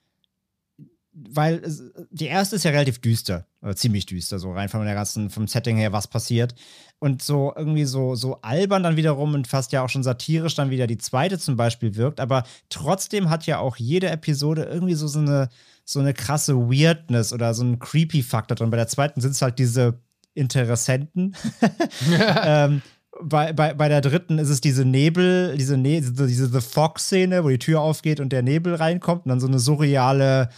weil 1.12 1.62
die 2.10 2.26
erste 2.26 2.56
ist 2.56 2.64
ja 2.64 2.70
relativ 2.70 3.00
düster, 3.00 3.46
ziemlich 3.74 4.06
düster, 4.06 4.38
so 4.38 4.52
rein 4.52 4.68
von 4.68 4.84
der 4.84 4.94
ganzen, 4.94 5.28
vom 5.28 5.46
Setting 5.46 5.76
her, 5.76 5.92
was 5.92 6.08
passiert. 6.08 6.54
Und 6.98 7.22
so 7.22 7.52
irgendwie 7.54 7.84
so, 7.84 8.14
so 8.14 8.40
albern 8.40 8.82
dann 8.82 8.96
wiederum 8.96 9.34
und 9.34 9.46
fast 9.48 9.72
ja 9.72 9.82
auch 9.82 9.88
schon 9.88 10.02
satirisch 10.02 10.54
dann 10.54 10.70
wieder 10.70 10.86
die 10.86 10.98
zweite 10.98 11.38
zum 11.38 11.56
Beispiel 11.56 11.96
wirkt. 11.96 12.20
Aber 12.20 12.44
trotzdem 12.70 13.28
hat 13.28 13.46
ja 13.46 13.58
auch 13.58 13.76
jede 13.76 14.08
Episode 14.08 14.64
irgendwie 14.64 14.94
so, 14.94 15.06
so 15.06 15.18
eine, 15.18 15.48
so 15.84 16.00
eine 16.00 16.14
krasse 16.14 16.56
Weirdness 16.56 17.32
oder 17.32 17.52
so 17.54 17.62
einen 17.62 17.78
Creepy-Faktor 17.78 18.54
drin. 18.54 18.70
Bei 18.70 18.76
der 18.76 18.88
zweiten 18.88 19.20
sind 19.20 19.32
es 19.32 19.42
halt 19.42 19.58
diese 19.58 20.00
Interessenten. 20.34 21.36
ähm, 22.44 22.82
bei, 23.24 23.52
bei, 23.52 23.74
bei 23.74 23.88
der 23.88 24.00
dritten 24.00 24.38
ist 24.38 24.48
es 24.48 24.60
diese 24.60 24.84
Nebel, 24.84 25.56
diese, 25.56 25.76
ne 25.76 26.00
diese, 26.00 26.48
The 26.48 26.60
Fog-Szene, 26.60 27.44
wo 27.44 27.48
die 27.48 27.58
Tür 27.58 27.80
aufgeht 27.80 28.20
und 28.20 28.32
der 28.32 28.42
Nebel 28.42 28.74
reinkommt 28.74 29.24
und 29.24 29.30
dann 29.30 29.40
so 29.40 29.46
eine 29.46 29.58
surreale, 29.58 30.48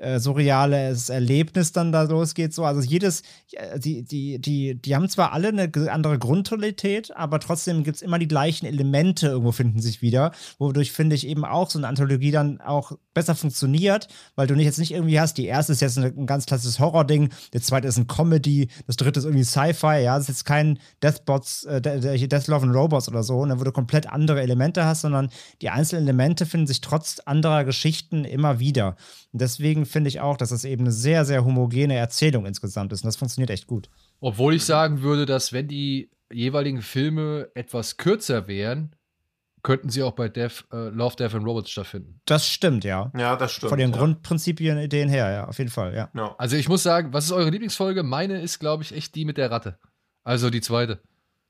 äh, 0.00 0.18
surreales 0.18 1.08
Erlebnis 1.08 1.72
dann 1.72 1.92
da 1.92 2.02
losgeht. 2.02 2.52
So. 2.54 2.64
Also 2.64 2.80
jedes, 2.80 3.22
äh, 3.52 3.78
die, 3.78 4.02
die, 4.02 4.38
die, 4.40 4.74
die 4.74 4.96
haben 4.96 5.08
zwar 5.08 5.32
alle 5.32 5.48
eine 5.48 5.70
andere 5.90 6.18
Grundtonalität, 6.18 7.16
aber 7.16 7.38
trotzdem 7.40 7.84
gibt 7.84 7.96
es 7.96 8.02
immer 8.02 8.18
die 8.18 8.28
gleichen 8.28 8.66
Elemente 8.66 9.28
irgendwo 9.28 9.52
finden 9.52 9.80
sich 9.80 10.02
wieder, 10.02 10.32
wodurch 10.58 10.92
finde 10.92 11.14
ich 11.16 11.26
eben 11.26 11.44
auch 11.44 11.70
so 11.70 11.78
eine 11.78 11.88
Anthologie 11.88 12.30
dann 12.30 12.60
auch 12.60 12.92
besser 13.14 13.34
funktioniert, 13.34 14.08
weil 14.36 14.46
du 14.46 14.54
nicht 14.54 14.66
jetzt 14.66 14.78
nicht 14.78 14.92
irgendwie 14.92 15.20
hast, 15.20 15.36
die 15.36 15.46
erste 15.46 15.72
ist 15.72 15.80
jetzt 15.80 15.98
ein, 15.98 16.04
ein 16.04 16.26
ganz 16.26 16.46
klassisches 16.46 16.78
Horror-Ding, 16.78 17.30
der 17.52 17.60
zweite 17.60 17.88
ist 17.88 17.98
ein 17.98 18.06
Comedy, 18.06 18.68
das 18.86 18.96
dritte 18.96 19.20
ist 19.20 19.26
irgendwie 19.26 19.44
Sci-Fi, 19.44 20.02
ja, 20.02 20.14
das 20.14 20.22
ist 20.22 20.28
jetzt 20.28 20.44
kein 20.44 20.78
Deathbots, 21.02 21.64
äh, 21.64 21.80
De- 21.80 22.00
De- 22.00 22.26
Death 22.26 22.46
Love 22.46 22.66
and 22.66 22.74
Robots 22.74 23.08
oder 23.08 23.22
so, 23.22 23.44
ne, 23.44 23.58
wo 23.58 23.64
du 23.64 23.72
komplett 23.72 24.06
andere 24.10 24.40
Elemente 24.40 24.84
hast, 24.84 25.02
sondern 25.02 25.30
die 25.60 25.70
einzelnen 25.70 26.04
Elemente 26.04 26.46
finden 26.46 26.66
sich 26.66 26.80
trotz 26.80 27.20
anderer 27.26 27.64
Geschichten 27.64 28.24
immer 28.24 28.60
wieder. 28.60 28.96
Und 29.32 29.40
deswegen 29.40 29.86
finde 29.90 30.08
ich 30.08 30.20
auch, 30.20 30.36
dass 30.36 30.50
das 30.50 30.64
eben 30.64 30.82
eine 30.84 30.92
sehr, 30.92 31.24
sehr 31.24 31.44
homogene 31.44 31.94
Erzählung 31.94 32.46
insgesamt 32.46 32.92
ist 32.92 33.02
und 33.02 33.08
das 33.08 33.16
funktioniert 33.16 33.50
echt 33.50 33.66
gut. 33.66 33.88
Obwohl 34.20 34.54
ich 34.54 34.64
sagen 34.64 35.02
würde, 35.02 35.26
dass 35.26 35.52
wenn 35.52 35.68
die 35.68 36.10
jeweiligen 36.32 36.82
Filme 36.82 37.48
etwas 37.54 37.96
kürzer 37.96 38.46
wären, 38.46 38.94
könnten 39.62 39.90
sie 39.90 40.02
auch 40.02 40.12
bei 40.12 40.28
Death, 40.28 40.64
äh, 40.72 40.88
Love, 40.88 41.16
Death 41.16 41.34
and 41.34 41.44
Robots 41.46 41.70
stattfinden. 41.70 42.20
Das 42.24 42.46
stimmt, 42.46 42.84
ja. 42.84 43.12
Ja, 43.16 43.36
das 43.36 43.52
stimmt. 43.52 43.70
Von 43.70 43.78
den 43.78 43.90
ja. 43.90 43.96
Grundprinzipien, 43.96 44.78
Ideen 44.78 45.08
her, 45.08 45.30
ja, 45.30 45.48
auf 45.48 45.58
jeden 45.58 45.70
Fall, 45.70 45.94
ja. 45.94 46.08
Ja. 46.14 46.34
Also 46.38 46.56
ich 46.56 46.68
muss 46.68 46.82
sagen, 46.82 47.12
was 47.12 47.26
ist 47.26 47.32
eure 47.32 47.50
Lieblingsfolge? 47.50 48.02
Meine 48.02 48.40
ist, 48.40 48.58
glaube 48.58 48.82
ich, 48.82 48.94
echt 48.94 49.14
die 49.14 49.24
mit 49.24 49.36
der 49.36 49.50
Ratte. 49.50 49.78
Also 50.22 50.50
die 50.50 50.60
zweite. 50.60 51.00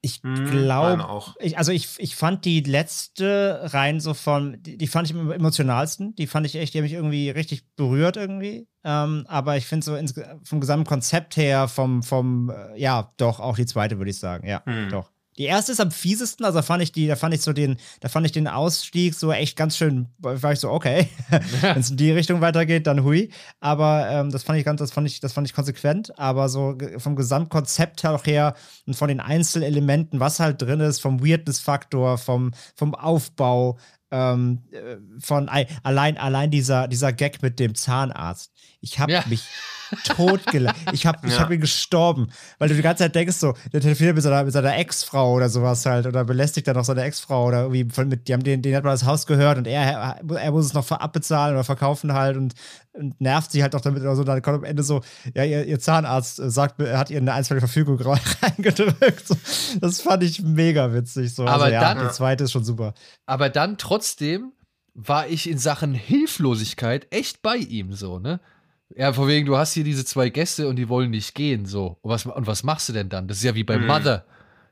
Ich 0.03 0.23
Hm, 0.23 0.45
glaube, 0.47 1.35
ich, 1.41 1.59
also 1.59 1.73
ich, 1.73 1.89
ich 1.99 2.17
fand 2.17 2.45
die 2.47 2.61
letzte 2.61 3.61
rein 3.75 4.01
so 4.01 4.15
von, 4.15 4.57
die, 4.63 4.79
die 4.79 4.87
fand 4.87 5.11
ich 5.11 5.15
am 5.17 5.31
emotionalsten. 5.31 6.15
Die 6.15 6.27
fand 6.27 6.47
ich 6.47 6.55
echt, 6.57 6.73
die 6.73 6.79
hat 6.79 6.85
mich 6.85 6.95
irgendwie 6.95 7.29
richtig 7.31 7.67
berührt 7.77 8.17
irgendwie. 8.17 8.67
Ähm, 8.83 9.25
aber 9.29 9.57
ich 9.59 9.67
finde 9.67 9.85
so 9.85 9.95
ins, 9.97 10.15
vom 10.45 10.61
gesamten 10.61 10.87
Konzept 10.87 11.37
her, 11.37 11.69
vom, 11.69 12.03
vom, 12.03 12.51
äh, 12.51 12.81
ja, 12.81 13.13
doch, 13.19 13.41
auch 13.41 13.57
die 13.57 13.67
zweite 13.67 13.99
würde 13.99 14.11
ich 14.11 14.19
sagen. 14.19 14.47
Ja, 14.47 14.63
Hm. 14.65 14.89
doch. 14.91 15.11
Die 15.41 15.47
erste 15.47 15.73
ist 15.73 15.81
am 15.81 15.91
fiesesten, 15.91 16.45
also 16.45 16.61
fand 16.61 16.83
ich 16.83 16.93
die, 16.93 17.07
da 17.07 17.17
fand 17.17 17.33
ich 17.33 17.41
so 17.41 17.55
den, 17.55 17.79
da 18.01 18.11
fand 18.11 18.27
ich 18.27 18.33
den 18.33 18.47
Ausstieg 18.47 19.15
so 19.15 19.33
echt 19.33 19.57
ganz 19.57 19.75
schön, 19.75 20.07
war 20.19 20.53
ich 20.53 20.61
so, 20.61 20.71
okay, 20.71 21.09
wenn 21.63 21.79
es 21.81 21.89
in 21.91 21.97
die 21.97 22.11
Richtung 22.11 22.43
weitergeht, 22.43 22.87
dann 22.87 23.05
hui. 23.05 23.31
Aber 23.59 24.07
ähm, 24.11 24.31
das 24.31 24.43
fand 24.43 24.59
ich 24.59 24.67
ganz, 24.67 24.81
das 24.81 24.93
fand 24.93 25.07
ich, 25.07 25.19
das 25.21 25.33
fand 25.33 25.49
ich 25.49 25.55
konsequent. 25.55 26.19
Aber 26.19 26.51
so 26.51 26.77
vom 26.99 27.17
Gesamtkonzept 27.17 28.03
her 28.27 28.55
und 28.87 28.95
von 28.97 29.09
den 29.09 29.21
Einzelelementen, 29.21 30.21
was 30.21 30.41
halt 30.41 30.61
drin 30.61 30.81
ist, 30.81 31.01
vom 31.01 31.25
Weirdness-Faktor, 31.25 32.19
vom, 32.19 32.51
vom 32.77 32.95
Aufbau, 32.95 33.79
ähm, 34.11 34.63
äh, 34.73 34.97
von 35.21 35.49
ei- 35.49 35.69
allein, 35.83 36.19
allein 36.19 36.51
dieser, 36.51 36.87
dieser 36.87 37.15
Gag 37.15 37.41
mit 37.41 37.59
dem 37.59 37.75
Zahnarzt. 37.75 38.53
Ich 38.83 38.99
habe 38.99 39.11
Ja. 39.13 39.25
mich 39.27 39.43
totgelacht. 40.05 40.77
Ich 40.93 41.07
habe 41.07 41.27
ich 41.27 41.35
Ja. 41.35 41.41
hab 41.41 41.49
bin 41.49 41.61
gestorben, 41.61 42.29
weil 42.59 42.69
du 42.69 42.75
die 42.75 42.83
ganze 42.83 43.05
Zeit 43.05 43.15
denkst 43.15 43.37
so, 43.37 43.55
der 43.73 43.81
telefoniert 43.81 44.15
mit 44.15 44.23
seiner, 44.25 44.45
mit 44.45 44.53
seiner 44.53 44.77
Ex-Frau 44.77 45.33
oder 45.35 45.49
sowas 45.49 45.85
halt 45.87 46.07
oder 46.07 46.25
belästigt 46.25 46.67
dann 46.69 46.77
noch 46.77 46.85
seine 46.85 47.03
Ex-Frau 47.03 47.47
oder 47.47 47.63
irgendwie 47.63 47.87
von, 47.93 48.09
mit, 48.09 48.29
die 48.29 48.33
haben 48.33 48.43
den, 48.43 48.63
den 48.63 48.75
hat 48.75 48.85
man 48.85 48.93
das 48.93 49.05
Haus 49.05 49.27
gehört 49.27 49.59
und 49.59 49.67
er, 49.67 50.19
er 50.29 50.51
muss 50.53 50.67
es 50.67 50.75
noch 50.75 50.91
abbezahlen 50.91 51.55
oder 51.55 51.65
verkaufen 51.65 52.13
halt 52.13 52.37
und, 52.37 52.55
und 52.93 53.21
nervt 53.21 53.53
sie 53.53 53.63
halt 53.63 53.73
noch 53.73 53.81
damit 53.81 54.03
oder 54.03 54.17
so. 54.17 54.25
Dann 54.25 54.43
kommt 54.43 54.59
am 54.59 54.65
Ende 54.65 54.83
so, 54.83 55.01
ja, 55.35 55.45
ihr, 55.45 55.65
ihr 55.65 55.79
Zahnarzt 55.81 56.39
äh, 56.41 56.51
sagt, 56.51 56.81
er 56.81 56.99
hat 56.99 57.11
ihr 57.11 57.19
eine 57.19 57.33
einstweilige 57.33 57.67
Verfügung 57.67 57.99
reingedrückt. 58.43 59.27
So, 59.29 59.37
das 59.81 60.01
fand 60.01 60.23
ich 60.23 60.43
mega 60.43 60.93
witzig. 60.93 61.35
So. 61.35 61.43
Aber 61.47 61.65
also, 61.65 61.75
ja, 61.75 61.81
dann- 61.95 62.07
die 62.07 62.13
zweite 62.13 62.45
ist 62.45 62.53
schon 62.53 62.65
super. 62.65 62.95
Aber 63.27 63.49
dann 63.49 63.79
trotzdem 63.79 64.53
war 64.95 65.29
ich 65.29 65.49
in 65.49 65.57
Sachen 65.59 65.95
Hilflosigkeit 65.95 67.07
echt 67.11 67.43
bei 67.43 67.57
ihm 67.57 67.93
so, 67.93 68.19
ne? 68.19 68.41
Ja, 68.97 69.13
von 69.13 69.29
wegen, 69.29 69.47
du 69.47 69.57
hast 69.57 69.73
hier 69.73 69.85
diese 69.85 70.05
zwei 70.05 70.29
Gäste 70.31 70.69
und 70.69 70.77
die 70.77 70.89
wollen 70.89 71.11
nicht 71.11 71.35
gehen, 71.35 71.65
so. 71.67 71.99
Und 72.03 72.11
was, 72.11 72.27
und 72.27 72.47
was 72.47 72.63
machst 72.65 72.89
du 72.89 72.93
denn 72.93 73.09
dann? 73.09 73.29
Das 73.29 73.37
ist 73.39 73.45
ja 73.45 73.55
wie 73.55 73.65
bei 73.65 73.79
Mhm. 73.79 73.87
Mother. 73.87 74.25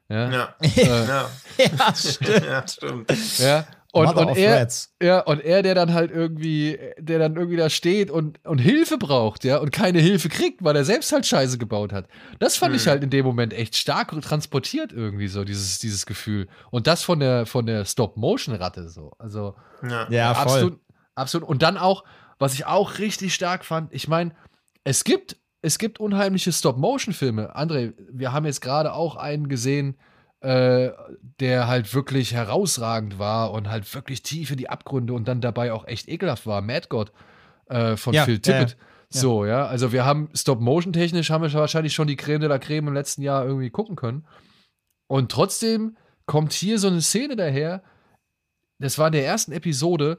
Ja. 0.08 0.30
Ja. 0.30 0.54
Äh, 0.62 1.06
ja. 1.06 1.30
Ja, 1.58 1.94
stimmt. 1.94 2.44
ja, 2.44 2.66
stimmt. 2.66 3.38
ja. 3.38 3.66
Und, 3.92 4.04
Mother 4.06 4.26
und 4.28 4.36
er, 4.36 4.68
ja, 5.02 5.20
und 5.20 5.40
er, 5.40 5.62
der 5.62 5.74
dann 5.74 5.94
halt 5.94 6.10
irgendwie, 6.10 6.78
der 6.98 7.18
dann 7.18 7.36
irgendwie 7.36 7.56
da 7.56 7.70
steht 7.70 8.10
und, 8.10 8.38
und 8.44 8.58
Hilfe 8.58 8.98
braucht, 8.98 9.44
ja, 9.44 9.56
und 9.58 9.70
keine 9.72 9.98
Hilfe 10.00 10.28
kriegt, 10.28 10.62
weil 10.62 10.76
er 10.76 10.84
selbst 10.84 11.10
halt 11.10 11.24
Scheiße 11.26 11.56
gebaut 11.56 11.92
hat. 11.92 12.06
Das 12.38 12.56
fand 12.58 12.74
ich 12.76 12.84
Mhm. 12.84 12.90
halt 12.90 13.02
in 13.04 13.10
dem 13.10 13.24
Moment 13.24 13.52
echt 13.54 13.76
stark 13.76 14.10
transportiert 14.20 14.92
irgendwie 14.92 15.28
so, 15.28 15.42
dieses, 15.44 15.78
dieses 15.78 16.04
Gefühl. 16.06 16.48
Und 16.70 16.86
das 16.86 17.02
von 17.02 17.18
der, 17.20 17.46
von 17.46 17.64
der 17.66 17.84
Stop-Motion-Ratte 17.86 18.88
so. 18.90 19.12
Also, 19.18 19.54
Ja. 19.82 20.06
Ja, 20.10 20.34
voll. 20.34 20.42
absolut, 20.42 20.80
absolut. 21.14 21.48
Und 21.48 21.62
dann 21.62 21.76
auch, 21.78 22.04
was 22.38 22.54
ich 22.54 22.66
auch 22.66 22.98
richtig 22.98 23.34
stark 23.34 23.64
fand, 23.64 23.92
ich 23.92 24.08
meine, 24.08 24.32
es 24.84 25.04
gibt, 25.04 25.36
es 25.62 25.78
gibt 25.78 26.00
unheimliche 26.00 26.52
Stop-Motion-Filme. 26.52 27.56
André, 27.56 27.92
wir 28.10 28.32
haben 28.32 28.46
jetzt 28.46 28.60
gerade 28.60 28.92
auch 28.92 29.16
einen 29.16 29.48
gesehen, 29.48 29.96
äh, 30.40 30.90
der 31.40 31.66
halt 31.66 31.92
wirklich 31.94 32.32
herausragend 32.32 33.18
war 33.18 33.50
und 33.52 33.68
halt 33.68 33.92
wirklich 33.92 34.22
tief 34.22 34.50
in 34.52 34.56
die 34.56 34.70
Abgründe 34.70 35.12
und 35.12 35.26
dann 35.26 35.40
dabei 35.40 35.72
auch 35.72 35.86
echt 35.86 36.08
ekelhaft 36.08 36.46
war. 36.46 36.62
Mad 36.62 36.86
God 36.88 37.12
äh, 37.66 37.96
von 37.96 38.14
Ja, 38.14 38.24
Phil 38.24 38.34
ja, 38.34 38.40
Tippett. 38.40 38.70
ja. 38.70 39.20
So, 39.20 39.44
ja. 39.44 39.66
Also 39.66 39.90
wir 39.90 40.04
haben 40.04 40.30
Stop-Motion-technisch 40.34 41.30
haben 41.30 41.42
wir 41.42 41.52
wahrscheinlich 41.52 41.94
schon 41.94 42.06
die 42.06 42.16
Creme 42.16 42.40
de 42.40 42.48
la 42.48 42.58
Creme 42.58 42.88
im 42.88 42.94
letzten 42.94 43.22
Jahr 43.22 43.44
irgendwie 43.44 43.70
gucken 43.70 43.96
können. 43.96 44.26
Und 45.08 45.32
trotzdem 45.32 45.96
kommt 46.26 46.52
hier 46.52 46.78
so 46.78 46.86
eine 46.88 47.00
Szene 47.00 47.34
daher, 47.34 47.82
das 48.78 48.98
war 48.98 49.06
in 49.08 49.14
der 49.14 49.24
ersten 49.26 49.50
Episode, 49.52 50.18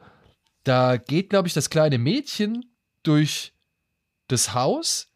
da 0.64 0.98
geht, 0.98 1.30
glaube 1.30 1.48
ich, 1.48 1.54
das 1.54 1.70
kleine 1.70 1.98
Mädchen 1.98 2.66
durch 3.04 3.54
das 4.28 4.54
Haus 4.54 5.08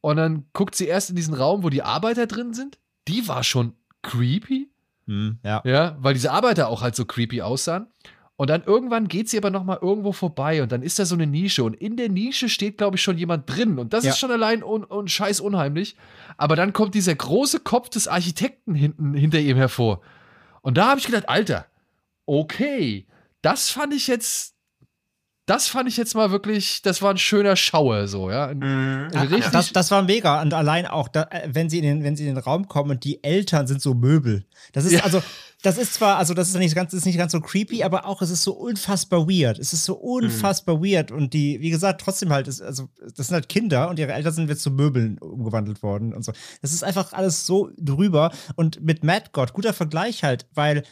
Und 0.00 0.16
dann 0.16 0.46
guckt 0.54 0.74
sie 0.74 0.86
erst 0.86 1.10
in 1.10 1.16
diesen 1.16 1.34
Raum, 1.34 1.62
wo 1.62 1.68
die 1.68 1.82
Arbeiter 1.82 2.26
drin 2.26 2.54
sind. 2.54 2.78
Die 3.06 3.28
war 3.28 3.44
schon 3.44 3.74
creepy. 4.02 4.70
Hm, 5.06 5.38
ja. 5.44 5.60
Ja, 5.64 5.96
weil 6.00 6.14
diese 6.14 6.32
Arbeiter 6.32 6.68
auch 6.68 6.80
halt 6.82 6.96
so 6.96 7.04
creepy 7.04 7.42
aussahen. 7.42 7.86
Und 8.36 8.48
dann 8.48 8.62
irgendwann 8.64 9.08
geht 9.08 9.28
sie 9.28 9.36
aber 9.36 9.50
noch 9.50 9.64
mal 9.64 9.78
irgendwo 9.82 10.12
vorbei 10.12 10.62
und 10.62 10.72
dann 10.72 10.82
ist 10.82 10.98
da 10.98 11.04
so 11.04 11.14
eine 11.14 11.26
Nische 11.26 11.62
und 11.62 11.74
in 11.74 11.98
der 11.98 12.08
Nische 12.08 12.48
steht, 12.48 12.78
glaube 12.78 12.96
ich, 12.96 13.02
schon 13.02 13.18
jemand 13.18 13.50
drin 13.54 13.78
und 13.78 13.92
das 13.92 14.04
Ja. 14.04 14.12
ist 14.12 14.18
schon 14.18 14.30
allein 14.30 14.62
un 14.64 14.82
un 14.82 15.06
scheiß 15.08 15.40
unheimlich. 15.40 15.94
Aber 16.38 16.56
dann 16.56 16.72
kommt 16.72 16.94
dieser 16.94 17.14
große 17.14 17.60
Kopf 17.60 17.90
des 17.90 18.08
Architekten 18.08 18.74
hinten 18.74 19.12
hinter 19.12 19.38
ihm 19.40 19.58
hervor. 19.58 20.00
Und 20.62 20.78
da 20.78 20.88
habe 20.88 21.00
ich 21.00 21.04
gedacht, 21.06 21.28
Alter, 21.28 21.66
okay, 22.24 23.06
das 23.42 23.68
fand 23.68 23.92
ich 23.92 24.06
jetzt, 24.06 24.54
das 25.50 25.66
fand 25.66 25.88
ich 25.88 25.96
jetzt 25.96 26.14
mal 26.14 26.30
wirklich, 26.30 26.80
das 26.82 27.02
war 27.02 27.10
ein 27.10 27.18
schöner 27.18 27.56
Schauer 27.56 28.06
so, 28.06 28.30
ja. 28.30 28.54
Mhm. 28.54 29.08
richtig, 29.12 29.50
Das, 29.50 29.72
das 29.72 29.90
war 29.90 30.02
mega. 30.02 30.40
Und 30.42 30.54
allein 30.54 30.86
auch, 30.86 31.08
da, 31.08 31.24
äh, 31.24 31.48
wenn, 31.52 31.68
sie 31.68 31.78
in 31.78 31.84
den, 31.84 32.04
wenn 32.04 32.14
sie 32.14 32.28
in 32.28 32.36
den 32.36 32.42
Raum 32.42 32.68
kommen 32.68 32.92
und 32.92 33.02
die 33.02 33.24
Eltern 33.24 33.66
sind 33.66 33.82
so 33.82 33.94
Möbel. 33.94 34.46
Das 34.72 34.84
ist 34.84 34.92
Ja. 34.92 35.00
also, 35.02 35.20
das 35.62 35.76
ist 35.76 35.94
zwar, 35.94 36.18
also 36.18 36.34
das 36.34 36.48
ist 36.50 36.56
nicht 36.56 36.76
ganz, 36.76 36.92
ist 36.92 37.04
nicht 37.04 37.18
ganz 37.18 37.32
so 37.32 37.40
creepy, 37.40 37.82
aber 37.82 38.06
auch 38.06 38.22
es 38.22 38.30
ist 38.30 38.44
so 38.44 38.52
unfassbar 38.52 39.28
weird. 39.28 39.58
Es 39.58 39.72
ist 39.72 39.84
so 39.84 39.94
unfassbar 39.94 40.80
weird. 40.80 41.10
Und 41.10 41.34
die, 41.34 41.60
wie 41.60 41.70
gesagt, 41.70 42.00
trotzdem 42.00 42.30
halt, 42.30 42.46
ist, 42.46 42.62
also 42.62 42.88
das 43.16 43.26
sind 43.26 43.34
halt 43.34 43.48
Kinder 43.48 43.90
und 43.90 43.98
ihre 43.98 44.12
Eltern 44.12 44.32
sind 44.32 44.48
jetzt 44.48 44.62
zu 44.62 44.70
Möbeln 44.70 45.18
umgewandelt 45.18 45.82
worden 45.82 46.14
und 46.14 46.24
so. 46.24 46.32
Das 46.62 46.72
ist 46.72 46.84
einfach 46.84 47.12
alles 47.12 47.44
so 47.44 47.70
drüber. 47.76 48.30
Und 48.54 48.80
mit 48.82 49.02
Mad 49.02 49.30
God, 49.32 49.52
guter 49.52 49.72
Vergleich 49.74 50.22
halt, 50.22 50.46
weil 50.54 50.84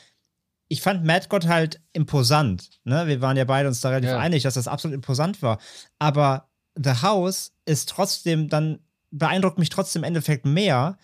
ich 0.69 0.83
fand 0.83 1.05
Mad 1.05 1.27
God 1.29 1.47
halt 1.47 1.81
imposant. 1.93 2.69
Ne? 2.85 3.07
Wir 3.07 3.21
waren 3.21 3.37
ja 3.37 3.45
beide 3.45 3.69
uns 3.69 3.81
da 3.81 3.89
relativ 3.89 4.11
Ja. 4.11 4.19
einig, 4.19 4.43
dass 4.43 4.55
das 4.55 4.69
absolut 4.69 4.95
imposant 4.95 5.43
war. 5.43 5.59
Aber 5.99 6.49
The 6.77 7.03
House 7.03 7.53
ist 7.65 7.89
trotzdem 7.89 8.49
dann, 8.49 8.79
beeindruckt 9.11 9.59
mich 9.59 9.71
trotzdem 9.71 10.01
im 10.01 10.09
Endeffekt 10.09 10.45
mehr, 10.45 10.99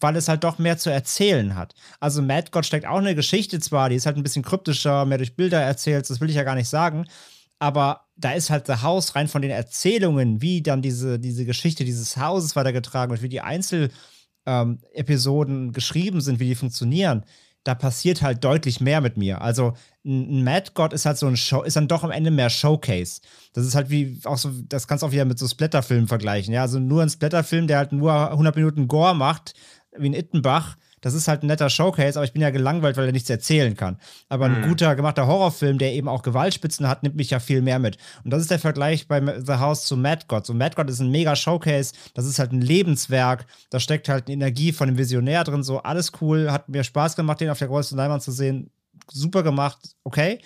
weil 0.00 0.16
es 0.16 0.28
halt 0.28 0.42
doch 0.42 0.58
mehr 0.58 0.78
zu 0.78 0.90
erzählen 0.90 1.54
hat. 1.54 1.74
Also 2.00 2.22
Mad 2.22 2.48
God 2.50 2.64
steckt 2.66 2.86
auch 2.86 2.98
eine 2.98 3.14
Geschichte 3.14 3.60
zwar, 3.60 3.88
die 3.90 3.96
ist 3.96 4.06
halt 4.06 4.16
ein 4.16 4.22
bisschen 4.22 4.42
kryptischer, 4.42 5.04
mehr 5.04 5.18
durch 5.18 5.36
Bilder 5.36 5.60
erzählt, 5.60 6.08
das 6.08 6.20
will 6.20 6.30
ich 6.30 6.36
ja 6.36 6.42
gar 6.42 6.54
nicht 6.56 6.68
sagen. 6.68 7.06
Aber 7.58 8.06
da 8.16 8.32
ist 8.32 8.50
halt 8.50 8.66
The 8.66 8.82
House 8.82 9.14
rein 9.14 9.28
von 9.28 9.42
den 9.42 9.52
Erzählungen, 9.52 10.42
wie 10.42 10.62
dann 10.62 10.82
diese, 10.82 11.18
diese 11.20 11.44
Geschichte 11.44 11.84
dieses 11.84 12.16
Hauses 12.16 12.56
weitergetragen 12.56 13.12
wird, 13.12 13.22
wie 13.22 13.28
die 13.28 13.42
Einzel, 13.42 13.90
ähm, 14.46 14.80
Episoden 14.92 15.72
geschrieben 15.72 16.20
sind, 16.20 16.40
wie 16.40 16.46
die 16.48 16.56
funktionieren, 16.56 17.24
da 17.64 17.74
passiert 17.74 18.22
halt 18.22 18.42
deutlich 18.42 18.80
mehr 18.80 19.00
mit 19.00 19.16
mir. 19.16 19.40
Also 19.40 19.74
ein 20.04 20.42
Mad 20.42 20.72
God 20.74 20.92
ist 20.92 21.06
halt 21.06 21.18
so 21.18 21.26
ein 21.26 21.36
Show, 21.36 21.62
ist 21.62 21.76
dann 21.76 21.88
doch 21.88 22.02
am 22.02 22.10
Ende 22.10 22.30
mehr 22.30 22.50
Showcase. 22.50 23.20
Das 23.52 23.64
ist 23.64 23.74
halt 23.74 23.90
wie 23.90 24.20
auch 24.24 24.38
so, 24.38 24.50
das 24.68 24.88
kannst 24.88 25.02
du 25.02 25.06
auch 25.06 25.12
wieder 25.12 25.24
mit 25.24 25.38
so 25.38 25.46
Splatterfilmen 25.46 26.08
vergleichen. 26.08 26.52
Ja, 26.52 26.62
also 26.62 26.80
nur 26.80 27.02
ein 27.02 27.10
Splatterfilm, 27.10 27.68
der 27.68 27.78
halt 27.78 27.92
nur 27.92 28.30
100 28.30 28.56
Minuten 28.56 28.88
Gore 28.88 29.14
macht, 29.14 29.54
wie 29.96 30.08
ein 30.08 30.14
Ittenbach. 30.14 30.76
Das 31.02 31.14
ist 31.14 31.28
halt 31.28 31.42
ein 31.42 31.48
netter 31.48 31.68
Showcase, 31.68 32.18
aber 32.18 32.24
ich 32.24 32.32
bin 32.32 32.40
ja 32.40 32.50
gelangweilt, 32.50 32.96
weil 32.96 33.06
er 33.06 33.12
nichts 33.12 33.28
erzählen 33.28 33.76
kann. 33.76 33.98
Aber 34.28 34.46
ein 34.46 34.62
guter 34.62 34.94
gemachter 34.94 35.26
Horrorfilm, 35.26 35.76
der 35.76 35.92
eben 35.92 36.08
auch 36.08 36.22
Gewaltspitzen 36.22 36.88
hat, 36.88 37.02
nimmt 37.02 37.16
mich 37.16 37.30
ja 37.30 37.40
viel 37.40 37.60
mehr 37.60 37.80
mit. 37.80 37.98
Und 38.24 38.30
das 38.30 38.40
ist 38.40 38.50
der 38.50 38.60
Vergleich 38.60 39.08
bei 39.08 39.20
The 39.20 39.54
House 39.54 39.84
zu 39.84 39.96
Mad 39.96 40.26
God. 40.28 40.46
So 40.46 40.54
Mad 40.54 40.76
God 40.76 40.88
ist 40.88 41.00
ein 41.00 41.10
mega 41.10 41.34
Showcase, 41.36 41.92
das 42.14 42.24
ist 42.24 42.38
halt 42.38 42.52
ein 42.52 42.60
Lebenswerk, 42.60 43.46
da 43.68 43.80
steckt 43.80 44.08
halt 44.08 44.28
eine 44.28 44.34
Energie 44.34 44.72
von 44.72 44.86
dem 44.86 44.96
Visionär 44.96 45.44
drin, 45.44 45.64
so 45.64 45.82
alles 45.82 46.12
cool, 46.20 46.50
hat 46.52 46.68
mir 46.68 46.84
Spaß 46.84 47.16
gemacht, 47.16 47.40
den 47.40 47.50
auf 47.50 47.58
der 47.58 47.68
größten 47.68 47.98
Leinwand 47.98 48.22
zu 48.22 48.30
sehen, 48.30 48.70
super 49.10 49.42
gemacht, 49.42 49.78
okay. 50.04 50.38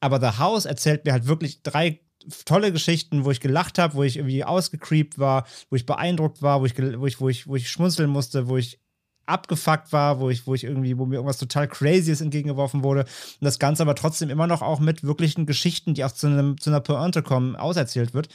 Aber 0.00 0.20
The 0.20 0.38
House 0.38 0.66
erzählt 0.66 1.06
mir 1.06 1.12
halt 1.12 1.26
wirklich 1.26 1.62
drei 1.62 2.00
tolle 2.44 2.72
Geschichten, 2.72 3.24
wo 3.24 3.30
ich 3.30 3.40
gelacht 3.40 3.78
habe, 3.78 3.94
wo 3.94 4.02
ich 4.02 4.16
irgendwie 4.16 4.44
ausgecreept 4.44 5.18
war, 5.18 5.46
wo 5.70 5.76
ich 5.76 5.86
beeindruckt 5.86 6.42
war, 6.42 6.60
wo 6.60 6.66
ich, 6.66 6.76
wo 6.78 7.06
ich, 7.06 7.20
wo 7.20 7.28
ich, 7.28 7.46
wo 7.46 7.56
ich 7.56 7.70
schmunzeln 7.70 8.10
musste, 8.10 8.48
wo 8.48 8.56
ich 8.56 8.80
abgefuckt 9.26 9.92
war, 9.92 10.20
wo 10.20 10.30
ich, 10.30 10.46
wo 10.46 10.54
ich 10.54 10.64
irgendwie, 10.64 10.98
wo 10.98 11.06
mir 11.06 11.16
irgendwas 11.16 11.38
total 11.38 11.68
Crazyes 11.68 12.20
entgegengeworfen 12.20 12.82
wurde. 12.82 13.00
Und 13.02 13.44
das 13.44 13.58
Ganze 13.58 13.82
aber 13.82 13.94
trotzdem 13.94 14.30
immer 14.30 14.46
noch 14.46 14.62
auch 14.62 14.80
mit 14.80 15.02
wirklichen 15.04 15.46
Geschichten, 15.46 15.94
die 15.94 16.04
auch 16.04 16.12
zu, 16.12 16.26
einem, 16.26 16.60
zu 16.60 16.70
einer 16.70 16.80
Pointe 16.80 17.22
kommen, 17.22 17.56
auserzählt 17.56 18.14
wird. 18.14 18.28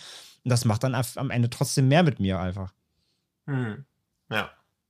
Und 0.44 0.50
das 0.52 0.66
macht 0.66 0.84
dann 0.84 0.96
am 0.96 1.32
Ende 1.32 1.50
trotzdem 1.50 1.88
mehr 1.88 2.04
mit 2.04 2.20
mir 2.20 2.40
einfach. 2.40 2.74
Hm. 3.48 3.86
Ja. 4.32 4.50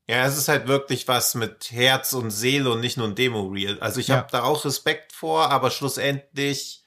Ja, 0.09 0.25
es 0.25 0.37
ist 0.37 0.47
halt 0.47 0.67
wirklich 0.67 1.07
was 1.07 1.35
mit 1.35 1.71
Herz 1.71 2.13
und 2.13 2.31
Seele 2.31 2.71
und 2.71 2.79
nicht 2.79 2.97
nur 2.97 3.07
ein 3.07 3.13
Demo-Reel. 3.15 3.79
Also 3.79 3.99
ich 3.99 4.07
Ja. 4.07 4.17
habe 4.17 4.27
da 4.31 4.43
auch 4.43 4.65
Respekt 4.65 5.13
vor, 5.13 5.51
aber 5.51 5.69
schlussendlich 5.69 6.83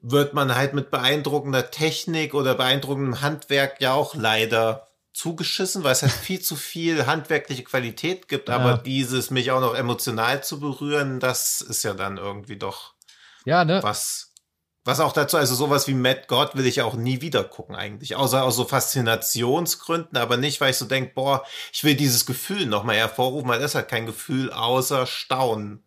wird 0.00 0.34
man 0.34 0.54
halt 0.54 0.74
mit 0.74 0.90
beeindruckender 0.90 1.70
Technik 1.70 2.34
oder 2.34 2.54
beeindruckendem 2.56 3.20
Handwerk 3.20 3.80
ja 3.80 3.92
auch 3.92 4.14
leider 4.16 4.87
zugeschissen, 5.18 5.82
weil 5.82 5.92
es 5.92 6.02
halt 6.02 6.12
viel 6.12 6.40
zu 6.40 6.54
viel 6.54 7.06
handwerkliche 7.06 7.64
Qualität 7.64 8.28
gibt. 8.28 8.48
Aber 8.50 8.70
Ja. 8.70 8.78
dieses 8.78 9.30
mich 9.30 9.50
auch 9.50 9.60
noch 9.60 9.74
emotional 9.74 10.44
zu 10.44 10.60
berühren, 10.60 11.18
das 11.18 11.60
ist 11.60 11.82
ja 11.82 11.92
dann 11.92 12.18
irgendwie 12.18 12.56
doch 12.56 12.94
ja, 13.44 13.64
ne? 13.64 13.82
was, 13.82 14.32
was 14.84 15.00
auch 15.00 15.12
dazu, 15.12 15.36
also 15.36 15.56
sowas 15.56 15.88
wie 15.88 15.94
Mad 15.94 16.22
God 16.28 16.54
will 16.54 16.66
ich 16.66 16.76
ja 16.76 16.84
auch 16.84 16.94
nie 16.94 17.20
wieder 17.20 17.42
gucken 17.42 17.74
eigentlich. 17.74 18.14
Außer 18.14 18.44
aus 18.44 18.54
so 18.54 18.64
Faszinationsgründen, 18.64 20.16
aber 20.16 20.36
nicht, 20.36 20.60
weil 20.60 20.70
ich 20.70 20.76
so 20.76 20.84
denke, 20.84 21.12
boah, 21.14 21.44
ich 21.72 21.82
will 21.82 21.96
dieses 21.96 22.24
Gefühl 22.24 22.66
nochmal 22.66 22.96
hervorrufen, 22.96 23.48
weil 23.48 23.58
das 23.60 23.74
hat 23.74 23.88
kein 23.88 24.06
Gefühl 24.06 24.52
außer 24.52 25.04
Staunen. 25.06 25.82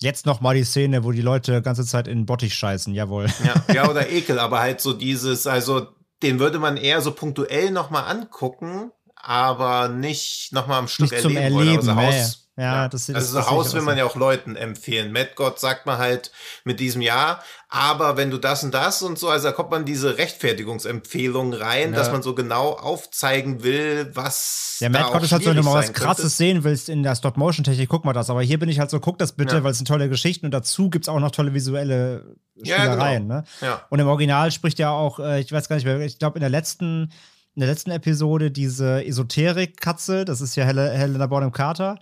Jetzt 0.00 0.24
noch 0.24 0.40
mal 0.40 0.54
die 0.54 0.64
Szene, 0.64 1.04
wo 1.04 1.12
die 1.12 1.20
Leute 1.20 1.56
die 1.56 1.62
ganze 1.62 1.84
Zeit 1.84 2.08
in 2.08 2.24
Bottich 2.24 2.54
scheißen, 2.54 2.94
jawohl. 2.94 3.26
Ja, 3.44 3.74
ja 3.74 3.88
oder 3.90 4.08
Ekel, 4.08 4.38
aber 4.38 4.60
halt 4.60 4.80
so 4.80 4.94
dieses, 4.94 5.46
also 5.46 5.88
den 6.22 6.38
würde 6.38 6.58
man 6.58 6.76
eher 6.76 7.00
so 7.00 7.12
punktuell 7.12 7.70
nochmal 7.70 8.04
angucken, 8.10 8.92
aber 9.16 9.88
nicht 9.88 10.52
nochmal 10.52 10.78
am 10.78 10.88
Stück 10.88 11.10
Nicht 11.10 11.22
zum 11.22 11.36
erleben 11.36 11.54
wollen. 11.56 11.68
Erleben, 11.68 11.88
Also. 11.88 12.18
Haus, 12.18 12.43
Ja, 12.56 12.88
das- 12.88 13.06
das- 13.06 13.16
also 13.16 13.28
so 13.32 13.36
das 13.38 13.46
sehe 13.46 13.52
ich 13.52 13.58
Haus 13.58 13.74
will 13.74 13.80
so. 13.80 13.84
man 13.86 13.98
ja 13.98 14.04
auch 14.04 14.14
Leuten 14.14 14.54
empfehlen. 14.54 15.10
Mad 15.10 15.30
God 15.34 15.58
sagt 15.58 15.86
man 15.86 15.98
halt 15.98 16.30
mit 16.64 16.78
diesem 16.78 17.02
Ja, 17.02 17.40
aber 17.68 18.16
wenn 18.16 18.30
du 18.30 18.38
das 18.38 18.62
und 18.62 18.72
das 18.72 19.02
und 19.02 19.18
so, 19.18 19.28
also 19.28 19.48
da 19.48 19.52
kommt 19.52 19.70
man 19.72 19.84
diese 19.84 20.18
Rechtfertigungsempfehlung 20.18 21.52
rein, 21.52 21.90
Ja. 21.92 21.98
dass 21.98 22.12
man 22.12 22.22
so 22.22 22.34
genau 22.34 22.70
aufzeigen 22.74 23.62
will, 23.62 24.10
was. 24.14 24.76
Ja, 24.80 24.88
Mad 24.88 25.10
God 25.12 25.22
ist 25.24 25.32
halt 25.32 25.42
so, 25.42 25.50
wenn 25.50 25.56
du 25.56 25.62
mal 25.62 25.74
was 25.74 25.92
Krasses 25.92 26.16
könnte. 26.22 26.28
sehen 26.36 26.64
willst 26.64 26.88
in 26.88 27.02
der 27.02 27.16
Stop-Motion-Technik, 27.16 27.88
guck 27.88 28.04
mal 28.04 28.12
das. 28.12 28.30
Aber 28.30 28.42
hier 28.42 28.58
bin 28.58 28.68
ich 28.68 28.78
halt 28.78 28.90
so, 28.90 29.00
guck 29.00 29.18
das 29.18 29.32
bitte, 29.32 29.56
Ja. 29.56 29.64
weil 29.64 29.72
es 29.72 29.78
sind 29.78 29.88
tolle 29.88 30.08
Geschichten 30.08 30.46
und 30.46 30.52
dazu 30.52 30.90
gibt 30.90 31.06
es 31.06 31.08
auch 31.08 31.18
noch 31.20 31.30
tolle 31.32 31.54
visuelle 31.54 32.36
Ja, 32.56 32.76
Spielereien. 32.76 33.28
genau. 33.28 33.42
ne? 33.60 33.80
Und 33.90 33.98
im 33.98 34.06
Original 34.06 34.52
spricht 34.52 34.78
ja 34.78 34.90
auch, 34.90 35.18
äh, 35.18 35.40
ich 35.40 35.50
weiß 35.50 35.68
gar 35.68 35.74
nicht 35.76 35.84
mehr, 35.86 35.98
ich 36.00 36.18
glaube 36.20 36.38
in 36.38 36.40
der 36.40 36.50
letzten, 36.50 37.10
in 37.56 37.60
der 37.60 37.68
letzten 37.68 37.90
Episode 37.90 38.50
diese 38.50 39.04
Esoterik-Katze, 39.04 40.24
das 40.24 40.40
ist 40.40 40.56
ja 40.56 40.64
Hel 40.64 40.78
Helena 40.78 41.26
Bonham 41.26 41.52
Carter. 41.52 41.98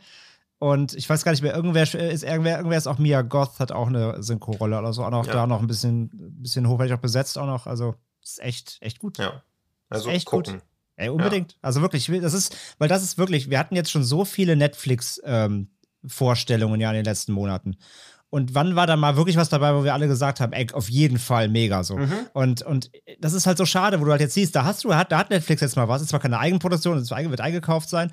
Und 0.63 0.95
ich 0.95 1.11
weiß 1.11 1.25
gar 1.25 1.33
nicht 1.33 1.43
mehr, 1.43 1.57
irgendwer 1.57 1.83
ist, 1.83 2.23
irgendwer, 2.23 2.57
irgendwer 2.57 2.79
ist 2.79 2.87
auch 2.87 2.99
Mia 2.99 3.23
Goth, 3.23 3.59
hat 3.59 3.73
auch 3.73 3.89
eine 3.89 4.23
Synchro-Rolle 4.23 4.79
oder 4.79 4.93
so, 4.93 5.05
auch 5.05 5.11
noch 5.11 5.27
Ja. 5.27 5.33
da 5.33 5.49
noch 5.49 5.61
ein 5.61 5.67
bisschen, 5.67 6.09
bisschen 6.41 6.69
hochwertig 6.69 6.95
auch 6.95 7.01
besetzt 7.01 7.37
auch 7.37 7.47
noch. 7.47 7.67
Also 7.67 7.97
ist 8.23 8.41
echt, 8.41 8.77
echt 8.81 9.01
gut. 9.01 9.19
Ja. 9.19 9.43
Also 9.89 10.09
echt 10.09 10.27
gucken. 10.27 10.53
gut. 10.53 10.63
Ey, 10.95 11.09
unbedingt. 11.09 11.59
Also 11.63 11.83
wirklich, 11.83 12.07
das 12.07 12.33
ist, 12.33 12.57
weil 12.79 12.89
das 12.89 13.03
ist 13.03 13.19
wirklich, 13.19 13.51
wir 13.51 13.59
hatten 13.59 13.75
jetzt 13.75 13.91
schon 13.91 14.05
so 14.05 14.25
viele 14.25 14.55
Netflix-Vorstellungen 14.55 16.81
ja 16.81 16.91
in 16.91 16.95
den 16.95 17.07
letzten 17.07 17.33
Monaten. 17.33 17.77
Und 18.31 18.55
wann 18.55 18.77
war 18.77 18.87
da 18.87 18.97
mal 18.97 19.17
wirklich 19.17 19.37
was 19.37 19.49
dabei, 19.49 19.75
wo 19.75 19.83
wir 19.83 19.95
alle 19.95 20.07
gesagt 20.07 20.39
haben, 20.39 20.53
ey, 20.53 20.69
auf 20.75 20.89
jeden 20.89 21.19
Fall 21.19 21.49
mega 21.49 21.83
so. 21.83 21.97
Mhm. 21.97 22.13
Und, 22.35 22.63
und 22.63 22.93
das 23.19 23.33
ist 23.33 23.49
halt 23.49 23.59
so 23.59 23.67
schade, 23.67 24.01
wo 24.01 24.05
du 24.05 24.13
halt 24.13 24.21
jetzt 24.21 24.35
siehst, 24.35 24.55
da 24.55 24.65
hast 24.65 24.85
du, 24.85 24.91
da 24.91 25.19
hat 25.19 25.31
Netflix 25.31 25.61
jetzt 25.61 25.75
mal 25.75 25.89
was, 25.89 26.03
ist 26.03 26.11
zwar 26.11 26.21
keine 26.21 26.39
Eigenproduktion, 26.39 26.99
es 26.99 27.11
wird 27.11 27.41
eingekauft 27.41 27.89
sein, 27.89 28.13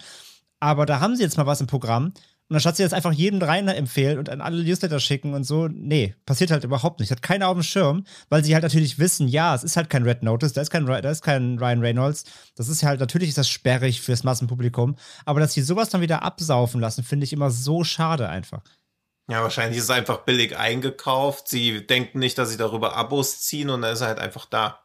aber 0.59 0.87
da 0.87 0.99
haben 0.99 1.15
sie 1.15 1.21
jetzt 1.21 1.37
mal 1.37 1.45
was 1.45 1.61
im 1.61 1.67
Programm. 1.67 2.11
Und 2.49 2.55
anstatt 2.55 2.77
sie 2.77 2.83
jetzt 2.83 2.95
einfach 2.95 3.11
jedem 3.11 3.39
rein 3.41 3.67
empfehlen 3.67 4.17
und 4.17 4.29
an 4.29 4.41
alle 4.41 4.63
Newsletter 4.63 4.99
schicken 4.99 5.35
und 5.35 5.43
so, 5.43 5.67
nee, 5.67 6.15
passiert 6.25 6.49
halt 6.49 6.63
überhaupt 6.63 6.99
nicht. 6.99 7.11
Hat 7.11 7.21
keiner 7.21 7.47
auf 7.47 7.53
dem 7.53 7.61
Schirm, 7.61 8.05
weil 8.29 8.43
sie 8.43 8.55
halt 8.55 8.63
natürlich 8.63 8.97
wissen, 8.97 9.27
ja, 9.27 9.53
es 9.53 9.63
ist 9.63 9.77
halt 9.77 9.91
kein 9.91 10.01
Red 10.01 10.23
Notice, 10.23 10.53
da 10.53 10.61
ist 10.61 10.71
kein, 10.71 10.87
da 10.87 10.97
ist 10.97 11.21
kein 11.21 11.59
Ryan 11.59 11.81
Reynolds. 11.81 12.23
Das 12.55 12.67
ist 12.67 12.81
halt, 12.81 12.99
natürlich 12.99 13.29
ist 13.29 13.37
das 13.37 13.49
sperrig 13.49 14.01
fürs 14.01 14.23
Massenpublikum. 14.23 14.95
Aber 15.25 15.39
dass 15.39 15.53
sie 15.53 15.61
sowas 15.61 15.89
dann 15.89 16.01
wieder 16.01 16.23
absaufen 16.23 16.81
lassen, 16.81 17.03
finde 17.03 17.25
ich 17.25 17.33
immer 17.33 17.51
so 17.51 17.83
schade 17.83 18.27
einfach. 18.29 18.63
Ja, 19.29 19.43
wahrscheinlich 19.43 19.77
ist 19.77 19.83
es 19.83 19.89
einfach 19.91 20.21
billig 20.21 20.57
eingekauft. 20.57 21.47
Sie 21.49 21.85
denken 21.85 22.17
nicht, 22.17 22.39
dass 22.39 22.49
sie 22.49 22.57
darüber 22.57 22.95
Abos 22.95 23.41
ziehen 23.41 23.69
und 23.69 23.83
dann 23.83 23.93
ist 23.93 24.01
er 24.01 24.07
halt 24.07 24.19
einfach 24.19 24.47
da. 24.47 24.79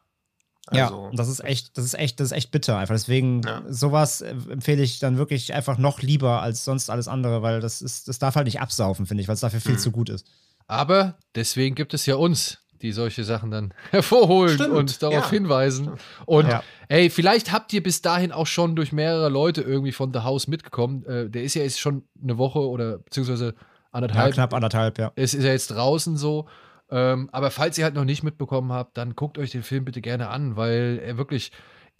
Ja, 0.71 0.85
Also, 0.85 0.97
und 0.97 1.19
das 1.19 1.27
ist 1.29 1.43
echt, 1.43 1.77
das 1.77 1.85
ist 1.85 1.93
echt, 1.93 2.19
das 2.19 2.27
ist 2.27 2.31
echt 2.31 2.51
bitter 2.51 2.77
einfach. 2.77 2.95
Deswegen, 2.95 3.41
Ja. 3.43 3.61
sowas 3.69 4.21
äh, 4.21 4.35
empfehle 4.49 4.81
ich 4.81 4.99
dann 4.99 5.17
wirklich 5.17 5.53
einfach 5.53 5.77
noch 5.77 6.01
lieber 6.01 6.41
als 6.41 6.63
sonst 6.65 6.89
alles 6.89 7.07
andere, 7.07 7.41
weil 7.41 7.61
das 7.61 7.81
ist, 7.81 8.07
das 8.07 8.17
darf 8.19 8.35
halt 8.35 8.45
nicht 8.45 8.61
absaufen, 8.61 9.05
finde 9.05 9.21
ich, 9.21 9.27
weil 9.27 9.35
es 9.35 9.41
dafür 9.41 9.61
viel 9.61 9.73
Hm. 9.73 9.79
zu 9.79 9.91
gut 9.91 10.09
ist. 10.09 10.25
Aber 10.67 11.17
deswegen 11.35 11.75
gibt 11.75 11.93
es 11.93 12.05
ja 12.07 12.15
uns, 12.15 12.59
die 12.81 12.91
solche 12.91 13.23
Sachen 13.23 13.51
dann 13.51 13.73
hervorholen 13.91 14.55
Stimmt, 14.55 14.73
und 14.73 15.03
darauf 15.03 15.25
ja. 15.25 15.29
hinweisen. 15.29 15.91
Und 16.25 16.47
Ja. 16.47 16.63
ey, 16.89 17.09
vielleicht 17.11 17.51
habt 17.51 17.71
ihr 17.73 17.83
bis 17.83 18.01
dahin 18.01 18.31
auch 18.31 18.47
schon 18.47 18.75
durch 18.75 18.91
mehrere 18.91 19.29
Leute 19.29 19.61
irgendwie 19.61 19.91
von 19.91 20.11
The 20.13 20.19
House 20.21 20.47
mitgekommen. 20.47 21.05
Äh, 21.05 21.29
der 21.29 21.43
ist 21.43 21.53
ja 21.53 21.61
jetzt 21.63 21.79
schon 21.79 22.03
eine 22.21 22.37
Woche 22.39 22.59
oder 22.59 22.97
beziehungsweise 22.99 23.45
Ja, 23.49 23.53
anderthalb. 23.91 24.33
knapp 24.33 24.53
anderthalb, 24.53 24.97
ja. 24.97 25.11
Es 25.15 25.33
ist 25.35 25.43
ja 25.43 25.51
jetzt 25.51 25.67
draußen 25.67 26.17
so. 26.17 26.47
Ähm, 26.89 27.29
aber 27.31 27.51
falls 27.51 27.77
ihr 27.77 27.83
halt 27.83 27.95
noch 27.95 28.05
nicht 28.05 28.23
mitbekommen 28.23 28.71
habt, 28.71 28.97
dann 28.97 29.15
guckt 29.15 29.37
euch 29.37 29.51
den 29.51 29.63
Film 29.63 29.85
bitte 29.85 30.01
gerne 30.01 30.29
an, 30.29 30.55
weil 30.55 31.01
er 31.03 31.17
wirklich, 31.17 31.51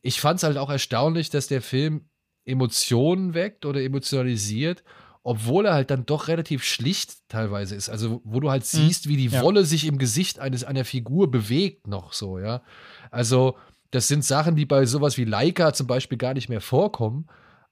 ich 0.01 0.21
fand 0.21 0.38
es 0.38 0.43
halt 0.43 0.57
auch 0.57 0.69
erstaunlich, 0.69 1.29
dass 1.29 1.47
der 1.47 1.61
Film 1.61 2.09
Emotionen 2.45 3.33
weckt 3.33 3.65
oder 3.65 3.81
emotionalisiert, 3.81 4.83
obwohl 5.23 5.65
er 5.65 5.73
halt 5.73 5.89
dann 5.89 6.05
doch 6.05 6.27
relativ 6.27 6.63
schlicht 6.63 7.27
teilweise 7.29 7.75
ist. 7.75 7.89
Also, 7.89 8.21
wo 8.23 8.39
du 8.39 8.51
halt 8.51 8.61
mhm. 8.61 8.77
siehst, 8.77 9.07
wie 9.07 9.17
die 9.17 9.29
ja. 9.29 9.41
Wolle 9.41 9.65
sich 9.65 9.88
im 9.88 9.97
Gesicht 9.97 10.38
eines 10.38 10.63
einer 10.63 10.86
Figur 10.86 11.31
bewegt, 11.31 11.88
noch 11.88 12.13
so, 12.13 12.38
ja. 12.38 12.61
Also, 13.09 13.57
das 13.89 14.07
sind 14.07 14.23
Sachen, 14.23 14.55
die 14.55 14.65
bei 14.65 14.86
sowas 14.86 15.17
wie 15.17 15.25
Leica 15.25 15.73
zum 15.73 15.88
Beispiel 15.88 16.19
gar 16.19 16.36
nicht 16.36 16.49
mehr 16.49 16.61
vorkommen, 16.61 17.27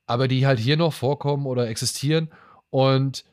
aber 0.07 0.28
die 0.28 0.47
halt 0.47 0.59
hier 0.59 0.78
noch 0.78 0.93
vorkommen 0.93 1.45
oder 1.45 1.68
existieren. 1.68 2.32
Und 2.72 3.24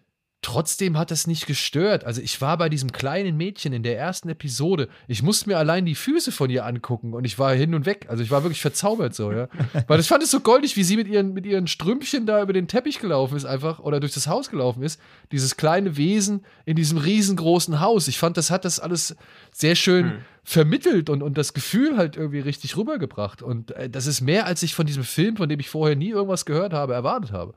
Trotzdem 0.43 0.97
hat 0.97 1.11
es 1.11 1.27
nicht 1.27 1.47
gestört. 1.47 2.05
Also 2.05 2.23
ich 2.23 2.41
war 2.41 2.57
bei 2.57 2.71
diesem 2.71 2.93
kleinen 2.93 3.37
Mädchen 3.37 3.75
in 3.75 3.83
der 3.83 3.99
ersten 3.99 4.31
Episode. 4.31 4.89
Ich 5.07 5.23
musste 5.23 5.51
mir 5.51 5.59
allein 5.59 5.85
die 5.85 5.95
Füße 5.95 6.33
von 6.33 6.49
ihr 6.49 6.65
angucken 6.65 7.13
und 7.13 7.27
ich 7.27 7.39
war 7.39 7.53
hin 7.53 7.75
und 7.75 7.85
weg. 7.85 8.07
Also 8.09 8.23
ich 8.23 8.31
war 8.31 8.43
wirklich 8.43 8.63
verzaubert 8.63 9.15
so, 9.15 9.33
ja. 9.33 9.49
Weil 9.87 10.01
ich 10.01 10.09
fand 10.09 10.23
es 10.23 10.31
so 10.31 10.41
goldig, 10.41 10.77
wie 10.77 10.83
sie 10.83 10.97
mit 10.97 11.09
ihren, 11.09 11.35
mit 11.35 11.45
ihren 11.45 11.67
Strümpchen 11.67 12.25
da 12.25 12.43
über 12.43 12.55
den 12.55 12.69
Teppich 12.69 13.01
gelaufen 13.01 13.37
ist 13.37 13.45
einfach 13.45 13.81
oder 13.81 14.01
durch 14.01 14.15
das 14.15 14.29
Haus 14.29 14.49
gelaufen 14.49 14.83
ist. 14.83 14.99
Dieses 15.31 15.59
kleine 15.59 15.99
Wesen 15.99 16.47
in 16.65 16.75
diesem 16.75 16.97
riesengroßen 16.97 17.81
Haus. 17.81 18.09
Ich 18.09 18.19
fand, 18.19 18.39
das 18.39 18.51
hat 18.51 18.65
das 18.65 18.81
alles 18.81 19.17
sehr 19.53 19.75
schön 19.75 20.11
hm. 20.11 20.19
vermittelt 20.43 21.11
und, 21.11 21.23
und 21.23 21.37
das 21.37 21.53
Gefühl 21.53 21.99
halt 21.99 22.17
irgendwie 22.17 22.41
richtig 22.41 22.79
rübergebracht. 22.79 23.43
Und 23.43 23.73
äh, 23.73 23.91
das 23.91 24.07
ist 24.07 24.23
mehr, 24.23 24.47
als 24.47 24.63
ich 24.63 24.75
von 24.75 24.87
diesem 24.87 25.05
Film, 25.05 25.37
von 25.37 25.51
dem 25.51 25.61
ich 25.61 25.69
vorher 25.69 25.97
nie 25.97 26.09
irgendwas 26.09 26.47
gehört 26.47 26.73
habe, 26.73 26.95
erwartet 26.95 27.33
habe. 27.33 27.53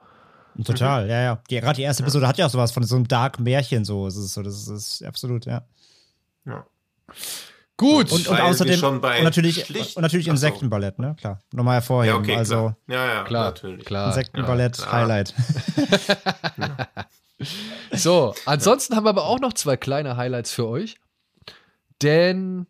Total, 0.64 1.06
mhm. 1.06 1.10
ja, 1.10 1.22
ja. 1.22 1.42
Gerade 1.48 1.76
die 1.76 1.84
erste 1.84 2.04
Episode 2.04 2.28
hat 2.28 2.38
ja 2.38 2.46
auch 2.46 2.50
sowas 2.50 2.72
von 2.72 2.84
so 2.84 2.96
einem 2.96 3.08
Dark 3.08 3.40
Märchen 3.40 3.86
so. 3.86 4.06
Das 4.06 4.16
ist 4.16 4.34
so, 4.34 4.44
das 4.44 4.68
ist 4.68 5.04
absolut, 5.04 5.46
ja. 5.46 5.64
Ja. 6.46 6.66
Gut. 7.78 8.12
Und, 8.12 8.28
und 8.28 8.40
außerdem 8.40 8.84
und 8.84 9.02
natürlich, 9.02 9.68
und 9.96 10.02
natürlich 10.02 10.28
Insektenballett, 10.28 11.00
ne? 11.00 11.16
Klar. 11.20 11.40
Nochmal 11.52 11.76
hervorheben. 11.76 12.16
Ja, 12.16 12.22
okay, 12.22 12.38
also, 12.38 12.56
klar. 12.56 12.76
Ja, 12.88 13.14
ja, 13.14 13.24
klar, 13.24 13.46
natürlich. 13.46 13.86
Klar. 13.86 14.08
Insektenballett, 14.10 14.78
ja, 14.78 14.92
Highlight. 14.92 15.34
so, 17.92 18.36
ansonsten 18.46 18.96
haben 18.96 19.06
wir 19.06 19.10
aber 19.10 19.26
auch 19.26 19.40
noch 19.40 19.54
zwei 19.54 19.76
kleine 19.76 20.18
Highlights 20.18 20.52
für 20.52 20.68
euch. 20.68 20.98
Denn 22.02 22.68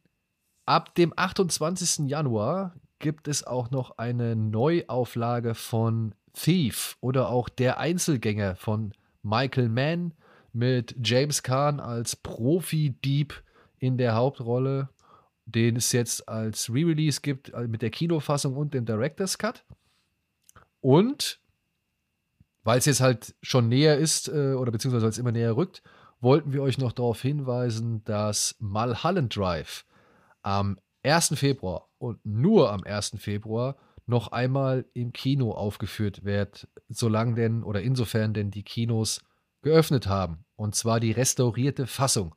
ab 0.66 0.96
dem 0.96 1.14
28. 1.16 2.10
Januar 2.10 2.74
gibt 3.00 3.28
es 3.28 3.46
auch 3.46 3.72
noch 3.72 3.98
eine 3.98 4.36
Neuauflage 4.36 5.56
von 5.56 6.16
Thief 6.34 6.98
oder 7.00 7.30
auch 7.30 7.50
Der 7.50 7.78
Einzelgänger 7.80 8.56
von 8.56 8.94
Michael 9.22 9.70
Mann 9.70 10.14
mit 10.52 10.96
James 11.04 11.44
Kahn 11.44 11.80
als 11.80 12.16
Profi-Dieb 12.16 13.42
in 13.80 13.98
der 13.98 14.16
Hauptrolle, 14.16 14.90
den 15.46 15.76
es 15.76 15.92
jetzt 15.92 16.28
als 16.28 16.70
Re-Release 16.70 17.22
gibt 17.22 17.50
äh, 17.54 17.68
mit 17.68 17.82
der 17.82 17.90
Kinofassung 17.90 18.56
und 18.56 18.74
dem 18.74 18.86
Director's 18.86 19.38
Cut. 19.38 19.64
Und 20.82 21.40
weil 22.64 22.80
es 22.80 22.86
jetzt 22.86 23.02
halt 23.02 23.36
schon 23.42 23.68
näher 23.68 23.98
ist 23.98 24.30
äh, 24.30 24.54
oder 24.54 24.72
beziehungsweise 24.72 25.06
als 25.06 25.18
immer 25.18 25.32
näher 25.32 25.56
rückt, 25.56 25.82
wollten 26.22 26.54
wir 26.54 26.62
euch 26.62 26.78
noch 26.78 26.94
darauf 26.94 27.22
hinweisen, 27.22 28.04
dass 28.06 28.56
Mulholland 28.60 29.36
Drive 29.36 29.86
am 30.42 30.80
1. 31.04 31.34
Februar 31.36 31.90
und 31.98 32.26
nur 32.26 32.72
am 32.72 32.84
1. 32.84 33.16
Februar 33.18 33.76
noch 34.06 34.30
einmal 34.30 34.86
im 34.94 35.14
Kino 35.14 35.52
aufgeführt 35.52 36.24
wird, 36.24 36.68
solange 36.90 37.36
denn 37.36 37.64
oder 37.64 37.82
insofern 37.82 38.34
denn 38.34 38.52
die 38.52 38.64
Kinos 38.64 39.22
geöffnet 39.62 40.08
haben. 40.08 40.46
Und 40.56 40.76
zwar 40.76 41.00
die 41.00 41.12
restaurierte 41.12 41.88
Fassung. 41.88 42.36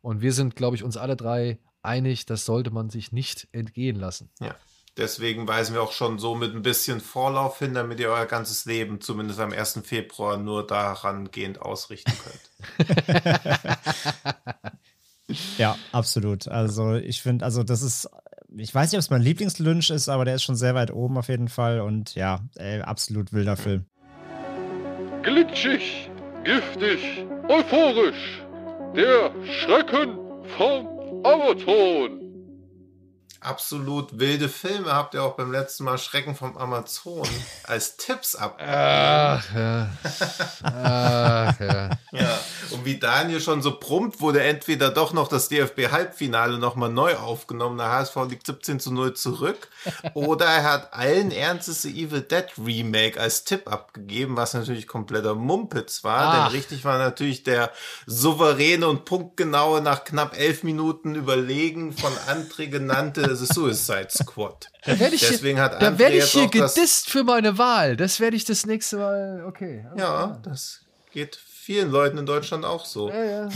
Und 0.00 0.20
wir 0.20 0.32
sind, 0.32 0.56
glaube 0.56 0.76
ich, 0.76 0.82
uns 0.82 0.96
alle 0.96 1.16
drei 1.16 1.58
einig, 1.82 2.26
das 2.26 2.44
sollte 2.44 2.70
man 2.70 2.90
sich 2.90 3.12
nicht 3.12 3.48
entgehen 3.52 3.96
lassen. 3.96 4.30
Ja. 4.40 4.54
Deswegen 4.96 5.48
weisen 5.48 5.74
wir 5.74 5.82
auch 5.82 5.92
schon 5.92 6.20
so 6.20 6.36
mit 6.36 6.54
ein 6.54 6.62
bisschen 6.62 7.00
Vorlauf 7.00 7.58
hin, 7.58 7.74
damit 7.74 7.98
ihr 7.98 8.10
euer 8.10 8.26
ganzes 8.26 8.64
Leben 8.64 9.00
zumindest 9.00 9.40
am 9.40 9.52
1. 9.52 9.80
Februar 9.82 10.36
nur 10.36 10.64
daran 10.64 11.32
gehend 11.32 11.60
ausrichten 11.60 12.12
könnt. 12.76 12.98
ja, 15.58 15.76
absolut. 15.90 16.46
Also 16.46 16.94
ich 16.94 17.22
finde, 17.22 17.44
also 17.44 17.64
das 17.64 17.82
ist 17.82 18.08
ich 18.56 18.74
weiß 18.74 18.90
nicht, 18.92 18.98
ob 18.98 19.00
es 19.00 19.10
mein 19.10 19.22
Lieblingslynch 19.22 19.90
ist, 19.90 20.08
aber 20.08 20.24
der 20.24 20.36
ist 20.36 20.42
schon 20.42 20.56
sehr 20.56 20.74
weit 20.74 20.92
oben 20.92 21.18
auf 21.18 21.28
jeden 21.28 21.48
Fall 21.48 21.80
und 21.80 22.14
ja, 22.14 22.40
ey, 22.56 22.80
absolut 22.80 23.32
wilder 23.32 23.56
Film. 23.56 23.84
Glitschig, 25.22 26.10
giftig, 26.44 27.26
euphorisch. 27.48 28.42
Der 28.94 29.32
Schrecken 29.44 30.18
vom 30.56 30.86
Amazon 31.24 32.23
absolut 33.44 34.18
wilde 34.18 34.48
Filme 34.48 34.92
habt 34.92 35.14
ihr 35.14 35.22
auch 35.22 35.36
beim 35.36 35.52
letzten 35.52 35.84
Mal 35.84 35.98
Schrecken 35.98 36.34
vom 36.34 36.56
Amazon 36.56 37.26
als 37.64 37.96
Tipps 37.96 38.34
ab. 38.34 38.58
Ach, 38.60 39.44
ja. 39.54 39.88
Ach, 40.62 41.60
ja. 41.60 41.90
ja. 42.12 42.38
Und 42.70 42.84
wie 42.84 42.98
Daniel 42.98 43.40
schon 43.40 43.62
so 43.62 43.72
prompt 43.78 44.20
wurde 44.20 44.42
entweder 44.42 44.90
doch 44.90 45.12
noch 45.12 45.28
das 45.28 45.48
DFB-Halbfinale 45.48 46.58
nochmal 46.58 46.90
neu 46.90 47.16
aufgenommen, 47.16 47.78
der 47.78 47.90
HSV 47.90 48.16
liegt 48.28 48.46
17 48.46 48.80
zu 48.80 48.92
0 48.92 49.14
zurück, 49.14 49.68
oder 50.14 50.46
er 50.46 50.64
hat 50.64 50.94
allen 50.94 51.30
Ernstes 51.30 51.82
The 51.82 52.04
Evil 52.04 52.22
Dead 52.22 52.46
Remake 52.58 53.20
als 53.20 53.44
Tipp 53.44 53.70
abgegeben, 53.70 54.36
was 54.36 54.54
natürlich 54.54 54.86
kompletter 54.86 55.34
Mumpitz 55.34 56.04
war, 56.04 56.28
Ach. 56.28 56.48
denn 56.48 56.56
richtig 56.58 56.84
war 56.84 56.98
natürlich 56.98 57.42
der 57.42 57.70
souveräne 58.06 58.88
und 58.88 59.04
punktgenaue 59.04 59.80
nach 59.80 60.04
knapp 60.04 60.36
elf 60.38 60.62
Minuten 60.62 61.14
Überlegen 61.14 61.92
von 61.92 62.12
André 62.28 62.68
genannte 62.68 63.33
The 63.34 63.46
Suicide 63.46 64.08
Squad. 64.10 64.68
Da 64.84 64.98
werde 64.98 65.14
ich, 65.14 65.26
Deswegen 65.26 65.60
hat 65.60 65.80
da 65.80 65.98
werde 65.98 66.16
ich 66.16 66.30
hier 66.30 66.48
gedisst 66.48 67.10
für 67.10 67.24
meine 67.24 67.58
Wahl. 67.58 67.96
Das 67.96 68.20
werde 68.20 68.36
ich 68.36 68.44
das 68.44 68.66
nächste 68.66 68.96
Mal. 68.98 69.44
Okay. 69.46 69.86
okay. 69.90 70.00
Ja, 70.00 70.40
das 70.42 70.80
geht 71.10 71.36
vielen 71.36 71.90
Leuten 71.90 72.18
in 72.18 72.26
Deutschland 72.26 72.64
auch 72.64 72.84
so. 72.84 73.08
Ja, 73.08 73.24
ja. 73.24 73.48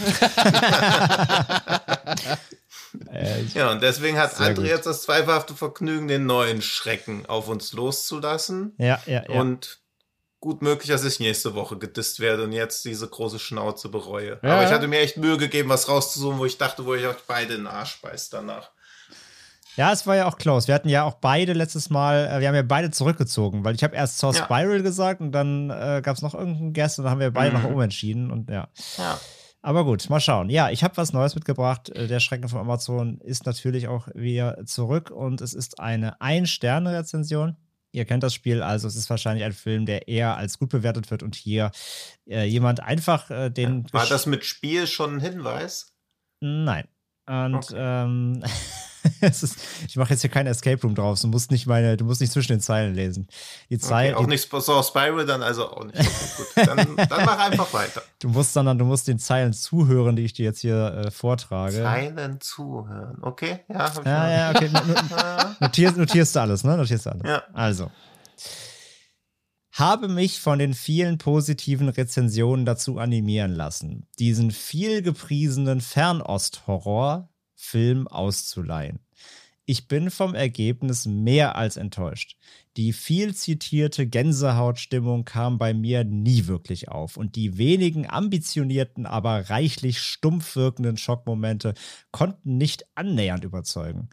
ja, 3.55 3.71
und 3.71 3.83
deswegen 3.83 4.17
hat 4.19 4.35
André 4.37 4.65
jetzt 4.65 4.87
das 4.87 5.03
zweifelhafte 5.03 5.55
Vergnügen, 5.55 6.09
den 6.09 6.25
neuen 6.25 6.63
Schrecken 6.63 7.27
auf 7.27 7.49
uns 7.49 7.75
loszulassen. 7.75 8.75
Ja, 8.79 8.99
ja, 9.07 9.25
ja. 9.29 9.41
Und 9.41 9.81
gut 10.41 10.63
möglich, 10.63 10.89
dass 10.89 11.05
ich 11.05 11.21
nächste 11.21 11.55
Woche 11.55 11.77
gedisst 11.77 12.21
werde 12.21 12.45
und 12.45 12.53
jetzt 12.53 12.85
diese 12.85 13.09
große 13.09 13.39
Schnauze 13.39 13.89
bereue. 13.89 14.39
Ja. 14.43 14.55
Aber 14.55 14.65
ich 14.65 14.71
hatte 14.71 14.89
mir 14.89 15.01
echt 15.01 15.17
Mühe 15.17 15.37
gegeben, 15.37 15.69
was 15.69 15.89
rauszusuchen, 15.89 16.39
wo 16.39 16.47
ich 16.47 16.59
dachte, 16.59 16.87
wo 16.87 16.95
ich 16.95 17.07
euch 17.07 17.17
beide 17.27 17.55
in 17.55 17.65
den 17.65 17.67
Arsch 17.67 18.01
beißt 18.01 18.33
danach. 18.33 18.71
Ja, 19.79 19.93
es 19.93 20.09
war 20.09 20.17
ja 20.17 20.27
auch 20.27 20.39
close. 20.39 20.67
Wir 20.67 20.75
hatten 20.75 20.89
ja 20.89 21.05
auch 21.05 21.15
beide 21.15 21.53
letztes 21.53 21.89
Mal, 21.89 22.27
äh, 22.27 22.41
wir 22.41 22.49
haben 22.49 22.57
ja 22.57 22.63
beide 22.63 22.91
zurückgezogen, 22.91 23.65
weil 23.65 23.77
ich 23.77 23.85
habe 23.85 23.95
erst 23.95 24.19
Saw 24.19 24.37
ja. 24.37 24.45
Spiral 24.45 24.83
gesagt 24.83 25.21
und 25.21 25.31
dann 25.31 25.71
äh, 25.71 26.03
gab 26.03 26.17
es 26.17 26.23
noch 26.23 26.35
irgendeinen 26.35 26.73
Guest 26.73 26.99
und 26.99 27.05
dann 27.05 27.13
haben 27.13 27.21
wir 27.21 27.31
beide 27.31 27.57
mhm. 27.57 27.63
noch 27.63 27.71
umentschieden 27.71 28.33
und 28.33 28.51
ja. 28.51 28.69
Ja. 28.97 29.21
Aber 29.63 29.85
gut, 29.85 30.11
mal 30.11 30.19
schauen. 30.19 30.51
Ja, 30.51 30.71
ich 30.71 30.83
habe 30.83 30.97
was 30.97 31.13
Neues 31.13 31.37
mitgebracht. 31.37 31.91
Äh, 31.91 32.09
der 32.09 32.19
Schrecken 32.19 32.49
von 32.49 32.59
Amazon 32.59 33.21
ist 33.21 33.47
natürlich 33.47 33.87
auch 33.87 34.09
wieder 34.15 34.67
zurück 34.67 35.13
und 35.13 35.41
es 35.41 35.55
ist 35.55 35.79
eine 35.79 36.21
Ein-Sterne-Rezension. 36.21 37.57
Ihr 37.93 38.05
kennt 38.05 38.25
das 38.25 38.35
Spiel, 38.35 38.63
also 38.63 38.89
es 38.89 38.97
ist 38.97 39.09
wahrscheinlich 39.09 39.45
ein 39.45 39.53
Film, 39.53 39.87
der 39.87 40.09
eher 40.09 40.37
als 40.37 40.59
gut 40.59 40.71
bewertet 40.71 41.13
wird 41.13 41.23
und 41.23 41.37
hier 41.37 41.71
äh, 42.29 42.43
jemand 42.45 42.81
einfach 42.81 43.31
äh, 43.31 43.49
den. 43.49 43.87
War 43.93 44.07
das 44.07 44.27
mit 44.27 44.45
Spiel 44.45 44.89
schon 44.89 45.19
ein 45.19 45.21
Hinweis? 45.21 45.95
Nein. 46.41 46.89
Und 47.27 47.55
okay. 47.55 47.77
ähm, 47.77 48.43
ist, 49.21 49.57
ich 49.87 49.97
mache 49.97 50.11
jetzt 50.11 50.23
hier 50.23 50.31
kein 50.31 50.47
Escape 50.47 50.81
Room 50.83 50.95
draus. 50.95 51.23
Du 51.23 51.29
musst 51.29 51.51
nicht 51.51 51.67
meine, 51.67 51.97
du 51.97 52.05
musst 52.05 52.21
nicht 52.21 52.33
zwischen 52.33 52.53
den 52.53 52.61
Zeilen 52.61 52.95
lesen. 52.95 53.29
Die 53.71 53.79
Zeilen. 53.79 54.15
Okay, 54.15 54.25
auch 54.25 54.29
nicht 54.29 54.49
so 54.51 54.83
Spiral, 54.83 55.27
dann 55.27 55.43
also 55.43 55.71
auch 55.71 55.85
nicht. 55.85 55.97
gut, 55.97 56.47
dann, 56.57 56.97
dann 56.97 57.25
mach 57.25 57.39
einfach 57.39 57.73
weiter. 57.73 58.03
Du 58.21 58.29
musst, 58.29 58.53
sondern 58.53 58.79
du 58.79 58.85
musst 58.85 59.07
den 59.07 59.21
Zeilen 59.21 59.53
zuhören, 59.53 60.17
die 60.17 60.25
ich 60.25 60.33
dir 60.33 60.45
jetzt 60.45 60.59
hier 60.59 61.05
äh, 61.07 61.11
vortrage. 61.13 61.77
Zeilen 61.77 62.41
zuhören, 62.41 63.19
okay? 63.23 63.61
Ja, 63.69 63.93
ja, 64.05 64.31
ja, 64.31 64.51
okay. 64.51 64.71
Notierst, 65.61 65.97
notierst 65.97 66.35
du 66.35 66.41
alles, 66.41 66.65
ne? 66.65 66.77
Notierst 66.77 67.07
du 67.07 67.11
alles. 67.11 67.23
Ja. 67.25 67.45
Also 67.53 67.93
habe 69.79 70.09
mich 70.09 70.41
von 70.41 70.59
den 70.59 70.75
vielen 70.75 71.19
positiven 71.19 71.89
Rezensionen 71.89 72.67
dazu 72.67 72.99
animieren 72.99 73.53
lassen, 73.53 74.09
diesen 74.19 74.51
viel 74.51 75.03
gepriesenen 75.03 75.81
Fernost-Horror 75.81 77.29
Film 77.59 78.07
auszuleihen. 78.07 79.01
Ich 79.67 79.89
bin 79.89 80.11
vom 80.11 80.35
Ergebnis 80.35 81.05
mehr 81.05 81.57
als 81.57 81.77
enttäuscht. 81.77 82.39
Die 82.79 82.95
viel 82.95 83.35
zitierte 83.35 84.07
Gänsehautstimmung 84.07 85.27
kam 85.27 85.59
bei 85.59 85.75
mir 85.75 86.05
nie 86.05 86.47
wirklich 86.47 86.89
auf 86.89 87.19
und 87.19 87.37
die 87.37 87.59
wenigen 87.59 88.09
ambitionierten, 88.09 89.05
aber 89.05 89.51
reichlich 89.51 89.99
stumpf 89.99 90.57
wirkenden 90.57 90.97
Schockmomente 90.97 91.75
konnten 92.13 92.57
nicht 92.57 92.87
annähernd 92.95 93.45
überzeugen. 93.45 94.09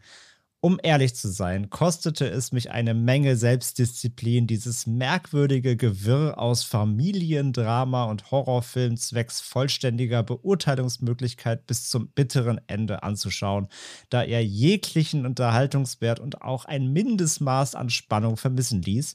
Um 0.66 0.80
ehrlich 0.82 1.14
zu 1.14 1.28
sein, 1.28 1.70
kostete 1.70 2.28
es 2.28 2.50
mich 2.50 2.72
eine 2.72 2.92
Menge 2.92 3.36
Selbstdisziplin, 3.36 4.48
dieses 4.48 4.84
merkwürdige 4.84 5.76
Gewirr 5.76 6.38
aus 6.38 6.64
Familiendrama 6.64 8.06
und 8.06 8.32
Horrorfilm 8.32 8.96
zwecks 8.96 9.40
vollständiger 9.40 10.24
Beurteilungsmöglichkeit 10.24 11.68
bis 11.68 11.88
zum 11.88 12.08
bitteren 12.08 12.60
Ende 12.66 13.04
anzuschauen, 13.04 13.68
da 14.10 14.24
er 14.24 14.44
jeglichen 14.44 15.24
Unterhaltungswert 15.24 16.18
und 16.18 16.42
auch 16.42 16.64
ein 16.64 16.92
Mindestmaß 16.92 17.76
an 17.76 17.88
Spannung 17.88 18.36
vermissen 18.36 18.82
ließ 18.82 19.14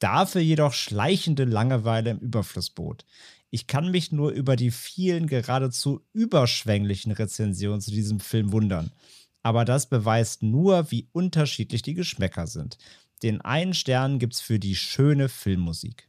dafür 0.00 0.42
jedoch 0.42 0.74
schleichende 0.74 1.44
Langeweile 1.44 2.10
im 2.10 2.18
Überfluss 2.18 2.68
bot. 2.68 3.06
Ich 3.50 3.66
kann 3.66 3.90
mich 3.90 4.12
nur 4.12 4.32
über 4.32 4.54
die 4.54 4.70
vielen 4.70 5.28
geradezu 5.28 6.02
überschwänglichen 6.12 7.12
Rezensionen 7.12 7.80
zu 7.80 7.90
diesem 7.90 8.20
Film 8.20 8.52
wundern. 8.52 8.92
Aber 9.42 9.64
das 9.64 9.88
beweist 9.88 10.42
nur, 10.42 10.90
wie 10.90 11.08
unterschiedlich 11.12 11.82
die 11.82 11.94
Geschmäcker 11.94 12.46
sind. 12.46 12.78
Den 13.22 13.40
einen 13.40 13.74
Stern 13.74 14.18
gibt's 14.18 14.40
für 14.40 14.58
die 14.58 14.76
schöne 14.76 15.28
Filmmusik. 15.28 16.08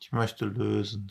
Ich 0.00 0.12
möchte 0.12 0.44
lösen. 0.46 1.08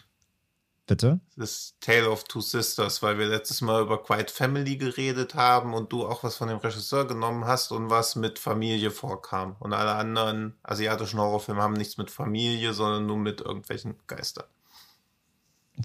Bitte? 0.86 1.20
Das 1.36 1.52
ist 1.52 1.82
Tale 1.82 2.10
of 2.10 2.24
Two 2.24 2.40
Sisters, 2.40 3.04
weil 3.04 3.20
wir 3.20 3.28
letztes 3.28 3.60
Mal 3.60 3.82
über 3.82 4.02
Quiet 4.02 4.32
Family 4.32 4.78
geredet 4.78 5.36
haben 5.36 5.74
und 5.74 5.92
du 5.92 6.08
auch 6.08 6.24
was 6.24 6.38
von 6.38 6.48
dem 6.48 6.60
Regisseur 6.60 7.06
genommen 7.06 7.44
hast 7.44 7.74
und 7.74 7.90
was 7.90 8.16
mit 8.16 8.40
Familie 8.40 8.90
vorkam. 8.90 9.58
Und 9.60 9.74
alle 9.74 9.92
anderen 9.96 10.58
asiatischen 10.64 11.20
Horrorfilme 11.20 11.62
haben 11.62 11.74
nichts 11.74 11.98
mit 11.98 12.10
Familie, 12.10 12.74
sondern 12.74 13.06
nur 13.06 13.18
mit 13.18 13.42
irgendwelchen 13.42 13.96
Geistern. 14.08 14.46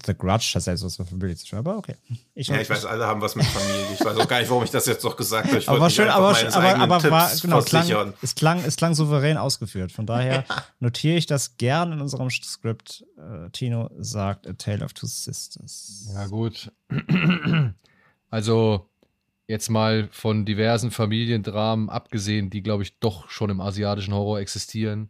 The 0.05 0.15
Grudge 0.15 0.53
hat 0.55 0.63
selbst 0.63 0.83
was 0.83 0.95
für 0.95 1.05
Familie 1.05 1.35
zu 1.35 1.45
tun, 1.45 1.59
aber 1.59 1.77
okay. 1.77 1.95
Ich, 2.33 2.47
ja, 2.47 2.59
ich 2.59 2.67
weiß, 2.67 2.85
alle 2.85 3.05
haben 3.05 3.21
was 3.21 3.35
mit 3.35 3.45
Familie. 3.45 3.85
Ich 3.93 4.03
weiß 4.03 4.17
auch 4.17 4.27
gar 4.27 4.39
nicht, 4.39 4.49
warum 4.49 4.63
ich 4.63 4.71
das 4.71 4.87
jetzt 4.87 5.03
noch 5.03 5.15
gesagt 5.15 5.49
habe. 5.49 5.59
Ich 5.59 5.69
aber 5.69 5.87
schön, 5.91 6.09
aber, 6.09 6.35
aber, 6.51 6.75
aber 6.75 7.11
war, 7.11 7.31
genau, 7.39 7.59
es 7.59 7.65
klang, 7.65 8.13
es, 8.23 8.33
klang, 8.33 8.63
es 8.65 8.75
klang 8.75 8.95
souverän 8.95 9.37
ausgeführt. 9.37 9.91
Von 9.91 10.07
daher 10.07 10.45
notiere 10.79 11.17
ich 11.17 11.27
das 11.27 11.57
gern 11.57 11.91
in 11.93 12.01
unserem 12.01 12.31
Skript. 12.31 13.05
Uh, 13.17 13.49
Tino 13.49 13.91
sagt 13.99 14.47
A 14.47 14.53
Tale 14.53 14.83
of 14.83 14.93
Two 14.93 15.05
Sisters. 15.05 16.09
Ja, 16.13 16.25
gut. 16.25 16.71
Also, 18.31 18.89
jetzt 19.45 19.69
mal 19.69 20.09
von 20.11 20.43
diversen 20.43 20.89
Familiendramen 20.89 21.91
abgesehen, 21.91 22.49
die, 22.49 22.63
glaube 22.63 22.81
ich, 22.81 22.97
doch 22.97 23.29
schon 23.29 23.51
im 23.51 23.61
asiatischen 23.61 24.15
Horror 24.15 24.39
existieren, 24.39 25.09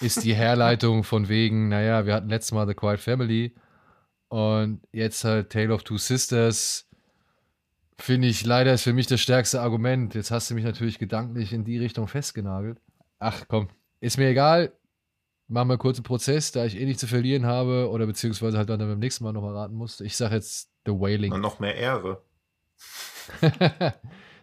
ist 0.00 0.24
die 0.24 0.34
Herleitung 0.34 1.04
von 1.04 1.28
wegen, 1.28 1.68
naja, 1.68 2.06
wir 2.06 2.14
hatten 2.14 2.30
letztes 2.30 2.52
Mal 2.52 2.66
The 2.66 2.72
Quiet 2.72 3.00
Family 3.00 3.54
und 4.28 4.80
jetzt 4.92 5.24
halt 5.24 5.50
Tale 5.50 5.72
of 5.72 5.82
Two 5.82 5.98
Sisters. 5.98 6.88
Finde 7.98 8.28
ich 8.28 8.44
leider 8.44 8.74
ist 8.74 8.82
für 8.82 8.92
mich 8.92 9.06
das 9.06 9.20
stärkste 9.20 9.60
Argument. 9.60 10.14
Jetzt 10.14 10.30
hast 10.30 10.50
du 10.50 10.54
mich 10.54 10.64
natürlich 10.64 10.98
gedanklich 10.98 11.52
in 11.52 11.64
die 11.64 11.78
Richtung 11.78 12.08
festgenagelt. 12.08 12.78
Ach 13.18 13.44
komm, 13.48 13.68
ist 14.00 14.18
mir 14.18 14.28
egal. 14.28 14.72
Machen 15.48 15.68
wir 15.68 15.78
kurz 15.78 15.96
einen 15.96 16.04
Prozess, 16.04 16.50
da 16.52 16.64
ich 16.64 16.78
eh 16.78 16.84
nichts 16.84 17.00
zu 17.00 17.06
verlieren 17.06 17.46
habe 17.46 17.88
oder 17.90 18.06
beziehungsweise 18.06 18.58
halt 18.58 18.68
dann 18.68 18.80
beim 18.80 18.98
nächsten 18.98 19.24
Mal 19.24 19.32
nochmal 19.32 19.54
raten 19.54 19.74
muss. 19.74 20.00
Ich 20.00 20.16
sage 20.16 20.34
jetzt 20.34 20.70
The 20.84 20.92
Wailing. 20.92 21.32
Und 21.32 21.40
noch 21.40 21.60
mehr 21.60 21.76
Ehre. 21.76 22.20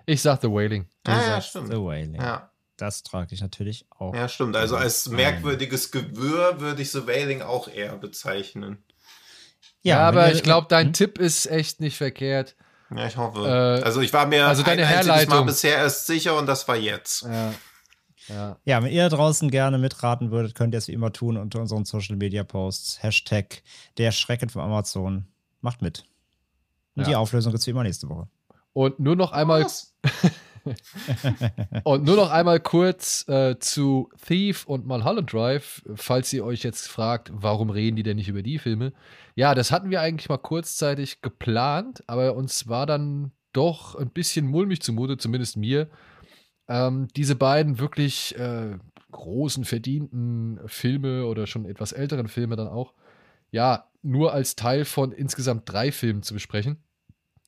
ich 0.05 0.21
sag 0.21 0.41
The 0.41 0.47
Wailing. 0.47 0.87
Du 1.03 1.11
ah, 1.11 1.21
ja, 1.21 1.41
stimmt. 1.41 1.67
The 1.67 1.77
Wailing. 1.77 2.21
Ja. 2.21 2.49
Das 2.77 3.03
trage 3.03 3.35
ich 3.35 3.41
natürlich 3.41 3.85
auch. 3.91 4.15
Ja, 4.15 4.27
stimmt. 4.27 4.55
Also 4.55 4.77
als 4.77 5.07
merkwürdiges 5.09 5.91
Gewürr 5.91 6.59
würde 6.59 6.81
ich 6.81 6.91
The 6.91 7.05
Wailing 7.05 7.41
auch 7.41 7.67
eher 7.67 7.97
bezeichnen. 7.97 8.83
Ja, 9.83 9.97
ja 9.97 10.07
aber 10.07 10.31
ich 10.31 10.43
glaube, 10.43 10.67
dein 10.69 10.87
hm? 10.87 10.93
Tipp 10.93 11.19
ist 11.19 11.45
echt 11.45 11.79
nicht 11.79 11.97
verkehrt. 11.97 12.55
Ja, 12.95 13.07
ich 13.07 13.17
hoffe. 13.17 13.47
Äh, 13.47 13.83
also 13.83 14.01
ich 14.01 14.11
war 14.13 14.25
mir 14.25 14.47
also 14.47 14.63
deine 14.63 14.83
ein 14.83 14.87
Herleitung. 14.87 15.39
Mal 15.39 15.43
bisher 15.43 15.77
erst 15.77 16.07
sicher 16.07 16.37
und 16.37 16.47
das 16.47 16.67
war 16.67 16.75
jetzt. 16.75 17.23
Ja. 17.23 17.53
Ja. 18.29 18.57
ja, 18.63 18.81
wenn 18.81 18.91
ihr 18.91 19.09
draußen 19.09 19.51
gerne 19.51 19.77
mitraten 19.77 20.31
würdet, 20.31 20.55
könnt 20.55 20.73
ihr 20.73 20.77
es 20.77 20.87
wie 20.87 20.93
immer 20.93 21.11
tun 21.11 21.35
unter 21.35 21.59
unseren 21.59 21.83
Social 21.83 22.15
Media 22.15 22.43
Posts. 22.43 23.03
Hashtag 23.03 23.61
der 23.97 24.11
Schrecken 24.11 24.49
von 24.49 24.61
Amazon. 24.61 25.25
Macht 25.61 25.81
mit. 25.81 26.05
Und 26.95 27.03
ja. 27.03 27.09
die 27.09 27.15
Auflösung 27.15 27.51
gibt 27.51 27.61
es 27.61 27.67
wie 27.67 27.71
immer 27.71 27.83
nächste 27.83 28.09
Woche. 28.09 28.27
Und 28.71 28.99
nur 28.99 29.15
noch 29.15 29.31
einmal. 29.31 29.67
und 31.83 32.03
nur 32.05 32.15
noch 32.15 32.31
einmal 32.31 32.59
kurz 32.59 33.27
äh, 33.27 33.57
zu 33.59 34.09
Thief 34.25 34.65
und 34.65 34.85
Mulholland 34.85 35.31
Drive, 35.31 35.83
falls 35.95 36.31
ihr 36.33 36.45
euch 36.45 36.63
jetzt 36.63 36.87
fragt, 36.87 37.31
warum 37.33 37.69
reden 37.69 37.95
die 37.95 38.03
denn 38.03 38.17
nicht 38.17 38.29
über 38.29 38.43
die 38.43 38.59
Filme? 38.59 38.93
Ja, 39.35 39.55
das 39.55 39.71
hatten 39.71 39.89
wir 39.89 40.01
eigentlich 40.01 40.29
mal 40.29 40.37
kurzzeitig 40.37 41.21
geplant, 41.21 42.03
aber 42.07 42.35
uns 42.35 42.67
war 42.67 42.85
dann 42.85 43.31
doch 43.51 43.95
ein 43.95 44.09
bisschen 44.09 44.47
mulmig 44.47 44.81
zumute, 44.81 45.17
zumindest 45.17 45.57
mir, 45.57 45.89
ähm, 46.67 47.07
diese 47.15 47.35
beiden 47.35 47.79
wirklich 47.79 48.37
äh, 48.37 48.77
großen, 49.11 49.65
verdienten 49.65 50.59
Filme 50.65 51.25
oder 51.25 51.47
schon 51.47 51.65
etwas 51.65 51.91
älteren 51.91 52.27
Filme 52.27 52.55
dann 52.55 52.67
auch, 52.67 52.93
ja, 53.51 53.89
nur 54.01 54.33
als 54.33 54.55
Teil 54.55 54.85
von 54.85 55.11
insgesamt 55.11 55.71
drei 55.71 55.91
Filmen 55.91 56.23
zu 56.23 56.33
besprechen. 56.33 56.77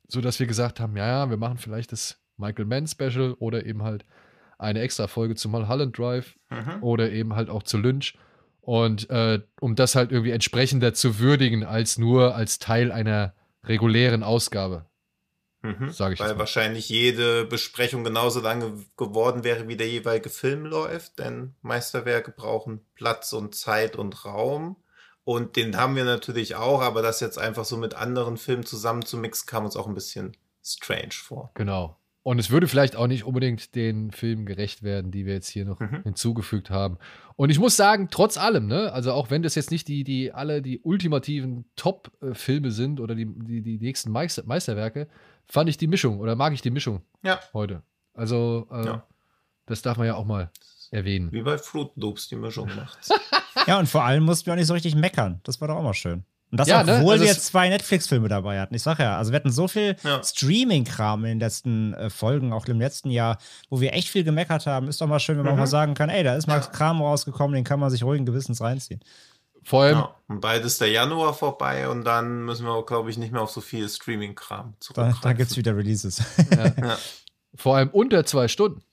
So 0.07 0.21
dass 0.21 0.39
wir 0.39 0.47
gesagt 0.47 0.79
haben, 0.79 0.95
ja, 0.95 1.07
ja, 1.07 1.29
wir 1.29 1.37
machen 1.37 1.57
vielleicht 1.57 1.91
das 1.91 2.21
Michael 2.37 2.65
Mann 2.65 2.87
Special 2.87 3.33
oder 3.39 3.65
eben 3.65 3.83
halt 3.83 4.05
eine 4.57 4.81
extra 4.81 5.07
Folge 5.07 5.35
zu 5.35 5.49
Mulholland 5.49 5.97
Drive 5.97 6.35
mhm. 6.49 6.81
oder 6.81 7.11
eben 7.11 7.35
halt 7.35 7.49
auch 7.49 7.63
zu 7.63 7.77
Lynch. 7.77 8.17
Und 8.61 9.09
äh, 9.09 9.41
um 9.59 9.75
das 9.75 9.95
halt 9.95 10.11
irgendwie 10.11 10.31
entsprechender 10.31 10.93
zu 10.93 11.19
würdigen, 11.19 11.63
als 11.63 11.97
nur 11.97 12.35
als 12.35 12.57
Teil 12.57 12.91
einer 12.91 13.33
regulären 13.63 14.23
Ausgabe. 14.23 14.85
Mhm. 15.61 15.89
Sag 15.91 16.13
ich 16.13 16.19
Weil 16.19 16.37
wahrscheinlich 16.37 16.89
jede 16.89 17.45
Besprechung 17.45 18.03
genauso 18.03 18.39
lange 18.39 18.85
geworden 18.97 19.43
wäre, 19.43 19.67
wie 19.67 19.77
der 19.77 19.89
jeweilige 19.89 20.29
Film 20.29 20.65
läuft, 20.65 21.19
denn 21.19 21.55
Meisterwerke 21.61 22.31
brauchen 22.31 22.85
Platz 22.95 23.33
und 23.33 23.55
Zeit 23.55 23.95
und 23.95 24.25
Raum. 24.25 24.77
Und 25.23 25.55
den 25.55 25.75
haben 25.75 25.95
wir 25.95 26.05
natürlich 26.05 26.55
auch, 26.55 26.81
aber 26.81 27.01
das 27.01 27.19
jetzt 27.19 27.39
einfach 27.39 27.65
so 27.65 27.77
mit 27.77 27.95
anderen 27.95 28.37
Filmen 28.37 28.65
zusammenzumixen, 28.65 29.47
kam 29.47 29.65
uns 29.65 29.75
auch 29.75 29.87
ein 29.87 29.95
bisschen 29.95 30.37
strange 30.63 31.13
vor. 31.13 31.51
Genau. 31.55 31.97
Und 32.27 32.39
es 32.39 32.49
würde 32.49 32.67
vielleicht 32.67 32.95
auch 32.95 33.05
nicht 33.05 33.23
unbedingt 33.23 33.75
den 33.75 34.09
Filmen 34.09 34.47
gerecht 34.47 34.81
werden, 34.81 35.11
die 35.11 35.27
wir 35.27 35.35
jetzt 35.35 35.47
hier 35.47 35.63
noch 35.63 35.79
mhm. 35.79 36.01
hinzugefügt 36.01 36.71
haben. 36.71 36.97
Und 37.35 37.51
ich 37.51 37.59
muss 37.59 37.77
sagen, 37.77 38.07
trotz 38.09 38.35
allem, 38.39 38.65
ne, 38.65 38.91
also 38.91 39.11
auch 39.13 39.29
wenn 39.29 39.43
das 39.43 39.53
jetzt 39.53 39.69
nicht 39.69 39.87
die, 39.87 40.03
die 40.03 40.33
alle 40.33 40.63
die 40.63 40.79
ultimativen 40.79 41.65
Top-Filme 41.75 42.71
sind 42.71 42.99
oder 42.99 43.13
die, 43.13 43.27
die, 43.27 43.61
die 43.61 43.77
nächsten 43.77 44.09
Meister 44.09 44.41
Meisterwerke, 44.43 45.07
fand 45.45 45.69
ich 45.69 45.77
die 45.77 45.85
Mischung 45.85 46.19
oder 46.19 46.35
mag 46.35 46.51
ich 46.53 46.63
die 46.63 46.71
Mischung 46.71 47.03
ja. 47.21 47.39
heute. 47.53 47.83
Also, 48.15 48.67
äh, 48.71 48.85
ja. 48.87 49.07
das 49.67 49.83
darf 49.83 49.97
man 49.97 50.07
ja 50.07 50.15
auch 50.15 50.25
mal 50.25 50.49
erwähnen. 50.89 51.31
Wie 51.31 51.43
bei 51.43 51.59
Fruit 51.59 51.91
Loops 51.95 52.27
die 52.29 52.37
Mischung 52.37 52.75
macht. 52.75 53.07
ja, 53.67 53.77
und 53.77 53.87
vor 53.87 54.03
allem 54.03 54.23
mussten 54.23 54.47
wir 54.47 54.53
auch 54.53 54.57
nicht 54.57 54.65
so 54.65 54.73
richtig 54.73 54.95
meckern. 54.95 55.41
Das 55.43 55.61
war 55.61 55.67
doch 55.67 55.75
auch 55.75 55.83
mal 55.83 55.93
schön. 55.93 56.25
Und 56.51 56.59
das, 56.59 56.67
ja, 56.67 56.81
obwohl 56.81 56.95
ne? 56.95 57.11
also 57.11 57.25
wir 57.25 57.33
zwei 57.33 57.69
Netflix-Filme 57.69 58.27
dabei 58.29 58.59
hatten. 58.59 58.75
Ich 58.75 58.83
sag 58.83 58.99
ja, 58.99 59.17
also 59.17 59.31
wir 59.31 59.37
hatten 59.37 59.51
so 59.51 59.67
viel 59.67 59.97
ja. 60.03 60.23
Streaming-Kram 60.23 61.25
in 61.25 61.31
den 61.31 61.39
letzten 61.39 61.93
äh, 61.95 62.09
Folgen, 62.09 62.53
auch 62.53 62.65
im 62.67 62.79
letzten 62.79 63.09
Jahr, 63.09 63.39
wo 63.69 63.81
wir 63.81 63.93
echt 63.93 64.09
viel 64.09 64.23
gemeckert 64.23 64.67
haben. 64.67 64.87
Ist 64.87 65.01
doch 65.01 65.07
mal 65.07 65.19
schön, 65.19 65.37
wenn 65.37 65.45
man 65.45 65.55
mhm. 65.55 65.61
mal 65.61 65.67
sagen 65.67 65.95
kann, 65.95 66.09
ey, 66.09 66.23
da 66.23 66.35
ist 66.35 66.47
mal 66.47 66.59
ja. 66.59 66.67
Kram 66.67 67.01
rausgekommen, 67.01 67.55
den 67.55 67.63
kann 67.63 67.79
man 67.79 67.89
sich 67.89 68.03
ruhigen 68.03 68.25
Gewissens 68.25 68.61
reinziehen. 68.61 69.01
Vor 69.63 69.83
allem. 69.83 69.97
Ja. 69.97 70.15
Und 70.27 70.41
bald 70.41 70.63
ist 70.63 70.79
der 70.79 70.89
Januar 70.89 71.33
vorbei 71.33 71.89
und 71.89 72.03
dann 72.03 72.45
müssen 72.45 72.65
wir, 72.65 72.85
glaube 72.85 73.09
ich, 73.09 73.17
nicht 73.17 73.33
mehr 73.33 73.41
auf 73.41 73.49
so 73.49 73.61
viel 73.61 73.89
Streaming-Kram 73.89 74.75
zurückgreifen. 74.79 75.19
Da, 75.23 75.29
da 75.29 75.33
gibt 75.33 75.49
es 75.49 75.57
wieder 75.57 75.75
Releases. 75.75 76.21
ja. 76.77 76.97
Vor 77.55 77.75
allem 77.75 77.89
unter 77.89 78.25
zwei 78.25 78.47
Stunden. 78.47 78.83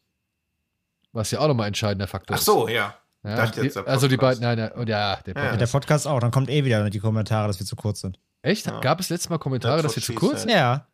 Was 1.12 1.31
ja 1.31 1.41
auch 1.41 1.49
nochmal 1.49 1.66
ein 1.66 1.69
entscheidender 1.69 2.07
Faktor 2.07 2.37
ist. 2.37 2.43
Ach 2.43 2.47
so, 2.47 2.69
ja. 2.69 2.97
Ja, 3.24 3.47
die, 3.47 3.77
also 3.86 4.09
die 4.09 4.16
beiden, 4.16 4.43
nein, 4.43 4.59
nein, 4.59 4.89
ja, 4.89 5.16
der 5.16 5.35
Podcast. 5.35 5.53
Ja, 5.53 5.57
der 5.57 5.66
Podcast 5.66 6.07
auch. 6.09 6.19
Dann 6.19 6.32
kommt 6.32 6.51
eh 6.51 6.65
wieder 6.65 6.90
die 6.90 6.99
Kommentare, 6.99 7.47
dass 7.47 7.61
wir 7.61 7.66
zu 7.66 7.77
kurz 7.77 8.01
sind. 8.01 8.19
Echt? 8.43 8.66
Ja. 8.66 8.81
Gab 8.81 8.99
es 8.99 9.11
letztes 9.11 9.31
Mal 9.31 9.39
Kommentare, 9.39 9.82
dass 9.82 9.94
wir 9.94 10.03
zu 10.03 10.15
kurz 10.15 10.43
sind? 10.43 10.51
Ja. 10.51 10.89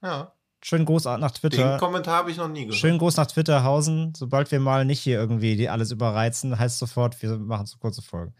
Ja. 0.00 0.32
Schönen 0.64 0.84
Gruß 0.84 1.04
nach 1.04 1.32
Twitter. 1.32 1.72
Den 1.72 1.80
Kommentar 1.80 2.18
habe 2.18 2.30
ich 2.30 2.36
noch 2.36 2.46
nie 2.46 2.66
gehört. 2.66 2.78
Schönen 2.78 2.98
Gruß 2.98 3.16
nach 3.16 3.26
Twitterhausen. 3.26 4.14
Sobald 4.16 4.52
wir 4.52 4.60
mal 4.60 4.84
nicht 4.84 5.00
hier 5.00 5.18
irgendwie 5.18 5.56
die 5.56 5.68
alles 5.68 5.90
überreizen, 5.90 6.56
heißt 6.56 6.78
sofort, 6.78 7.20
wir 7.20 7.36
machen 7.36 7.66
zu 7.66 7.78
kurze 7.78 8.00
Folgen. 8.00 8.32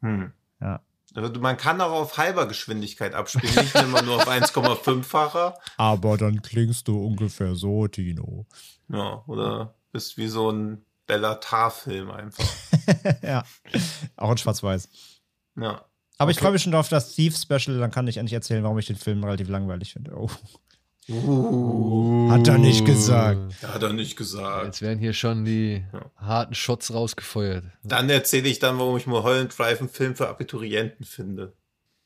Hm. 0.00 0.32
Ja. 0.62 0.80
Also 1.14 1.38
man 1.40 1.58
kann 1.58 1.80
auch 1.82 1.92
auf 1.92 2.16
halber 2.16 2.46
Geschwindigkeit 2.46 3.14
abspielen, 3.14 3.54
nicht 3.56 3.74
immer 3.74 4.00
nur 4.00 4.16
auf 4.16 4.28
1,5-facher. 4.28 5.54
Aber 5.76 6.16
dann 6.16 6.40
klingst 6.40 6.88
du 6.88 7.04
ungefähr 7.04 7.54
so, 7.56 7.88
Tino. 7.88 8.46
Ja, 8.88 9.22
oder 9.26 9.74
bist 9.92 10.16
wie 10.16 10.28
so 10.28 10.50
ein 10.50 10.86
Bellatar-Film 11.10 12.08
einfach. 12.12 12.44
ja, 13.22 13.42
auch 14.16 14.30
in 14.30 14.38
Schwarz-Weiß. 14.38 14.88
Ja. 15.56 15.84
Aber 16.18 16.28
okay. 16.28 16.30
ich 16.30 16.38
freue 16.38 16.52
mich 16.52 16.62
schon 16.62 16.74
auf 16.74 16.88
das 16.88 17.16
Thief-Special, 17.16 17.78
dann 17.78 17.90
kann 17.90 18.06
ich 18.06 18.18
endlich 18.18 18.34
erzählen, 18.34 18.62
warum 18.62 18.78
ich 18.78 18.86
den 18.86 18.96
Film 18.96 19.24
relativ 19.24 19.48
langweilig 19.48 19.92
finde. 19.92 20.14
Oh. 20.16 20.30
Uh, 21.08 22.30
hat 22.30 22.46
er 22.46 22.58
nicht 22.58 22.84
gesagt. 22.84 23.40
Hat 23.66 23.82
er 23.82 23.92
nicht 23.92 24.16
gesagt. 24.16 24.66
Jetzt 24.66 24.82
werden 24.82 25.00
hier 25.00 25.12
schon 25.12 25.44
die 25.44 25.82
ja. 25.92 26.00
harten 26.16 26.54
Shots 26.54 26.94
rausgefeuert. 26.94 27.64
Dann 27.82 28.08
erzähle 28.08 28.48
ich 28.48 28.60
dann, 28.60 28.78
warum 28.78 28.96
ich 28.96 29.08
Mulholland 29.08 29.58
Drive 29.58 29.80
einen 29.80 29.88
Film 29.88 30.14
für 30.14 30.28
Abiturienten 30.28 31.04
finde. 31.04 31.54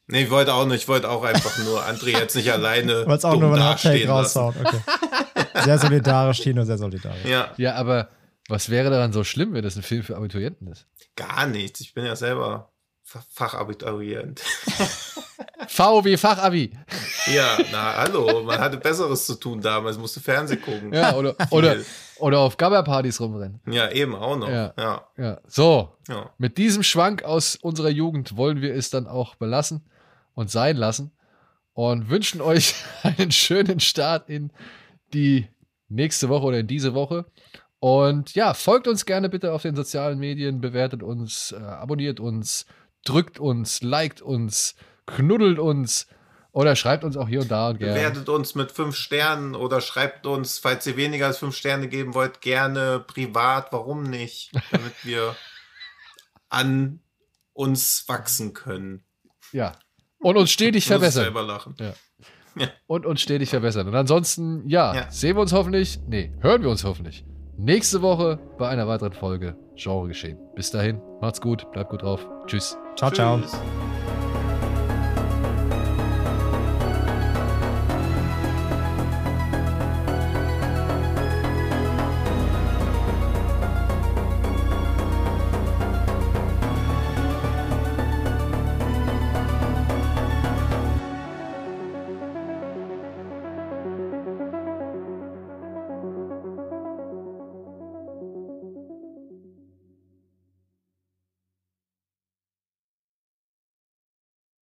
Nee, 0.06 0.22
ich 0.22 0.30
wollte 0.30 0.54
auch 0.54 0.64
nicht. 0.64 0.82
Ich 0.82 0.88
wollte 0.88 1.10
auch 1.10 1.24
einfach 1.24 1.58
nur 1.64 1.82
André 1.84 2.18
jetzt 2.18 2.36
nicht 2.36 2.50
alleine 2.50 2.92
Wolltest 3.06 3.26
auch 3.26 3.38
nur 3.38 3.52
einen 3.52 3.62
Hardtake 3.62 4.08
raushauen. 4.08 4.54
Okay. 4.64 4.80
Sehr 5.64 5.78
solidarisch, 5.78 6.40
Tino, 6.40 6.64
sehr 6.64 6.78
solidarisch. 6.78 7.24
Ja. 7.24 7.50
ja, 7.58 7.74
aber 7.74 8.08
was 8.48 8.70
wäre 8.70 8.90
daran 8.90 9.12
so 9.12 9.24
schlimm, 9.24 9.54
wenn 9.54 9.62
das 9.62 9.76
ein 9.76 9.82
Film 9.82 10.02
für 10.02 10.16
Abiturienten 10.16 10.68
ist? 10.68 10.86
Gar 11.16 11.46
nichts. 11.46 11.80
Ich 11.80 11.94
bin 11.94 12.04
ja 12.04 12.16
selber 12.16 12.72
Fachabiturient. 13.04 14.40
V 15.68 16.04
wie 16.04 16.16
Fachabi. 16.16 16.70
Ja, 17.32 17.58
na 17.72 17.96
hallo, 17.96 18.42
man 18.42 18.58
hatte 18.58 18.76
Besseres 18.76 19.26
zu 19.26 19.34
tun 19.36 19.60
damals, 19.60 19.98
musste 19.98 20.20
Fernsehen 20.20 20.60
gucken. 20.60 20.92
Ja, 20.92 21.14
oder, 21.14 21.36
oder, 21.50 21.76
oder 22.18 22.38
auf 22.40 22.56
Gabberpartys 22.56 23.20
rumrennen. 23.20 23.60
Ja, 23.66 23.90
eben 23.90 24.14
auch 24.14 24.36
noch. 24.36 24.48
Ja. 24.48 24.74
ja. 24.76 25.08
Ja, 25.16 25.40
so. 25.46 25.96
ja. 26.08 26.30
Mit 26.38 26.58
diesem 26.58 26.82
Schwank 26.82 27.24
aus 27.24 27.56
unserer 27.56 27.88
Jugend 27.88 28.36
wollen 28.36 28.60
wir 28.60 28.74
es 28.74 28.90
dann 28.90 29.06
auch 29.06 29.36
belassen 29.36 29.84
und 30.34 30.50
sein 30.50 30.76
lassen 30.76 31.12
und 31.72 32.10
wünschen 32.10 32.40
euch 32.40 32.74
einen 33.02 33.32
schönen 33.32 33.80
Start 33.80 34.28
in 34.28 34.50
die 35.12 35.48
nächste 35.88 36.28
Woche 36.28 36.44
oder 36.44 36.58
in 36.58 36.66
diese 36.66 36.94
Woche. 36.94 37.26
Und 37.84 38.34
ja, 38.34 38.54
folgt 38.54 38.88
uns 38.88 39.04
gerne 39.04 39.28
bitte 39.28 39.52
auf 39.52 39.60
den 39.60 39.76
sozialen 39.76 40.18
Medien, 40.18 40.62
bewertet 40.62 41.02
uns, 41.02 41.52
äh, 41.52 41.62
abonniert 41.62 42.18
uns, 42.18 42.64
drückt 43.04 43.38
uns, 43.38 43.82
liked 43.82 44.22
uns, 44.22 44.74
knuddelt 45.04 45.58
uns 45.58 46.06
oder 46.52 46.76
schreibt 46.76 47.04
uns 47.04 47.18
auch 47.18 47.28
hier 47.28 47.42
und 47.42 47.50
da 47.50 47.68
und 47.68 47.78
gerne. 47.80 47.92
Bewertet 47.92 48.30
uns 48.30 48.54
mit 48.54 48.72
fünf 48.72 48.96
Sternen 48.96 49.54
oder 49.54 49.82
schreibt 49.82 50.24
uns, 50.24 50.58
falls 50.58 50.86
ihr 50.86 50.96
weniger 50.96 51.26
als 51.26 51.36
fünf 51.36 51.54
Sterne 51.56 51.88
geben 51.88 52.14
wollt, 52.14 52.40
gerne 52.40 53.04
privat. 53.06 53.70
Warum 53.70 54.04
nicht? 54.04 54.50
Damit 54.70 54.94
wir 55.04 55.36
an 56.48 57.00
uns 57.52 58.08
wachsen 58.08 58.54
können. 58.54 59.04
Ja. 59.52 59.72
Und 60.20 60.38
uns 60.38 60.50
stetig 60.50 60.86
verbessern. 60.86 61.24
selber 61.24 61.42
lachen. 61.42 61.76
und 62.86 63.04
uns 63.04 63.20
stetig 63.20 63.50
verbessern. 63.50 63.88
Und 63.88 63.94
ansonsten, 63.94 64.66
ja, 64.70 64.94
Ja. 64.94 65.10
sehen 65.10 65.36
wir 65.36 65.42
uns 65.42 65.52
hoffentlich, 65.52 65.98
nee, 66.08 66.32
hören 66.40 66.62
wir 66.62 66.70
uns 66.70 66.82
hoffentlich 66.82 67.26
nächste 67.56 68.02
Woche 68.02 68.38
bei 68.58 68.68
einer 68.68 68.88
weiteren 68.88 69.12
Folge 69.12 69.56
Genre 69.76 70.08
geschehen. 70.08 70.38
Bis 70.54 70.70
dahin, 70.70 71.00
macht's 71.20 71.40
gut, 71.40 71.70
bleibt 71.72 71.90
gut 71.90 72.02
drauf. 72.02 72.26
Tschüss. 72.46 72.76
Ciao, 72.96 73.10
ciao. 73.10 73.38
Tschüss. 73.40 73.56